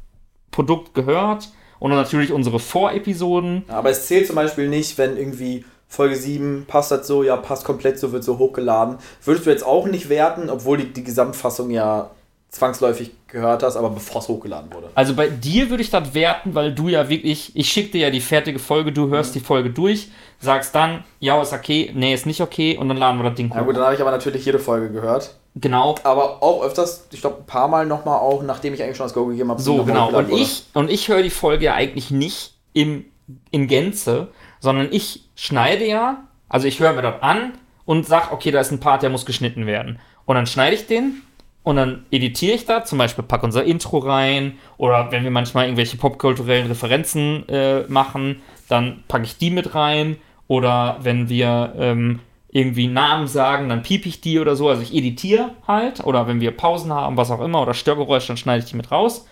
Produkt 0.50 0.94
gehört. 0.94 1.50
Und 1.78 1.90
natürlich 1.92 2.30
unsere 2.30 2.58
Vorepisoden. 2.58 3.64
Aber 3.68 3.88
es 3.88 4.06
zählt 4.06 4.26
zum 4.26 4.36
Beispiel 4.36 4.68
nicht, 4.68 4.98
wenn 4.98 5.16
irgendwie 5.16 5.64
Folge 5.90 6.14
7 6.14 6.66
passt 6.68 6.92
das 6.92 7.06
so, 7.06 7.24
ja, 7.24 7.36
passt 7.36 7.64
komplett 7.64 7.98
so, 7.98 8.12
wird 8.12 8.22
so 8.24 8.38
hochgeladen. 8.38 8.96
Würdest 9.24 9.44
du 9.44 9.50
jetzt 9.50 9.66
auch 9.66 9.86
nicht 9.86 10.08
werten, 10.08 10.48
obwohl 10.48 10.78
die, 10.78 10.92
die 10.92 11.02
Gesamtfassung 11.02 11.68
ja 11.70 12.10
zwangsläufig 12.48 13.10
gehört 13.26 13.62
hast, 13.62 13.76
aber 13.76 13.90
bevor 13.90 14.20
es 14.20 14.28
hochgeladen 14.28 14.72
wurde. 14.72 14.88
Also 14.94 15.14
bei 15.14 15.28
dir 15.28 15.68
würde 15.70 15.82
ich 15.82 15.90
das 15.90 16.14
werten, 16.14 16.54
weil 16.54 16.72
du 16.72 16.88
ja 16.88 17.08
wirklich, 17.08 17.54
ich 17.54 17.70
schicke 17.70 17.90
dir 17.92 18.00
ja 18.02 18.10
die 18.10 18.20
fertige 18.20 18.58
Folge, 18.58 18.92
du 18.92 19.08
hörst 19.08 19.34
die 19.34 19.40
Folge 19.40 19.70
durch, 19.70 20.08
sagst 20.40 20.74
dann, 20.74 21.04
ja, 21.20 21.40
ist 21.42 21.52
okay, 21.52 21.90
nee, 21.94 22.14
ist 22.14 22.26
nicht 22.26 22.40
okay 22.40 22.76
und 22.76 22.88
dann 22.88 22.96
laden 22.96 23.18
wir 23.20 23.28
das 23.28 23.34
Ding 23.36 23.50
Ja 23.52 23.60
hoch. 23.60 23.66
gut, 23.66 23.76
dann 23.76 23.84
habe 23.84 23.94
ich 23.94 24.00
aber 24.00 24.10
natürlich 24.12 24.44
jede 24.44 24.58
Folge 24.58 24.90
gehört. 24.90 25.34
Genau, 25.56 25.96
Aber 26.04 26.42
auch 26.42 26.62
öfters, 26.62 27.06
ich 27.10 27.20
glaube 27.20 27.38
ein 27.38 27.46
paar 27.46 27.66
Mal 27.66 27.84
nochmal 27.86 28.18
auch, 28.20 28.42
nachdem 28.42 28.72
ich 28.74 28.82
eigentlich 28.82 28.96
schon 28.96 29.06
das 29.06 29.14
Go 29.14 29.26
gegeben 29.26 29.50
habe. 29.50 29.60
so, 29.60 29.82
genau. 29.84 30.10
Und 30.16 30.30
ich, 30.32 30.64
und 30.74 30.88
ich 30.90 31.08
höre 31.08 31.22
die 31.22 31.30
Folge 31.30 31.64
ja 31.66 31.74
eigentlich 31.74 32.10
nicht 32.12 32.54
im, 32.72 33.04
in 33.50 33.66
Gänze, 33.66 34.28
sondern 34.60 34.88
ich 34.92 35.24
schneide 35.34 35.86
ja, 35.86 36.24
also 36.48 36.68
ich 36.68 36.78
höre 36.78 36.92
mir 36.92 37.02
das 37.02 37.22
an 37.22 37.54
und 37.84 38.06
sag, 38.06 38.32
okay, 38.32 38.50
da 38.50 38.60
ist 38.60 38.70
ein 38.70 38.80
Part, 38.80 39.02
der 39.02 39.10
muss 39.10 39.26
geschnitten 39.26 39.66
werden. 39.66 39.98
Und 40.26 40.36
dann 40.36 40.46
schneide 40.46 40.76
ich 40.76 40.86
den 40.86 41.22
und 41.62 41.76
dann 41.76 42.06
editiere 42.10 42.54
ich 42.54 42.66
da, 42.66 42.84
zum 42.84 42.98
Beispiel 42.98 43.24
pack 43.24 43.42
unser 43.42 43.64
Intro 43.64 43.98
rein 43.98 44.58
oder 44.76 45.10
wenn 45.10 45.24
wir 45.24 45.30
manchmal 45.30 45.64
irgendwelche 45.64 45.96
popkulturellen 45.96 46.68
Referenzen 46.68 47.48
äh, 47.48 47.82
machen, 47.88 48.42
dann 48.68 49.02
packe 49.08 49.24
ich 49.24 49.36
die 49.36 49.50
mit 49.50 49.74
rein 49.74 50.16
oder 50.46 50.98
wenn 51.00 51.28
wir 51.28 51.74
ähm, 51.78 52.20
irgendwie 52.52 52.88
Namen 52.88 53.28
sagen, 53.28 53.68
dann 53.68 53.82
piep 53.82 54.06
ich 54.06 54.20
die 54.20 54.40
oder 54.40 54.56
so. 54.56 54.68
Also 54.68 54.82
ich 54.82 54.94
editiere 54.94 55.50
halt 55.66 56.04
oder 56.04 56.26
wenn 56.26 56.40
wir 56.40 56.50
Pausen 56.50 56.92
haben, 56.92 57.16
was 57.16 57.30
auch 57.30 57.40
immer 57.40 57.62
oder 57.62 57.74
Störgeräusche, 57.74 58.28
dann 58.28 58.36
schneide 58.36 58.64
ich 58.64 58.70
die 58.70 58.76
mit 58.76 58.90
raus. 58.90 59.26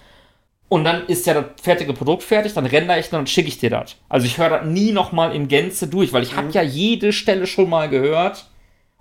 Und 0.69 0.85
dann 0.85 1.07
ist 1.07 1.27
ja 1.27 1.35
das 1.35 1.45
fertige 1.63 1.95
Produkt 1.95 2.23
fertig, 2.23 2.53
dann 2.53 2.67
rendere 2.67 2.99
ich 3.01 3.09
dann 3.09 3.21
und 3.21 3.31
schicke 3.31 3.49
ich 3.49 3.59
dir 3.59 3.71
das. 3.71 3.97
Also 4.09 4.27
ich 4.27 4.37
höre 4.37 4.51
das 4.51 4.67
nie 4.67 4.93
nochmal 4.93 5.35
in 5.35 5.49
Gänze 5.49 5.87
durch, 5.87 6.13
weil 6.13 6.23
ich 6.23 6.37
habe 6.37 6.51
ja 6.51 6.63
jede 6.63 7.13
Stelle 7.13 7.47
schon 7.47 7.71
mal 7.71 7.89
gehört 7.89 8.47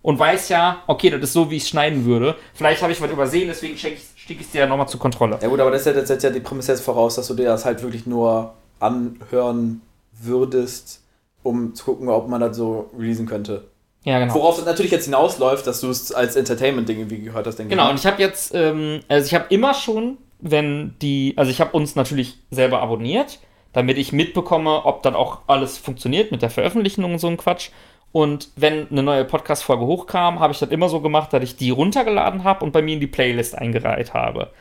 und 0.01 0.18
weiß 0.18 0.47
ja, 0.47 0.82
okay, 0.88 1.09
das 1.09 1.22
ist 1.22 1.34
so, 1.34 1.51
wie 1.51 1.57
ich 1.57 1.63
es 1.63 1.70
schneiden 1.70 2.05
würde. 2.05 2.36
Vielleicht 2.53 2.82
habe 2.82 2.93
ich 2.93 3.01
was 3.01 3.11
übersehen, 3.11 3.47
deswegen 3.49 3.78
schicke 3.78 3.95
ich 4.30 4.39
es 4.41 4.51
dir 4.51 4.59
ja 4.61 4.68
nochmal 4.68 4.88
zur 4.88 4.99
Kontrolle. 5.01 5.38
Ja 5.41 5.49
gut, 5.49 5.59
aber 5.59 5.72
das 5.72 5.84
setzt 5.84 6.09
ja, 6.24 6.30
ja 6.30 6.34
die 6.34 6.39
Prämisse 6.39 6.72
jetzt 6.72 6.82
voraus, 6.86 7.15
dass 7.15 7.28
du 7.28 7.34
dir 7.34 7.45
das 7.47 7.65
halt 7.65 7.84
wirklich 7.84 8.05
nur 8.05 8.53
anhören 8.80 9.82
würdest, 10.22 11.01
um 11.43 11.76
zu 11.76 11.84
gucken, 11.86 12.07
ob 12.09 12.28
man 12.30 12.39
das 12.41 12.55
so 12.55 12.89
releasen 12.97 13.26
könnte. 13.26 13.65
Ja, 14.03 14.20
genau. 14.20 14.36
Worauf 14.36 14.57
es 14.57 14.65
natürlich 14.65 14.91
jetzt 14.91 15.05
hinausläuft, 15.05 15.68
dass 15.68 15.82
du 15.82 15.89
es 15.89 16.13
als 16.13 16.38
Entertainment-Ding 16.38 16.97
irgendwie 16.97 17.20
gehört 17.24 17.45
hast, 17.45 17.57
denke 17.59 17.72
Genau, 17.72 17.86
ich. 17.86 17.91
und 17.91 17.99
ich 17.99 18.05
habe 18.05 18.22
jetzt, 18.22 18.53
ähm, 18.55 19.01
also 19.09 19.26
ich 19.26 19.34
habe 19.36 19.45
immer 19.49 19.74
schon, 19.74 20.18
wenn 20.40 20.96
die, 21.02 21.34
also 21.38 21.52
ich 21.52 21.62
habe 21.62 21.72
uns 21.72 21.96
natürlich 21.96 22.38
selber 22.52 22.82
abonniert, 22.82 23.40
damit 23.74 23.98
ich 23.98 24.12
mitbekomme, 24.12 24.86
ob 24.86 25.04
dann 25.04 25.16
auch 25.16 25.40
alles 25.48 25.78
funktioniert 25.78 26.32
mit 26.32 26.42
der 26.42 26.50
Veröffentlichung 26.50 27.06
und 27.06 27.20
so 27.20 27.28
ein 27.28 27.38
Quatsch. 27.38 27.70
Und 28.12 28.50
wenn 28.56 28.90
eine 28.90 29.04
neue 29.04 29.26
Podcast-Folge 29.26 29.86
hochkam, 29.86 30.40
habe 30.40 30.54
ich 30.54 30.60
das 30.60 30.70
immer 30.70 30.90
so 30.90 31.02
gemacht, 31.02 31.34
dass 31.34 31.44
ich 31.44 31.58
die 31.58 31.70
runtergeladen 31.70 32.44
habe 32.44 32.64
und 32.64 32.72
bei 32.72 32.82
mir 32.82 32.96
in 32.96 33.00
die 33.00 33.08
Playlist 33.08 33.58
eingereiht 33.58 34.14
habe. 34.14 34.52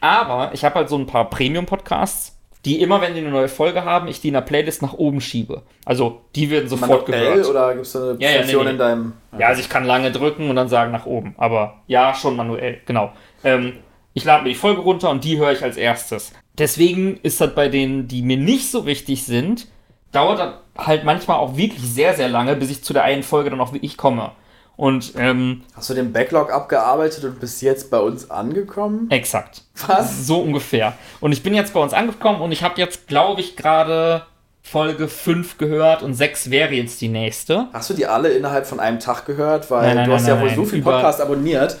Aber 0.00 0.50
ich 0.52 0.64
habe 0.64 0.74
halt 0.74 0.88
so 0.88 0.96
ein 0.96 1.06
paar 1.06 1.30
Premium-Podcasts, 1.30 2.36
die 2.64 2.82
immer, 2.82 3.00
wenn 3.00 3.14
die 3.14 3.20
eine 3.20 3.30
neue 3.30 3.48
Folge 3.48 3.84
haben, 3.84 4.08
ich 4.08 4.20
die 4.20 4.28
in 4.28 4.34
der 4.34 4.40
Playlist 4.40 4.82
nach 4.82 4.92
oben 4.92 5.20
schiebe. 5.20 5.62
Also 5.84 6.22
die 6.34 6.50
werden 6.50 6.68
sofort 6.68 7.08
Manuell 7.08 7.34
gehört. 7.34 7.48
oder 7.48 7.74
gibt 7.74 7.86
es 7.86 7.94
eine 7.94 8.16
Ja, 8.18 8.30
ja, 8.30 8.44
nee, 8.44 8.54
nee. 8.54 8.70
in 8.70 8.78
deinem... 8.78 9.12
Ja, 9.38 9.46
also 9.46 9.60
ich 9.60 9.68
kann 9.68 9.84
lange 9.84 10.10
drücken 10.10 10.50
und 10.50 10.56
dann 10.56 10.68
sagen 10.68 10.90
nach 10.90 11.06
oben. 11.06 11.36
Aber 11.38 11.76
ja, 11.86 12.12
schon 12.12 12.34
manuell, 12.34 12.80
genau. 12.84 13.12
Ähm, 13.44 13.74
ich 14.16 14.24
lade 14.24 14.42
mir 14.44 14.48
die 14.48 14.54
Folge 14.54 14.80
runter 14.80 15.10
und 15.10 15.24
die 15.24 15.36
höre 15.38 15.52
ich 15.52 15.62
als 15.62 15.76
erstes. 15.76 16.32
Deswegen 16.56 17.18
ist 17.22 17.38
das 17.38 17.54
bei 17.54 17.68
denen, 17.68 18.08
die 18.08 18.22
mir 18.22 18.38
nicht 18.38 18.70
so 18.70 18.86
wichtig 18.86 19.24
sind, 19.24 19.66
dauert 20.10 20.38
das 20.38 20.54
halt 20.86 21.04
manchmal 21.04 21.36
auch 21.36 21.58
wirklich 21.58 21.82
sehr, 21.82 22.14
sehr 22.14 22.30
lange, 22.30 22.56
bis 22.56 22.70
ich 22.70 22.82
zu 22.82 22.94
der 22.94 23.04
einen 23.04 23.22
Folge 23.22 23.50
dann 23.50 23.60
auch 23.60 23.74
wirklich 23.74 23.98
komme. 23.98 24.32
Und 24.74 25.12
ähm, 25.18 25.64
Hast 25.74 25.90
du 25.90 25.94
den 25.94 26.12
Backlog 26.14 26.50
abgearbeitet 26.50 27.24
und 27.24 27.40
bist 27.40 27.60
jetzt 27.60 27.90
bei 27.90 27.98
uns 27.98 28.30
angekommen? 28.30 29.10
exakt. 29.10 29.62
Was? 29.86 30.26
So 30.26 30.38
ungefähr. 30.40 30.94
Und 31.20 31.32
ich 31.32 31.42
bin 31.42 31.54
jetzt 31.54 31.74
bei 31.74 31.80
uns 31.80 31.92
angekommen 31.92 32.40
und 32.40 32.52
ich 32.52 32.62
habe 32.62 32.80
jetzt, 32.80 33.08
glaube 33.08 33.42
ich, 33.42 33.54
gerade 33.56 34.22
Folge 34.62 35.08
5 35.08 35.58
gehört 35.58 36.02
und 36.02 36.14
6 36.14 36.50
wäre 36.50 36.72
jetzt 36.72 37.02
die 37.02 37.08
nächste. 37.08 37.68
Hast 37.74 37.90
du 37.90 37.94
die 37.94 38.06
alle 38.06 38.30
innerhalb 38.30 38.66
von 38.66 38.80
einem 38.80 38.98
Tag 38.98 39.26
gehört? 39.26 39.70
Weil 39.70 39.88
Nein, 39.88 39.96
nein, 39.96 40.08
du 40.08 40.14
hast 40.14 40.26
nein, 40.26 40.36
ja 40.36 40.40
wohl 40.42 40.54
so 40.54 40.64
viel 40.64 40.80
Podcast 40.82 41.20
abonniert, 41.20 41.76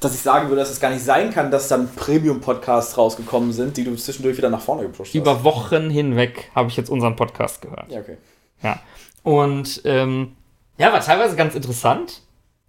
dass 0.00 0.14
ich 0.14 0.20
sagen 0.20 0.48
würde, 0.48 0.60
dass 0.60 0.70
es 0.70 0.80
gar 0.80 0.90
nicht 0.90 1.04
sein 1.04 1.30
kann, 1.30 1.50
dass 1.50 1.68
dann 1.68 1.88
Premium-Podcasts 1.94 2.96
rausgekommen 2.96 3.52
sind, 3.52 3.76
die 3.76 3.84
du 3.84 3.94
zwischendurch 3.94 4.36
wieder 4.36 4.50
nach 4.50 4.62
vorne 4.62 4.82
gepusht 4.82 5.10
hast. 5.10 5.14
Über 5.14 5.44
Wochen 5.44 5.90
hinweg 5.90 6.50
habe 6.54 6.70
ich 6.70 6.76
jetzt 6.76 6.90
unseren 6.90 7.16
Podcast 7.16 7.62
gehört. 7.62 7.90
Ja, 7.90 8.00
okay. 8.00 8.16
Ja. 8.62 8.80
Und 9.22 9.82
ähm, 9.84 10.36
ja, 10.78 10.92
war 10.92 11.00
teilweise 11.00 11.36
ganz 11.36 11.54
interessant, 11.54 12.22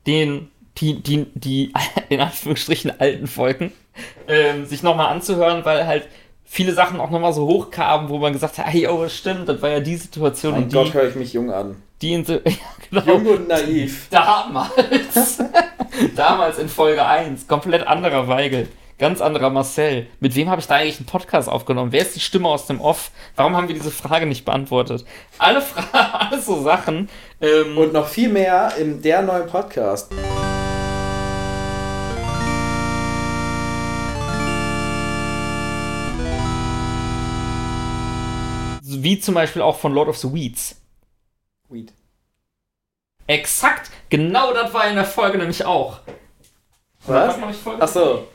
den, 0.06 0.52
die, 0.78 1.02
die, 1.02 1.28
die 1.34 1.74
in 2.10 2.20
Anführungsstrichen 2.20 3.00
alten 3.00 3.28
Folgen 3.28 3.72
ähm, 4.28 4.66
sich 4.66 4.84
nochmal 4.84 5.08
anzuhören, 5.08 5.64
weil 5.64 5.88
halt 5.88 6.10
viele 6.44 6.74
Sachen 6.74 7.00
auch 7.00 7.10
nochmal 7.10 7.32
so 7.32 7.48
hochkamen, 7.48 8.10
wo 8.10 8.18
man 8.18 8.34
gesagt 8.34 8.58
hat, 8.58 8.68
hey, 8.68 8.88
oh, 8.88 9.08
stimmt, 9.08 9.48
das 9.48 9.62
war 9.62 9.70
ja 9.70 9.80
die 9.80 9.96
Situation 9.96 10.52
Mein 10.52 10.64
und 10.64 10.74
Gott, 10.74 10.94
höre 10.94 11.08
ich 11.08 11.16
mich 11.16 11.32
jung 11.32 11.52
an. 11.52 11.82
Die 12.02 12.14
in 12.14 12.26
so, 12.26 12.34
ja, 12.45 12.52
genau. 12.89 13.06
Jung 13.06 13.26
und 13.28 13.47
naiv. 13.47 14.08
Damals. 14.10 15.39
Damals 16.16 16.58
in 16.58 16.70
Folge 16.70 17.06
1. 17.06 17.47
Komplett 17.47 17.86
anderer 17.86 18.28
Weigel. 18.28 18.68
Ganz 18.97 19.20
anderer 19.20 19.49
Marcel. 19.49 20.08
Mit 20.20 20.36
wem 20.36 20.49
habe 20.49 20.62
ich 20.62 20.68
da 20.68 20.76
eigentlich 20.76 20.97
einen 20.97 21.08
Podcast 21.08 21.49
aufgenommen? 21.49 21.91
Wer 21.91 22.02
ist 22.02 22.16
die 22.16 22.20
Stimme 22.20 22.47
aus 22.47 22.68
dem 22.68 22.80
Off? 22.80 23.10
Warum 23.36 23.56
haben 23.56 23.68
wir 23.68 23.74
diese 23.74 23.89
Frage 23.89 24.28
nicht 24.28 24.45
beantwortet? 24.45 25.06
Alle 25.39 25.62
Fragen, 25.62 25.88
alles 26.32 26.45
so 26.45 26.62
Sachen. 26.62 27.10
Ähm, 27.41 27.78
Und 27.78 27.93
noch 27.93 28.08
viel 28.08 28.30
mehr 28.30 28.74
in 28.80 29.02
der 29.02 29.22
neuen 29.24 29.47
Podcast. 29.47 30.12
wie 39.04 39.20
zum 39.20 39.34
Beispiel 39.36 39.62
auch 39.62 39.80
von 39.80 39.93
Lord 39.93 40.10
of 40.10 40.18
the 40.18 40.32
Weeds. 40.32 40.81
Weed. 41.72 41.93
Exakt, 43.28 43.89
genau 44.09 44.53
das 44.53 44.74
war 44.74 44.88
in 44.88 44.95
der 44.95 45.05
Folge 45.05 45.38
nämlich 45.38 45.63
auch. 45.65 45.99
Was? 47.05 47.36
Ach 47.80 47.88
so. 47.88 48.28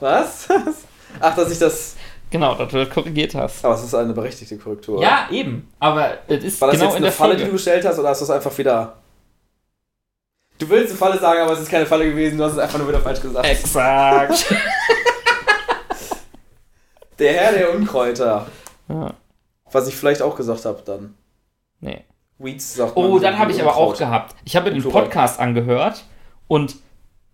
Was? 0.00 0.48
Ach, 1.20 1.34
dass 1.36 1.50
ich 1.52 1.58
das. 1.58 1.96
Genau, 2.30 2.54
dass 2.54 2.70
du 2.70 2.84
das 2.84 2.94
korrigiert 2.94 3.34
hast. 3.34 3.64
Aber 3.64 3.74
es 3.74 3.82
ist 3.84 3.94
eine 3.94 4.12
berechtigte 4.12 4.56
Korrektur. 4.58 5.02
Ja, 5.02 5.28
eben. 5.30 5.68
Aber 5.80 6.18
es 6.28 6.44
ist 6.44 6.60
War 6.60 6.68
das 6.68 6.76
genau 6.76 6.86
jetzt 6.90 6.92
in 6.92 6.96
eine 6.98 7.06
der 7.06 7.12
Falle, 7.12 7.30
Folge. 7.32 7.44
die 7.44 7.50
du 7.50 7.52
gestellt 7.56 7.84
hast, 7.84 7.98
oder 7.98 8.08
hast 8.10 8.20
du 8.20 8.24
es 8.24 8.30
einfach 8.30 8.56
wieder. 8.56 8.96
Du 10.58 10.68
willst 10.68 10.90
eine 10.90 10.98
Falle 10.98 11.18
sagen, 11.18 11.40
aber 11.40 11.52
es 11.52 11.60
ist 11.60 11.70
keine 11.70 11.86
Falle 11.86 12.04
gewesen, 12.10 12.36
du 12.38 12.44
hast 12.44 12.52
es 12.52 12.58
einfach 12.58 12.78
nur 12.78 12.88
wieder 12.88 13.00
falsch 13.00 13.20
gesagt. 13.20 13.46
Exakt. 13.46 14.46
Der 17.18 17.32
Herr 17.34 17.52
der 17.52 17.74
Unkräuter. 17.74 18.46
ja, 18.88 19.12
Was 19.72 19.88
ich 19.88 19.94
vielleicht 19.96 20.22
auch 20.22 20.34
gesagt 20.36 20.64
habe 20.64 20.82
dann. 20.84 21.14
nee. 21.80 22.04
Weeds 22.40 22.74
sagt 22.74 22.96
Oh, 22.96 23.18
dann 23.18 23.38
habe 23.38 23.52
ich 23.52 23.60
aber 23.60 23.76
auch 23.76 23.96
gehabt. 23.96 24.34
Ich 24.44 24.56
habe 24.56 24.70
den. 24.70 24.82
Podcast 24.82 25.38
angehört 25.38 26.04
und 26.48 26.74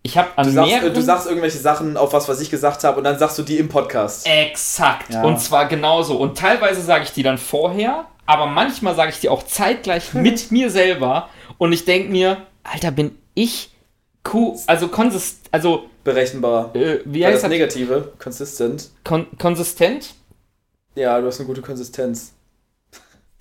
ich 0.03 0.19
habe 0.19 0.29
an 0.37 0.47
Du 0.47 0.53
sagst, 0.53 0.71
mehreren... 0.71 0.91
äh, 0.91 0.95
du 0.95 1.03
sagst 1.03 1.27
irgendwelche 1.27 1.59
Sachen 1.59 1.97
auf 1.97 2.13
was, 2.13 2.29
was 2.29 2.41
ich 2.41 2.51
gesagt 2.51 2.85
habe, 2.85 2.99
und 2.99 3.05
dann 3.05 3.19
sagst 3.19 3.39
du 3.39 3.43
die 3.43 3.59
im 3.59 3.69
Podcast. 3.69 4.27
Exakt. 4.27 5.13
Ja. 5.13 5.23
Und 5.25 5.41
zwar 5.41 5.67
genauso. 5.67 6.17
Und 6.17 6.37
teilweise 6.39 6.81
sage 6.81 7.05
ich 7.05 7.13
die 7.13 7.23
dann 7.23 7.39
vorher, 7.39 8.07
aber 8.27 8.47
manchmal 8.47 8.95
sage 8.95 9.11
ich 9.11 9.21
die 9.21 9.29
auch 9.29 9.43
zeitgleich 9.45 10.13
mit 10.15 10.51
mir 10.53 10.71
selber. 10.71 11.29
Und 11.59 11.73
ich 11.73 11.85
denke 11.85 12.11
mir, 12.11 12.39
Alter, 12.63 12.91
bin 12.91 13.17
ich 13.35 13.71
cool, 14.33 14.57
also 14.67 14.89
konsist, 14.89 15.41
also 15.53 15.87
Berechenbar. 16.05 16.75
äh, 16.77 17.01
wie 17.05 17.25
heißt 17.27 17.43
das? 17.43 17.51
Negative, 17.51 18.13
consistent. 18.19 18.91
Kon 19.05 19.27
konsistent? 19.39 20.15
Ja, 20.95 21.21
du 21.21 21.27
hast 21.27 21.39
eine 21.41 21.47
gute 21.47 21.63
Konsistenz. 21.63 22.33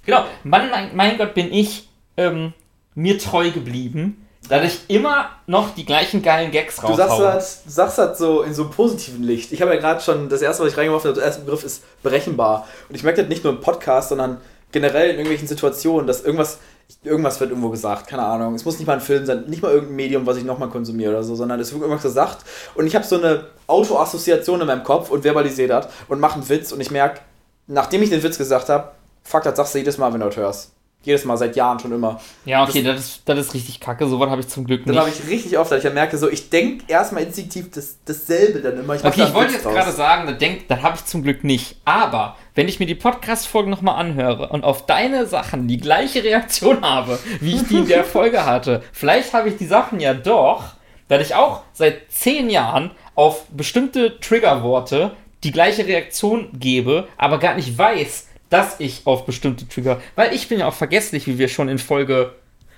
Genau. 0.05 0.25
Mann, 0.43 0.69
mein, 0.69 0.95
mein 0.95 1.17
Gott, 1.17 1.33
bin 1.33 1.51
ich 1.51 1.87
ähm, 2.17 2.53
mir 2.93 3.17
treu 3.19 3.51
geblieben, 3.51 4.25
dass 4.49 4.63
ich 4.63 4.95
immer 4.95 5.29
noch 5.47 5.73
die 5.73 5.85
gleichen 5.85 6.21
geilen 6.21 6.51
Gags 6.51 6.75
Du 6.75 6.93
sagst 6.93 7.13
raushaue. 7.13 7.33
das, 7.33 7.63
du 7.63 7.69
sagst 7.71 7.97
das 7.97 8.17
so 8.17 8.43
in 8.43 8.53
so 8.53 8.63
einem 8.63 8.71
positiven 8.71 9.23
Licht. 9.23 9.51
Ich 9.51 9.61
habe 9.61 9.73
ja 9.73 9.79
gerade 9.79 10.01
schon, 10.01 10.29
das 10.29 10.41
erste, 10.41 10.63
was 10.63 10.71
ich 10.71 10.77
reingeworfen 10.77 11.09
habe, 11.09 11.19
der 11.19 11.25
erste 11.27 11.41
Begriff 11.41 11.63
ist 11.63 11.83
berechenbar. 12.03 12.67
Und 12.87 12.95
ich 12.95 13.03
merke 13.03 13.21
das 13.21 13.29
nicht 13.29 13.43
nur 13.43 13.53
im 13.53 13.61
Podcast, 13.61 14.09
sondern 14.09 14.37
generell 14.71 15.09
in 15.09 15.15
irgendwelchen 15.15 15.47
Situationen, 15.47 16.05
dass 16.05 16.21
irgendwas, 16.21 16.59
irgendwas 17.03 17.39
wird 17.39 17.49
irgendwo 17.49 17.69
gesagt, 17.69 18.07
keine 18.07 18.23
Ahnung. 18.23 18.53
Es 18.53 18.65
muss 18.65 18.77
nicht 18.77 18.87
mal 18.87 18.93
ein 18.93 19.01
Film 19.01 19.25
sein, 19.25 19.45
nicht 19.47 19.63
mal 19.63 19.71
irgendein 19.71 19.95
Medium, 19.95 20.25
was 20.27 20.37
ich 20.37 20.43
nochmal 20.43 20.69
konsumiere 20.69 21.11
oder 21.11 21.23
so, 21.23 21.35
sondern 21.35 21.59
es 21.59 21.71
wird 21.71 21.81
irgendwas 21.81 22.03
gesagt. 22.03 22.45
Und 22.75 22.85
ich 22.85 22.95
habe 22.95 23.05
so 23.05 23.17
eine 23.17 23.45
Autoassoziation 23.67 24.61
in 24.61 24.67
meinem 24.67 24.83
Kopf 24.83 25.09
und 25.09 25.23
verbalisiere 25.23 25.69
das 25.69 25.87
und 26.07 26.19
mache 26.19 26.35
einen 26.35 26.49
Witz 26.49 26.71
und 26.71 26.81
ich 26.81 26.91
merke, 26.91 27.21
nachdem 27.67 28.03
ich 28.03 28.09
den 28.09 28.21
Witz 28.21 28.37
gesagt 28.37 28.69
habe, 28.69 28.91
fuck, 29.25 29.43
das 29.43 29.57
sagst 29.57 29.73
du 29.75 29.79
jedes 29.79 29.97
Mal, 29.97 30.13
wenn 30.13 30.21
du 30.21 30.27
das 30.27 30.37
hörst. 30.37 30.71
Jedes 31.03 31.23
Mal, 31.23 31.37
seit 31.37 31.55
Jahren 31.55 31.77
schon 31.77 31.91
immer. 31.91 32.19
Ja, 32.45 32.63
okay, 32.63 32.81
das, 32.81 32.99
ist, 32.99 33.21
das 33.25 33.37
ist 33.37 33.53
richtig 33.53 33.79
kacke. 33.79 34.07
So 34.07 34.19
was 34.19 34.27
habe 34.27 34.41
ich 34.41 34.47
zum 34.47 34.65
Glück 34.65 34.85
Das 34.85 34.91
nicht. 34.95 34.99
habe 34.99 35.09
ich 35.11 35.29
richtig 35.29 35.55
oft, 35.59 35.69
dass 35.69 35.77
ich 35.77 35.83
dann 35.83 35.93
merke, 35.93 36.17
so, 36.17 36.27
ich 36.27 36.49
denke 36.49 36.83
erstmal 36.87 37.21
instinktiv 37.21 37.69
das, 37.75 37.97
dasselbe 38.05 38.59
dann 38.61 38.79
immer. 38.79 38.95
mach 38.95 39.03
Okay, 39.05 39.21
ich 39.27 39.33
wollte 39.35 39.53
jetzt 39.53 39.65
gerade 39.65 39.91
sagen, 39.91 40.25
das, 40.27 40.39
denk- 40.39 40.67
das 40.67 40.81
habe 40.81 40.95
ich 40.95 41.05
zum 41.05 41.21
Glück 41.21 41.43
nicht. 41.43 41.75
Aber 41.85 42.35
wenn 42.55 42.67
ich 42.67 42.79
mir 42.79 42.87
die 42.87 42.95
Podcast-Folgen 42.95 43.69
nochmal 43.69 43.99
anhöre 43.99 44.49
und 44.49 44.63
auf 44.63 44.87
deine 44.87 45.27
Sachen 45.27 45.67
die 45.67 45.77
gleiche 45.77 46.23
Reaktion 46.23 46.81
habe, 46.83 47.19
wie 47.39 47.55
ich 47.57 47.67
die 47.67 47.77
in 47.77 47.87
der 47.87 48.03
Folge 48.05 48.43
hatte, 48.47 48.81
vielleicht 48.91 49.31
habe 49.33 49.49
ich 49.49 49.57
die 49.57 49.67
Sachen 49.67 49.99
ja 49.99 50.15
doch, 50.15 50.63
dass 51.07 51.21
ich 51.21 51.35
auch 51.35 51.61
seit 51.73 52.11
zehn 52.11 52.49
Jahren 52.49 52.89
auf 53.13 53.45
bestimmte 53.51 54.19
Triggerworte 54.21 55.11
die 55.43 55.51
gleiche 55.51 55.85
Reaktion 55.85 56.49
gebe, 56.53 57.07
aber 57.15 57.37
gar 57.37 57.53
nicht 57.53 57.77
weiß, 57.77 58.27
dass 58.55 58.79
ich 58.79 59.01
auf 59.05 59.25
bestimmte 59.25 59.67
Trigger, 59.67 60.01
weil 60.15 60.33
ich 60.33 60.47
bin 60.47 60.59
ja 60.59 60.67
auch 60.67 60.73
vergesslich, 60.73 61.27
wie 61.27 61.37
wir 61.37 61.49
schon 61.49 61.67
in 61.67 61.77
Folge 61.77 62.33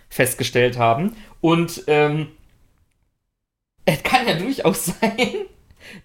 festgestellt 0.09 0.79
haben. 0.79 1.15
Und 1.39 1.83
ähm, 1.85 2.29
es 3.85 4.01
kann 4.01 4.27
ja 4.27 4.33
durchaus 4.33 4.85
sein, 5.01 5.45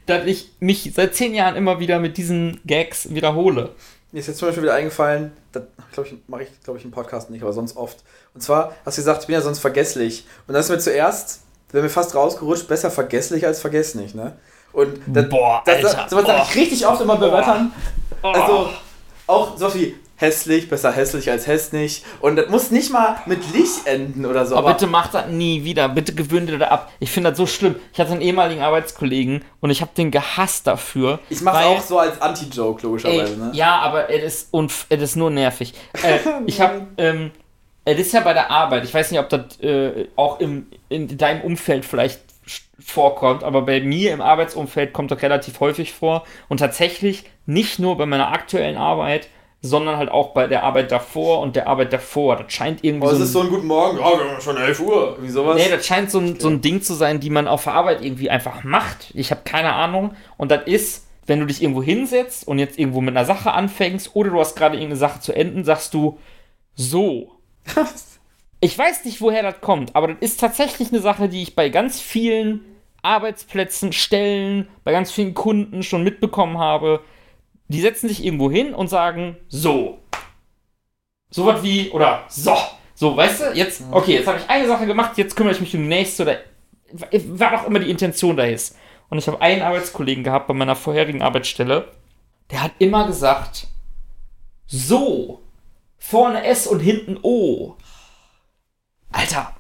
dass 0.05 0.27
ich 0.27 0.51
mich 0.61 0.93
seit 0.95 1.15
zehn 1.15 1.35
Jahren 1.35 1.57
immer 1.57 1.81
wieder 1.81 2.01
mit 2.01 2.19
diesen 2.19 2.61
Gags 2.67 3.15
wiederhole. 3.15 3.71
Mir 4.13 4.19
ist 4.19 4.27
jetzt 4.27 4.39
zum 4.39 4.49
Beispiel 4.49 4.65
wieder 4.65 4.75
eingefallen, 4.75 5.33
das 5.53 5.63
glaube 5.93 6.11
ich, 6.11 6.17
mache 6.27 6.43
ich, 6.43 6.49
glaube 6.63 6.79
ich, 6.79 6.85
im 6.85 6.91
Podcast 6.91 7.31
nicht, 7.31 7.43
aber 7.43 7.55
sonst 7.55 7.75
oft. 7.79 8.05
Und 8.35 8.43
zwar 8.43 8.75
hast 8.85 8.99
du 8.99 9.01
gesagt, 9.01 9.23
ich 9.23 9.27
bin 9.27 9.35
ja 9.35 9.41
sonst 9.41 9.61
vergesslich. 9.61 10.27
Und 10.47 10.53
das 10.53 10.67
ist 10.67 10.71
mir 10.71 10.79
zuerst, 10.81 11.45
wäre 11.71 11.83
mir 11.83 11.89
fast 11.89 12.15
rausgerutscht, 12.15 12.69
besser 12.69 12.91
vergesslich 12.91 13.47
als 13.47 13.61
vergesslich, 13.61 14.15
ne? 14.15 14.37
Und 14.75 15.01
das, 15.07 15.29
Boah, 15.31 15.63
das, 15.65 15.77
Alter, 15.77 15.97
das, 16.03 16.11
sowas 16.11 16.27
sage 16.27 16.43
ich 16.43 16.49
boah. 16.49 16.61
richtig 16.61 16.87
oft 16.87 17.01
immer 17.01 17.17
bei 17.17 17.29
Boah. 17.29 17.39
Wörtern. 17.39 17.73
Also, 18.23 18.71
auch 19.33 19.57
sowas 19.57 19.75
wie 19.75 19.95
hässlich, 20.17 20.69
besser 20.69 20.93
hässlich 20.93 21.31
als 21.31 21.47
hässlich. 21.47 22.05
Und 22.21 22.37
das 22.37 22.49
muss 22.49 22.71
nicht 22.71 22.93
mal 22.93 23.17
mit 23.27 23.53
Licht 23.53 23.87
enden 23.87 24.25
oder 24.25 24.47
so. 24.47 24.57
Aber 24.57 24.73
bitte 24.73 24.87
mach 24.87 25.09
das 25.09 25.27
nie 25.29 25.65
wieder. 25.65 25.89
Bitte 25.89 26.15
gewöhn 26.15 26.47
dir 26.47 26.59
das 26.59 26.71
ab. 26.71 26.93
Ich 27.01 27.11
finde 27.11 27.31
das 27.31 27.37
so 27.39 27.47
schlimm. 27.47 27.75
Ich 27.93 27.99
hatte 27.99 28.13
einen 28.13 28.21
ehemaligen 28.21 28.63
Arbeitskollegen 28.63 29.45
und 29.61 29.71
ich 29.71 29.81
habe 29.81 29.91
den 29.97 30.11
gehasst 30.13 30.67
dafür. 30.67 31.19
ich 31.29 31.41
mach's 31.43 31.59
weil- 31.59 31.67
auch 31.67 31.81
so 31.81 31.99
als 31.99 32.21
Anti-Joke, 32.21 32.83
logischerweise. 32.87 33.33
Ey, 33.33 33.39
ne? 33.39 33.51
Ja, 33.53 33.81
aber 33.81 34.11
es 34.11 34.23
ist, 34.23 34.49
unf 34.53 34.87
es 34.89 35.03
ist 35.03 35.17
nur 35.17 35.31
nervig. 35.31 35.75
Äh, 36.03 36.19
ich 36.47 36.61
habe, 36.61 36.87
ähm, 36.99 37.33
es 37.85 37.99
ist 37.99 38.13
ja 38.13 38.21
bei 38.21 38.33
der 38.33 38.49
Arbeit, 38.51 38.85
ich 38.85 38.95
weiß 38.95 39.11
nicht, 39.11 39.19
ob 39.21 39.29
das 39.29 39.59
äh, 39.61 40.07
auch 40.15 40.39
im, 40.39 40.67
in 40.89 41.19
deinem 41.19 41.41
Umfeld 41.43 41.85
vielleicht 41.85 42.21
vorkommt, 42.79 43.45
aber 43.45 43.63
bei 43.63 43.81
mir 43.81 44.13
im 44.13 44.21
Arbeitsumfeld 44.21 44.93
kommt 44.93 45.11
das 45.11 45.23
relativ 45.23 45.61
häufig 45.61 45.93
vor 45.93 46.25
und 46.49 46.59
tatsächlich 46.59 47.25
nicht 47.47 47.79
nur 47.79 47.97
bei 47.97 48.07
meiner 48.07 48.33
aktuellen 48.33 48.77
Arbeit, 48.77 49.29
sondern 49.65 49.97
halt 49.97 50.11
auch 50.11 50.35
bei 50.35 50.49
der 50.49 50.65
Arbeit 50.65 50.91
davor 50.91 51.41
und 51.41 51.55
der 51.55 51.69
Arbeit 51.69 51.93
davor. 51.93 52.37
Das 52.37 52.53
scheint 52.53 52.83
irgendwie 52.83 53.07
Oh, 53.07 53.11
es 53.11 53.17
so, 53.19 53.23
ein, 53.23 53.27
ist 53.27 53.33
so 53.33 53.41
ein 53.43 53.49
guten 53.49 53.67
Morgen. 53.69 53.99
Ja, 53.99 54.19
wir 54.19 54.31
haben 54.33 54.41
schon 54.41 54.57
11 54.57 54.81
Uhr. 54.81 55.19
Wie 55.21 55.29
sowas. 55.29 55.57
Nee, 55.57 55.71
das 55.71 55.87
scheint 55.87 56.11
so 56.11 56.19
ein, 56.19 56.41
so 56.41 56.49
ein 56.49 56.61
Ding 56.61 56.83
zu 56.83 56.95
sein, 56.95 57.21
die 57.21 57.31
man 57.31 57.47
auf 57.47 57.63
der 57.65 57.75
Arbeit 57.75 58.05
irgendwie 58.05 58.29
einfach 58.29 58.65
macht. 58.65 59.13
Ich 59.15 59.31
habe 59.31 59.43
keine 59.45 59.73
Ahnung. 59.73 60.17
Und 60.37 60.51
das 60.51 60.63
ist, 60.67 61.07
wenn 61.27 61.39
du 61.39 61.47
dich 61.47 61.63
irgendwo 61.63 61.81
hinsetzt 61.83 62.47
und 62.49 62.59
jetzt 62.59 62.77
irgendwo 62.77 63.01
mit 63.01 63.17
einer 63.17 63.25
Sache 63.25 63.53
anfängst 63.53 64.17
oder 64.17 64.31
du 64.31 64.41
hast 64.41 64.57
gerade 64.57 64.75
irgendeine 64.75 64.99
Sache 64.99 65.21
zu 65.21 65.33
enden, 65.33 65.63
sagst 65.65 65.95
du 65.95 66.19
so. 66.75 67.31
Ich 68.65 68.79
weiß 68.79 69.05
nicht, 69.07 69.21
woher 69.21 69.43
das 69.43 69.61
kommt, 69.61 69.97
aber 69.97 70.07
das 70.07 70.19
ist 70.21 70.39
tatsächlich 70.39 70.91
eine 70.91 71.01
Sache, 71.01 71.29
die 71.29 71.43
ich 71.43 71.57
bei 71.57 71.69
ganz 71.69 72.01
vielen 72.01 72.61
Arbeitsplätzen, 73.03 73.93
Stellen, 73.93 74.69
bei 74.85 74.93
ganz 74.93 75.11
vielen 75.11 75.35
Kunden 75.35 75.83
schon 75.83 76.05
mitbekommen 76.05 76.59
habe. 76.59 77.01
Die 77.67 77.81
setzen 77.81 78.07
sich 78.07 78.25
irgendwo 78.25 78.53
hin 78.53 78.73
und 78.73 78.87
sagen 78.87 79.37
so. 79.49 79.99
So 81.29 81.45
was 81.45 81.65
wie, 81.65 81.91
oder 81.91 82.23
so. 82.29 82.57
So, 82.95 83.17
weißt 83.17 83.41
du, 83.41 83.53
jetzt, 83.55 83.83
okay, 83.91 84.15
jetzt 84.15 84.29
habe 84.29 84.39
ich 84.39 84.49
eine 84.49 84.69
Sache 84.69 84.87
gemacht, 84.87 85.19
jetzt 85.19 85.35
kümmere 85.35 85.55
ich 85.55 85.61
mich 85.61 85.75
um 85.75 85.83
die 85.83 85.89
nächste 85.89 86.23
oder 86.23 86.39
war 87.37 87.51
doch 87.51 87.67
immer 87.67 87.81
die 87.81 87.91
Intention 87.91 88.37
da 88.37 88.45
ist. 88.45 88.79
Und 89.09 89.19
ich 89.19 89.27
habe 89.27 89.41
einen 89.41 89.63
Arbeitskollegen 89.63 90.23
gehabt 90.23 90.47
bei 90.47 90.55
meiner 90.55 90.77
vorherigen 90.77 91.21
Arbeitsstelle, 91.21 91.89
der 92.53 92.63
hat 92.63 92.73
immer 92.79 93.09
gesagt, 93.09 93.67
so, 94.67 95.43
vorne 95.99 96.45
S 96.45 96.69
und 96.69 96.79
hinten 96.79 97.19
O. 97.23 97.75
Alter. 99.13 99.55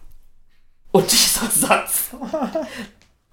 Und 0.90 1.04
dieser 1.12 1.46
Satz, 1.46 2.10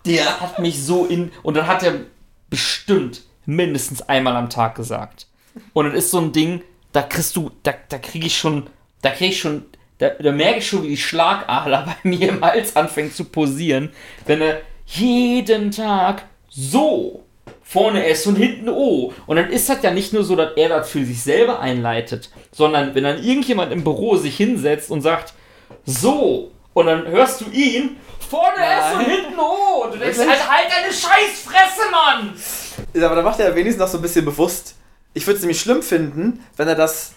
der 0.06 0.40
hat 0.40 0.60
mich 0.60 0.84
so 0.84 1.06
in, 1.06 1.32
und 1.44 1.56
dann 1.56 1.68
hat 1.68 1.84
er 1.84 2.02
bestimmt 2.50 3.24
mindestens 3.46 4.02
einmal 4.04 4.36
am 4.36 4.50
Tag 4.50 4.76
gesagt. 4.76 5.28
Und 5.74 5.86
das 5.86 5.96
ist 5.96 6.12
so 6.12 6.20
ein 6.20 6.32
Ding, 6.32 6.62
da 6.92 7.02
kriegst 7.02 7.36
du, 7.36 7.52
da, 7.64 7.74
da 7.90 7.98
kriege 7.98 8.28
ich 8.28 8.38
schon, 8.38 8.68
da 9.02 9.12
kriege 9.12 9.32
ich 9.32 9.40
schon, 9.40 9.66
da, 9.98 10.10
da 10.10 10.32
merke 10.32 10.60
ich 10.60 10.68
schon, 10.68 10.84
wie 10.84 10.90
die 10.90 10.98
Schlagader 10.98 11.86
bei 12.04 12.10
mir 12.10 12.30
im 12.30 12.42
Hals 12.42 12.76
anfängt 12.76 13.16
zu 13.16 13.26
posieren, 13.26 13.90
wenn 14.26 14.42
er 14.42 14.62
jeden 14.86 15.72
Tag 15.72 16.24
so 16.48 17.24
vorne 17.62 18.06
S 18.08 18.26
und 18.26 18.36
hinten 18.36 18.70
O. 18.70 19.14
Und 19.28 19.36
dann 19.36 19.50
ist 19.50 19.70
das 19.70 19.84
ja 19.84 19.92
nicht 19.92 20.12
nur 20.12 20.24
so, 20.24 20.36
dass 20.36 20.54
er 20.56 20.70
das 20.70 20.90
für 20.90 21.06
sich 21.06 21.22
selber 21.22 21.60
einleitet, 21.60 22.32
sondern 22.52 22.96
wenn 22.96 23.04
dann 23.04 23.24
irgendjemand 23.24 23.72
im 23.72 23.84
Büro 23.84 24.16
sich 24.16 24.36
hinsetzt 24.38 24.90
und 24.90 25.02
sagt, 25.02 25.34
so, 25.90 26.52
und 26.74 26.86
dann 26.86 27.08
hörst 27.08 27.42
du 27.42 27.46
ihn, 27.52 27.98
vorne 28.30 28.58
S 28.58 28.94
und 28.94 29.02
Nein. 29.02 29.10
hinten 29.12 29.40
O. 29.40 29.84
Und 29.84 29.94
du 29.96 29.98
denkst, 30.00 30.20
halt, 30.20 30.30
halt 30.50 30.68
deine 30.72 30.94
Scheißfresse, 30.94 31.90
Mann! 31.92 32.34
Aber 33.04 33.16
da 33.16 33.22
macht 33.22 33.40
er 33.40 33.50
ja 33.50 33.56
wenigstens 33.56 33.80
noch 33.82 33.88
so 33.88 33.98
ein 33.98 34.02
bisschen 34.02 34.26
bewusst. 34.26 34.76
Ich 35.14 35.26
würde 35.26 35.38
es 35.38 35.42
nämlich 35.42 35.60
schlimm 35.60 35.82
finden, 35.82 36.46
wenn 36.56 36.68
er 36.68 36.76
das, 36.76 37.14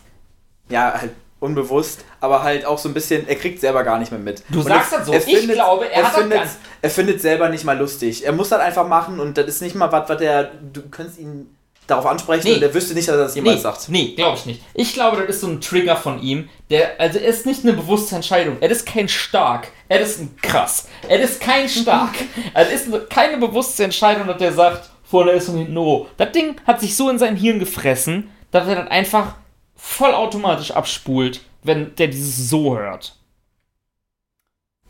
ja, 0.69 0.95
halt 0.99 1.13
unbewusst, 1.41 2.05
aber 2.21 2.43
halt 2.45 2.65
auch 2.65 2.79
so 2.79 2.89
ein 2.89 2.95
bisschen, 2.95 3.27
er 3.29 3.35
kriegt 3.35 3.61
selber 3.61 3.83
gar 3.83 3.99
nicht 3.99 4.13
mehr 4.13 4.21
mit. 4.21 4.43
Du 4.49 4.61
Und 4.61 4.67
sagst 4.69 4.93
er- 4.93 4.99
das 4.99 5.07
so. 5.09 5.13
er 5.13 5.19
Ich 5.19 5.25
findet- 5.39 5.57
glaube, 5.57 5.89
er 5.91 6.05
hat 6.05 6.13
das 6.15 6.21
findet, 6.21 6.41
er 6.83 6.91
findet 6.91 7.21
selber 7.21 7.49
nicht 7.49 7.65
mal 7.65 7.77
lustig. 7.79 8.25
Er 8.25 8.33
muss 8.33 8.49
das 8.49 8.61
einfach 8.61 8.87
machen 8.87 9.19
und 9.21 9.37
das 9.37 9.47
ist 9.47 9.61
nicht 9.61 9.75
mal 9.75 9.91
was, 9.91 10.09
was 10.09 10.21
er, 10.21 10.45
du 10.73 10.83
könntest 10.89 11.19
ihn 11.19 11.55
darauf 11.87 12.07
ansprechen 12.07 12.47
Nee. 12.49 12.55
und 12.55 12.63
er 12.63 12.73
wüsste 12.73 12.95
nicht, 12.95 13.09
dass 13.09 13.17
er 13.17 13.25
das 13.25 13.35
jemals 13.35 13.57
Nee, 13.57 13.63
sagt. 13.63 13.89
nee 13.89 14.15
glaube 14.15 14.37
ich 14.39 14.47
nicht. 14.47 14.63
Ich 14.75 14.93
glaube, 14.95 15.17
das 15.19 15.29
ist 15.37 15.41
so 15.43 15.49
ein 15.49 15.61
Trigger 15.61 15.97
von 15.97 16.23
ihm, 16.23 16.49
der, 16.71 16.99
also 17.01 17.19
er 17.19 17.27
ist 17.27 17.45
nicht 17.45 17.65
eine 17.65 17.73
bewusste 17.75 18.15
Entscheidung. 18.17 18.57
Er 18.61 18.71
ist 18.71 18.87
kein 18.87 19.09
Stark. 19.09 19.69
Er 19.89 20.01
ist 20.01 20.21
ein 20.21 20.37
Krass. 20.41 20.89
Er 21.09 21.21
ist 21.21 21.41
kein 21.41 21.69
Stark. 21.69 22.15
also 22.55 22.71
ist 22.75 22.87
eine- 22.87 23.01
keine 23.01 23.39
bewusste 23.39 23.85
Entscheidung, 23.85 24.27
dass 24.27 24.39
der 24.39 24.53
sagt, 24.53 24.91
vorne 25.03 25.33
ist 25.33 25.49
und 25.49 25.59
hinten 25.59 25.77
O. 25.77 26.07
Das 26.17 26.33
Ding 26.33 26.57
hat 26.67 26.81
sich 26.81 26.97
so 26.97 27.11
in 27.11 27.19
sein 27.19 27.37
Hirn 27.37 27.59
gefressen, 27.59 28.31
dass 28.53 28.67
er 28.69 28.77
das 28.77 28.89
einfach 28.91 29.35
vollautomatisch 29.75 30.71
abspult, 30.71 31.41
wenn 31.65 31.95
der 31.97 32.07
dieses 32.09 32.49
so 32.49 32.79
hört. 32.79 33.17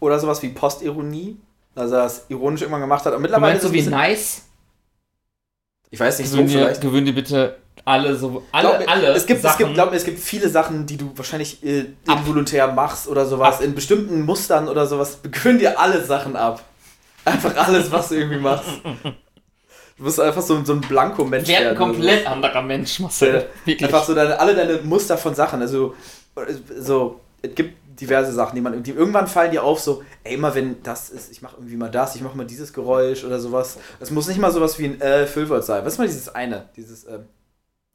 Oder 0.01 0.19
sowas 0.19 0.43
wie 0.43 0.49
Postironie, 0.51 1.37
dass 1.75 1.91
er 1.91 1.99
das 2.05 2.27
ironisch 2.29 2.61
irgendwann 2.63 2.81
gemacht 2.83 3.05
hat. 3.05 3.13
Und 3.13 3.19
Du 3.19 3.23
mittlerweile 3.23 3.53
meinst 3.55 3.67
so 3.67 3.73
ist 3.73 3.87
wie 3.87 3.91
nice? 3.91 4.43
Ich 5.93 6.01
weiß 6.01 6.19
nicht, 6.19 6.29
so 6.29 6.39
Gewöhn 6.39 6.49
dir, 6.49 6.59
vielleicht. 6.59 6.81
gewöhn 6.81 7.05
dir 7.05 7.15
bitte 7.15 7.57
alle 7.85 8.15
so, 8.17 8.43
alle, 8.53 8.69
Glaub 8.69 8.79
mir, 8.81 8.89
alle 8.89 9.09
es 9.09 9.27
gibt, 9.27 9.39
es 9.39 9.43
Sachen. 9.43 9.59
gibt, 9.59 9.75
glaub 9.75 9.91
mir, 9.91 9.97
es 9.97 10.05
gibt 10.05 10.19
viele 10.19 10.49
Sachen, 10.49 10.87
die 10.87 10.97
du 10.97 11.13
wahrscheinlich 11.17 11.63
äh, 11.65 11.87
involuntär 12.07 12.69
machst 12.73 13.09
oder 13.09 13.27
sowas, 13.27 13.57
Ab. 13.57 13.63
in 13.63 13.75
bestimmten 13.75 14.23
Mustern 14.23 14.69
oder 14.69 14.87
sowas. 14.87 15.19
Gewöhn 15.23 15.59
dir 15.59 15.79
alle 15.79 16.03
Sachen 16.05 16.35
ab. 16.37 16.65
Einfach 17.25 17.55
alles, 17.57 17.91
was 17.93 18.09
du 18.09 18.17
irgendwie 18.17 18.41
machst. 18.41 18.69
Du 19.99 20.05
bist 20.05 20.19
einfach 20.19 20.43
so, 20.43 20.65
so 20.65 20.73
ein 20.73 20.81
Blanko-Mensch. 20.81 21.47
Werd 21.47 21.59
ein 21.59 21.65
werden 21.67 21.77
oder 21.77 21.87
komplett 21.87 22.27
anderer 22.27 22.63
Mensch, 22.63 22.99
Marcel. 22.99 23.47
Wirklich. 23.65 23.85
Einfach 23.85 24.03
so 24.03 24.15
deine, 24.15 24.41
alle 24.41 24.55
deine 24.57 24.79
Muster 24.79 25.17
von 25.19 25.35
Sachen. 25.35 25.61
Also, 25.61 25.95
äh, 26.35 26.55
so, 26.81 27.21
es 27.43 27.55
gibt 27.55 27.77
diverse 28.01 28.33
Sachen, 28.33 28.55
die 28.55 28.61
man, 28.61 28.83
die 28.83 28.91
irgendwann 28.93 29.27
fallen 29.27 29.51
dir 29.51 29.63
auf, 29.63 29.81
so, 29.81 30.03
ey, 30.25 30.35
immer 30.35 30.55
wenn 30.55 30.83
das 30.83 31.11
ist, 31.11 31.31
ich 31.33 31.43
mache 31.43 31.57
irgendwie 31.57 31.77
mal 31.77 31.91
das, 31.91 32.17
ich 32.17 32.23
mache 32.23 32.37
mal 32.37 32.47
dieses 32.47 32.73
Geräusch 32.73 33.25
oder 33.25 33.39
sowas. 33.39 33.79
Es 34.01 34.11
muss 34.11 34.29
nicht 34.29 34.41
mal 34.41 34.51
sowas 34.53 34.79
wie 34.79 34.87
ein 34.87 35.01
äh, 35.01 35.27
Füllwort 35.27 35.65
sein. 35.65 35.85
Was 35.85 35.95
ist 35.95 35.99
mal 35.99 36.07
dieses 36.07 36.35
eine? 36.35 36.69
Dieses, 36.77 37.07
ähm, 37.07 37.27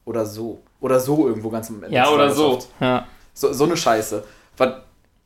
oder 0.06 0.26
so. 0.26 0.61
Oder 0.80 0.99
so 0.99 1.28
irgendwo 1.28 1.49
ganz 1.49 1.69
am 1.69 1.84
Ende. 1.84 1.95
ja, 1.95 2.03
Das 2.03 2.14
oder 2.14 2.30
so. 2.32 2.60
Ja. 2.80 3.07
So, 3.34 3.52
so 3.53 3.65
eine 3.65 3.76
Scheiße. 3.78 4.24
Was- 4.57 4.74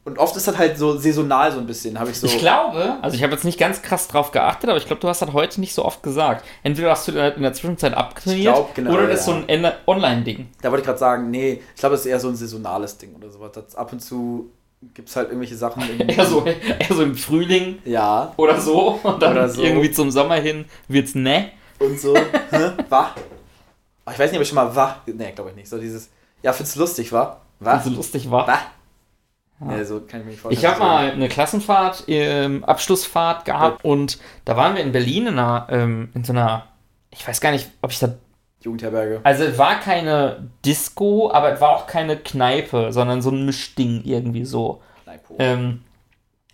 Und 0.04 0.18
oft 0.18 0.36
ist 0.36 0.48
das 0.48 0.58
halt 0.58 0.78
so 0.80 0.98
saisonal 0.98 1.52
so 1.52 1.60
ein 1.60 1.68
bisschen, 1.68 2.00
habe 2.00 2.10
ich 2.10 2.20
so. 2.20 2.26
Ich 2.26 2.40
glaube, 2.40 2.98
also 3.04 3.16
ich 3.16 3.22
habe 3.22 3.34
jetzt 3.34 3.44
nicht 3.46 3.60
ganz 3.60 3.84
krass 3.84 4.08
drauf 4.08 4.32
geachtet, 4.32 4.70
aber 4.70 4.78
ich 4.80 4.88
glaube, 4.88 5.00
du 5.00 5.08
hast 5.08 5.22
das 5.22 5.32
heute 5.32 5.60
nicht 5.60 5.76
so 5.76 5.86
oft 5.86 6.02
gesagt. 6.02 6.44
Entweder 6.64 6.90
hast 6.90 7.08
du 7.08 7.12
das 7.12 7.36
in 7.36 7.44
der 7.44 7.54
Zwischenzeit 7.54 7.94
abtrainiert 7.94 8.56
glaub, 8.56 8.74
genau, 8.74 8.94
oder 8.94 9.06
das 9.08 9.20
ist 9.20 9.26
so 9.28 9.34
ja. 9.34 9.44
ein 9.48 9.72
Online-Ding. 9.86 10.50
Da 10.64 10.72
wollte 10.72 10.82
ich 10.82 10.88
gerade 10.88 10.98
sagen, 10.98 11.30
nee, 11.30 11.62
ich 11.76 11.80
glaube, 11.80 11.94
es 11.94 12.02
ist 12.02 12.08
eher 12.08 12.20
so 12.20 12.30
ein 12.30 12.36
saisonales 12.36 12.98
Ding 12.98 13.14
oder 13.16 13.30
sowas. 13.30 13.52
Das 13.54 13.76
ab 13.76 13.94
und 13.94 14.00
zu 14.00 14.52
gibt 14.94 15.10
es 15.10 15.16
halt 15.16 15.28
irgendwelche 15.28 15.56
Sachen. 15.56 15.82
Eher 16.10 16.26
so, 16.26 16.46
eher 16.46 16.96
so 16.96 17.04
im 17.04 17.16
Frühling 17.16 17.80
Ja, 17.86 18.34
oder 18.38 18.60
so 18.60 19.00
und 19.04 19.22
dann 19.22 19.34
Oder 19.34 19.50
so. 19.50 19.62
irgendwie 19.62 19.92
zum 19.92 20.12
Sommer 20.12 20.36
hin 20.36 20.66
wird's 20.88 21.16
ne. 21.16 21.52
und 21.80 22.00
so. 22.00 22.16
Hä? 22.52 22.72
Wa? 22.90 23.16
Ach, 24.06 24.14
Ich 24.14 24.20
weiß 24.20 24.32
nicht, 24.32 24.38
ob 24.40 24.42
ich 24.44 24.48
schon 24.50 24.56
mal 24.56 24.76
wa. 24.76 24.98
Nee, 25.06 25.32
glaube 25.34 25.52
ich 25.52 25.56
nicht. 25.56 25.70
So 25.70 25.78
dieses. 25.78 26.10
Ja, 26.44 26.54
find's 26.54 26.76
lustig, 26.76 27.12
wa? 27.12 27.42
Wa? 27.60 27.76
Was 27.76 27.84
so 27.86 27.92
lustig 27.92 28.30
war. 28.32 28.48
Wa? 28.48 28.60
Nee, 29.64 29.84
so 29.84 30.02
kann 30.02 30.22
ich 30.22 30.26
mir 30.26 30.32
nicht 30.32 30.42
vorstellen. 30.42 30.60
Ich 30.60 30.68
habe 30.68 30.80
mal 30.84 31.12
eine 31.12 31.30
Klassenfahrt, 31.30 32.06
ähm, 32.08 32.64
Abschlussfahrt 32.64 33.46
gehabt 33.46 33.86
und 33.86 34.18
da 34.44 34.58
waren 34.58 34.76
wir 34.76 34.82
in 34.82 34.92
Berlin 34.92 35.28
in, 35.28 35.38
einer, 35.38 35.68
ähm, 35.70 36.10
in 36.16 36.24
so 36.24 36.34
einer, 36.34 36.66
ich 37.12 37.28
weiß 37.28 37.40
gar 37.42 37.52
nicht, 37.52 37.70
ob 37.84 37.92
ich 37.92 38.00
da 38.00 38.16
Jugendherberge. 38.62 39.20
Also 39.24 39.44
es 39.44 39.58
war 39.58 39.80
keine 39.80 40.50
Disco, 40.66 41.32
aber 41.32 41.54
es 41.54 41.62
war 41.62 41.70
auch 41.72 41.88
keine 41.88 42.18
Kneipe, 42.18 42.92
sondern 42.94 43.22
so 43.22 43.32
ein 43.32 43.46
Mischding 43.46 44.02
irgendwie 44.06 44.46
so. 44.46 44.82
Kneipo. 45.04 45.36
Ähm, 45.40 45.82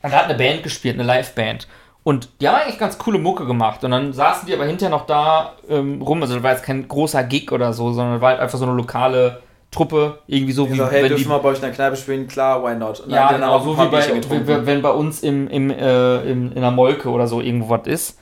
und 0.02 0.14
da 0.14 0.18
hat 0.18 0.26
eine 0.26 0.38
Band 0.38 0.64
gespielt, 0.64 1.00
eine 1.00 1.04
Liveband. 1.04 1.68
Und 2.04 2.30
die 2.40 2.48
haben 2.48 2.56
eigentlich 2.56 2.80
ganz 2.80 2.98
coole 2.98 3.20
Mucke 3.20 3.46
gemacht. 3.46 3.84
Und 3.84 3.92
dann 3.92 4.14
saßen 4.14 4.48
die 4.48 4.54
aber 4.54 4.66
hinterher 4.66 4.96
noch 4.96 5.06
da 5.06 5.56
ähm, 5.68 6.02
rum. 6.02 6.22
Also 6.22 6.36
das 6.36 6.44
war 6.44 6.52
jetzt 6.52 6.64
kein 6.64 6.88
großer 6.88 7.24
Gig 7.26 7.52
oder 7.52 7.74
so, 7.74 7.92
sondern 7.92 8.22
war 8.22 8.30
halt 8.30 8.40
einfach 8.40 8.58
so 8.58 8.66
eine 8.66 8.76
lokale 8.76 9.42
Truppe. 9.72 10.20
Irgendwie 10.28 10.54
so 10.54 10.66
Ich 10.66 10.72
wie 10.72 10.78
so, 10.78 10.88
hey, 10.88 11.02
wenn 11.04 11.10
dürfen 11.10 11.26
die. 11.26 11.30
wir 11.30 11.40
bei 11.40 11.50
euch 11.50 11.58
in 11.58 11.64
der 11.64 11.72
Kneipe 11.72 11.98
spielen? 11.98 12.28
Klar, 12.28 12.64
why 12.64 12.76
not? 12.76 13.02
Und 13.02 13.12
Ja, 13.12 13.34
genau, 13.34 13.60
so 13.60 13.78
wie 13.78 13.88
bei, 13.90 14.08
wenn 14.48 14.66
wenn 14.66 14.82
bei 14.82 14.92
uns 14.92 15.22
im, 15.22 15.50
im, 15.50 15.70
äh, 15.70 16.22
im, 16.32 16.54
in 16.54 16.62
der 16.62 16.72
Molke 16.72 17.10
oder 17.10 17.28
so 17.28 17.42
irgendwo 17.42 17.70
was 17.70 17.86
ist. 17.88 18.20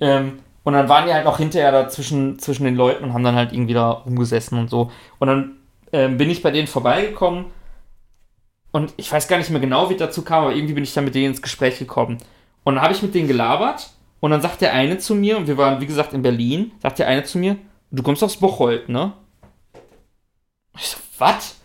Ähm, 0.00 0.40
und 0.68 0.74
dann 0.74 0.90
waren 0.90 1.06
die 1.06 1.14
halt 1.14 1.24
noch 1.24 1.38
hinterher 1.38 1.72
da 1.72 1.88
zwischen, 1.88 2.36
den 2.36 2.76
Leuten 2.76 3.02
und 3.02 3.14
haben 3.14 3.24
dann 3.24 3.34
halt 3.34 3.54
irgendwie 3.54 3.72
da 3.72 3.88
rumgesessen 3.88 4.58
und 4.58 4.68
so. 4.68 4.92
Und 5.18 5.28
dann 5.28 5.56
ähm, 5.94 6.18
bin 6.18 6.28
ich 6.28 6.42
bei 6.42 6.50
denen 6.50 6.66
vorbeigekommen 6.66 7.46
und 8.70 8.92
ich 8.98 9.10
weiß 9.10 9.28
gar 9.28 9.38
nicht 9.38 9.48
mehr 9.48 9.62
genau, 9.62 9.88
wie 9.88 9.94
es 9.94 9.98
dazu 9.98 10.20
kam, 10.20 10.44
aber 10.44 10.54
irgendwie 10.54 10.74
bin 10.74 10.84
ich 10.84 10.92
dann 10.92 11.06
mit 11.06 11.14
denen 11.14 11.28
ins 11.28 11.40
Gespräch 11.40 11.78
gekommen. 11.78 12.18
Und 12.64 12.74
dann 12.74 12.84
habe 12.84 12.92
ich 12.92 13.00
mit 13.00 13.14
denen 13.14 13.28
gelabert 13.28 13.88
und 14.20 14.30
dann 14.30 14.42
sagt 14.42 14.60
der 14.60 14.74
eine 14.74 14.98
zu 14.98 15.14
mir, 15.14 15.38
und 15.38 15.46
wir 15.46 15.56
waren 15.56 15.80
wie 15.80 15.86
gesagt 15.86 16.12
in 16.12 16.20
Berlin, 16.20 16.72
sagt 16.82 16.98
der 16.98 17.08
eine 17.08 17.24
zu 17.24 17.38
mir, 17.38 17.56
du 17.90 18.02
kommst 18.02 18.22
aus 18.22 18.36
Bocholt, 18.36 18.90
ne? 18.90 19.14
Ich 20.76 20.88
so, 20.88 20.98
was? 21.16 21.57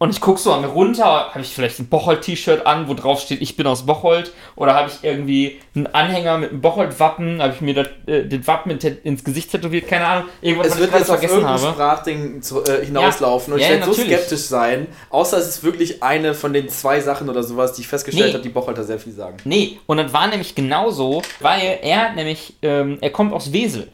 Und 0.00 0.10
ich 0.10 0.20
gucke 0.20 0.38
so 0.40 0.52
an 0.52 0.60
mir 0.60 0.68
runter, 0.68 1.04
habe 1.30 1.40
ich 1.40 1.48
vielleicht 1.52 1.80
ein 1.80 1.88
Bocholt-T-Shirt 1.88 2.64
an, 2.66 2.86
wo 2.86 2.94
drauf 2.94 3.20
steht, 3.20 3.42
ich 3.42 3.56
bin 3.56 3.66
aus 3.66 3.84
Bocholt, 3.84 4.30
oder 4.54 4.74
habe 4.74 4.88
ich 4.88 5.02
irgendwie 5.02 5.58
einen 5.74 5.88
Anhänger 5.88 6.38
mit 6.38 6.50
einem 6.50 6.60
Bocholt-Wappen, 6.60 7.42
habe 7.42 7.52
ich 7.54 7.60
mir 7.60 7.74
das, 7.74 7.88
äh, 8.06 8.22
den 8.24 8.46
Wappen 8.46 8.70
in, 8.70 8.78
ins 9.02 9.24
Gesicht 9.24 9.50
tätowiert, 9.50 9.88
keine 9.88 10.06
Ahnung, 10.06 10.28
irgendwas, 10.40 10.68
Es 10.68 10.72
was 10.74 10.78
wird 10.80 10.90
ich 10.92 10.98
jetzt 11.00 11.10
auf 11.10 11.18
vergessen 11.18 11.44
habe. 11.48 11.58
Sprachding 11.58 12.42
zu, 12.42 12.62
äh, 12.64 12.86
hinauslaufen 12.86 13.54
und 13.54 13.58
Ja, 13.58 13.66
ich 13.66 13.72
werde 13.72 13.84
so 13.86 13.90
natürlich. 13.90 14.16
skeptisch 14.18 14.42
sein, 14.42 14.86
außer 15.10 15.36
es 15.38 15.48
ist 15.48 15.64
wirklich 15.64 16.00
eine 16.00 16.32
von 16.34 16.52
den 16.52 16.68
zwei 16.68 17.00
Sachen 17.00 17.28
oder 17.28 17.42
sowas, 17.42 17.72
die 17.72 17.80
ich 17.80 17.88
festgestellt 17.88 18.28
Nee. 18.28 18.32
habe, 18.34 18.42
die 18.44 18.50
Bocholter 18.50 18.84
sehr 18.84 19.00
viel 19.00 19.12
sagen. 19.14 19.38
Nee, 19.44 19.80
und 19.86 19.96
das 19.96 20.12
war 20.12 20.28
nämlich 20.28 20.54
genauso, 20.54 21.22
weil 21.40 21.80
er 21.82 22.12
nämlich, 22.12 22.54
ähm, 22.62 22.98
er 23.00 23.10
kommt 23.10 23.32
aus 23.32 23.52
Wesel. 23.52 23.88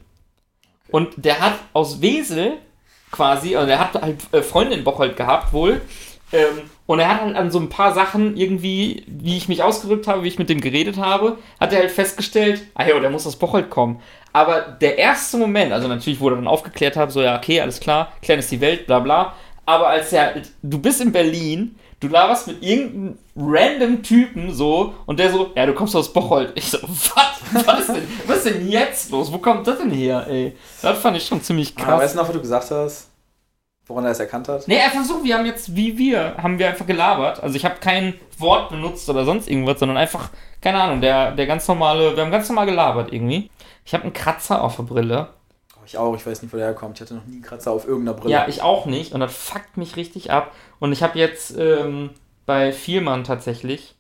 Und 0.91 1.15
der 1.17 1.41
hat 1.41 1.55
aus 1.73 2.03
Wesel 2.03 2.59
quasi, 3.15 3.55
also 3.55 3.69
der 3.69 3.79
hat 3.79 3.95
halt 3.95 4.19
äh, 4.33 4.43
Freunde 4.43 4.75
in 4.75 4.85
Bocholt 4.85 5.17
gehabt 5.17 5.53
wohl. 5.53 5.81
Ähm, 6.33 6.71
und 6.87 6.99
er 6.99 7.09
hat 7.09 7.21
halt 7.23 7.37
an 7.37 7.51
so 7.51 7.61
ein 7.61 7.69
paar 7.69 7.95
Sachen 7.95 8.37
irgendwie, 8.37 9.05
wie 9.07 9.37
ich 9.37 9.49
mich 9.49 9.63
ausgedrückt 9.63 10.09
habe, 10.09 10.25
wie 10.25 10.29
ich 10.29 10.39
mit 10.39 10.51
dem 10.51 10.61
geredet 10.61 10.99
habe, 10.99 11.39
hat 11.61 11.73
er 11.73 11.79
halt 11.79 11.93
festgestellt, 11.93 12.63
ah 12.75 12.87
ja, 12.87 12.99
der 12.99 13.11
muss 13.11 13.27
aus 13.27 13.37
Bocholt 13.37 13.71
kommen. 13.71 14.01
Aber 14.33 14.61
der 14.61 14.99
erste 14.99 15.37
Moment, 15.37 15.73
also 15.73 15.87
natürlich 15.87 16.19
wurde 16.19 16.37
dann 16.37 16.49
aufgeklärt 16.49 16.97
habe, 16.97 17.13
so 17.13 17.23
ja, 17.23 17.37
okay, 17.37 17.61
alles 17.61 17.79
klar, 17.79 18.13
klein 18.21 18.41
ist 18.41 18.51
die 18.51 18.61
Welt, 18.61 18.87
bla 18.87 18.99
bla. 18.99 19.35
Aber 19.65 19.89
als 19.89 20.13
er, 20.13 20.35
du 20.63 20.79
bist 20.79 21.01
in 21.01 21.13
Berlin, 21.13 21.77
du 22.05 22.13
laberst 22.13 22.47
mit 22.47 22.63
irgendeinem 22.63 23.19
random 23.37 24.03
Typen 24.03 24.53
so 24.53 24.95
und 25.07 25.19
der 25.19 25.31
so, 25.31 25.51
ja, 25.55 25.67
du 25.67 25.73
kommst 25.75 25.97
aus 25.97 26.13
Bocholt. 26.13 26.53
Ich 26.55 26.71
so, 26.71 26.79
was? 26.83 27.67
Was 27.67 27.81
ist 27.81 27.89
denn, 27.89 28.09
was 28.27 28.37
ist 28.39 28.47
denn 28.47 28.69
jetzt 28.69 29.11
los? 29.11 29.33
Wo 29.33 29.39
kommt 29.39 29.67
das 29.67 29.79
denn 29.79 29.91
her, 29.91 30.27
ey? 30.29 30.57
Das 30.83 30.99
fand 30.99 31.17
ich 31.17 31.27
schon 31.27 31.43
ziemlich 31.43 31.73
Ah, 31.79 31.83
krass. 31.83 32.01
weißt 32.03 32.15
du 32.15 32.19
noch, 32.19 32.27
was 32.29 32.35
du 32.35 32.41
gesagt 32.41 32.71
hast? 32.71 33.11
Woran 33.87 34.05
er 34.07 34.13
es 34.13 34.19
erkannt 34.21 34.49
hat? 34.49 34.67
Nee, 34.67 34.79
einfach 34.81 35.05
so, 35.05 35.23
wir 35.23 35.37
haben 35.37 35.45
jetzt, 35.45 35.77
wie 35.77 35.99
wir, 35.99 36.37
haben 36.43 36.59
wir 36.59 36.69
einfach 36.69 36.87
gelabert. 36.87 37.43
Also 37.43 37.55
ich 37.57 37.65
habe 37.67 37.77
kein 37.81 38.15
Wort 38.39 38.71
benutzt 38.71 39.09
oder 39.11 39.25
sonst 39.27 39.49
irgendwas, 39.49 39.79
sondern 39.79 39.99
einfach, 39.99 40.31
keine 40.63 40.81
Ahnung, 40.81 41.01
der, 41.03 41.33
der 41.33 41.47
ganz 41.47 41.69
normale, 41.69 42.17
wir 42.17 42.23
haben 42.25 42.31
ganz 42.31 42.49
normal 42.49 42.65
gelabert 42.67 43.13
irgendwie. 43.13 43.51
Ich 43.85 43.93
habe 43.93 44.05
einen 44.05 44.15
Kratzer 44.15 44.63
auf 44.63 44.77
der 44.77 44.85
Brille. 44.85 45.29
Ich 45.87 45.99
auch, 45.99 46.15
ich 46.17 46.27
weiß 46.27 46.43
nicht, 46.43 46.53
wo 46.53 46.57
der 46.57 46.67
herkommt. 46.67 46.97
Ich 46.97 47.03
hatte 47.03 47.15
noch 47.15 47.27
nie 47.27 47.35
einen 47.35 47.43
Kratzer 47.43 47.73
auf 47.73 47.87
irgendeiner 47.87 48.17
Brille. 48.17 48.33
Ja, 48.33 48.49
ich 48.49 48.63
auch 48.63 48.87
nicht. 48.87 49.13
Und 49.13 49.21
das 49.21 49.35
fuckt 49.35 49.77
mich 49.77 49.97
richtig 49.97 50.31
ab. 50.31 50.53
Und 50.79 50.93
ich 50.93 51.03
habe 51.03 51.19
jetzt 51.19 51.57
ähm, 51.59 52.11
bei 52.47 52.73
Vielmann 52.73 53.25
tatsächlich 53.25 53.95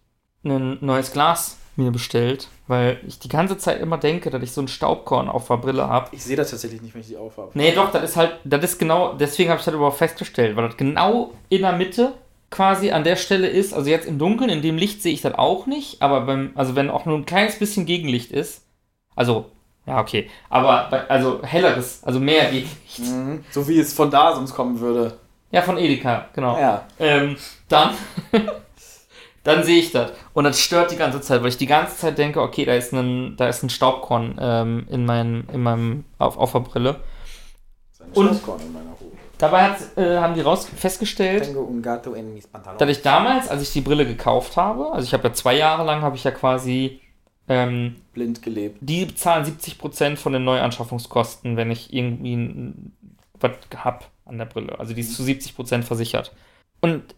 ein 0.45 0.79
neues 0.81 1.13
Glas 1.13 1.59
mir 1.77 1.91
bestellt, 1.91 2.49
weil 2.69 3.01
ich 3.07 3.19
die 3.19 3.29
ganze 3.29 3.59
Zeit 3.59 3.81
immer 3.81 3.99
denke, 3.99 4.31
dass 4.31 4.43
ich 4.43 4.53
so 4.53 4.61
ein 4.61 4.69
Staubkorn 4.69 5.29
auf 5.29 5.49
der 5.49 5.57
Brille 5.57 5.89
habe. 5.89 6.09
Ich 6.13 6.23
sehe 6.23 6.37
das 6.37 6.51
tatsächlich 6.51 6.83
nicht, 6.83 6.95
wenn 6.95 7.01
ich 7.01 7.09
die 7.09 7.17
aufhabe. 7.17 7.51
Nee, 7.55 7.73
doch, 7.73 7.91
das 7.91 8.05
ist 8.05 8.17
halt, 8.17 8.33
das 8.45 8.63
ist 8.63 8.79
genau, 8.79 9.15
deswegen 9.15 9.51
habe 9.51 9.59
ich 9.59 9.65
das 9.65 9.75
überhaupt 9.75 9.99
festgestellt, 9.99 10.57
weil 10.57 10.69
das 10.69 10.77
genau 10.77 11.33
in 11.49 11.63
der 11.63 11.73
Mitte 11.73 12.13
quasi 12.51 12.93
an 12.93 13.03
der 13.03 13.17
Stelle 13.17 13.49
ist. 13.49 13.75
Also 13.75 13.91
jetzt 13.91 14.07
im 14.07 14.19
Dunkeln, 14.19 14.51
in 14.51 14.63
dem 14.63 14.77
Licht 14.77 15.03
sehe 15.03 15.13
ich 15.13 15.23
das 15.23 15.35
auch 15.35 15.67
nicht, 15.67 16.01
aber 16.01 16.21
beim, 16.21 16.53
also 16.55 16.77
wenn 16.77 16.91
auch 16.91 17.07
nur 17.07 17.19
ein 17.19 17.27
kleines 17.27 17.59
bisschen 17.59 17.87
Gegenlicht 17.87 18.31
ist, 18.31 18.63
also, 19.17 19.47
ja, 19.87 20.01
okay, 20.01 20.31
aber 20.49 21.11
also 21.11 21.43
helleres, 21.43 22.03
also 22.05 22.19
mehr 22.21 22.47
Gegenlicht. 22.51 22.99
Mhm. 23.01 23.45
So 23.51 23.67
wie 23.69 23.79
es 23.79 23.93
von 23.93 24.11
da 24.11 24.35
sonst 24.35 24.55
kommen 24.55 24.81
würde. 24.81 25.19
Ja, 25.51 25.63
von 25.63 25.79
Edeka, 25.79 26.27
genau. 26.35 26.59
Ja. 26.59 26.83
Ähm, 26.99 27.37
dann, 27.69 27.91
dann 29.45 29.63
sehe 29.63 29.79
ich 29.79 29.93
das. 29.93 30.13
Und 30.33 30.45
das 30.45 30.59
stört 30.61 30.91
die 30.91 30.97
ganze 30.97 31.21
Zeit, 31.21 31.43
weil 31.43 31.49
ich 31.49 31.59
die 31.59 31.67
ganze 31.67 31.97
Zeit 31.97 32.19
denke, 32.19 32.41
okay, 32.41 32.65
da 32.65 32.75
ist 32.75 32.93
ein, 32.93 33.37
da 33.37 33.49
ist 33.49 33.63
ein 33.63 33.71
Staubkorn 33.71 34.37
ähm, 34.41 34.87
in, 34.91 35.05
meinem, 35.05 35.45
in 35.53 35.63
meinem, 35.63 36.05
auf, 36.19 36.39
auf 36.39 36.53
der 36.53 36.61
Brille. 36.61 37.01
Und- 38.15 38.29
Staubkorn 38.35 38.61
in 38.63 38.73
meiner 38.73 38.91
Hose. 38.91 39.13
Dabei 39.39 39.63
hat, 39.65 39.77
äh, 39.97 40.19
haben 40.19 40.35
die 40.35 40.41
raus 40.41 40.67
festgestellt, 40.77 41.55
dass 42.79 42.89
ich 42.89 43.03
damals, 43.03 43.49
als 43.49 43.63
ich 43.63 43.73
die 43.73 43.81
Brille 43.81 44.07
gekauft 44.07 44.57
habe, 44.57 44.93
also 44.93 45.05
ich 45.05 45.13
habe 45.13 45.27
ja 45.29 45.35
zwei 45.35 45.57
Jahre 45.57 45.85
lang, 45.85 46.03
habe 46.03 46.17
ich 46.17 46.23
ja 46.25 46.31
quasi, 46.31 47.01
ähm, 47.49 47.97
blind 48.13 48.43
gelebt. 48.43 48.79
die 48.81 49.05
bezahlen 49.05 49.45
70% 49.45 50.17
von 50.17 50.33
den 50.33 50.45
Neuanschaffungskosten, 50.45 51.57
wenn 51.57 51.71
ich 51.71 51.93
irgendwie 51.93 52.73
was 53.41 53.53
hab 53.77 54.11
an 54.25 54.39
der 54.39 54.47
Brille. 54.47 54.79
Also 54.79 54.95
die 54.95 55.03
ist 55.03 55.15
zu 55.15 55.23
70% 55.23 55.83
versichert. 55.83 56.33
Und 56.81 57.15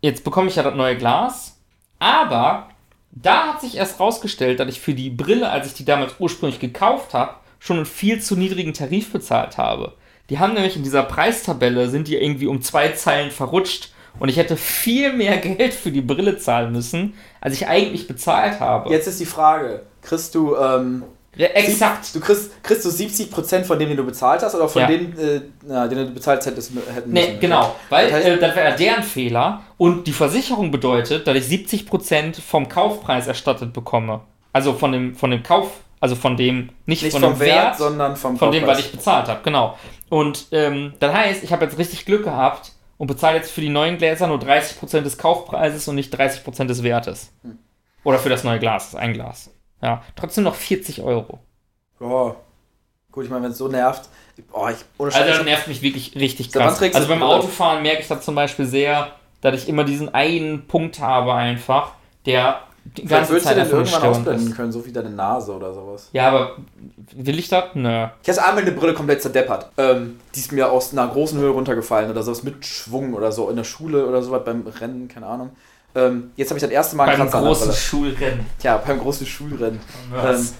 jetzt 0.00 0.24
bekomme 0.24 0.48
ich 0.48 0.56
ja 0.56 0.62
das 0.62 0.74
neue 0.74 0.96
Glas, 0.96 1.60
aber 1.98 2.70
da 3.10 3.48
hat 3.48 3.60
sich 3.60 3.76
erst 3.76 4.00
rausgestellt, 4.00 4.60
dass 4.60 4.68
ich 4.68 4.80
für 4.80 4.94
die 4.94 5.10
Brille, 5.10 5.50
als 5.50 5.66
ich 5.66 5.74
die 5.74 5.84
damals 5.84 6.14
ursprünglich 6.18 6.60
gekauft 6.60 7.14
habe, 7.14 7.34
schon 7.58 7.76
einen 7.76 7.86
viel 7.86 8.20
zu 8.20 8.36
niedrigen 8.36 8.72
Tarif 8.72 9.12
bezahlt 9.12 9.58
habe. 9.58 9.94
Die 10.30 10.38
haben 10.38 10.54
nämlich 10.54 10.76
in 10.76 10.82
dieser 10.82 11.02
Preistabelle, 11.02 11.88
sind 11.88 12.06
die 12.06 12.16
irgendwie 12.16 12.46
um 12.46 12.62
zwei 12.62 12.90
Zeilen 12.90 13.30
verrutscht 13.30 13.92
und 14.18 14.28
ich 14.28 14.36
hätte 14.36 14.56
viel 14.56 15.12
mehr 15.12 15.36
Geld 15.38 15.74
für 15.74 15.90
die 15.90 16.00
Brille 16.02 16.38
zahlen 16.38 16.72
müssen, 16.72 17.14
als 17.40 17.54
ich 17.54 17.66
eigentlich 17.66 18.06
bezahlt 18.08 18.60
habe. 18.60 18.90
Jetzt 18.90 19.06
ist 19.08 19.20
die 19.20 19.26
Frage, 19.26 19.82
kriegst 20.02 20.34
du, 20.34 20.56
ähm, 20.56 21.02
Ja, 21.36 21.46
exakt. 21.48 22.12
Du 22.14 22.20
kriegst, 22.20 22.62
kriegst 22.64 22.84
du 22.84 22.88
70% 22.88 23.62
von 23.64 23.78
dem, 23.78 23.88
den 23.88 23.96
du 23.96 24.04
bezahlt 24.04 24.42
hast, 24.42 24.54
oder 24.56 24.68
von 24.68 24.82
Ja. 24.82 24.88
dem, 24.88 25.12
äh, 25.18 25.40
na, 25.64 25.86
den 25.86 25.98
du 25.98 26.10
bezahlt 26.14 26.44
hättest, 26.44 26.72
hätten 26.92 27.12
Nee, 27.12 27.26
müssen? 27.28 27.40
genau. 27.40 27.76
Weil 27.90 28.10
Das 28.10 28.20
heißt- 28.20 28.26
äh, 28.26 28.38
das 28.38 28.56
wäre 28.56 28.74
deren 28.76 29.02
Fehler 29.04 29.62
und 29.76 30.06
die 30.08 30.12
Versicherung 30.12 30.70
bedeutet, 30.72 31.26
dass 31.28 31.36
ich 31.36 31.44
70% 31.46 32.40
vom 32.40 32.68
Kaufpreis 32.68 33.28
erstattet 33.28 33.72
bekomme. 33.72 34.20
Also 34.52 34.72
von 34.72 34.90
dem, 34.90 35.14
von 35.14 35.30
dem 35.30 35.42
Kauf, 35.44 35.70
also 36.00 36.16
von 36.16 36.36
dem, 36.36 36.70
nicht, 36.86 37.02
Nicht 37.04 37.12
von 37.12 37.22
vom 37.22 37.32
dem 37.34 37.40
Wert, 37.40 37.54
Wert, 37.66 37.78
sondern 37.78 38.16
vom 38.16 38.36
von 38.36 38.50
dem, 38.50 38.62
was 38.62 38.68
Kaufpreis. 38.78 38.86
ich 38.86 38.92
bezahlt 38.98 39.28
habe, 39.28 39.40
genau. 39.44 39.78
Und 40.08 40.46
ähm, 40.52 40.94
das 40.98 41.12
heißt, 41.14 41.44
ich 41.44 41.52
habe 41.52 41.64
jetzt 41.66 41.78
richtig 41.78 42.04
Glück 42.06 42.24
gehabt 42.24 42.72
und 42.98 43.06
bezahle 43.06 43.36
jetzt 43.36 43.50
für 43.50 43.60
die 43.60 43.68
neuen 43.68 43.96
Gläser 43.96 44.26
nur 44.26 44.38
30% 44.38 45.00
des 45.00 45.16
Kaufpreises 45.16 45.88
und 45.88 45.94
nicht 45.94 46.14
30% 46.14 46.64
des 46.66 46.82
Wertes. 46.82 47.32
Hm. 47.42 47.58
Oder 48.04 48.18
für 48.18 48.28
das 48.28 48.44
neue 48.44 48.58
Glas, 48.58 48.90
das 48.90 49.00
ein 49.00 49.12
Glas. 49.14 49.50
Ja, 49.80 50.02
trotzdem 50.16 50.44
noch 50.44 50.54
40 50.54 51.02
Euro. 51.02 51.38
Ja. 52.00 52.34
Gut, 53.10 53.24
ich 53.24 53.30
meine, 53.30 53.44
wenn 53.44 53.52
es 53.52 53.58
so 53.58 53.68
nervt. 53.68 54.08
Boah, 54.52 54.70
ich, 54.70 54.76
ohne 54.98 55.14
Also 55.14 55.28
das 55.28 55.44
nervt 55.44 55.66
mich 55.66 55.82
wirklich 55.82 56.14
richtig 56.14 56.52
krass. 56.52 56.78
du 56.78 56.94
Also 56.94 57.08
beim? 57.08 57.22
Autofahren 57.22 57.82
merke 57.82 58.02
ich 58.02 58.08
das 58.08 58.24
zum 58.24 58.34
Beispiel 58.34 58.66
sehr, 58.66 59.12
dass 59.40 59.62
ich 59.62 59.68
immer 59.68 59.84
diesen 59.84 60.14
einen 60.14 60.66
Punkt 60.66 61.00
habe 61.00 61.34
einfach, 61.34 61.92
der 62.26 62.62
die 62.96 63.02
Vielleicht 63.02 63.10
ganze 63.10 63.30
würdest 63.32 63.44
du 63.46 63.48
Zeit 63.48 63.56
den 63.56 63.60
einfach 63.62 63.72
nur 63.78 63.86
irgendwann 63.86 64.10
ausblenden 64.10 64.48
ist. 64.48 64.56
können, 64.56 64.72
so 64.72 64.86
wie 64.86 64.92
deine 64.92 65.10
Nase 65.10 65.52
oder 65.54 65.74
sowas. 65.74 66.08
Ja, 66.12 66.28
aber 66.28 66.56
will 67.14 67.38
ich 67.38 67.48
das? 67.48 67.64
Nö. 67.74 68.06
Ich 68.22 68.28
habe 68.30 68.44
einmal 68.48 68.62
eine 68.62 68.72
Brille 68.72 68.94
komplett 68.94 69.22
zerdeppert. 69.22 69.70
Ähm, 69.76 70.18
die 70.34 70.40
ist 70.40 70.52
mir 70.52 70.70
aus 70.70 70.92
einer 70.92 71.06
großen 71.08 71.38
Höhe 71.38 71.50
runtergefallen 71.50 72.10
oder 72.10 72.22
sowas 72.22 72.42
mit 72.42 72.64
Schwung 72.64 73.14
oder 73.14 73.32
so 73.32 73.48
in 73.50 73.56
der 73.56 73.64
Schule 73.64 74.06
oder 74.06 74.22
sowas 74.22 74.42
beim 74.44 74.66
Rennen, 74.66 75.08
keine 75.08 75.26
Ahnung. 75.26 75.50
Ähm, 75.94 76.30
jetzt 76.36 76.50
habe 76.50 76.58
ich 76.58 76.62
das 76.62 76.70
erste 76.70 76.96
Mal 76.96 77.06
Beim 77.16 77.28
großen. 77.30 77.72
Schulrennen. 77.72 78.46
Ja, 78.62 78.76
beim 78.78 78.98
großen 79.00 79.26
Schulrennen. 79.26 79.80
Was? 80.10 80.54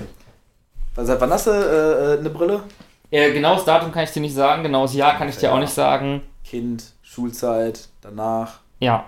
Ähm, 0.96 1.06
seit 1.06 1.20
wann 1.20 1.30
hast 1.30 1.46
du 1.46 1.50
äh, 1.50 2.14
äh, 2.14 2.18
eine 2.18 2.30
Brille? 2.30 2.62
Äh, 3.10 3.32
genaues 3.32 3.64
Datum 3.64 3.92
kann 3.92 4.04
ich 4.04 4.10
dir 4.10 4.20
nicht 4.20 4.34
sagen, 4.34 4.62
genaues 4.62 4.94
Jahr 4.94 5.16
kann 5.16 5.28
ich 5.28 5.36
dir 5.36 5.46
Ja. 5.46 5.52
auch 5.54 5.60
nicht 5.60 5.72
sagen. 5.72 6.22
Kind, 6.44 6.84
Schulzeit, 7.02 7.88
danach. 8.00 8.60
Ja, 8.80 9.04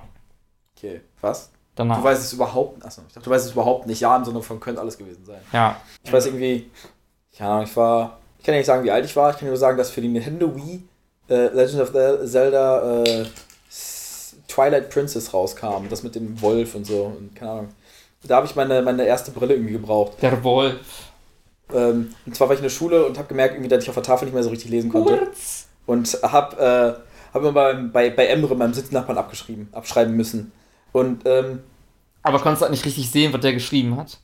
Okay, 0.76 1.02
was? 1.20 1.50
Du 1.80 1.88
danach. 1.88 2.04
weißt 2.04 2.22
es 2.22 2.32
überhaupt 2.32 2.84
Achso, 2.84 3.02
ich 3.08 3.14
dachte, 3.14 3.24
du 3.24 3.30
weißt 3.30 3.46
es 3.46 3.52
überhaupt 3.52 3.86
nicht. 3.86 4.00
Ja, 4.00 4.16
im 4.16 4.24
Sinne 4.24 4.42
von 4.42 4.60
könnte 4.60 4.80
alles 4.80 4.98
gewesen 4.98 5.24
sein. 5.24 5.40
Ja. 5.52 5.76
Ich 6.04 6.12
weiß 6.12 6.26
irgendwie, 6.26 6.70
Ahnung, 7.38 7.64
ich 7.64 7.74
war, 7.76 8.18
ich 8.38 8.44
kann 8.44 8.54
ja 8.54 8.58
nicht 8.58 8.66
sagen, 8.66 8.84
wie 8.84 8.90
alt 8.90 9.04
ich 9.04 9.16
war, 9.16 9.30
ich 9.30 9.38
kann 9.38 9.48
nur 9.48 9.56
sagen, 9.56 9.78
dass 9.78 9.90
für 9.90 10.02
die 10.02 10.08
Nintendo 10.08 10.54
Wii 10.54 10.82
äh, 11.30 11.46
Legend 11.54 11.82
of 11.82 11.92
Zelda 11.92 13.02
äh, 13.02 13.24
Twilight 14.46 14.90
Princess 14.90 15.32
rauskam, 15.32 15.88
das 15.88 16.02
mit 16.02 16.14
dem 16.14 16.40
Wolf 16.42 16.74
und 16.74 16.86
so, 16.86 17.04
und 17.04 17.34
keine 17.34 17.50
Ahnung. 17.50 17.68
Da 18.24 18.36
habe 18.36 18.46
ich 18.46 18.54
meine, 18.54 18.82
meine 18.82 19.06
erste 19.06 19.30
Brille 19.30 19.54
irgendwie 19.54 19.72
gebraucht. 19.72 20.20
Der 20.20 20.44
Wolf. 20.44 20.76
Ähm, 21.72 22.14
und 22.26 22.34
zwar 22.34 22.48
war 22.48 22.54
ich 22.54 22.60
in 22.60 22.64
der 22.64 22.70
Schule 22.70 23.06
und 23.06 23.16
habe 23.16 23.28
gemerkt, 23.28 23.54
irgendwie, 23.54 23.68
dass 23.68 23.82
ich 23.82 23.88
auf 23.88 23.94
der 23.94 24.02
Tafel 24.02 24.26
nicht 24.26 24.34
mehr 24.34 24.42
so 24.42 24.50
richtig 24.50 24.70
lesen 24.70 24.90
konnte. 24.90 25.16
Kurz. 25.16 25.68
Und 25.86 26.18
habe 26.22 26.56
äh, 26.58 27.32
hab 27.32 27.40
immer 27.40 27.52
beim, 27.52 27.90
bei, 27.90 28.10
bei 28.10 28.26
Emre, 28.26 28.54
meinem 28.54 28.74
Sitznachbarn, 28.74 29.16
abgeschrieben, 29.16 29.68
abschreiben 29.72 30.14
müssen. 30.14 30.52
Und 30.92 31.22
ähm, 31.24 31.60
Aber 32.22 32.38
konntest 32.38 32.62
du 32.62 32.64
halt 32.64 32.72
nicht 32.72 32.84
richtig 32.84 33.10
sehen, 33.10 33.32
was 33.32 33.40
der 33.40 33.52
geschrieben 33.52 33.96
hat. 33.96 34.18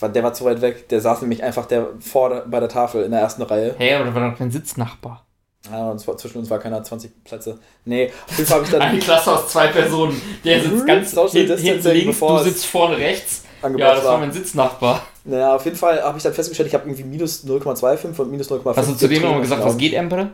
war, 0.00 0.08
der 0.08 0.22
war 0.22 0.32
zu 0.32 0.44
weit 0.44 0.60
weg, 0.60 0.88
der 0.88 1.00
saß 1.00 1.20
nämlich 1.22 1.42
einfach 1.42 1.66
der 1.66 1.88
vor 2.00 2.44
bei 2.46 2.60
der 2.60 2.68
Tafel 2.68 3.04
in 3.04 3.10
der 3.10 3.20
ersten 3.20 3.42
Reihe. 3.42 3.74
Hä, 3.78 3.94
aber 3.94 4.06
da 4.06 4.14
war 4.14 4.30
doch 4.30 4.38
kein 4.38 4.50
Sitznachbar. 4.50 5.26
Ja, 5.70 5.90
und 5.90 6.00
zwar, 6.00 6.16
zwischen 6.16 6.38
uns 6.38 6.50
war 6.50 6.58
keiner 6.58 6.82
20 6.82 7.22
Plätze. 7.22 7.58
Nee, 7.84 8.10
auf 8.28 8.36
jeden 8.36 8.46
Fall 8.48 8.56
habe 8.56 8.64
ich 8.64 8.72
dann 8.72 8.82
Eine 8.82 8.98
Klasse 8.98 9.32
aus 9.32 9.48
zwei 9.48 9.68
Personen. 9.68 10.20
Der 10.44 10.60
sitzt 10.60 10.86
ganz 10.86 11.12
hinten, 11.12 11.88
links, 11.88 12.18
du 12.18 12.38
sitzt 12.38 12.66
vorne 12.66 12.96
rechts. 12.96 13.44
Ja, 13.62 13.94
das 13.94 14.04
war 14.04 14.18
mein 14.18 14.32
Sitznachbar. 14.32 15.06
Naja, 15.24 15.54
auf 15.54 15.64
jeden 15.64 15.76
Fall 15.76 16.02
habe 16.02 16.18
ich 16.18 16.24
dann 16.24 16.34
festgestellt, 16.34 16.66
ich 16.66 16.74
habe 16.74 16.88
irgendwie 16.88 17.04
minus 17.04 17.44
0,25 17.44 18.18
und 18.18 18.30
minus 18.32 18.50
0,5. 18.50 18.76
Hast 18.76 18.90
du 18.90 18.94
zu 18.94 19.08
dem 19.08 19.22
nochmal 19.22 19.40
gesagt, 19.40 19.64
was 19.64 19.76
geht, 19.76 19.94
Emperor? 19.94 20.30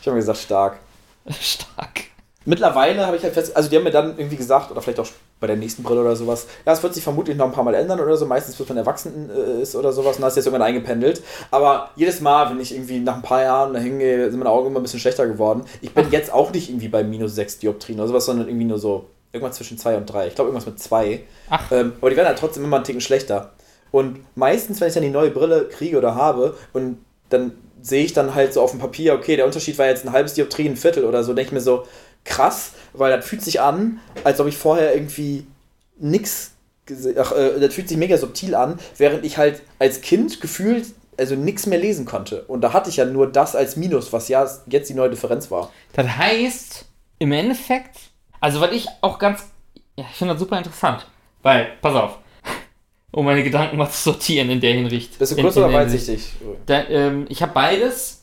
Ich 0.00 0.06
habe 0.08 0.16
mir 0.16 0.20
gesagt, 0.22 0.40
stark. 0.40 0.80
Stark. 1.40 2.06
Mittlerweile 2.44 3.06
habe 3.06 3.16
ich 3.16 3.22
halt 3.22 3.34
fest, 3.34 3.56
also 3.56 3.68
die 3.68 3.76
haben 3.76 3.84
mir 3.84 3.90
dann 3.90 4.18
irgendwie 4.18 4.36
gesagt, 4.36 4.70
oder 4.70 4.82
vielleicht 4.82 5.00
auch 5.00 5.08
bei 5.40 5.46
der 5.46 5.56
nächsten 5.56 5.82
Brille 5.82 6.00
oder 6.00 6.16
sowas. 6.16 6.46
Ja, 6.64 6.72
es 6.72 6.82
wird 6.82 6.94
sich 6.94 7.02
vermutlich 7.02 7.36
noch 7.36 7.46
ein 7.46 7.52
paar 7.52 7.64
Mal 7.64 7.74
ändern 7.74 8.00
oder 8.00 8.16
so. 8.16 8.26
Meistens 8.26 8.58
wird 8.58 8.68
man 8.68 8.78
erwachsen 8.78 9.30
äh, 9.30 9.62
ist 9.62 9.74
oder 9.74 9.92
sowas 9.92 10.16
und 10.16 10.22
dann 10.22 10.28
ist 10.28 10.36
jetzt 10.36 10.46
irgendwann 10.46 10.66
eingependelt. 10.66 11.22
Aber 11.50 11.90
jedes 11.96 12.20
Mal, 12.20 12.50
wenn 12.50 12.60
ich 12.60 12.72
irgendwie 12.72 13.00
nach 13.00 13.16
ein 13.16 13.22
paar 13.22 13.42
Jahren 13.42 13.74
da 13.74 13.80
hingehe, 13.80 14.30
sind 14.30 14.38
meine 14.38 14.50
Augen 14.50 14.68
immer 14.68 14.80
ein 14.80 14.82
bisschen 14.82 15.00
schlechter 15.00 15.26
geworden. 15.26 15.64
Ich 15.80 15.92
bin 15.92 16.10
jetzt 16.10 16.32
auch 16.32 16.52
nicht 16.52 16.68
irgendwie 16.70 16.88
bei 16.88 17.02
minus 17.02 17.34
6 17.34 17.58
Dioptrien 17.58 17.98
oder 17.98 18.08
sowas, 18.08 18.26
sondern 18.26 18.48
irgendwie 18.48 18.66
nur 18.66 18.78
so 18.78 19.06
irgendwas 19.32 19.56
zwischen 19.56 19.78
2 19.78 19.96
und 19.96 20.06
3. 20.06 20.28
Ich 20.28 20.34
glaube 20.34 20.50
irgendwas 20.50 20.66
mit 20.66 20.78
2. 20.78 21.20
Ach. 21.50 21.72
Ähm, 21.72 21.92
aber 22.00 22.10
die 22.10 22.16
werden 22.16 22.28
halt 22.28 22.38
trotzdem 22.38 22.64
immer 22.64 22.76
einen 22.76 22.84
Ticken 22.84 23.00
schlechter. 23.00 23.52
Und 23.90 24.20
meistens, 24.36 24.80
wenn 24.80 24.88
ich 24.88 24.94
dann 24.94 25.02
die 25.02 25.10
neue 25.10 25.30
Brille 25.30 25.68
kriege 25.68 25.98
oder 25.98 26.14
habe 26.14 26.56
und 26.72 26.98
dann 27.28 27.52
sehe 27.82 28.04
ich 28.04 28.12
dann 28.12 28.34
halt 28.34 28.54
so 28.54 28.62
auf 28.62 28.70
dem 28.70 28.80
Papier, 28.80 29.14
okay, 29.14 29.36
der 29.36 29.44
Unterschied 29.44 29.76
war 29.78 29.86
jetzt 29.86 30.04
ein 30.04 30.12
halbes 30.12 30.34
Dioptrien, 30.34 30.74
ein 30.74 30.76
Viertel 30.76 31.04
oder 31.04 31.24
so, 31.24 31.34
denke 31.34 31.48
ich 31.48 31.52
mir 31.52 31.60
so, 31.60 31.84
krass, 32.24 32.72
weil 32.92 33.14
das 33.16 33.24
fühlt 33.26 33.42
sich 33.42 33.60
an, 33.60 34.00
als 34.24 34.40
ob 34.40 34.46
ich 34.46 34.56
vorher 34.56 34.94
irgendwie 34.94 35.46
nix 35.98 36.52
gese- 36.88 37.14
Ach, 37.18 37.32
äh, 37.32 37.60
das 37.60 37.74
fühlt 37.74 37.88
sich 37.88 37.96
mega 37.98 38.16
subtil 38.18 38.54
an, 38.54 38.78
während 38.98 39.24
ich 39.24 39.38
halt 39.38 39.62
als 39.78 40.00
Kind 40.00 40.40
gefühlt 40.40 40.86
also 41.18 41.34
nichts 41.36 41.66
mehr 41.66 41.78
lesen 41.78 42.06
konnte. 42.06 42.42
Und 42.44 42.62
da 42.62 42.72
hatte 42.72 42.88
ich 42.88 42.96
ja 42.96 43.04
nur 43.04 43.30
das 43.30 43.54
als 43.54 43.76
Minus, 43.76 44.12
was 44.12 44.28
ja 44.28 44.48
jetzt 44.66 44.88
die 44.88 44.94
neue 44.94 45.10
Differenz 45.10 45.50
war. 45.50 45.70
Das 45.92 46.06
heißt, 46.08 46.86
im 47.18 47.32
Endeffekt, 47.32 47.96
also 48.40 48.60
weil 48.60 48.72
ich 48.72 48.88
auch 49.02 49.18
ganz, 49.18 49.44
ja, 49.96 50.06
ich 50.10 50.16
finde 50.16 50.32
das 50.34 50.40
super 50.40 50.56
interessant. 50.58 51.06
Weil, 51.42 51.72
pass 51.82 51.94
auf, 51.94 52.18
um 53.12 53.26
meine 53.26 53.44
Gedanken 53.44 53.76
mal 53.76 53.90
zu 53.90 54.02
sortieren 54.10 54.48
in 54.50 54.60
der 54.60 54.72
Hinricht. 54.72 55.18
Bist 55.18 55.32
du 55.32 55.36
kurz 55.42 55.54
in 55.56 55.62
oder 55.62 55.70
der 55.72 55.80
weitsichtig? 55.80 56.32
Da, 56.66 56.82
ähm, 56.88 57.26
ich 57.28 57.42
habe 57.42 57.52
beides, 57.52 58.21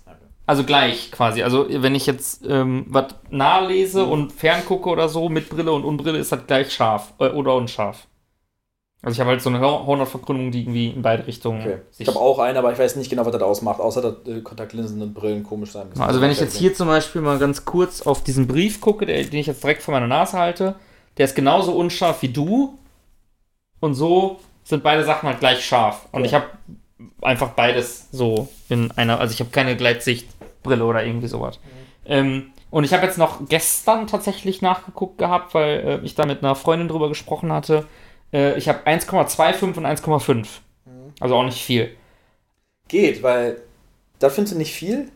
also 0.49 0.63
gleich 0.63 1.11
quasi. 1.11 1.43
Also 1.43 1.67
wenn 1.69 1.93
ich 1.95 2.05
jetzt 2.07 2.43
ähm, 2.47 2.85
was 2.89 3.13
nah 3.29 3.59
lese 3.59 4.03
Mhm. 4.05 4.11
und 4.11 4.31
fern 4.33 4.65
gucke 4.65 4.89
oder 4.89 5.07
so, 5.07 5.29
mit 5.29 5.47
Brille 5.49 5.71
und 5.71 5.83
Unbrille, 5.85 6.17
ist 6.17 6.31
das 6.31 6.45
gleich 6.47 6.73
scharf 6.73 7.13
äh, 7.19 7.29
oder 7.29 7.55
unscharf. 7.55 8.07
Also 9.01 9.13
ich 9.13 9.19
habe 9.21 9.29
halt 9.29 9.41
so 9.41 9.49
eine 9.49 9.61
Hornhautverkrümmung, 9.61 10.51
die 10.51 10.61
irgendwie 10.63 10.89
in 10.89 11.01
beide 11.01 11.25
Richtungen 11.25 11.61
Okay. 11.61 11.77
Ich 11.99 12.07
habe 12.07 12.19
auch 12.19 12.39
eine, 12.39 12.59
aber 12.59 12.73
ich 12.73 12.79
weiß 12.79 12.97
nicht 12.97 13.09
genau, 13.09 13.25
was 13.25 13.31
das 13.31 13.41
ausmacht, 13.41 13.79
außer 13.79 14.01
dass 14.01 14.27
äh, 14.27 14.41
Kontaktlinsen 14.41 15.01
und 15.01 15.13
Brillen 15.13 15.43
komisch 15.43 15.71
sein 15.71 15.87
müssen. 15.87 16.01
Also 16.01 16.19
wenn 16.19 16.31
ich 16.31 16.39
jetzt 16.39 16.57
hier 16.57 16.73
zum 16.73 16.87
Beispiel 16.87 17.21
mal 17.21 17.39
ganz 17.39 17.63
kurz 17.63 18.01
auf 18.01 18.23
diesen 18.23 18.45
Brief 18.47 18.81
gucke, 18.81 19.05
der, 19.05 19.23
den 19.23 19.39
ich 19.39 19.47
jetzt 19.47 19.63
direkt 19.63 19.83
vor 19.83 19.93
meiner 19.93 20.07
Nase 20.07 20.37
halte, 20.37 20.75
der 21.17 21.25
ist 21.25 21.35
genauso 21.35 21.71
unscharf 21.73 22.21
wie 22.23 22.29
du. 22.29 22.77
Und 23.79 23.93
so 23.93 24.39
sind 24.65 24.83
beide 24.83 25.05
Sachen 25.05 25.29
halt 25.29 25.39
gleich 25.39 25.63
scharf. 25.63 26.07
Und 26.11 26.21
Ja. 26.21 26.25
ich 26.27 26.33
habe 26.33 26.45
einfach 27.21 27.51
beides 27.51 28.09
so 28.11 28.49
in 28.67 28.91
einer, 28.91 29.21
also 29.21 29.33
ich 29.33 29.39
habe 29.39 29.49
keine 29.51 29.77
Gleitsichtbrille 30.63 30.85
oder 30.85 31.05
irgendwie 31.05 31.27
sowas. 31.27 31.59
Ähm, 32.05 32.51
und 32.71 32.83
ich 32.83 32.93
habe 32.93 33.05
jetzt 33.05 33.17
noch 33.17 33.47
gestern 33.47 34.07
tatsächlich 34.07 34.61
nachgeguckt 34.61 35.17
gehabt, 35.17 35.53
weil 35.53 35.79
äh, 35.79 36.05
ich 36.05 36.15
da 36.15 36.25
mit 36.25 36.43
einer 36.43 36.55
Freundin 36.55 36.87
drüber 36.87 37.09
gesprochen 37.09 37.51
hatte. 37.51 37.85
Äh, 38.31 38.57
ich 38.57 38.69
habe 38.69 38.79
1,25 38.87 39.77
und 39.77 39.85
1,5. 39.85 40.47
Also 41.19 41.35
auch 41.35 41.43
nicht 41.43 41.61
viel. 41.63 41.95
Geht, 42.87 43.23
weil 43.23 43.61
da 44.19 44.29
findest 44.29 44.53
du 44.55 44.57
nicht 44.57 44.73
viel, 44.73 45.11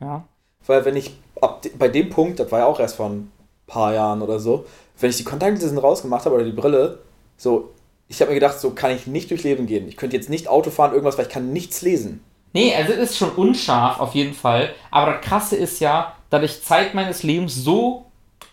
Ja. 0.00 0.24
weil 0.66 0.84
wenn 0.84 0.96
ich 0.96 1.12
ab 1.40 1.62
de 1.62 1.72
bei 1.76 1.88
dem 1.88 2.10
Punkt, 2.10 2.40
das 2.40 2.50
war 2.50 2.60
ja 2.60 2.66
auch 2.66 2.80
erst 2.80 2.96
vor 2.96 3.08
ein 3.08 3.30
paar 3.66 3.92
Jahren 3.94 4.22
oder 4.22 4.38
so, 4.40 4.64
wenn 4.98 5.10
ich 5.10 5.16
die 5.16 5.24
Kontaktlinsen 5.24 5.78
rausgemacht 5.78 6.24
habe 6.24 6.34
oder 6.36 6.44
die 6.44 6.52
Brille, 6.52 7.00
so, 7.36 7.70
ich 8.08 8.20
habe 8.20 8.30
mir 8.30 8.36
gedacht, 8.36 8.58
so 8.58 8.70
kann 8.70 8.90
ich 8.90 9.06
nicht 9.06 9.30
durch 9.30 9.44
Leben 9.44 9.66
gehen. 9.66 9.86
Ich 9.88 9.96
könnte 9.96 10.16
jetzt 10.16 10.30
nicht 10.30 10.48
Auto 10.48 10.70
fahren, 10.70 10.92
irgendwas, 10.92 11.18
weil 11.18 11.26
ich 11.26 11.32
kann 11.32 11.52
nichts 11.52 11.82
lesen. 11.82 12.24
Nee, 12.52 12.74
also 12.74 12.92
es 12.92 13.10
ist 13.10 13.18
schon 13.18 13.30
unscharf 13.30 14.00
auf 14.00 14.14
jeden 14.14 14.34
Fall. 14.34 14.74
Aber 14.90 15.12
das 15.12 15.24
Krasse 15.24 15.56
ist 15.56 15.80
ja, 15.80 16.14
dass 16.30 16.42
ich 16.42 16.62
Zeit 16.62 16.94
meines 16.94 17.22
Lebens 17.22 17.54
so 17.54 18.06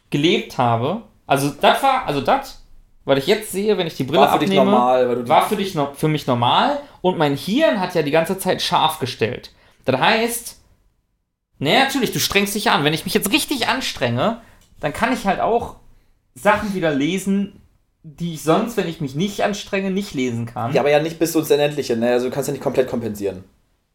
gelebt 0.10 0.58
habe. 0.58 1.04
Also 1.28 1.50
das 1.50 1.82
war, 1.82 2.06
also 2.06 2.22
das, 2.22 2.64
was 3.06 3.20
ich 3.20 3.28
jetzt 3.28 3.52
sehe, 3.52 3.78
wenn 3.78 3.88
ich 3.88 3.96
die 3.96 4.04
Brille 4.04 4.22
War 4.22 4.34
für 4.34 4.46
dich 4.46 4.56
normal, 4.56 5.28
war 5.28 5.48
für 5.48 5.56
dich 5.56 5.78
für 5.94 6.08
mich 6.08 6.28
normal. 6.28 6.80
Und 7.02 7.18
mein 7.18 7.36
Hirn 7.36 7.80
hat 7.80 7.96
ja 7.96 8.02
die 8.02 8.12
ganze 8.12 8.38
Zeit 8.38 8.62
scharf 8.62 9.00
gestellt. 9.00 9.52
Das 9.86 10.00
heißt, 10.00 10.60
naja, 11.60 11.86
natürlich, 11.86 12.12
du 12.12 12.20
strengst 12.20 12.56
dich 12.56 12.70
an. 12.70 12.84
Wenn 12.84 12.94
ich 12.94 13.06
mich 13.06 13.14
jetzt 13.14 13.32
richtig 13.32 13.68
anstrenge, 13.68 14.42
dann 14.80 14.94
kann 14.94 15.14
ich 15.14 15.26
halt 15.26 15.40
auch 15.40 15.78
Sachen 16.34 16.74
wieder 16.74 16.94
lesen, 16.94 17.62
die 18.04 18.34
ich 18.34 18.44
sonst, 18.44 18.78
wenn 18.78 18.88
ich 18.88 19.02
mich 19.02 19.16
nicht 19.16 19.42
anstrenge, 19.44 19.90
nicht 19.90 20.14
lesen 20.14 20.46
kann. 20.46 20.74
Ja, 20.74 20.82
aber 20.82 20.92
ja 20.92 21.00
nicht 21.00 21.18
bis 21.18 21.34
ins 21.34 21.50
Unendliche, 21.50 21.96
ne? 21.96 22.12
Also 22.12 22.28
du 22.28 22.34
kannst 22.34 22.48
ja 22.48 22.54
nicht 22.54 22.64
komplett 22.64 22.90
kompensieren. 22.90 23.44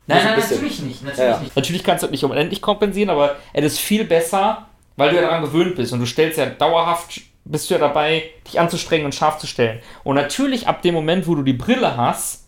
Nein, 0.06 0.24
nein, 0.24 0.39
natürlich 0.39 0.81
nicht. 0.81 1.02
Natürlich, 1.02 1.18
Ja, 1.18 1.31
ja. 1.31 1.40
nicht. 1.40 1.56
natürlich 1.56 1.85
kannst 1.85 2.02
du 2.02 2.06
das 2.06 2.12
nicht 2.12 2.24
unendlich 2.24 2.60
kompensieren, 2.60 3.10
aber 3.10 3.36
es 3.52 3.64
ist 3.74 3.78
viel 3.81 4.05
besser, 4.05 4.66
weil 4.97 5.10
du 5.10 5.16
ja 5.16 5.22
daran 5.22 5.43
gewöhnt 5.43 5.77
bist 5.77 5.93
und 5.93 6.01
du 6.01 6.06
stellst 6.06 6.39
ja 6.39 6.47
dauerhaft, 6.47 7.20
bist 7.44 7.70
du 7.70 7.74
ja 7.74 7.81
dabei, 7.81 8.24
dich 8.47 8.59
anzustrengen 8.59 9.05
und 9.06 9.14
scharf 9.14 9.39
zu 9.39 9.47
stellen. 9.47 9.81
Und 10.05 10.16
natürlich 10.16 10.68
ab 10.68 10.82
dem 10.82 10.94
Moment, 10.94 11.27
wo 11.27 11.35
du 11.35 11.43
die 11.43 11.52
Brille 11.52 11.97
hast, 11.97 12.47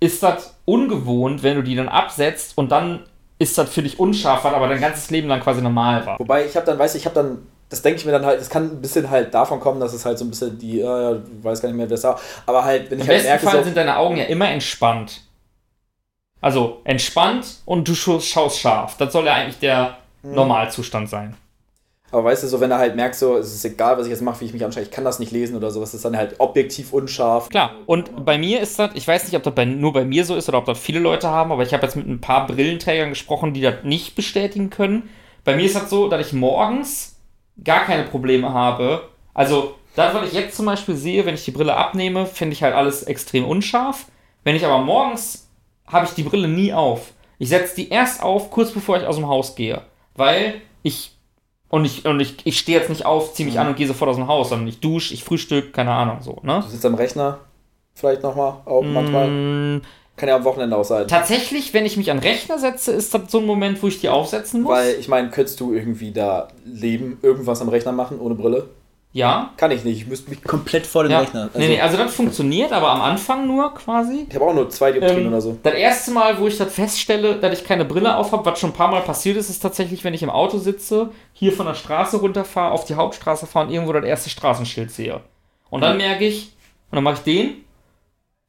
ist 0.00 0.22
das 0.22 0.56
ungewohnt, 0.64 1.42
wenn 1.42 1.56
du 1.56 1.62
die 1.62 1.74
dann 1.74 1.88
absetzt 1.88 2.56
und 2.56 2.70
dann 2.70 3.04
ist 3.38 3.56
das 3.56 3.70
für 3.70 3.82
dich 3.82 3.98
unscharf, 3.98 4.44
was 4.44 4.52
aber 4.52 4.68
dein 4.68 4.80
ganzes 4.80 5.10
Leben 5.10 5.28
lang 5.28 5.40
quasi 5.40 5.62
normal 5.62 6.04
war. 6.06 6.18
Wobei 6.18 6.44
ich 6.44 6.56
habe 6.56 6.66
dann, 6.66 6.78
weiß 6.78 6.94
ich, 6.94 7.02
ich 7.02 7.06
habe 7.06 7.14
dann, 7.14 7.38
das 7.68 7.82
denke 7.82 8.00
ich 8.00 8.06
mir 8.06 8.12
dann 8.12 8.24
halt, 8.26 8.40
das 8.40 8.50
kann 8.50 8.64
ein 8.64 8.80
bisschen 8.80 9.08
halt 9.10 9.32
davon 9.32 9.60
kommen, 9.60 9.80
dass 9.80 9.92
es 9.92 10.04
halt 10.04 10.18
so 10.18 10.24
ein 10.24 10.30
bisschen 10.30 10.58
die, 10.58 10.80
du 10.80 11.22
weißt 11.42 11.62
gar 11.62 11.68
nicht 11.68 11.76
mehr, 11.76 11.88
wer 11.88 11.94
es 11.96 12.04
war. 12.04 12.18
Aber 12.46 12.64
halt, 12.64 12.90
wenn 12.90 12.98
ich 12.98 13.04
Im 13.04 13.08
halt 13.08 13.18
besten 13.18 13.28
merke, 13.28 13.46
Fall 13.46 13.58
so, 13.58 13.62
sind 13.64 13.76
deine 13.76 13.96
Augen 13.96 14.16
ja 14.16 14.24
immer 14.24 14.48
entspannt. 14.50 15.22
Also 16.40 16.80
entspannt 16.84 17.58
und 17.64 17.88
du 17.88 17.94
schaust 17.94 18.58
scharf. 18.58 18.96
Das 18.96 19.12
soll 19.12 19.26
ja 19.26 19.34
eigentlich 19.34 19.58
der 19.58 19.98
Mhm. 20.22 20.34
Normalzustand 20.34 21.08
sein. 21.08 21.36
aber 22.10 22.24
weißt 22.24 22.42
du, 22.42 22.48
so 22.48 22.58
wenn 22.60 22.70
er 22.72 22.78
halt 22.78 22.96
merkt, 22.96 23.14
so, 23.14 23.36
es 23.36 23.54
ist 23.54 23.64
egal, 23.64 23.98
was 23.98 24.06
ich 24.06 24.10
jetzt 24.10 24.22
mache, 24.22 24.40
wie 24.40 24.46
ich 24.46 24.52
mich 24.52 24.64
anstrenge, 24.64 24.86
ich 24.88 24.92
kann 24.92 25.04
das 25.04 25.18
nicht 25.20 25.30
lesen 25.30 25.56
oder 25.56 25.70
sowas, 25.70 25.94
ist 25.94 26.04
dann 26.04 26.16
halt 26.16 26.36
objektiv 26.40 26.92
unscharf. 26.92 27.48
Klar, 27.50 27.72
und 27.86 28.24
bei 28.24 28.36
mir 28.38 28.60
ist 28.60 28.78
das, 28.78 28.90
ich 28.94 29.06
weiß 29.06 29.24
nicht, 29.24 29.36
ob 29.36 29.42
das 29.44 29.54
bei, 29.54 29.64
nur 29.64 29.92
bei 29.92 30.04
mir 30.04 30.24
so 30.24 30.34
ist 30.34 30.48
oder 30.48 30.58
ob 30.58 30.64
das 30.64 30.78
viele 30.78 30.98
Leute 31.00 31.28
haben, 31.28 31.52
aber 31.52 31.62
ich 31.62 31.72
habe 31.74 31.84
jetzt 31.84 31.94
mit 31.96 32.08
ein 32.08 32.20
paar 32.20 32.46
Brillenträgern 32.46 33.10
gesprochen, 33.10 33.52
die 33.54 33.60
das 33.60 33.84
nicht 33.84 34.14
bestätigen 34.16 34.70
können. 34.70 35.08
Bei 35.44 35.54
mir 35.54 35.66
ist 35.66 35.76
das 35.76 35.88
so, 35.90 36.08
dass 36.08 36.26
ich 36.26 36.32
morgens 36.32 37.16
gar 37.62 37.84
keine 37.84 38.04
Probleme 38.04 38.52
habe. 38.52 39.02
Also, 39.34 39.74
das, 39.94 40.14
was 40.14 40.28
ich 40.28 40.32
jetzt 40.34 40.56
zum 40.56 40.66
Beispiel 40.66 40.96
sehe, 40.96 41.26
wenn 41.26 41.34
ich 41.34 41.44
die 41.44 41.50
Brille 41.52 41.76
abnehme, 41.76 42.26
finde 42.26 42.54
ich 42.54 42.62
halt 42.62 42.74
alles 42.74 43.02
extrem 43.04 43.44
unscharf. 43.44 44.06
Wenn 44.44 44.56
ich 44.56 44.64
aber 44.64 44.78
morgens 44.78 45.47
habe 45.90 46.06
ich 46.06 46.12
die 46.12 46.22
Brille 46.22 46.48
nie 46.48 46.72
auf. 46.72 47.12
Ich 47.38 47.48
setze 47.48 47.76
die 47.76 47.88
erst 47.88 48.22
auf, 48.22 48.50
kurz 48.50 48.72
bevor 48.72 48.96
ich 48.96 49.06
aus 49.06 49.16
dem 49.16 49.28
Haus 49.28 49.54
gehe. 49.54 49.82
Weil 50.14 50.54
ich. 50.82 51.14
Und 51.70 51.84
ich, 51.84 52.06
und 52.06 52.18
ich, 52.18 52.36
ich 52.44 52.58
stehe 52.58 52.78
jetzt 52.78 52.88
nicht 52.88 53.04
auf, 53.04 53.34
ziehe 53.34 53.46
mich 53.46 53.58
an 53.58 53.68
und 53.68 53.76
gehe 53.76 53.86
sofort 53.86 54.08
aus 54.08 54.16
dem 54.16 54.26
Haus, 54.26 54.48
sondern 54.48 54.66
ich 54.68 54.80
dusche, 54.80 55.12
ich 55.12 55.22
frühstück, 55.22 55.74
keine 55.74 55.92
Ahnung, 55.92 56.22
so, 56.22 56.38
ne? 56.42 56.62
Du 56.64 56.70
sitzt 56.70 56.86
am 56.86 56.94
Rechner, 56.94 57.40
vielleicht 57.92 58.22
nochmal, 58.22 58.54
auch 58.64 58.82
manchmal. 58.82 59.28
Mm, 59.28 59.82
Kann 60.16 60.30
ja 60.30 60.36
am 60.36 60.44
Wochenende 60.44 60.74
auch 60.74 60.84
sein. 60.84 61.06
Tatsächlich, 61.08 61.74
wenn 61.74 61.84
ich 61.84 61.98
mich 61.98 62.10
an 62.10 62.20
den 62.20 62.26
Rechner 62.26 62.58
setze, 62.58 62.92
ist 62.92 63.12
das 63.12 63.30
so 63.30 63.40
ein 63.40 63.44
Moment, 63.44 63.82
wo 63.82 63.88
ich 63.88 64.00
die 64.00 64.08
aufsetzen 64.08 64.62
muss. 64.62 64.72
Weil, 64.72 64.94
ich 64.94 65.08
meine, 65.08 65.28
könntest 65.28 65.60
du 65.60 65.74
irgendwie 65.74 66.10
da 66.10 66.48
leben, 66.64 67.18
irgendwas 67.20 67.60
am 67.60 67.68
Rechner 67.68 67.92
machen, 67.92 68.18
ohne 68.18 68.34
Brille? 68.34 68.70
Ja. 69.12 69.52
Kann 69.56 69.70
ich 69.70 69.84
nicht, 69.84 70.02
ich 70.02 70.06
müsste 70.06 70.30
mich 70.30 70.42
komplett 70.44 70.86
vor 70.86 71.02
den 71.02 71.12
ja. 71.12 71.20
Rechner. 71.20 71.42
Also, 71.44 71.58
nee, 71.58 71.68
nee, 71.68 71.80
also 71.80 71.96
das 71.96 72.14
funktioniert, 72.14 72.72
aber 72.72 72.90
am 72.90 73.00
Anfang 73.00 73.46
nur 73.46 73.74
quasi. 73.74 74.26
Ich 74.28 74.34
habe 74.34 74.44
auch 74.44 74.54
nur 74.54 74.68
zwei 74.70 74.92
Dioptrien 74.92 75.22
Ähm, 75.22 75.28
oder 75.28 75.40
so. 75.40 75.58
Das 75.62 75.74
erste 75.74 76.10
Mal, 76.10 76.38
wo 76.38 76.46
ich 76.46 76.58
das 76.58 76.72
feststelle, 76.72 77.36
dass 77.36 77.58
ich 77.58 77.66
keine 77.66 77.84
Brille 77.84 78.16
auf 78.16 78.32
habe, 78.32 78.44
was 78.44 78.60
schon 78.60 78.70
ein 78.70 78.74
paar 78.74 78.90
Mal 78.90 79.02
passiert 79.02 79.36
ist, 79.36 79.48
ist 79.48 79.60
tatsächlich, 79.60 80.04
wenn 80.04 80.14
ich 80.14 80.22
im 80.22 80.30
Auto 80.30 80.58
sitze, 80.58 81.10
hier 81.32 81.52
von 81.52 81.66
der 81.66 81.74
Straße 81.74 82.18
runterfahre, 82.18 82.72
auf 82.72 82.84
die 82.84 82.94
Hauptstraße 82.94 83.46
fahre 83.46 83.66
und 83.66 83.72
irgendwo 83.72 83.92
das 83.92 84.04
erste 84.04 84.30
Straßenschild 84.30 84.90
sehe. 84.90 85.20
Und 85.70 85.80
dann 85.80 85.96
merke 85.96 86.26
ich, 86.26 86.52
und 86.90 86.96
dann 86.96 87.04
mache 87.04 87.16
ich 87.16 87.20
den, 87.20 87.64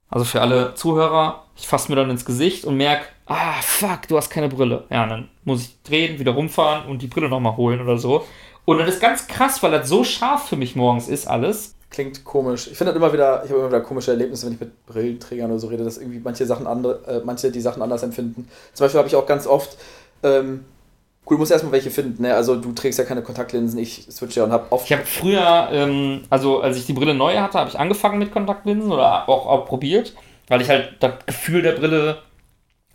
also 0.10 0.26
für 0.26 0.42
alle 0.42 0.74
Zuhörer, 0.76 1.44
ich 1.56 1.68
fasse 1.68 1.92
mir 1.92 1.96
dann 1.96 2.10
ins 2.10 2.26
Gesicht 2.26 2.66
und 2.66 2.78
merke, 2.78 3.06
ah, 3.26 3.62
fuck, 3.62 4.08
du 4.08 4.18
hast 4.18 4.30
keine 4.30 4.50
Brille. 4.50 4.86
Ja, 4.90 5.06
dann 5.06 5.30
muss 5.44 5.62
ich 5.62 5.84
drehen, 5.84 6.20
wieder 6.20 6.32
rumfahren 6.32 6.90
und 6.90 7.02
die 7.02 7.08
Brille 7.08 7.30
nochmal 7.30 7.58
holen 7.58 7.82
oder 7.82 7.98
so. 7.98 8.26
Und 8.66 8.78
das 8.78 8.90
ist 8.90 9.02
ganz 9.02 9.28
krass, 9.28 9.62
weil 9.64 9.72
das 9.72 9.90
so 9.90 10.04
scharf 10.04 10.48
für 10.48 10.56
mich 10.56 10.76
morgens 10.76 11.08
ist 11.08 11.28
alles. 11.28 11.76
Klingt 11.90 12.24
komisch. 12.24 12.68
Ich 12.68 12.78
finde 12.78 12.94
das 12.94 13.02
immer 13.02 13.12
wieder, 13.12 13.44
ich 13.44 13.50
habe 13.50 13.62
immer 13.62 13.70
wieder 13.70 13.82
komische 13.82 14.12
Erlebnisse, 14.12 14.46
wenn 14.46 14.54
ich 14.54 14.60
mit 14.60 14.86
Brillenträgern 14.86 15.50
oder 15.50 15.60
so 15.60 15.68
rede, 15.68 15.84
dass 15.84 15.98
irgendwie 15.98 16.20
manche 16.20 16.46
Sachen 16.46 16.68
andere, 16.68 17.00
äh, 17.08 17.22
manche 17.26 17.52
die 17.52 17.62
Sachen 17.62 17.82
anders 17.82 18.04
empfinden. 18.04 18.48
Zum 18.74 18.86
Beispiel 18.86 19.00
habe 19.00 19.08
ich 19.08 19.16
auch 19.16 19.26
ganz 19.26 19.48
oft, 19.48 19.76
ähm, 20.22 20.66
gut, 21.26 21.38
du 21.38 21.40
musst 21.40 21.52
erstmal 21.52 21.72
welche 21.72 21.90
finden, 21.90 22.22
ne? 22.22 22.36
Also 22.36 22.58
du 22.58 22.74
trägst 22.74 23.00
ja 23.00 23.06
keine 23.06 23.24
Kontaktlinsen, 23.24 23.80
ich 23.80 24.06
switch 24.12 24.36
ja 24.38 24.44
und 24.44 24.52
habe 24.52 24.72
oft. 24.72 24.86
Ich 24.86 24.94
habe 24.94 25.04
früher, 25.04 25.70
ähm, 25.72 26.26
also 26.30 26.62
als 26.62 26.78
ich 26.78 26.86
die 26.86 26.94
Brille 26.94 27.16
neu 27.16 27.38
hatte, 27.38 27.58
habe 27.58 27.72
ich 27.72 27.80
angefangen 27.80 28.20
mit 28.20 28.32
Kontaktlinsen 28.32 28.92
oder 28.92 29.28
auch, 29.28 29.48
auch 29.48 29.66
probiert, 29.66 30.14
weil 30.48 30.62
ich 30.62 30.70
halt 30.70 30.98
das 31.00 31.14
Gefühl 31.26 31.64
der 31.64 31.72
Brille 31.72 32.20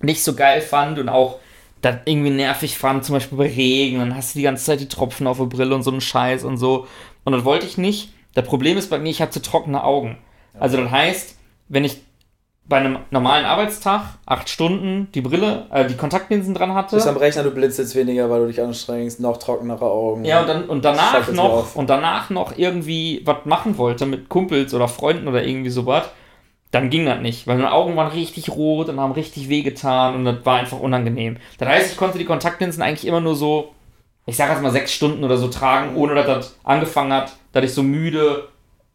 nicht 0.01 0.23
so 0.23 0.35
geil 0.35 0.61
fand 0.61 1.01
und 1.01 1.09
auch 1.09 1.41
das 1.85 1.97
irgendwie 2.05 2.31
nervig 2.31 2.79
fand, 2.79 3.05
zum 3.05 3.15
Beispiel 3.15 3.39
bei 3.39 3.49
Regen, 3.49 3.99
dann 3.99 4.17
hast 4.17 4.35
du 4.35 4.39
die 4.39 4.45
ganze 4.45 4.65
Zeit 4.65 4.81
die 4.81 4.89
Tropfen 4.89 5.27
auf 5.27 5.39
der 5.39 5.45
Brille 5.45 5.75
und 5.75 5.83
so 5.83 5.91
einen 5.91 6.01
Scheiß 6.01 6.45
und 6.45 6.57
so. 6.57 6.87
Und 7.25 7.33
das 7.33 7.45
wollte 7.45 7.67
ich 7.67 7.79
nicht. 7.79 8.13
Das 8.35 8.47
Problem 8.47 8.77
ist 8.79 8.91
bei 8.91 8.99
mir, 8.99 9.11
ich 9.11 9.21
habe 9.21 9.31
zu 9.31 9.43
trockene 9.43 9.85
Augen. 9.85 10.19
Also 10.59 10.77
das 10.77 10.91
heißt, 10.91 11.37
wenn 11.69 11.85
ich 11.85 12.01
bei 12.67 12.79
einem 12.79 12.99
normalen 13.11 13.45
Arbeitstag, 13.45 14.03
acht 14.25 14.49
Stunden, 14.49 15.09
die 15.15 15.21
Brille, 15.21 15.67
äh, 15.71 15.87
die 15.87 15.97
Kontaktlinsen 15.97 16.55
dran 16.55 16.73
hatte. 16.73 16.91
Du 16.91 16.97
bist 16.97 17.09
am 17.09 17.19
Rechner, 17.19 17.43
du 17.43 17.51
blinzelst 17.51 17.95
weniger, 17.95 18.31
weil 18.31 18.41
du 18.41 18.47
dich 18.47 18.63
anstrengst, 18.63 19.21
noch 19.21 19.37
trockenere 19.37 19.85
Augen. 19.85 20.25
Ja, 20.25 20.41
und, 20.41 20.49
dann, 20.49 20.65
und 20.65 20.85
danach 20.85 21.15
jetzt 21.15 21.35
noch 21.35 21.75
und 21.75 21.91
danach 21.91 22.31
noch 22.31 22.57
irgendwie 22.57 23.21
was 23.27 23.45
machen 23.45 23.77
wollte 23.77 24.07
mit 24.07 24.31
Kumpels 24.31 24.73
oder 24.73 24.89
Freunden 24.89 25.29
oder 25.29 25.45
irgendwie 25.45 25.69
sowas, 25.69 26.05
dann 26.75 26.91
ging 26.91 27.07
das 27.07 27.21
nicht, 27.21 27.47
weil 27.47 27.57
meine 27.57 27.73
Augen 27.73 27.95
waren 27.95 28.11
richtig 28.11 28.51
rot 28.51 28.89
und 28.89 28.99
haben 28.99 29.13
richtig 29.13 29.49
wehgetan 29.49 30.17
und 30.17 30.25
das 30.25 30.45
war 30.45 30.59
einfach 30.59 30.81
unangenehm. 30.81 31.37
Das 31.59 31.69
heißt, 31.69 31.93
ich 31.93 31.97
konnte 31.97 32.19
die 32.19 32.25
Kontaktlinsen 32.25 32.83
eigentlich 32.83 33.07
immer 33.07 33.21
nur 33.21 33.37
so, 33.37 33.73
ich 34.27 34.37
sag 34.37 34.51
jetzt 34.51 34.61
mal 34.61 34.73
sechs 34.73 34.93
Stunden 34.93 35.23
oder 35.23 35.37
so 35.37 35.47
tragen, 35.47 35.95
ohne 35.95 36.17
dass 36.17 36.27
das 36.27 36.59
angefangen 36.65 37.13
hat, 37.13 37.37
dass 37.53 37.65
ich 37.65 37.73
so 37.73 37.85
müde, 37.85 38.49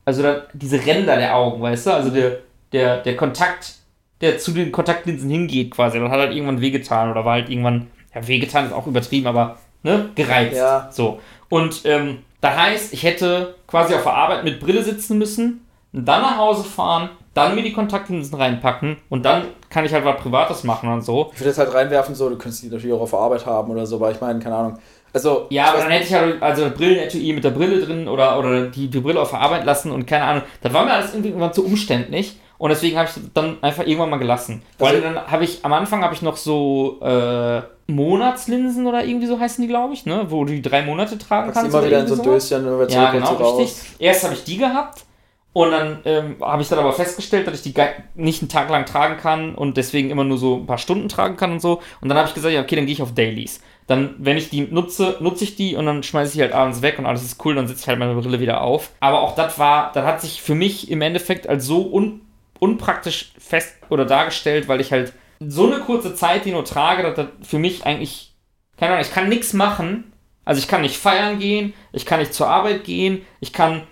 also 0.03 0.22
da, 0.22 0.43
diese 0.51 0.85
Ränder 0.85 1.15
der 1.15 1.38
Augen, 1.38 1.61
weißt 1.61 1.88
du, 1.88 1.91
also 1.91 2.10
der, 2.10 2.39
der, 2.73 2.97
der 2.97 3.15
Kontakt, 3.15 3.76
der 4.19 4.39
zu 4.39 4.51
den 4.51 4.73
Kontaktlinsen 4.73 5.30
hingeht 5.30 5.72
quasi, 5.72 5.99
dann 5.99 6.11
hat 6.11 6.19
halt 6.19 6.34
irgendwann 6.34 6.60
wehgetan 6.60 7.10
oder 7.10 7.23
war 7.23 7.35
halt 7.35 7.49
irgendwann, 7.49 7.88
ja, 8.14 8.27
wehgetan 8.27 8.65
ist 8.65 8.73
auch 8.73 8.88
übertrieben, 8.88 9.27
aber, 9.27 9.57
ne, 9.84 10.10
gereizt. 10.15 10.57
Ja. 10.57 10.89
So. 10.91 11.22
Und 11.47 11.85
ähm, 11.85 12.18
da 12.41 12.57
heißt, 12.57 12.93
ich 12.93 13.03
hätte 13.03 13.56
quasi 13.68 13.93
auf 13.93 14.03
der 14.03 14.14
Arbeit 14.14 14.43
mit 14.43 14.60
Brille 14.60 14.84
sitzen 14.84 15.18
müssen, 15.18 15.65
dann 15.93 16.22
nach 16.22 16.38
Hause 16.38 16.65
fahren, 16.65 17.10
dann 17.48 17.56
mir 17.56 17.64
die 17.64 17.74
Kontaktlinsen 17.74 18.36
reinpacken 18.38 18.98
und 19.10 19.24
dann 19.26 19.44
kann 19.70 19.86
ich 19.86 19.94
halt 19.94 20.06
was 20.06 20.18
Privates 20.18 20.64
machen 20.64 20.90
und 20.91 21.02
so. 21.02 21.32
Ich 21.34 21.40
würde 21.40 21.49
jetzt 21.49 21.57
halt 21.60 21.74
reinwerfen, 21.74 22.16
so, 22.16 22.30
du 22.30 22.38
könntest 22.38 22.64
die 22.64 22.68
natürlich 22.70 22.95
auch 22.95 23.02
auf 23.02 23.10
der 23.11 23.20
Arbeit 23.20 23.45
haben 23.45 23.72
oder 23.72 23.86
so, 23.86 23.99
weil 23.99 24.14
ich 24.14 24.22
meine, 24.22 24.40
keine 24.40 24.56
Ahnung. 24.56 24.80
Also, 25.11 25.48
Ja, 25.49 25.70
aber 25.70 25.80
dann 25.80 25.90
hätte 25.91 26.06
ich 26.06 26.14
halt 26.14 26.41
also 26.41 26.66
ein 26.66 26.74
Brillenetui 26.74 27.34
mit 27.34 27.44
der 27.44 27.49
Brille 27.49 27.80
drin 27.84 28.07
oder, 28.07 28.38
oder 28.38 28.68
die, 28.68 28.88
die 28.90 28.99
Brille 28.99 29.20
auf 29.20 29.32
der 29.32 29.40
Arbeit 29.40 29.66
lassen 29.66 29.91
und 29.91 30.06
keine 30.06 30.24
Ahnung. 30.26 30.44
Das 30.61 30.72
war 30.74 30.86
mir 30.86 30.94
alles 30.94 31.11
irgendwie 31.14 31.30
irgendwann 31.30 31.52
zu 31.53 31.66
umständlich 31.66 32.40
und 32.60 32.70
deswegen 32.70 32.98
habe 32.98 33.10
ich 33.10 33.20
dann 33.34 33.57
einfach 33.61 33.86
irgendwann 33.88 34.11
mal 34.11 34.18
gelassen. 34.20 34.61
Weil 34.78 34.95
Also- 34.98 35.02
dann 35.07 35.26
habe 35.32 35.44
ich, 35.45 35.66
am 35.66 35.74
Anfang 35.74 36.03
habe 36.03 36.14
ich 36.14 36.22
noch 36.22 36.38
so 36.38 36.99
äh, 37.02 37.61
Monatslinsen 37.88 38.86
oder 38.86 39.03
irgendwie 39.03 39.26
so 39.28 39.40
heißen 39.40 39.61
die, 39.64 39.68
glaube 39.68 39.94
ich, 39.94 40.06
ne? 40.06 40.26
Wo 40.30 40.44
du 40.45 40.53
die 40.53 40.61
drei 40.61 40.84
Monate 40.84 41.18
tragen 41.18 41.52
kannst. 41.52 41.74
immer 41.74 41.84
wieder 41.86 42.02
in 42.02 42.07
so 42.07 42.16
ein. 42.16 42.22
Döschen, 42.24 42.66
wenn 42.66 42.80
wir 42.80 42.88
Ja, 42.90 43.11
genau, 43.11 43.30
richtig. 43.32 43.41
raus. 43.45 43.86
Erst 43.98 44.24
habe 44.26 44.34
ich 44.36 44.44
die 44.44 44.57
gehabt 44.57 45.06
und 45.51 45.71
dann 45.71 45.99
ähm, 46.05 46.35
habe 46.41 46.61
ich 46.61 46.69
dann 46.69 46.80
aber 46.80 46.93
festgestellt, 46.93 47.47
dass 47.47 47.55
ich 47.55 47.73
die 47.73 47.81
nicht 48.15 48.41
einen 48.41 48.49
Tag 48.49 48.69
lang 48.69 48.85
tragen 48.85 49.17
kann 49.17 49.55
und 49.55 49.77
deswegen 49.77 50.11
immer 50.11 50.23
nur 50.23 50.38
so 50.38 50.57
ein 50.57 50.67
paar 50.67 50.77
Stunden 50.77 51.09
tragen 51.09 51.38
kann 51.38 51.51
und 51.53 51.59
so. 51.59 51.81
Und 52.01 52.09
dann 52.09 52.17
habe 52.17 52.27
ich 52.27 52.35
gesagt, 52.35 52.53
ja, 52.53 52.61
okay, 52.61 52.76
dann 52.76 52.85
gehe 52.85 52.93
ich 52.93 53.01
auf 53.01 53.15
Dailies. 53.15 53.61
Dann, 53.88 54.13
wenn 54.19 54.38
ich 54.38 54.51
die 54.51 54.61
nutze, 54.61 55.17
nutze 55.19 55.43
ich 55.43 55.55
die 55.55 55.76
und 55.76 55.88
dann 55.88 56.03
schmeiße 56.03 56.30
ich 56.30 56.34
die 56.35 56.41
halt 56.41 56.53
abends 56.53 56.84
weg 56.84 56.99
und 56.99 57.07
alles 57.07 57.23
ist 57.23 57.43
cool, 57.43 57.55
dann 57.55 57.67
setze 57.67 57.81
ich 57.81 57.88
halt 57.88 57.97
meine 57.97 58.13
Brille 58.13 58.39
wieder 58.39 58.61
auf. 58.61 58.91
Aber 58.99 59.21
auch 59.21 59.34
das 59.34 59.57
war, 59.57 59.91
das 59.93 60.05
hat 60.05 60.21
sich 60.21 60.43
für 60.43 60.53
mich 60.53 60.91
im 60.91 61.01
Endeffekt 61.01 61.49
als 61.49 61.65
so 61.65 61.91
un, 61.91 62.21
unpraktisch 62.59 63.31
fest 63.39 63.73
oder 63.89 64.05
dargestellt, 64.05 64.67
weil 64.67 64.80
ich 64.80 64.91
halt 64.91 65.13
so 65.39 65.65
eine 65.65 65.80
kurze 65.80 66.13
Zeit 66.13 66.45
die 66.45 66.51
nur 66.51 66.65
trage, 66.65 67.01
dass 67.01 67.15
das 67.15 67.27
für 67.41 67.57
mich 67.57 67.85
eigentlich, 67.85 68.35
keine 68.77 68.93
Ahnung, 68.93 69.05
ich 69.05 69.13
kann 69.13 69.30
nichts 69.30 69.53
machen. 69.53 70.13
Also 70.45 70.59
ich 70.59 70.67
kann 70.67 70.81
nicht 70.81 70.97
feiern 70.97 71.38
gehen, 71.38 71.73
ich 71.91 72.05
kann 72.05 72.19
nicht 72.19 72.34
zur 72.34 72.47
Arbeit 72.47 72.84
gehen, 72.84 73.23
ich 73.39 73.53
kann 73.53 73.84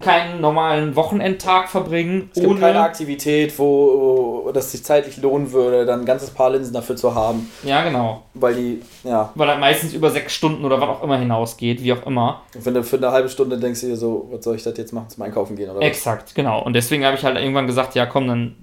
keinen 0.00 0.40
normalen 0.40 0.94
Wochenendtag 0.96 1.68
verbringen, 1.68 2.28
Es 2.34 2.40
gibt 2.40 2.52
ohne. 2.52 2.60
keine 2.60 2.80
Aktivität, 2.80 3.58
wo, 3.58 4.42
wo 4.44 4.52
das 4.52 4.72
sich 4.72 4.84
zeitlich 4.84 5.16
lohnen 5.18 5.52
würde, 5.52 5.86
dann 5.86 6.00
ein 6.00 6.06
ganzes 6.06 6.30
Paar 6.30 6.50
Linsen 6.50 6.72
dafür 6.74 6.96
zu 6.96 7.14
haben, 7.14 7.50
ja, 7.62 7.82
genau. 7.82 8.22
weil 8.34 8.54
die, 8.54 8.82
ja, 9.04 9.30
Weil 9.34 9.48
er 9.48 9.58
meistens 9.58 9.94
über 9.94 10.10
sechs 10.10 10.34
Stunden 10.34 10.64
oder 10.64 10.80
was 10.80 10.88
auch 10.88 11.02
immer 11.02 11.18
hinausgeht, 11.18 11.82
wie 11.82 11.92
auch 11.92 12.04
immer. 12.06 12.42
wenn 12.54 12.74
du 12.74 12.82
für 12.82 12.96
eine 12.96 13.10
halbe 13.10 13.28
Stunde 13.28 13.58
denkst 13.58 13.80
du 13.80 13.86
dir 13.88 13.96
so, 13.96 14.28
was 14.30 14.44
soll 14.44 14.56
ich 14.56 14.62
das 14.62 14.76
jetzt 14.76 14.92
machen, 14.92 15.08
zum 15.08 15.22
Einkaufen 15.22 15.56
gehen 15.56 15.70
oder 15.70 15.80
was? 15.80 15.86
Exakt, 15.86 16.34
genau. 16.34 16.62
Und 16.62 16.74
deswegen 16.74 17.04
habe 17.04 17.16
ich 17.16 17.24
halt 17.24 17.38
irgendwann 17.38 17.66
gesagt, 17.66 17.94
ja 17.94 18.06
komm, 18.06 18.28
dann 18.28 18.56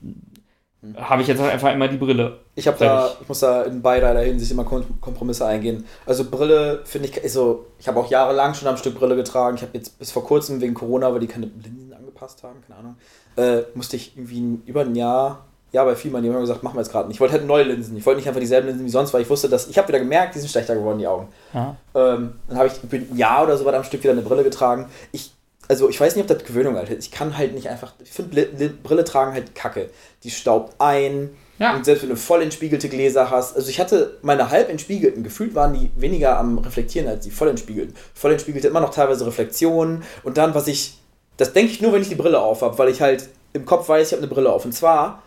habe 0.98 1.22
ich 1.22 1.28
jetzt 1.28 1.42
einfach 1.42 1.74
immer 1.74 1.88
die 1.88 1.98
Brille. 1.98 2.40
Ich 2.56 2.68
habe 2.68 2.78
da, 2.78 3.12
ich 3.22 3.28
muss 3.28 3.40
da 3.40 3.64
in 3.64 3.82
beiderlei 3.82 4.26
Hinsicht 4.26 4.52
immer 4.52 4.66
Kom 4.66 4.84
Kompromisse 5.00 5.46
eingehen. 5.46 5.86
Also 6.06 6.26
Brille 6.30 6.82
finde 6.84 7.10
ich, 7.10 7.24
also 7.24 7.68
ich 7.80 7.88
habe 7.88 8.00
auch 8.00 8.10
jahrelang 8.10 8.54
schon 8.54 8.68
am 8.68 8.78
Stück 8.78 8.96
Brille 8.96 9.16
getragen. 9.16 9.56
Ich 9.56 9.62
habe 9.62 9.72
jetzt 9.74 9.98
bis 9.98 10.12
vor 10.12 10.26
kurzem 10.26 10.60
wegen 10.62 10.74
Corona, 10.74 11.12
weil 11.14 11.20
die 11.20 11.28
keine 11.28 11.46
Linsen 11.46 11.94
angepasst 11.94 12.44
haben, 12.44 12.62
keine 12.68 12.80
Ahnung, 12.80 12.96
äh, 13.38 13.64
musste 13.76 13.96
ich 13.96 14.18
irgendwie 14.18 14.42
ein, 14.42 14.64
über 14.66 14.82
ein 14.82 14.96
Jahr, 14.96 15.46
ja 15.72 15.84
bei 15.84 15.96
vielen, 15.96 16.14
die 16.14 16.30
haben 16.30 16.36
immer 16.36 16.42
gesagt, 16.42 16.64
machen 16.64 16.76
wir 16.76 16.82
jetzt 16.82 16.92
gerade 16.92 17.08
nicht. 17.08 17.16
Ich 17.16 17.22
wollte 17.22 17.34
halt 17.34 17.48
neue 17.48 17.64
Linsen. 17.64 17.98
Ich 17.98 18.06
wollte 18.06 18.20
nicht 18.20 18.28
einfach 18.28 18.40
dieselben 18.40 18.68
Linsen 18.68 18.86
wie 18.86 18.90
sonst, 18.90 19.14
weil 19.14 19.24
ich 19.24 19.30
wusste, 19.30 19.50
dass 19.50 19.68
ich 19.68 19.78
habe 19.78 19.88
wieder 19.88 20.00
gemerkt, 20.00 20.36
die 20.36 20.40
sind 20.40 20.50
schlechter 20.50 20.76
geworden 20.76 21.00
die 21.00 21.08
Augen. 21.08 21.30
Ja. 21.54 21.76
Ähm, 21.96 22.34
dann 22.48 22.58
habe 22.58 22.68
ich 22.68 22.84
über 22.84 22.98
ein 22.98 23.18
Jahr 23.18 23.44
oder 23.44 23.58
so 23.58 23.66
was 23.66 23.74
am 23.74 23.84
Stück 23.84 24.04
wieder 24.04 24.14
eine 24.14 24.22
Brille 24.22 24.44
getragen. 24.44 24.88
Ich, 25.12 25.33
also 25.74 25.90
ich 25.90 26.00
weiß 26.00 26.16
nicht, 26.16 26.30
ob 26.30 26.38
das 26.38 26.48
Gewöhnung 26.48 26.76
halt 26.76 26.90
ist. 26.91 27.06
Ich 27.06 27.12
kann 27.12 27.36
halt 27.36 27.56
nicht 27.56 27.68
einfach, 27.68 27.94
ich 28.04 28.12
finde 28.12 28.45
Brille 28.84 29.04
tragen 29.04 29.34
halt 29.34 29.56
kacke. 29.56 29.90
Die 30.24 30.30
staubt 30.30 30.80
ein. 30.80 31.32
Ja. 31.58 31.76
Und 31.76 31.84
selbst 31.84 32.04
wenn 32.04 32.12
du 32.12 32.16
voll 32.16 32.44
entspiegelte 32.44 32.90
Gläser 32.90 33.32
hast, 33.32 33.56
also 33.56 33.70
ich 33.70 33.80
hatte 33.80 34.20
meine 34.22 34.52
halb 34.52 34.70
entspiegelten, 34.70 35.24
gefühlt 35.24 35.56
waren 35.56 35.74
die 35.74 35.90
weniger 35.95 36.38
am 36.38 36.60
Reflektieren 36.60 37.08
als 37.08 37.26
die 37.26 37.32
voll 37.32 37.48
entspiegelten. 37.48 37.95
Voll 38.14 38.34
entspiegelte 38.34 38.68
immer 38.68 38.82
noch 38.82 38.94
teilweise 38.94 39.26
Reflexionen 39.26 40.04
und 40.24 40.38
dann, 40.38 40.54
was 40.54 40.68
ich, 40.68 41.00
das 41.38 41.54
denke 41.54 41.72
ich 41.72 41.82
nur, 41.82 41.91
wenn 41.91 42.04
ich 42.04 42.10
die 42.10 42.16
Brille 42.16 42.40
auf 42.40 42.62
habe, 42.62 42.78
weil 42.78 42.90
ich 42.90 43.02
halt 43.02 43.30
im 43.54 43.66
Kopf 43.66 43.90
weiß, 43.90 44.08
ich 44.08 44.14
habe 44.14 44.22
eine 44.22 44.32
Brille 44.32 44.52
auf. 44.52 44.66
Und 44.66 44.74
zwar 44.74 45.24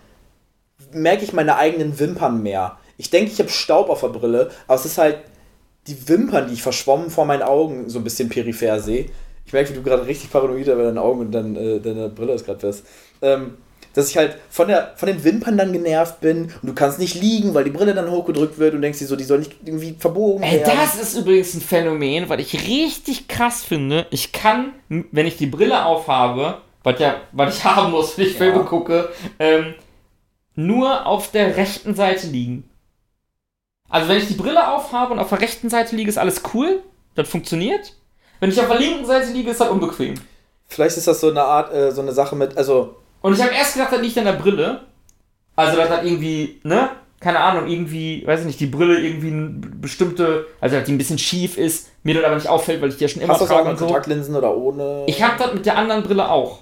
merke 0.93 1.24
ich 1.24 1.32
meine 1.32 1.56
eigenen 1.56 1.98
Wimpern 1.98 2.40
mehr. 2.40 2.78
Ich 2.98 3.10
denke, 3.10 3.32
ich 3.32 3.40
habe 3.40 3.48
Staub 3.48 3.90
auf 3.90 4.02
der 4.02 4.09
Brille, 4.09 4.52
aber 4.68 4.78
es 4.78 4.86
ist 4.86 4.98
halt 4.98 5.18
die 5.89 6.09
Wimpern, 6.09 6.47
die 6.47 6.55
ich 6.55 6.62
verschwommen 6.62 7.10
vor 7.10 7.24
meinen 7.24 7.43
Augen 7.43 7.89
so 7.89 7.98
ein 7.98 8.05
bisschen 8.05 8.28
peripher 8.28 8.78
sehe. 8.78 9.06
Ich 9.47 9.52
merke, 9.52 9.70
wie 9.70 9.74
du 9.74 9.82
gerade 9.82 10.06
richtig 10.06 10.31
paranoid 10.31 10.66
über 10.66 10.82
deine 10.82 11.01
Augen 11.01 11.20
und 11.20 11.32
dann, 11.32 11.56
äh, 11.56 11.81
deine 11.81 12.09
Brille 12.09 12.32
ist 12.32 12.44
gerade 12.44 12.62
was. 12.68 12.82
Ähm, 13.23 13.55
dass 13.94 14.10
ich 14.10 14.16
halt 14.18 14.36
von, 14.51 14.68
der, 14.68 14.93
von 14.97 15.06
den 15.06 15.24
Wimpern 15.24 15.56
dann 15.56 15.73
genervt 15.73 16.20
bin 16.20 16.52
und 16.60 16.68
du 16.68 16.74
kannst 16.74 16.98
nicht 16.98 17.14
liegen, 17.14 17.55
weil 17.55 17.64
die 17.64 17.70
Brille 17.70 17.94
dann 17.94 18.10
hochgedrückt 18.10 18.59
wird 18.59 18.74
und 18.74 18.82
denkst 18.82 18.98
dir 18.98 19.06
so, 19.06 19.16
die 19.16 19.24
soll 19.24 19.39
nicht 19.39 19.55
irgendwie 19.64 19.97
verbogen 19.98 20.43
Ey, 20.43 20.60
werden. 20.60 20.73
das 20.77 21.01
ist 21.01 21.16
übrigens 21.16 21.55
ein 21.55 21.62
Phänomen, 21.62 22.28
was 22.28 22.39
ich 22.40 22.66
richtig 22.68 23.27
krass 23.27 23.64
finde. 23.64 24.06
Ich 24.10 24.32
kann, 24.32 24.73
wenn 24.89 25.27
ich 25.27 25.39
die 25.39 25.47
Brille 25.47 25.86
aufhabe, 25.86 26.59
was 26.82 27.01
ja, 27.01 27.23
was 27.32 27.56
ich 27.56 27.64
haben 27.64 27.90
muss, 27.93 28.18
wenn 28.18 28.27
ich 28.27 28.32
Ja. 28.32 28.39
Filme 28.39 28.64
gucke, 28.64 29.09
ähm, 29.39 29.74
nur 30.55 31.06
auf 31.06 31.31
der 31.31 31.56
rechten 31.56 31.94
Seite 31.94 32.27
liegen. 32.27 32.68
Also 33.89 34.09
wenn 34.09 34.18
ich 34.18 34.27
die 34.28 34.35
Brille 34.35 34.68
aufhabe 34.74 35.12
und 35.14 35.20
auf 35.20 35.31
der 35.31 35.40
rechten 35.40 35.70
Seite 35.70 35.97
liege, 35.97 36.10
ist 36.10 36.18
alles 36.18 36.43
cool. 36.52 36.82
Das 37.14 37.28
funktioniert. 37.28 37.94
Wenn 38.40 38.50
ich 38.50 38.60
auf 38.60 38.68
der 38.68 38.78
linken 38.78 39.06
Seite 39.06 39.32
liege, 39.32 39.50
ist 39.50 39.60
das 39.60 39.68
unbequem. 39.68 40.14
Vielleicht 40.68 40.96
ist 40.96 41.06
das 41.06 41.20
so 41.20 41.30
eine 41.30 41.42
Art, 41.42 41.72
äh, 41.72 41.92
so 41.92 42.02
eine 42.02 42.12
Sache 42.12 42.36
mit, 42.36 42.56
also 42.56 42.96
Und 43.22 43.34
ich 43.34 43.42
habe 43.42 43.54
erst 43.54 43.74
gedacht, 43.74 43.92
das 43.92 44.00
liegt 44.00 44.18
an 44.18 44.24
der 44.24 44.32
Brille. 44.32 44.80
Also, 45.54 45.76
dass 45.76 45.88
das 45.88 46.04
irgendwie, 46.04 46.60
ne? 46.64 46.90
Keine 47.18 47.40
Ahnung, 47.40 47.66
irgendwie, 47.66 48.26
weiß 48.26 48.40
ich 48.40 48.46
nicht, 48.46 48.60
die 48.60 48.66
Brille 48.66 48.98
irgendwie 49.00 49.28
eine 49.28 49.48
bestimmte, 49.48 50.46
also 50.60 50.76
dass 50.76 50.84
die 50.84 50.92
ein 50.92 50.98
bisschen 50.98 51.18
schief 51.18 51.56
ist, 51.56 51.88
mir 52.02 52.14
das 52.14 52.24
aber 52.24 52.34
nicht 52.34 52.48
auffällt, 52.48 52.82
weil 52.82 52.90
ich 52.90 52.98
die 52.98 53.04
ja 53.04 53.08
schon 53.08 53.22
immer 53.22 53.32
hast 53.32 53.40
du 53.40 53.46
das 53.46 53.52
auch 53.52 53.56
trage 53.56 53.70
mit 53.70 53.78
so. 53.78 53.86
Kontaktlinsen 53.86 54.36
oder 54.36 54.54
ohne? 54.54 55.04
Ich 55.06 55.22
habe 55.22 55.34
das 55.38 55.54
mit 55.54 55.64
der 55.64 55.78
anderen 55.78 56.02
Brille 56.02 56.28
auch. 56.28 56.58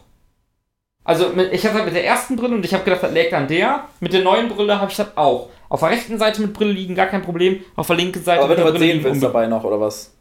Also, 1.02 1.30
mit, 1.30 1.52
ich 1.52 1.64
hatte 1.66 1.78
das 1.78 1.84
mit 1.86 1.94
der 1.94 2.06
ersten 2.06 2.36
Brille 2.36 2.55
und 2.55 2.64
ich 2.64 2.72
habe 2.72 2.84
gedacht, 2.84 3.02
das 3.02 3.12
liegt 3.12 3.34
an 3.34 3.48
der. 3.48 3.88
Mit 3.98 4.12
der 4.12 4.22
neuen 4.22 4.48
Brille 4.48 4.80
habe 4.80 4.90
ich 4.90 4.96
das 4.96 5.09
auch. 5.16 5.48
Auf 5.68 5.80
der 5.80 5.90
rechten 5.90 6.18
Seite 6.18 6.40
mit 6.40 6.55
Brille 6.55 6.72
liegen, 6.72 6.94
gar 6.94 7.06
kein 7.06 7.22
Problem. 7.22 7.64
Auf 7.74 7.88
der 7.88 7.96
linken 7.96 8.22
Seite 8.22 8.42
aber 8.42 8.51
wenn 8.51 8.56
mit 8.56 8.59
du 8.59 8.64
der 8.64 8.74
was 8.74 8.78
Brille 8.78 8.92
sehen 8.92 9.05
willst 9.05 9.22
dabei 9.24 9.48
noch, 9.48 9.64
oder 9.64 9.80
was? 9.80 10.12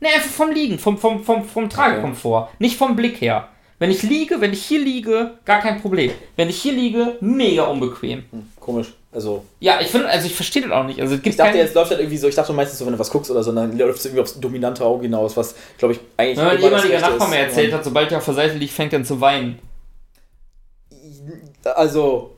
Nee, 0.00 0.08
einfach 0.14 0.30
vom 0.30 0.50
Liegen, 0.50 0.78
vom, 0.78 0.98
vom, 0.98 1.24
vom, 1.24 1.44
vom 1.44 1.70
Tragekomfort. 1.70 2.48
Nicht 2.58 2.76
vom 2.76 2.96
Blick 2.96 3.20
her. 3.20 3.48
Wenn 3.78 3.90
ich 3.90 4.02
liege, 4.02 4.40
wenn 4.40 4.52
ich 4.52 4.64
hier 4.64 4.80
liege, 4.80 5.32
gar 5.44 5.60
kein 5.60 5.80
Problem. 5.80 6.10
Wenn 6.36 6.48
ich 6.48 6.60
hier 6.60 6.72
liege, 6.72 7.16
mega 7.20 7.64
unbequem. 7.64 8.24
Hm, 8.30 8.48
komisch. 8.58 8.94
Also, 9.12 9.44
Ja, 9.60 9.80
ich 9.80 9.88
finde, 9.88 10.08
also 10.08 10.26
ich 10.26 10.34
verstehe 10.34 10.62
das 10.62 10.72
auch 10.72 10.84
nicht. 10.84 11.00
Also 11.00 11.18
ich 11.22 11.36
dachte, 11.36 11.56
jetzt 11.56 11.74
läuft 11.74 11.90
das 11.90 11.98
irgendwie 11.98 12.18
so, 12.18 12.28
ich 12.28 12.34
dachte 12.34 12.52
meistens 12.52 12.78
so, 12.78 12.86
wenn 12.86 12.92
du 12.92 12.98
was 12.98 13.10
guckst 13.10 13.30
oder 13.30 13.42
so, 13.42 13.52
dann 13.52 13.76
läuft 13.76 13.98
es 13.98 14.04
irgendwie 14.06 14.22
aufs 14.22 14.38
dominante 14.38 14.84
Auge 14.84 15.04
hinaus, 15.04 15.36
was, 15.36 15.54
glaube 15.78 15.94
ich, 15.94 16.00
eigentlich 16.16 16.38
wenn 16.38 16.46
mein 16.46 16.60
ehemaliger 16.60 17.00
Nachbar 17.00 17.28
mir 17.28 17.38
erzählt 17.38 17.72
hat, 17.72 17.84
sobald 17.84 18.12
er 18.12 18.18
auf 18.18 18.24
der 18.24 18.34
Seite 18.34 18.56
liegt, 18.56 18.72
fängt 18.72 18.92
er 18.92 18.98
an 18.98 19.04
zu 19.04 19.20
weinen. 19.20 19.58
Also, 21.74 22.34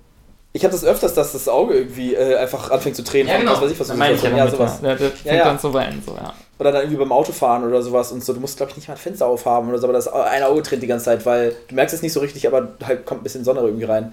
ich 0.52 0.64
habe 0.64 0.72
das 0.72 0.84
öfters, 0.84 1.14
dass 1.14 1.32
das 1.32 1.48
Auge 1.48 1.74
irgendwie 1.74 2.14
äh, 2.14 2.36
einfach 2.36 2.70
anfängt 2.70 2.96
zu 2.96 3.04
tränen. 3.04 3.28
von 3.28 3.46
Was 3.46 3.60
weiß 3.60 3.70
ich, 3.72 3.80
was 3.80 3.88
Das 3.88 3.96
meine 3.96 4.14
ich 4.14 4.22
ja, 4.22 4.36
ja, 4.36 4.48
sowas. 4.48 4.80
ja. 4.82 4.96
Fängt 4.96 5.24
ja. 5.24 5.50
an 5.50 5.58
zu 5.58 5.72
weinen, 5.74 6.02
so, 6.04 6.14
ja. 6.14 6.34
Oder 6.58 6.72
dann 6.72 6.82
irgendwie 6.82 6.98
beim 6.98 7.12
Autofahren 7.12 7.64
oder 7.64 7.82
sowas 7.82 8.10
und 8.12 8.24
so. 8.24 8.32
Du 8.32 8.40
musst, 8.40 8.56
glaube 8.56 8.70
ich, 8.70 8.76
nicht 8.76 8.88
mal 8.88 8.94
ein 8.94 8.98
Fenster 9.00 9.26
aufhaben 9.26 9.68
oder 9.68 9.78
so, 9.78 9.84
aber 9.86 9.92
das 9.92 10.08
eine 10.08 10.46
Auge 10.46 10.62
tränt 10.62 10.82
die 10.82 10.86
ganze 10.88 11.04
Zeit, 11.06 11.24
weil 11.24 11.54
du 11.68 11.74
merkst 11.74 11.94
es 11.94 12.02
nicht 12.02 12.12
so 12.12 12.20
richtig, 12.20 12.46
aber 12.46 12.68
halt 12.84 13.06
kommt 13.06 13.20
ein 13.20 13.24
bisschen 13.24 13.44
Sonne 13.44 13.60
irgendwie 13.60 13.84
rein. 13.84 14.12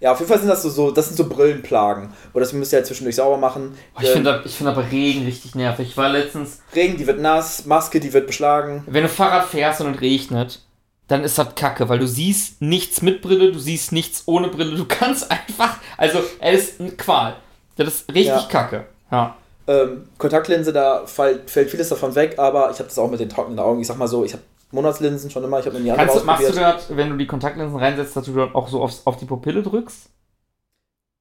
Ja, 0.00 0.10
auf 0.12 0.18
jeden 0.18 0.28
Fall 0.28 0.40
sind 0.40 0.48
das 0.48 0.62
so, 0.62 0.70
so 0.70 0.90
das 0.90 1.06
sind 1.06 1.16
so 1.16 1.28
Brillenplagen. 1.28 2.12
Und 2.32 2.40
das 2.40 2.52
müsst 2.52 2.72
ihr 2.72 2.78
halt 2.78 2.86
zwischendurch 2.86 3.16
sauber 3.16 3.36
machen. 3.36 3.78
Oh, 3.96 4.00
ich 4.02 4.08
finde 4.08 4.42
finde 4.46 4.72
aber 4.72 4.90
Regen 4.90 5.24
richtig 5.24 5.54
nervig. 5.54 5.90
Ich 5.90 5.96
war 5.96 6.08
letztens, 6.10 6.58
Regen, 6.74 6.96
die 6.96 7.06
wird 7.06 7.20
nass, 7.20 7.64
Maske, 7.64 8.00
die 8.00 8.12
wird 8.12 8.26
beschlagen. 8.26 8.82
wenn 8.86 9.04
du 9.04 9.08
Fahrrad 9.08 9.46
fährst 9.46 9.80
und 9.80 9.94
es 9.94 10.00
regnet, 10.00 10.60
dann 11.06 11.22
ist 11.22 11.38
das 11.38 11.54
kacke, 11.54 11.88
weil 11.88 11.98
du 12.00 12.08
siehst 12.08 12.60
nichts 12.60 13.02
mit 13.02 13.22
Brille, 13.22 13.52
du 13.52 13.58
siehst 13.58 13.92
nichts 13.92 14.24
ohne 14.26 14.48
Brille. 14.48 14.76
Du 14.76 14.84
kannst 14.84 15.30
einfach, 15.30 15.78
also, 15.96 16.18
es 16.40 16.70
ist 16.70 16.80
eine 16.80 16.90
Qual. 16.90 17.36
Das 17.76 17.86
ist 17.88 18.08
richtig 18.08 18.26
Ja. 18.26 18.46
kacke. 18.48 18.86
Ja. 19.10 19.36
Ähm, 19.66 20.08
Kontaktlinse, 20.18 20.72
da 20.72 21.06
fall, 21.06 21.40
fällt 21.46 21.70
vieles 21.70 21.88
davon 21.88 22.14
weg, 22.14 22.38
aber 22.38 22.70
ich 22.70 22.78
habe 22.78 22.88
das 22.88 22.98
auch 22.98 23.10
mit 23.10 23.20
den 23.20 23.28
trockenen 23.28 23.58
Augen. 23.58 23.80
Ich 23.80 23.86
sag 23.86 23.96
mal 23.96 24.08
so, 24.08 24.24
ich 24.24 24.32
habe 24.32 24.42
Monatslinsen 24.72 25.30
schon 25.30 25.44
immer, 25.44 25.60
ich 25.60 25.66
habe 25.66 25.78
mir 25.78 25.84
nie 25.84 25.90
andere 25.90 26.06
Kannst 26.06 26.24
machst 26.26 26.48
du 26.48 26.52
das, 26.52 26.96
wenn 26.96 27.10
du 27.10 27.16
die 27.16 27.26
Kontaktlinsen 27.26 27.78
reinsetzt, 27.78 28.16
dass 28.16 28.26
du 28.26 28.34
dann 28.34 28.54
auch 28.54 28.68
so 28.68 28.82
aufs, 28.82 29.02
auf 29.06 29.16
die 29.16 29.24
Pupille 29.24 29.62
drückst? 29.62 30.10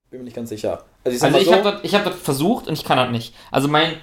Bin 0.10 0.20
mir 0.20 0.26
nicht 0.26 0.36
ganz 0.36 0.49
sicher. 0.49 0.84
Also 1.03 1.18
ich 1.18 1.24
Also 1.24 1.38
ich 1.38 1.45
so, 1.45 1.53
habe 1.53 1.64
das, 1.64 1.76
ich 1.84 1.95
hab 1.95 2.03
das 2.03 2.15
versucht 2.15 2.68
und 2.68 2.74
ich 2.74 2.84
kann 2.84 2.98
das 2.98 3.11
nicht. 3.11 3.34
Also 3.49 3.68
mein, 3.68 3.94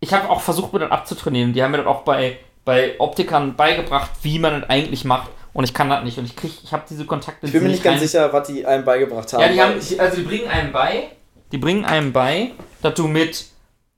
ich 0.00 0.12
habe 0.12 0.28
auch 0.28 0.40
versucht, 0.40 0.72
mir 0.72 0.80
das 0.80 0.90
abzutrainieren. 0.90 1.52
Die 1.52 1.62
haben 1.62 1.70
mir 1.70 1.78
das 1.78 1.86
auch 1.86 2.02
bei, 2.02 2.38
bei 2.64 2.94
Optikern 2.98 3.56
beigebracht, 3.56 4.10
wie 4.22 4.38
man 4.38 4.60
das 4.60 4.70
eigentlich 4.70 5.04
macht. 5.04 5.30
Und 5.52 5.64
ich 5.64 5.72
kann 5.72 5.88
das 5.88 6.02
nicht. 6.04 6.18
Und 6.18 6.24
ich 6.24 6.36
krieg, 6.36 6.52
ich 6.62 6.72
habe 6.72 6.82
diese 6.90 7.06
Kontakte 7.06 7.46
ich 7.46 7.52
bin 7.52 7.62
mir 7.62 7.68
nicht 7.68 7.84
ganz 7.84 8.00
sicher, 8.00 8.32
was 8.32 8.48
die 8.48 8.66
einem 8.66 8.84
beigebracht 8.84 9.32
haben. 9.32 9.40
Ja, 9.40 9.48
die 9.48 9.62
haben, 9.62 9.74
die, 9.80 10.00
also 10.00 10.16
die 10.16 10.22
bringen 10.24 10.48
einem 10.48 10.72
bei, 10.72 11.10
die 11.52 11.58
bringen 11.58 11.84
einem 11.84 12.12
bei, 12.12 12.50
dass 12.84 12.94
du 12.94 13.08
mit 13.08 13.46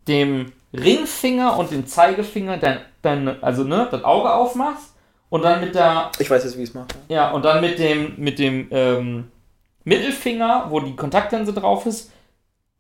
dem 0.07 0.53
Ringfinger 0.73 1.59
und 1.59 1.73
dem 1.73 1.87
Zeigefinger 1.87 2.57
dein, 2.57 2.79
dein 3.03 3.43
also 3.43 3.65
ne, 3.65 3.89
das 3.91 4.05
Auge 4.05 4.33
aufmachst 4.33 4.95
und 5.29 5.43
dann 5.43 5.61
mit 5.61 5.75
der, 5.75 6.13
ich 6.21 6.31
weiß 6.31 6.45
jetzt, 6.45 6.57
wie 6.57 6.63
ich 6.63 6.69
es 6.69 6.75
mache. 6.75 6.87
ja, 7.09 7.33
und 7.33 7.45
dann 7.45 7.61
mit 7.61 7.81
dem, 7.81 8.15
mit 8.17 8.39
dem 8.39 8.69
ähm, 8.71 9.31
Mittelfinger, 9.83 10.67
wo 10.69 10.79
die 10.79 10.95
Kontaktlinse 10.95 11.53
drauf 11.53 11.85
ist, 11.87 12.13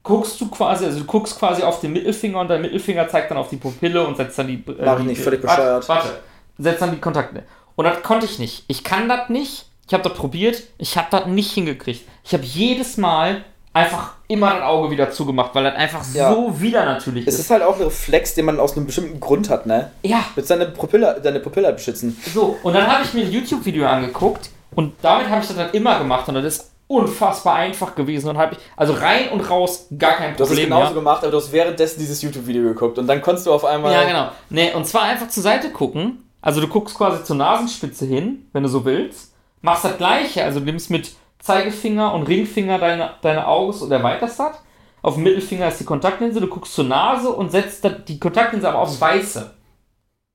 guckst 0.05 0.41
du 0.41 0.49
quasi, 0.49 0.85
also 0.85 1.01
du 1.01 1.07
guckst 1.07 1.37
quasi 1.41 1.65
auf 1.65 1.81
den 1.81 1.93
Mittelfinger 1.93 2.39
und 2.39 2.49
dein 2.49 2.63
Mittelfinger 2.63 3.09
zeigt 3.09 3.33
dann 3.33 3.39
auf 3.39 3.49
die 3.49 3.57
Pupille 3.57 4.07
und 4.07 4.17
setzt 4.17 4.39
dann 4.39 4.47
die. 4.47 4.63
Äh, 4.71 4.85
Mach 4.85 5.01
ich 5.01 5.07
nicht, 5.07 5.21
völlig 5.21 5.43
warte, 5.43 5.57
bescheuert. 5.57 5.89
Warte, 5.89 6.21
setzt 6.57 6.83
dann 6.83 6.93
die 6.93 7.01
Kontaktlinse. 7.01 7.49
Und 7.75 7.85
das 7.85 8.01
konnte 8.05 8.27
ich 8.27 8.39
nicht. 8.39 8.65
Ich 8.69 8.85
kann 8.85 9.09
das 9.09 9.29
nicht. 9.29 9.67
Ich 9.89 9.93
habe 9.93 10.05
das 10.05 10.15
probiert. 10.15 10.63
Ich 10.79 10.97
habe 10.97 11.09
das 11.11 11.27
nicht 11.27 11.51
hingekriegt. 11.53 12.07
Ich 12.23 12.33
habe 12.33 12.45
jedes 12.45 12.97
Mal 12.97 13.45
einfach 13.77 14.13
immer 14.29 14.55
das 14.55 14.63
Auge 14.63 14.91
wieder 14.91 15.11
zugemacht, 15.11 15.55
weil 15.55 15.65
das 15.65 15.75
einfach 15.77 16.03
Ja. 16.15 16.33
so 16.33 16.61
wieder 16.61 16.85
natürlich 16.85 17.27
Es 17.27 17.35
ist. 17.35 17.41
ist 17.43 17.51
halt 17.51 17.63
auch 17.63 17.77
ein 17.77 17.83
Reflex, 17.83 18.35
den 18.35 18.45
man 18.47 18.59
aus 18.59 18.77
einem 18.77 18.87
bestimmten 18.87 19.21
Grund 19.21 19.51
hat, 19.51 19.67
ne? 19.67 19.91
Ja, 20.03 20.25
Mit 20.35 20.47
seine 20.47 20.67
Pupille, 20.67 21.21
deine 21.23 21.41
Pupille 21.41 21.73
beschützen. 21.73 22.17
so. 22.35 22.57
Und 22.63 22.73
dann 22.75 22.87
habe 22.87 23.05
ich 23.05 23.15
mir 23.15 23.25
ein 23.25 23.31
YouTube-Video 23.33 23.87
angeguckt 23.87 24.51
und 24.75 24.95
damit 25.03 25.29
habe 25.29 25.43
ich 25.43 25.47
das 25.49 25.57
dann 25.57 25.71
immer 25.73 25.99
gemacht 25.99 26.29
und 26.29 26.35
das 26.35 26.45
ist 26.45 26.71
unfassbar 26.89 27.57
einfach 27.57 27.95
gewesen 27.95 28.29
und 28.31 28.39
habe 28.39 28.55
ich, 28.55 28.59
also 28.77 28.93
rein 28.93 29.29
und 29.33 29.41
raus, 29.51 29.87
gar 29.99 30.13
kein 30.13 30.37
Du 30.37 30.43
hast 30.45 30.51
es 30.51 30.57
Problem 30.57 30.65
genauso 30.69 30.85
mehr. 30.87 30.95
gemacht, 30.95 31.23
aber 31.23 31.33
du 31.33 31.37
hast 31.39 31.53
währenddessen 31.53 31.99
dieses 31.99 32.23
YouTube-Video 32.23 32.63
geguckt 32.63 32.99
und 32.99 33.07
dann 33.07 33.21
konntest 33.23 33.47
du 33.47 33.53
auf 33.53 33.65
einmal. 33.65 33.93
Ja, 33.93 34.05
genau. 34.05 34.29
Nee, 34.51 34.73
und 34.73 34.87
zwar 34.87 35.03
einfach 35.03 35.29
zur 35.29 35.43
Seite 35.43 35.71
gucken. 35.71 36.23
Also 36.41 36.61
du 36.61 36.69
guckst 36.69 36.97
quasi 36.97 37.25
zur 37.25 37.35
Nasenspitze 37.37 38.07
hin, 38.07 38.47
wenn 38.53 38.63
du 38.63 38.69
so 38.69 38.85
willst. 38.85 39.33
Machst 39.63 39.85
das 39.85 39.97
gleiche, 39.99 40.45
also 40.45 40.61
du 40.61 40.67
nimmst 40.67 40.91
mit 40.91 41.11
Zeigefinger 41.47 42.13
und 42.13 42.25
Ringfinger 42.25 42.79
deine, 42.79 43.11
deine 43.23 43.47
Augen 43.47 43.79
und 43.79 43.91
erweiterst 43.91 44.39
das. 44.41 44.57
Auf 45.03 45.15
dem 45.15 45.23
Mittelfinger 45.23 45.69
ist 45.69 45.79
die 45.79 45.85
Kontaktlinse, 45.85 46.41
du 46.41 46.49
guckst 46.49 46.75
zur 46.75 46.85
Nase 46.85 47.31
und 47.31 47.53
setzt 47.53 47.87
die 48.09 48.19
Kontaktlinse 48.19 48.69
aber 48.69 48.81
aufs 48.81 49.01
Weiße. 49.01 49.53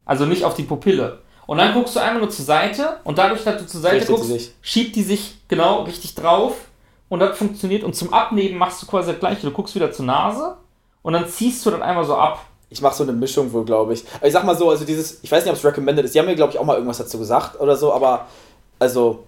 Also 0.05 0.25
nicht 0.25 0.45
auf 0.45 0.55
die 0.55 0.63
Pupille. 0.63 1.19
Und 1.45 1.57
dann 1.57 1.73
guckst 1.73 1.95
du 1.95 1.99
einmal 1.99 2.21
nur 2.21 2.29
zur 2.29 2.45
Seite 2.45 2.99
und 3.03 3.17
dadurch, 3.17 3.43
dass 3.43 3.61
du 3.61 3.67
zur 3.67 3.81
Seite 3.81 3.97
Richtet 3.97 4.15
guckst, 4.15 4.51
schiebt 4.61 4.95
die 4.95 5.03
sich 5.03 5.41
genau 5.49 5.83
richtig 5.83 6.15
drauf 6.15 6.55
und 7.09 7.19
das 7.19 7.37
funktioniert. 7.37 7.83
Und 7.83 7.93
zum 7.95 8.13
Abnehmen 8.13 8.57
machst 8.57 8.81
du 8.81 8.85
quasi 8.85 9.11
das 9.11 9.19
gleiche. 9.19 9.47
Du 9.47 9.51
guckst 9.51 9.75
wieder 9.75 9.91
zur 9.91 10.05
Nase 10.05 10.55
und 11.01 11.11
dann 11.11 11.27
ziehst 11.27 11.65
du 11.65 11.71
das 11.71 11.81
einmal 11.81 12.05
so 12.05 12.15
ab. 12.15 12.45
Ich 12.69 12.81
mache 12.81 12.95
so 12.95 13.03
eine 13.03 13.11
Mischung 13.11 13.51
wohl, 13.51 13.65
glaube 13.65 13.93
ich. 13.93 14.05
Aber 14.15 14.27
ich 14.27 14.33
sag 14.33 14.45
mal 14.45 14.55
so, 14.55 14.69
also 14.69 14.85
dieses, 14.85 15.21
ich 15.21 15.29
weiß 15.29 15.43
nicht, 15.43 15.51
ob 15.51 15.57
es 15.57 15.65
recommended 15.65 16.05
ist. 16.05 16.15
Die 16.15 16.19
haben 16.19 16.27
mir, 16.27 16.35
glaube 16.35 16.53
ich, 16.53 16.59
auch 16.59 16.63
mal 16.63 16.75
irgendwas 16.75 16.99
dazu 16.99 17.17
gesagt 17.19 17.59
oder 17.59 17.75
so, 17.75 17.91
aber 17.91 18.27
also, 18.79 19.25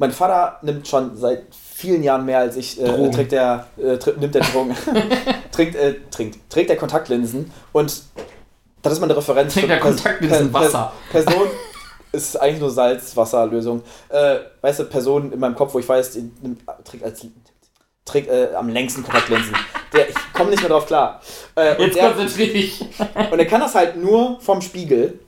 mein 0.00 0.10
Vater 0.12 0.58
nimmt 0.62 0.88
schon 0.88 1.14
seit 1.16 1.42
vielen 1.54 2.02
Jahren 2.02 2.24
mehr 2.24 2.38
als 2.38 2.56
ich, 2.56 2.80
äh, 2.80 2.84
Drogen. 2.86 3.12
trägt 3.12 3.32
der, 3.32 3.66
äh, 3.76 3.96
tr 3.98 4.12
nimmt 4.18 4.34
der 4.34 4.42
Drogen, 4.42 4.74
trinkt, 5.52 5.76
äh, 5.76 5.94
trinkt, 6.10 6.38
trägt 6.50 6.70
der 6.70 6.76
Kontaktlinsen 6.76 7.52
und 7.72 8.02
das 8.82 8.92
ist 8.94 9.00
meine 9.00 9.14
Referenz. 9.16 9.52
Trinkt 9.52 9.68
für 9.68 9.74
der 9.74 9.80
Kontaktlinsen 9.80 10.50
Per- 10.50 10.60
Per- 10.60 10.68
Wasser. 10.68 10.92
Person 11.12 11.48
ist 12.12 12.40
eigentlich 12.40 12.60
nur 12.60 12.70
Salzwasserlösung. 12.70 13.82
Äh, 14.08 14.36
weißt 14.62 14.80
du, 14.80 14.84
Person 14.86 15.32
in 15.32 15.38
meinem 15.38 15.54
Kopf, 15.54 15.74
wo 15.74 15.78
ich 15.78 15.88
weiß, 15.88 16.12
die 16.12 16.30
nimmt, 16.42 16.62
trägt 16.84 17.04
als 17.04 17.24
trägt 18.06 18.28
äh, 18.30 18.48
am 18.54 18.68
längsten 18.70 19.02
Kontaktlinsen. 19.04 19.54
Der, 19.92 20.08
ich 20.08 20.14
komme 20.32 20.50
nicht 20.50 20.60
mehr 20.62 20.70
drauf 20.70 20.86
klar. 20.86 21.20
Äh, 21.54 21.76
und 21.76 21.94
Jetzt 21.94 22.00
konzentriere 22.00 22.68
und 23.30 23.38
er 23.38 23.46
kann 23.46 23.60
das 23.60 23.74
halt 23.74 23.96
nur 23.96 24.40
vom 24.40 24.62
Spiegel. 24.62 25.20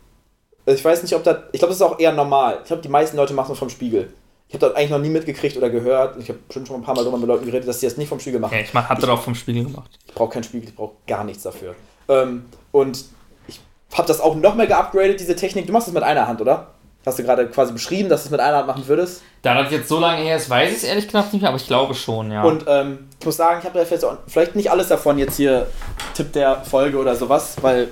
Also 0.65 0.78
ich 0.78 0.85
weiß 0.85 1.03
nicht, 1.03 1.15
ob 1.15 1.23
das. 1.24 1.36
Ich 1.53 1.59
glaube, 1.61 1.73
das 1.73 1.77
ist 1.77 1.82
auch 1.82 1.99
eher 1.99 2.12
normal. 2.12 2.59
Ich 2.62 2.69
glaube, 2.69 2.82
die 2.82 2.89
meisten 2.89 3.16
Leute 3.19 3.35
machen 3.35 3.51
das 3.51 3.59
vom 3.59 3.69
Spiegel. 3.69 4.12
Ich 4.53 4.57
habe 4.57 4.66
das 4.66 4.77
eigentlich 4.77 4.91
noch 4.91 4.99
nie 4.99 5.09
mitgekriegt 5.09 5.57
oder 5.57 5.70
gehört. 5.70 6.19
Ich 6.19 6.29
habe 6.29 6.39
schon 6.53 6.66
schon 6.66 6.77
ein 6.77 6.83
paar 6.83 6.95
Mal 6.95 7.05
drüber 7.05 7.16
mit 7.16 7.27
Leuten 7.27 7.47
geredet, 7.47 7.66
dass 7.66 7.79
die 7.79 7.87
das 7.87 7.97
nicht 7.97 8.11
vom 8.11 8.20
Spiegel 8.20 8.39
machen. 8.39 8.53
Ja, 8.53 8.61
ich 8.61 8.74
mach, 8.74 8.87
hab 8.87 9.01
das 9.01 9.09
auch 9.09 9.23
vom 9.23 9.35
Spiegel 9.35 9.65
gemacht. 9.65 9.99
Ich 10.07 10.12
brauche 10.12 10.31
keinen 10.31 10.45
Spiegel, 10.45 10.69
ich 10.69 10.77
brauche 10.77 10.93
gar 11.07 11.24
nichts 11.24 11.43
dafür. 11.43 11.74
Ähm, 12.07 12.45
und 12.70 13.03
ich 13.49 13.61
habe 13.95 14.07
das 14.07 14.20
auch 14.20 14.35
noch 14.35 14.55
mehr 14.55 14.66
geupgradet, 14.66 15.19
diese 15.19 15.37
Technik. 15.37 15.66
Du 15.66 15.73
machst 15.73 15.89
es 15.89 15.95
mit 15.95 16.03
einer 16.03 16.29
Hand, 16.29 16.43
oder? 16.43 16.66
Hast 17.07 17.19
du 17.19 17.23
gerade 17.23 17.49
quasi 17.49 17.73
beschrieben, 17.73 18.11
dass 18.11 18.24
du 18.24 18.27
es 18.27 18.31
mit 18.31 18.41
einer 18.41 18.59
Hand 18.59 18.66
machen 18.66 18.87
würdest? 18.87 19.23
Da 19.41 19.55
das 19.55 19.73
jetzt 19.73 19.89
so 19.89 19.99
lange 19.99 20.20
her 20.20 20.37
ist, 20.37 20.51
weiß 20.51 20.70
ich 20.70 20.77
es 20.77 20.85
ehrlich 20.85 21.07
gesagt 21.07 21.33
nicht 21.33 21.41
mehr, 21.41 21.49
aber 21.49 21.59
ich 21.59 21.66
glaube 21.66 21.95
schon, 21.95 22.31
ja. 22.31 22.43
Und 22.43 22.66
ähm, 22.69 23.09
ich 23.19 23.24
muss 23.24 23.39
sagen, 23.39 23.59
ich 23.61 23.65
habe 23.65 23.79
da 23.79 23.87
vielleicht, 23.87 24.07
vielleicht 24.27 24.55
nicht 24.55 24.70
alles 24.70 24.89
davon 24.89 25.16
jetzt 25.16 25.39
hier 25.39 25.66
Tipp 26.12 26.31
der 26.35 26.62
Folge 26.62 26.99
oder 26.99 27.16
sowas, 27.16 27.57
weil 27.62 27.89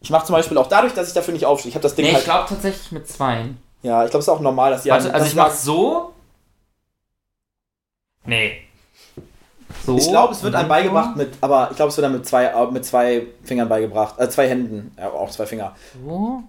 ich 0.00 0.08
mache 0.08 0.24
zum 0.24 0.34
Beispiel 0.34 0.56
auch 0.56 0.68
dadurch, 0.68 0.94
dass 0.94 1.08
ich 1.08 1.14
dafür 1.14 1.34
nicht 1.34 1.44
aufstehe. 1.44 1.68
Ich 1.68 1.74
habe 1.74 1.82
das 1.82 1.94
Ding 1.94 2.06
nee, 2.06 2.12
halt. 2.12 2.20
ich 2.20 2.24
glaube 2.24 2.46
tatsächlich 2.48 2.90
mit 2.90 3.06
zweien. 3.06 3.58
Ja, 3.82 4.04
ich 4.04 4.10
glaube, 4.10 4.20
es 4.20 4.26
ist 4.26 4.28
auch 4.28 4.40
normal, 4.40 4.70
dass 4.72 4.82
die 4.82 4.90
Warte, 4.90 5.04
haben- 5.04 5.12
also 5.14 5.24
dass 5.24 5.32
ich 5.32 5.36
mach 5.36 5.50
so. 5.50 6.12
Nee. 8.24 8.62
So. 9.84 9.96
Ich 9.96 10.08
glaube, 10.08 10.32
es 10.34 10.42
wird 10.42 10.54
einem 10.54 10.68
beigebracht 10.68 11.16
mit, 11.16 11.32
aber 11.40 11.68
ich 11.70 11.76
glaube, 11.76 11.90
es 11.90 11.96
wird 11.96 12.04
einem 12.06 12.16
mit 12.16 12.26
zwei, 12.26 12.66
mit 12.70 12.84
zwei 12.84 13.26
Fingern 13.44 13.68
beigebracht. 13.68 14.18
Äh, 14.18 14.28
zwei 14.28 14.48
Händen. 14.48 14.94
Ja, 14.98 15.10
auch 15.10 15.30
zwei 15.30 15.46
Finger. 15.46 15.74
So. 16.04 16.42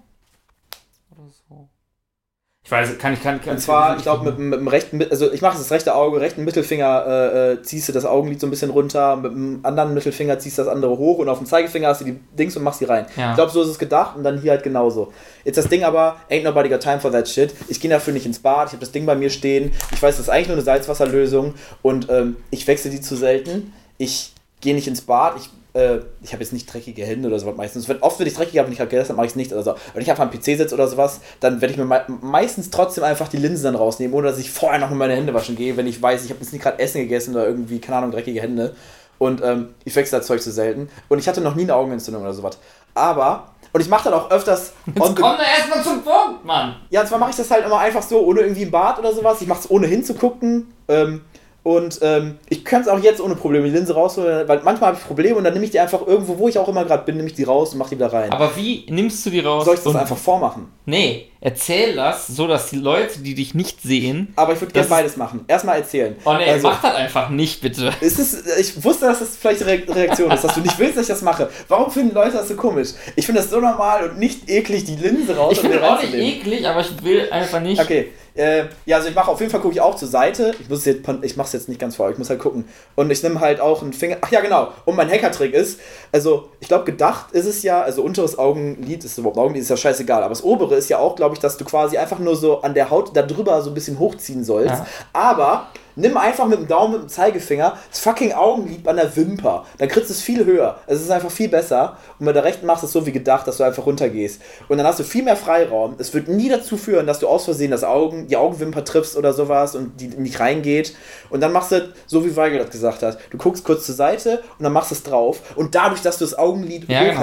Ich 2.70 2.72
weiß, 2.72 2.98
kann 2.98 3.14
ich, 3.14 3.20
kann, 3.20 3.40
kann 3.40 3.54
Und 3.54 3.58
zwar, 3.60 3.96
ich 3.96 4.02
glaube, 4.04 4.26
mit, 4.26 4.38
dem- 4.38 4.48
mit 4.50 4.60
dem 4.60 4.68
rechten, 4.68 5.02
also 5.10 5.32
ich 5.32 5.42
mache 5.42 5.58
das 5.58 5.72
rechte 5.72 5.92
Auge, 5.92 6.20
rechten 6.20 6.44
Mittelfinger 6.44 7.04
äh, 7.04 7.52
äh, 7.54 7.62
ziehst 7.62 7.88
du 7.88 7.92
das 7.92 8.04
Augenlid 8.04 8.38
so 8.40 8.46
ein 8.46 8.50
bisschen 8.50 8.70
runter, 8.70 9.16
mit 9.16 9.32
dem 9.32 9.58
anderen 9.64 9.92
Mittelfinger 9.92 10.38
ziehst 10.38 10.56
du 10.56 10.62
das 10.62 10.72
andere 10.72 10.96
hoch 10.96 11.18
und 11.18 11.28
auf 11.28 11.38
dem 11.38 11.48
Zeigefinger 11.48 11.88
hast 11.88 12.02
du 12.02 12.04
die 12.04 12.20
Dings 12.38 12.56
und 12.56 12.62
machst 12.62 12.80
die 12.80 12.84
rein. 12.84 13.06
Ja. 13.16 13.30
Ich 13.30 13.34
glaube, 13.34 13.50
so 13.50 13.62
ist 13.62 13.70
es 13.70 13.78
gedacht 13.80 14.16
und 14.16 14.22
dann 14.22 14.40
hier 14.40 14.52
halt 14.52 14.62
genauso. 14.62 15.12
Jetzt 15.44 15.56
das 15.56 15.66
Ding 15.66 15.82
aber, 15.82 16.14
ain't 16.30 16.44
nobody 16.44 16.68
got 16.68 16.78
time 16.80 17.00
for 17.00 17.10
that 17.10 17.28
shit. 17.28 17.52
Ich 17.66 17.80
gehe 17.80 17.90
dafür 17.90 18.12
nicht 18.12 18.26
ins 18.26 18.38
Bad, 18.38 18.68
ich 18.68 18.72
habe 18.74 18.80
das 18.80 18.92
Ding 18.92 19.04
bei 19.04 19.16
mir 19.16 19.30
stehen. 19.30 19.72
Ich 19.92 20.00
weiß, 20.00 20.14
das 20.18 20.26
ist 20.26 20.30
eigentlich 20.30 20.46
nur 20.46 20.56
eine 20.56 20.64
Salzwasserlösung 20.64 21.54
und 21.82 22.08
ähm, 22.08 22.36
ich 22.52 22.68
wechsle 22.68 22.92
die 22.92 23.00
zu 23.00 23.16
selten. 23.16 23.72
Ich 23.98 24.32
gehe 24.60 24.76
nicht 24.76 24.86
ins 24.86 25.00
Bad, 25.00 25.34
ich 25.38 25.50
äh, 25.80 26.00
ich 26.22 26.32
habe 26.32 26.42
jetzt 26.42 26.52
nicht 26.52 26.72
dreckige 26.72 27.04
Hände 27.04 27.28
oder 27.28 27.38
sowas 27.38 27.56
meistens. 27.56 27.88
Wenn, 27.88 28.00
oft, 28.02 28.20
wenn 28.20 28.26
ich 28.26 28.34
dreckig 28.34 28.58
habe 28.58 28.68
und 28.68 28.72
ich 28.72 28.80
habe 28.80 28.90
gegessen, 28.90 29.16
mache 29.16 29.26
ich 29.26 29.32
es 29.32 29.36
nicht 29.36 29.52
oder 29.52 29.62
so. 29.62 29.74
Wenn 29.94 30.02
ich 30.02 30.10
einfach 30.10 30.24
am 30.24 30.30
PC 30.30 30.44
sitze 30.44 30.74
oder 30.74 30.86
sowas, 30.86 31.20
dann 31.40 31.60
werde 31.60 31.72
ich 31.72 31.78
mir 31.78 31.84
mei 31.84 32.02
meistens 32.20 32.70
trotzdem 32.70 33.04
einfach 33.04 33.28
die 33.28 33.38
Linsen 33.38 33.64
dann 33.64 33.74
rausnehmen, 33.74 34.14
ohne 34.14 34.28
dass 34.28 34.38
ich 34.38 34.50
vorher 34.50 34.78
noch 34.78 34.90
mit 34.90 34.98
meine 34.98 35.14
Hände 35.14 35.34
waschen 35.34 35.56
gehe, 35.56 35.76
wenn 35.76 35.86
ich 35.86 36.00
weiß, 36.00 36.24
ich 36.24 36.30
habe 36.30 36.40
jetzt 36.40 36.52
nicht 36.52 36.62
gerade 36.62 36.78
Essen 36.78 37.00
gegessen 37.00 37.34
oder 37.34 37.46
irgendwie, 37.46 37.80
keine 37.80 37.98
Ahnung, 37.98 38.10
dreckige 38.12 38.40
Hände. 38.40 38.74
Und 39.18 39.42
ähm, 39.42 39.74
ich 39.84 39.94
wechsle 39.96 40.18
das 40.18 40.26
Zeug 40.26 40.40
zu 40.40 40.50
selten. 40.50 40.88
Und 41.08 41.18
ich 41.18 41.28
hatte 41.28 41.40
noch 41.40 41.54
nie 41.54 41.62
eine 41.62 41.74
Augenentzündung 41.74 42.22
oder 42.22 42.32
sowas. 42.32 42.58
Aber, 42.94 43.48
und 43.72 43.80
ich 43.80 43.88
mache 43.88 44.04
dann 44.04 44.14
auch 44.14 44.30
öfters. 44.30 44.72
Jetzt 44.86 44.98
komm 44.98 45.14
doch 45.14 45.38
erstmal 45.38 45.82
zum 45.82 46.02
Punkt, 46.02 46.44
Mann. 46.44 46.76
ja, 46.88 47.04
zwar 47.04 47.18
mache 47.18 47.30
ich 47.30 47.36
das 47.36 47.50
halt 47.50 47.66
immer 47.66 47.78
einfach 47.78 48.02
so, 48.02 48.20
ohne 48.20 48.40
irgendwie 48.40 48.62
im 48.62 48.70
Bad 48.70 48.98
oder 48.98 49.12
sowas. 49.12 49.40
Ich 49.42 49.46
mache 49.46 49.60
es 49.60 49.70
ohne 49.70 49.86
hinzugucken. 49.86 50.72
Ähm, 50.88 51.22
und 51.62 51.98
ähm, 52.02 52.38
ich 52.48 52.64
könnte 52.64 52.88
es 52.88 52.94
auch 52.94 53.02
jetzt 53.02 53.20
ohne 53.20 53.34
Probleme 53.36 53.66
die 53.66 53.72
Linse 53.76 53.92
rausholen, 53.94 54.48
weil 54.48 54.60
manchmal 54.64 54.88
habe 54.88 54.98
ich 54.98 55.06
Probleme 55.06 55.36
und 55.36 55.44
dann 55.44 55.52
nehme 55.52 55.64
ich 55.66 55.70
die 55.70 55.78
einfach 55.80 56.06
irgendwo, 56.06 56.38
wo 56.38 56.48
ich 56.48 56.58
auch 56.58 56.68
immer 56.68 56.84
gerade 56.86 57.04
bin, 57.04 57.16
nehme 57.16 57.28
ich 57.28 57.34
die 57.34 57.44
raus 57.44 57.72
und 57.72 57.78
mache 57.78 57.90
die 57.90 57.96
wieder 57.96 58.10
rein. 58.12 58.30
Aber 58.32 58.56
wie 58.56 58.86
nimmst 58.88 59.24
du 59.26 59.30
die 59.30 59.40
raus? 59.40 59.66
Soll 59.66 59.74
ich 59.74 59.80
das 59.82 59.94
einfach 59.94 60.16
vormachen? 60.16 60.68
Nee, 60.86 61.26
erzähl 61.40 61.94
das, 61.94 62.26
so 62.28 62.46
dass 62.46 62.70
die 62.70 62.76
Leute, 62.76 63.20
die 63.20 63.34
dich 63.34 63.54
nicht 63.54 63.82
sehen. 63.82 64.32
Aber 64.36 64.54
ich 64.54 64.60
würde 64.60 64.72
gerne 64.72 64.88
beides 64.88 65.16
machen. 65.18 65.44
Erstmal 65.48 65.76
erzählen. 65.78 66.16
Oh 66.24 66.32
nee, 66.34 66.50
Also- 66.50 66.68
mach 66.68 66.80
das 66.80 66.94
einfach 66.94 67.28
nicht, 67.28 67.60
bitte. 67.60 67.90
Es 68.00 68.18
ist, 68.18 68.42
ich 68.58 68.82
wusste, 68.82 69.06
dass 69.06 69.18
das 69.18 69.36
vielleicht 69.36 69.60
Re 69.66 69.82
Reaktion 69.86 70.30
ist, 70.30 70.42
dass 70.42 70.54
du 70.54 70.60
nicht 70.60 70.78
willst, 70.78 70.96
dass 70.96 71.02
ich 71.04 71.08
das 71.08 71.22
mache. 71.22 71.50
Warum 71.68 71.90
finden 71.90 72.14
Leute 72.14 72.32
das 72.38 72.48
so 72.48 72.56
komisch? 72.56 72.88
Ich 73.16 73.26
finde 73.26 73.42
das 73.42 73.50
so 73.50 73.60
normal 73.60 74.08
und 74.08 74.18
nicht 74.18 74.48
eklig, 74.48 74.84
die 74.84 74.96
Linse 74.96 75.36
raus 75.36 75.52
Ich 75.52 75.60
finde 75.60 75.82
auch 75.86 76.00
nicht 76.02 76.14
eklig, 76.14 76.66
aber 76.66 76.80
ich 76.80 77.02
will 77.04 77.28
einfach 77.30 77.60
nicht. 77.60 77.80
Okay, 77.80 78.08
äh, 78.40 78.64
ja, 78.86 78.96
also 78.96 79.08
ich 79.10 79.14
mache 79.14 79.30
auf 79.30 79.38
jeden 79.40 79.52
Fall 79.52 79.60
gucke 79.60 79.74
ich 79.74 79.80
auch 79.82 79.94
zur 79.94 80.08
Seite. 80.08 80.54
Ich 80.58 80.70
muss 80.70 80.86
jetzt, 80.86 81.06
ich 81.22 81.36
mache 81.36 81.46
es 81.46 81.52
jetzt 81.52 81.68
nicht 81.68 81.78
ganz 81.78 81.96
vor, 81.96 82.10
ich 82.10 82.16
muss 82.16 82.30
halt 82.30 82.40
gucken. 82.40 82.64
Und 82.96 83.10
ich 83.10 83.22
nehme 83.22 83.38
halt 83.38 83.60
auch 83.60 83.82
einen 83.82 83.92
Finger. 83.92 84.16
Ach 84.22 84.30
ja, 84.30 84.40
genau. 84.40 84.68
Und 84.86 84.96
mein 84.96 85.10
Hackertrick 85.10 85.52
ist, 85.52 85.78
also 86.10 86.48
ich 86.58 86.68
glaube 86.68 86.84
gedacht 86.84 87.32
ist 87.32 87.44
es 87.44 87.62
ja, 87.62 87.82
also 87.82 88.02
unteres 88.02 88.38
Augenlid 88.38 89.04
ist 89.04 89.18
überhaupt 89.18 89.36
Augenlid 89.36 89.62
ist 89.62 89.68
ja 89.68 89.76
scheißegal, 89.76 90.22
aber 90.22 90.30
das 90.30 90.42
obere 90.42 90.74
ist 90.74 90.88
ja 90.88 90.98
auch, 90.98 91.16
glaube 91.16 91.34
ich, 91.34 91.40
dass 91.40 91.58
du 91.58 91.66
quasi 91.66 91.98
einfach 91.98 92.18
nur 92.18 92.34
so 92.34 92.62
an 92.62 92.72
der 92.72 92.88
Haut 92.88 93.14
da 93.14 93.22
drüber 93.22 93.60
so 93.60 93.70
ein 93.70 93.74
bisschen 93.74 93.98
hochziehen 93.98 94.42
sollst. 94.42 94.70
Ja. 94.70 94.86
Aber 95.12 95.68
nimm 96.00 96.16
einfach 96.16 96.46
mit 96.46 96.58
dem 96.58 96.68
Daumen, 96.68 96.92
mit 96.94 97.02
dem 97.02 97.08
Zeigefinger 97.08 97.76
das 97.90 98.00
fucking 98.00 98.32
Augenlid 98.32 98.86
an 98.86 98.96
der 98.96 99.14
Wimper. 99.16 99.64
Dann 99.78 99.88
kriegst 99.88 100.10
du 100.10 100.14
es 100.14 100.22
viel 100.22 100.44
höher. 100.44 100.78
Es 100.86 101.00
ist 101.00 101.10
einfach 101.10 101.30
viel 101.30 101.48
besser. 101.48 101.96
Und 102.18 102.26
mit 102.26 102.34
der 102.34 102.44
rechten 102.44 102.66
machst 102.66 102.82
du 102.82 102.86
es 102.86 102.92
so 102.92 103.06
wie 103.06 103.12
gedacht, 103.12 103.46
dass 103.46 103.56
du 103.58 103.64
einfach 103.64 103.86
runtergehst. 103.86 104.40
Und 104.68 104.78
dann 104.78 104.86
hast 104.86 104.98
du 104.98 105.04
viel 105.04 105.22
mehr 105.22 105.36
Freiraum. 105.36 105.96
Es 105.98 106.12
wird 106.14 106.28
nie 106.28 106.48
dazu 106.48 106.76
führen, 106.76 107.06
dass 107.06 107.18
du 107.18 107.28
aus 107.28 107.44
Versehen 107.44 107.70
das 107.70 107.84
Augen, 107.84 108.26
die 108.26 108.36
Augenwimper 108.36 108.84
triffst 108.84 109.16
oder 109.16 109.32
sowas 109.32 109.74
und 109.74 110.00
die 110.00 110.08
nicht 110.08 110.40
reingeht. 110.40 110.94
Und 111.30 111.40
dann 111.40 111.52
machst 111.52 111.72
du, 111.72 111.92
so 112.06 112.24
wie 112.24 112.36
Weigel 112.36 112.58
das 112.58 112.70
gesagt 112.70 113.02
hat, 113.02 113.18
du 113.30 113.38
guckst 113.38 113.64
kurz 113.64 113.86
zur 113.86 113.94
Seite 113.94 114.42
und 114.58 114.64
dann 114.64 114.72
machst 114.72 114.90
du 114.90 114.94
es 114.94 115.02
drauf. 115.02 115.40
Und 115.56 115.74
dadurch, 115.74 116.02
dass 116.02 116.18
du 116.18 116.24
das 116.24 116.38
Augenlid 116.38 116.88
Ja, 116.88 117.04
genau. 117.04 117.20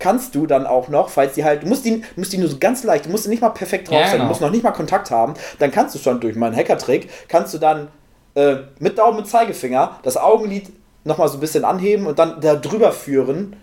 Kannst 0.00 0.34
du 0.34 0.46
dann 0.46 0.66
auch 0.66 0.88
noch, 0.88 1.08
falls 1.10 1.34
die 1.34 1.44
halt, 1.44 1.62
du 1.62 1.68
musst 1.68 1.84
die, 1.84 2.02
musst 2.16 2.32
die 2.32 2.38
nur 2.38 2.48
so 2.48 2.58
ganz 2.58 2.82
leicht, 2.82 3.06
du 3.06 3.10
musst 3.10 3.26
die 3.26 3.28
nicht 3.28 3.42
mal 3.42 3.50
perfekt 3.50 3.88
drauf 3.88 3.98
Ja, 4.00 4.04
sein, 4.06 4.12
genau. 4.14 4.24
du 4.24 4.28
musst 4.30 4.40
noch 4.40 4.50
nicht 4.50 4.64
mal 4.64 4.72
Kontakt 4.72 5.10
haben, 5.12 5.34
dann 5.60 5.70
kannst 5.70 5.94
du 5.94 5.98
schon 6.00 6.18
durch 6.20 6.34
meinen 6.34 6.56
Hackertrick, 6.56 7.08
kannst 7.28 7.54
du 7.54 7.58
dann 7.58 7.88
äh, 8.34 8.56
mit 8.80 8.98
Daumen 8.98 9.18
und 9.18 9.26
Zeigefinger 9.26 9.98
das 10.02 10.16
Augenlid 10.16 10.70
nochmal 11.04 11.28
so 11.28 11.36
ein 11.36 11.40
bisschen 11.40 11.64
anheben 11.64 12.06
und 12.06 12.18
dann 12.18 12.40
da 12.40 12.56
drüber 12.56 12.90
führen, 12.92 13.56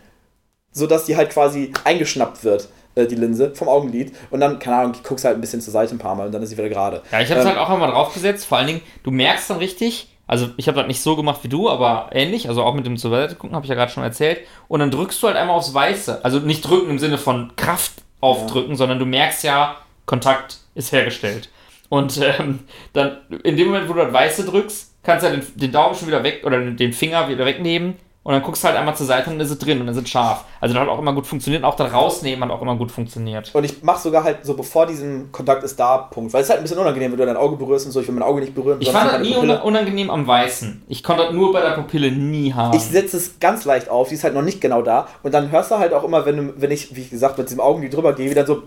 sodass 0.71 1.05
die 1.05 1.15
halt 1.17 1.29
quasi 1.31 1.71
eingeschnappt 1.83 2.43
wird, 2.43 2.69
äh, 2.95 3.05
die 3.07 3.15
Linse, 3.15 3.51
vom 3.55 3.67
Augenlid. 3.69 4.15
Und 4.29 4.39
dann, 4.39 4.59
keine 4.59 4.77
Ahnung, 4.77 4.93
guckst 5.03 5.25
halt 5.25 5.35
ein 5.37 5.41
bisschen 5.41 5.61
zur 5.61 5.71
Seite 5.73 5.95
ein 5.95 5.99
paar 5.99 6.15
Mal 6.15 6.27
und 6.27 6.31
dann 6.33 6.41
ist 6.43 6.49
sie 6.49 6.57
wieder 6.57 6.69
gerade. 6.69 7.01
Ja, 7.11 7.19
ich 7.21 7.29
habe 7.29 7.39
es 7.39 7.45
Ähm, 7.45 7.51
halt 7.53 7.59
auch 7.59 7.69
einmal 7.69 7.91
draufgesetzt. 7.91 8.45
Vor 8.45 8.57
allen 8.57 8.67
Dingen, 8.67 8.81
du 9.03 9.11
merkst 9.11 9.49
dann 9.49 9.57
richtig, 9.57 10.16
also 10.27 10.49
ich 10.57 10.67
habe 10.67 10.77
das 10.77 10.87
nicht 10.87 11.01
so 11.01 11.15
gemacht 11.15 11.39
wie 11.43 11.47
du, 11.47 11.69
aber 11.69 12.09
ähnlich, 12.11 12.49
also 12.49 12.63
auch 12.63 12.73
mit 12.73 12.85
dem 12.85 12.97
zur 12.97 13.11
Seite 13.11 13.35
gucken, 13.35 13.55
habe 13.55 13.65
ich 13.65 13.69
ja 13.69 13.75
gerade 13.75 13.91
schon 13.91 14.03
erzählt. 14.03 14.41
Und 14.67 14.81
dann 14.81 14.91
drückst 14.91 15.23
du 15.23 15.27
halt 15.27 15.37
einmal 15.37 15.55
aufs 15.55 15.73
Weiße. 15.73 16.23
Also 16.23 16.39
nicht 16.39 16.61
drücken 16.61 16.89
im 16.91 16.99
Sinne 16.99 17.17
von 17.17 17.55
Kraft 17.55 17.93
aufdrücken, 18.19 18.75
sondern 18.75 18.99
du 18.99 19.05
merkst 19.05 19.43
ja, 19.43 19.77
Kontakt 20.05 20.57
ist 20.75 20.91
hergestellt. 20.91 21.49
Und 21.89 22.19
ähm, 22.21 22.59
dann, 22.93 23.17
in 23.43 23.55
dem 23.55 23.67
Moment, 23.67 23.87
wo 23.87 23.93
du 23.93 24.03
das 24.03 24.13
Weiße 24.13 24.45
drückst, 24.45 24.95
kannst 25.03 25.25
du 25.25 25.29
ja 25.29 25.35
den, 25.35 25.45
den 25.55 25.71
Daumen 25.71 25.95
schon 25.95 26.07
wieder 26.07 26.23
weg 26.23 26.43
oder 26.45 26.59
den 26.59 26.93
Finger 26.93 27.29
wieder 27.29 27.45
wegnehmen. 27.45 27.95
Und 28.27 28.33
dann 28.33 28.41
guckst 28.43 28.61
du 28.61 28.67
halt 28.67 28.75
einmal 28.77 28.93
zur 28.93 29.05
Seite 29.05 29.29
und 29.29 29.37
dann 29.37 29.45
ist 29.45 29.53
es 29.53 29.57
drin 29.57 29.79
und 29.79 29.87
dann 29.87 29.95
ist 29.95 30.03
es 30.03 30.09
scharf. 30.09 30.43
Also 30.59 30.73
das 30.73 30.81
hat 30.83 30.89
auch 30.89 30.99
immer 30.99 31.13
gut 31.13 31.25
funktioniert. 31.25 31.63
Auch 31.63 31.75
das 31.75 31.93
Rausnehmen 31.93 32.43
hat 32.43 32.51
auch 32.51 32.61
immer 32.61 32.75
gut 32.75 32.91
funktioniert. 32.91 33.55
Und 33.55 33.63
ich 33.63 33.81
mache 33.83 34.01
sogar 34.01 34.25
halt 34.25 34.39
so 34.45 34.53
bevor 34.53 34.85
diesem 34.85 35.31
Kontakt 35.31 35.63
ist 35.63 35.79
da 35.79 35.97
Punkt. 35.99 36.33
Weil 36.33 36.41
es 36.41 36.47
ist 36.47 36.49
halt 36.49 36.59
ein 36.59 36.63
bisschen 36.63 36.77
unangenehm, 36.77 37.11
wenn 37.13 37.19
du 37.19 37.25
dein 37.25 37.37
Auge 37.37 37.55
berührst 37.55 37.85
und 37.85 37.93
so. 37.93 38.01
Ich 38.01 38.07
will 38.09 38.15
mein 38.15 38.23
Auge 38.23 38.41
nicht 38.41 38.53
berühren. 38.53 38.79
Ich 38.81 38.89
fand 38.91 39.13
das 39.13 39.21
nie 39.21 39.33
Pupille- 39.33 39.53
una- 39.53 39.61
unangenehm 39.61 40.09
am 40.09 40.27
Weißen. 40.27 40.83
Ich 40.89 41.03
konnte 41.03 41.23
das 41.23 41.31
nur 41.33 41.53
bei 41.53 41.61
der 41.61 41.69
Pupille 41.75 42.11
nie 42.11 42.51
haben. 42.53 42.75
Ich 42.75 42.83
setze 42.83 43.15
es 43.15 43.39
ganz 43.39 43.63
leicht 43.63 43.87
auf, 43.87 44.09
die 44.09 44.15
ist 44.15 44.25
halt 44.25 44.33
noch 44.33 44.41
nicht 44.41 44.59
genau 44.59 44.81
da. 44.81 45.07
Und 45.23 45.33
dann 45.33 45.49
hörst 45.49 45.71
du 45.71 45.77
halt 45.77 45.93
auch 45.93 46.03
immer, 46.03 46.25
wenn, 46.25 46.35
du, 46.35 46.53
wenn 46.57 46.71
ich, 46.71 46.93
wie 46.97 47.05
gesagt, 47.07 47.37
mit 47.37 47.47
diesem 47.47 47.61
Augenlid 47.61 47.93
drüber 47.95 48.11
gehe, 48.11 48.29
wie 48.29 48.33
dann 48.35 48.45
so, 48.45 48.63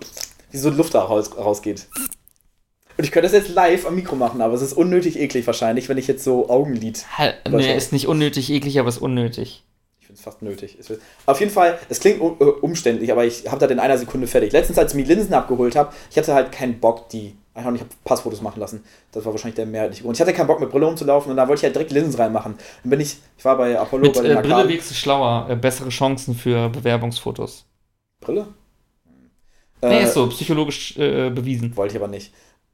wie 0.51 0.57
so 0.57 0.71
Luft 0.71 0.95
da 0.95 1.01
raus, 1.03 1.31
rausgeht. 1.37 1.87
Und 3.01 3.05
ich 3.05 3.13
könnte 3.13 3.31
das 3.31 3.33
jetzt 3.33 3.55
live 3.55 3.87
am 3.87 3.95
Mikro 3.95 4.15
machen, 4.15 4.43
aber 4.43 4.53
es 4.53 4.61
ist 4.61 4.75
unnötig 4.75 5.19
eklig 5.19 5.47
wahrscheinlich, 5.47 5.89
wenn 5.89 5.97
ich 5.97 6.07
jetzt 6.07 6.23
so 6.23 6.51
Augenlid. 6.51 7.07
Halt, 7.17 7.37
nee, 7.49 7.75
ist 7.75 7.95
nicht 7.95 8.07
unnötig 8.07 8.51
eklig, 8.51 8.79
aber 8.79 8.91
ist 8.91 8.99
unnötig. 8.99 9.65
Ich 10.01 10.07
finde 10.07 10.19
es 10.19 10.23
fast 10.23 10.43
nötig. 10.43 10.77
Es 10.79 10.93
Auf 11.25 11.41
jeden 11.41 11.51
Fall, 11.51 11.79
es 11.89 11.99
klingt 11.99 12.21
äh, 12.21 12.45
umständlich, 12.45 13.11
aber 13.11 13.25
ich 13.25 13.47
habe 13.47 13.59
das 13.59 13.71
in 13.71 13.79
einer 13.79 13.97
Sekunde 13.97 14.27
fertig. 14.27 14.53
Letztens, 14.53 14.77
als 14.79 14.93
ich 14.93 14.97
mir 14.99 15.07
Linsen 15.07 15.33
abgeholt 15.33 15.77
habe, 15.77 15.95
ich 16.11 16.19
hatte 16.19 16.35
halt 16.35 16.53
keinen 16.53 16.79
Bock, 16.79 17.09
die 17.09 17.35
ich 17.55 17.65
habe 17.65 17.79
Passfotos 18.05 18.43
machen 18.43 18.61
lassen. 18.61 18.85
Das 19.13 19.25
war 19.25 19.33
wahrscheinlich 19.33 19.57
der 19.57 19.65
mehrheitliche 19.65 20.03
Grund. 20.03 20.19
Ich 20.19 20.21
hatte 20.21 20.35
keinen 20.35 20.47
Bock, 20.47 20.61
mit 20.61 20.69
Brille 20.69 20.85
rumzulaufen 20.85 21.31
und 21.31 21.39
da 21.39 21.49
wollte 21.49 21.61
ich 21.61 21.65
halt 21.65 21.77
direkt 21.77 21.93
Linsen 21.93 22.21
reinmachen. 22.21 22.57
Dann 22.83 22.91
bin 22.91 23.01
ich, 23.01 23.17
ich 23.39 23.45
war 23.47 23.57
bei 23.57 23.79
Apollo 23.79 24.03
Mit 24.03 24.13
bei 24.13 24.21
den 24.25 24.37
äh, 24.37 24.43
Brille 24.43 24.69
wirkst 24.69 24.91
du 24.91 24.95
schlauer, 24.95 25.47
äh, 25.49 25.57
bessere 25.57 25.89
Chancen 25.89 26.35
für 26.35 26.69
Bewerbungsfotos. 26.69 27.65
Brille? 28.21 28.49
Nee, 29.83 30.01
Äh, 30.01 30.05
ist 30.05 30.13
so, 30.15 30.27
psychologisch 30.29 30.97
äh, 30.99 31.31
bewiesen. 31.31 31.75
Wollte 31.75 31.95
ich 31.97 32.03
aber 32.03 32.09
nicht. 32.09 32.33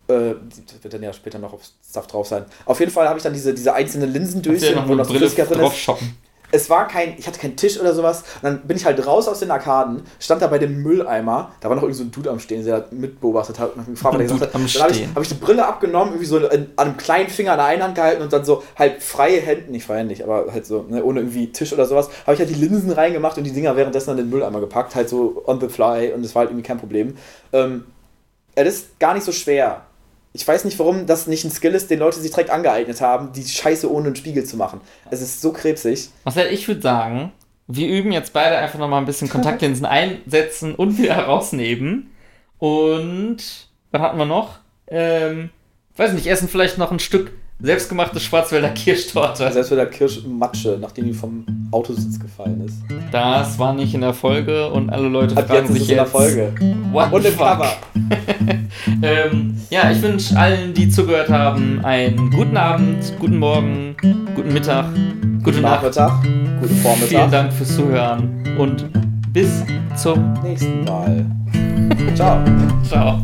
Äh, 0.08 0.34
das 0.66 0.82
wird 0.82 0.94
dann 0.94 1.02
ja 1.02 1.12
später 1.12 1.38
noch 1.38 1.52
auf 1.52 1.60
Stuff 1.88 2.06
drauf 2.06 2.28
sein. 2.28 2.44
Auf 2.64 2.78
jeden 2.80 2.92
Fall 2.92 3.08
habe 3.08 3.18
ich 3.18 3.24
dann 3.24 3.32
diese, 3.32 3.52
diese 3.52 3.74
einzelnen 3.74 4.12
Linsendöschen, 4.12 4.76
ja 4.76 4.88
wo 4.88 4.94
noch 4.94 5.06
Flüssigkeit 5.06 5.50
drin 5.50 5.60
drauf 5.60 5.72
ist. 5.72 5.78
shoppen. 5.78 6.16
Es 6.52 6.70
war 6.70 6.86
kein, 6.86 7.16
ich 7.18 7.26
hatte 7.26 7.40
keinen 7.40 7.56
Tisch 7.56 7.78
oder 7.80 7.92
sowas. 7.92 8.22
Und 8.36 8.44
dann 8.44 8.60
bin 8.62 8.76
ich 8.76 8.84
halt 8.84 9.04
raus 9.04 9.26
aus 9.26 9.40
den 9.40 9.50
Arkaden, 9.50 10.02
stand 10.20 10.42
da 10.42 10.46
bei 10.46 10.58
dem 10.58 10.80
Mülleimer. 10.80 11.50
Da 11.60 11.68
war 11.68 11.74
noch 11.74 11.82
irgend 11.82 11.96
so 11.96 12.04
ein 12.04 12.12
Dude 12.12 12.30
am 12.30 12.38
Stehen, 12.38 12.64
der 12.64 12.86
mitbeobachtet 12.92 13.58
hat 13.58 13.74
und 13.74 13.80
hat 13.80 13.88
mich 13.88 13.96
gefragt, 13.96 14.14
was 14.14 14.20
er 14.20 14.24
gesagt 14.26 14.54
hat. 14.54 14.54
Dann 14.54 14.82
habe 14.82 14.92
ich, 14.92 15.08
hab 15.12 15.22
ich 15.22 15.28
die 15.28 15.34
Brille 15.34 15.66
abgenommen, 15.66 16.12
irgendwie 16.14 16.26
so 16.26 16.38
in, 16.38 16.68
an 16.76 16.86
einem 16.86 16.96
kleinen 16.96 17.28
Finger 17.28 17.52
an 17.52 17.58
der 17.58 17.66
einen 17.66 17.82
Hand 17.82 17.94
gehalten 17.96 18.22
und 18.22 18.32
dann 18.32 18.44
so 18.44 18.62
halt 18.76 19.02
freie 19.02 19.40
Hände, 19.40 19.72
nicht 19.72 19.86
freie 19.86 19.98
Hände, 19.98 20.12
nicht, 20.12 20.22
aber 20.22 20.52
halt 20.52 20.66
so, 20.66 20.86
ne, 20.88 21.02
ohne 21.02 21.20
irgendwie 21.20 21.50
Tisch 21.50 21.72
oder 21.72 21.84
sowas, 21.84 22.08
habe 22.24 22.34
ich 22.34 22.38
halt 22.38 22.48
die 22.48 22.54
Linsen 22.54 22.92
reingemacht 22.92 23.36
und 23.38 23.44
die 23.44 23.52
Dinger 23.52 23.74
währenddessen 23.76 24.10
an 24.10 24.16
den 24.16 24.30
Mülleimer 24.30 24.60
gepackt, 24.60 24.94
halt 24.94 25.08
so 25.08 25.42
on 25.46 25.60
the 25.60 25.68
fly 25.68 26.12
und 26.12 26.24
das 26.24 26.34
war 26.36 26.40
halt 26.40 26.50
irgendwie 26.50 26.66
kein 26.66 26.78
Problem. 26.78 27.16
Ähm, 27.52 27.84
es 28.54 28.68
ist 28.68 28.98
gar 29.00 29.14
nicht 29.14 29.24
so 29.24 29.32
schwer. 29.32 29.82
Ich 30.36 30.46
weiß 30.46 30.66
nicht, 30.66 30.78
warum 30.78 31.06
das 31.06 31.26
nicht 31.26 31.44
ein 31.44 31.50
Skill 31.50 31.74
ist, 31.74 31.90
den 31.90 31.98
Leute 31.98 32.20
sich 32.20 32.30
direkt 32.30 32.50
angeeignet 32.50 33.00
haben, 33.00 33.32
die 33.32 33.42
Scheiße 33.42 33.90
ohne 33.90 34.08
einen 34.08 34.16
Spiegel 34.16 34.44
zu 34.44 34.58
machen. 34.58 34.82
Es 35.10 35.22
ist 35.22 35.40
so 35.40 35.50
krebsig. 35.50 36.10
Marcel, 36.26 36.52
ich 36.52 36.68
würde 36.68 36.82
sagen, 36.82 37.32
wir 37.68 37.88
üben 37.88 38.12
jetzt 38.12 38.34
beide 38.34 38.58
einfach 38.58 38.78
nochmal 38.78 39.00
ein 39.00 39.06
bisschen 39.06 39.30
Kontaktlinsen 39.30 39.86
einsetzen 39.86 40.74
und 40.74 40.98
wieder 40.98 41.14
herausnehmen. 41.14 42.10
Und 42.58 43.38
was 43.90 44.02
hatten 44.02 44.18
wir 44.18 44.26
noch? 44.26 44.58
Ähm, 44.88 45.48
weiß 45.96 46.12
nicht, 46.12 46.26
essen 46.26 46.48
vielleicht 46.48 46.76
noch 46.76 46.92
ein 46.92 46.98
Stück 46.98 47.32
selbstgemachte 47.60 48.20
Schwarzwälder 48.20 48.68
Kirschtorte. 48.70 49.50
Selbst 49.50 49.68
für 49.68 49.76
der 49.76 49.86
Kirschmatsche, 49.86 50.78
nachdem 50.80 51.06
die 51.06 51.12
vom 51.12 51.44
Autositz 51.70 52.20
gefallen 52.20 52.62
ist. 52.66 52.76
Das 53.10 53.58
war 53.58 53.74
nicht 53.74 53.94
in 53.94 54.02
der 54.02 54.12
Folge 54.12 54.70
und 54.70 54.90
alle 54.90 55.08
Leute 55.08 55.36
Ab 55.36 55.46
fragen 55.46 55.66
jetzt 55.66 55.70
ist 55.70 55.74
sich 55.74 55.82
es 55.84 55.88
in 55.90 55.94
der 55.94 56.04
jetzt. 56.04 56.12
Folge. 56.12 56.52
What 56.92 57.12
Und 57.12 57.24
im 57.24 57.32
fuck? 57.32 57.46
Cover. 57.46 57.72
Ähm, 59.02 59.56
ja, 59.70 59.90
ich 59.90 60.00
wünsche 60.00 60.38
allen, 60.38 60.72
die 60.72 60.88
zugehört 60.88 61.28
haben, 61.28 61.84
einen 61.84 62.30
guten 62.30 62.56
Abend, 62.56 63.12
guten 63.18 63.38
Morgen, 63.38 63.96
guten 64.34 64.52
Mittag, 64.52 64.86
gute 65.42 65.60
Nacht. 65.60 65.82
Nachmittag, 65.82 66.22
guten 66.22 66.68
Vielen 66.68 66.82
Vormittag. 66.82 67.30
Dank 67.30 67.52
fürs 67.52 67.74
Zuhören 67.74 68.44
und 68.58 68.86
bis 69.32 69.64
zum 69.96 70.34
Nächsten 70.42 70.84
Mal. 70.84 71.26
Ciao. 72.14 72.38
Ciao. 72.88 73.20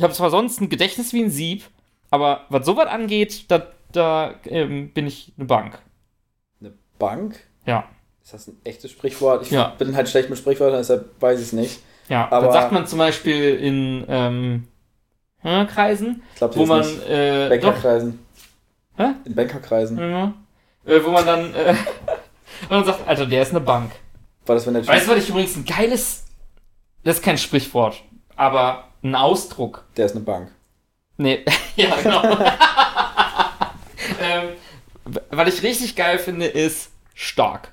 Ich 0.00 0.02
habe 0.02 0.14
zwar 0.14 0.30
sonst 0.30 0.62
ein 0.62 0.70
Gedächtnis 0.70 1.12
wie 1.12 1.22
ein 1.22 1.28
Sieb, 1.28 1.62
aber 2.10 2.46
was 2.48 2.64
sowas 2.64 2.86
angeht, 2.86 3.44
da, 3.50 3.66
da 3.92 4.34
ähm, 4.46 4.94
bin 4.94 5.06
ich 5.06 5.34
eine 5.36 5.44
Bank. 5.46 5.78
Eine 6.58 6.72
Bank? 6.98 7.38
Ja. 7.66 7.84
Ist 8.24 8.32
das 8.32 8.46
ein 8.48 8.56
echtes 8.64 8.92
Sprichwort? 8.92 9.42
Ich 9.44 9.50
Ja. 9.50 9.74
bin 9.76 9.94
halt 9.94 10.08
schlecht 10.08 10.30
mit 10.30 10.38
Sprichwörtern, 10.38 10.78
deshalb 10.78 11.20
weiß 11.20 11.38
ich 11.38 11.48
es 11.48 11.52
nicht. 11.52 11.80
Ja, 12.08 12.32
Aber- 12.32 12.46
das 12.46 12.54
sagt 12.54 12.72
man 12.72 12.86
zum 12.86 12.98
Beispiel 12.98 13.56
in 13.56 14.06
ähm, 14.08 14.68
äh, 15.42 15.66
Kreisen, 15.66 16.22
Ich 16.32 16.38
glaube, 16.38 16.56
wo 16.56 16.64
man 16.64 16.80
äh, 17.06 17.50
doch, 17.50 17.66
Bankerkreisen. 17.66 18.18
Hä? 18.96 19.08
In 19.26 19.34
Bankerkreisen. 19.34 19.98
ja, 19.98 20.32
äh, 20.86 21.04
wo 21.04 21.10
man 21.10 21.26
dann 21.26 21.54
äh, 21.54 21.72
und 22.62 22.70
dann 22.70 22.84
sagt, 22.86 23.06
Alter, 23.06 23.26
der 23.26 23.42
ist 23.42 23.50
eine 23.50 23.60
Bank. 23.60 23.92
War 24.46 24.54
das, 24.54 24.66
wenn 24.66 24.72
der 24.72 24.86
Weißt 24.86 25.06
du, 25.06 25.10
was 25.10 25.18
ich 25.18 25.28
übrigens 25.28 25.56
ein 25.56 25.66
geiles, 25.66 26.24
das 27.04 27.16
ist 27.16 27.22
kein 27.22 27.36
Sprichwort, 27.36 28.02
aber 28.34 28.84
ein 29.02 29.14
Ausdruck. 29.14 29.84
Der 29.96 30.06
ist 30.06 30.16
eine 30.16 30.24
Bank. 30.24 30.50
Nee, 31.16 31.44
ja, 31.76 31.96
genau. 31.96 32.22
ähm, 34.20 34.48
was 35.30 35.54
ich 35.54 35.62
richtig 35.62 35.96
geil 35.96 36.18
finde, 36.18 36.46
ist 36.46 36.90
stark. 37.14 37.72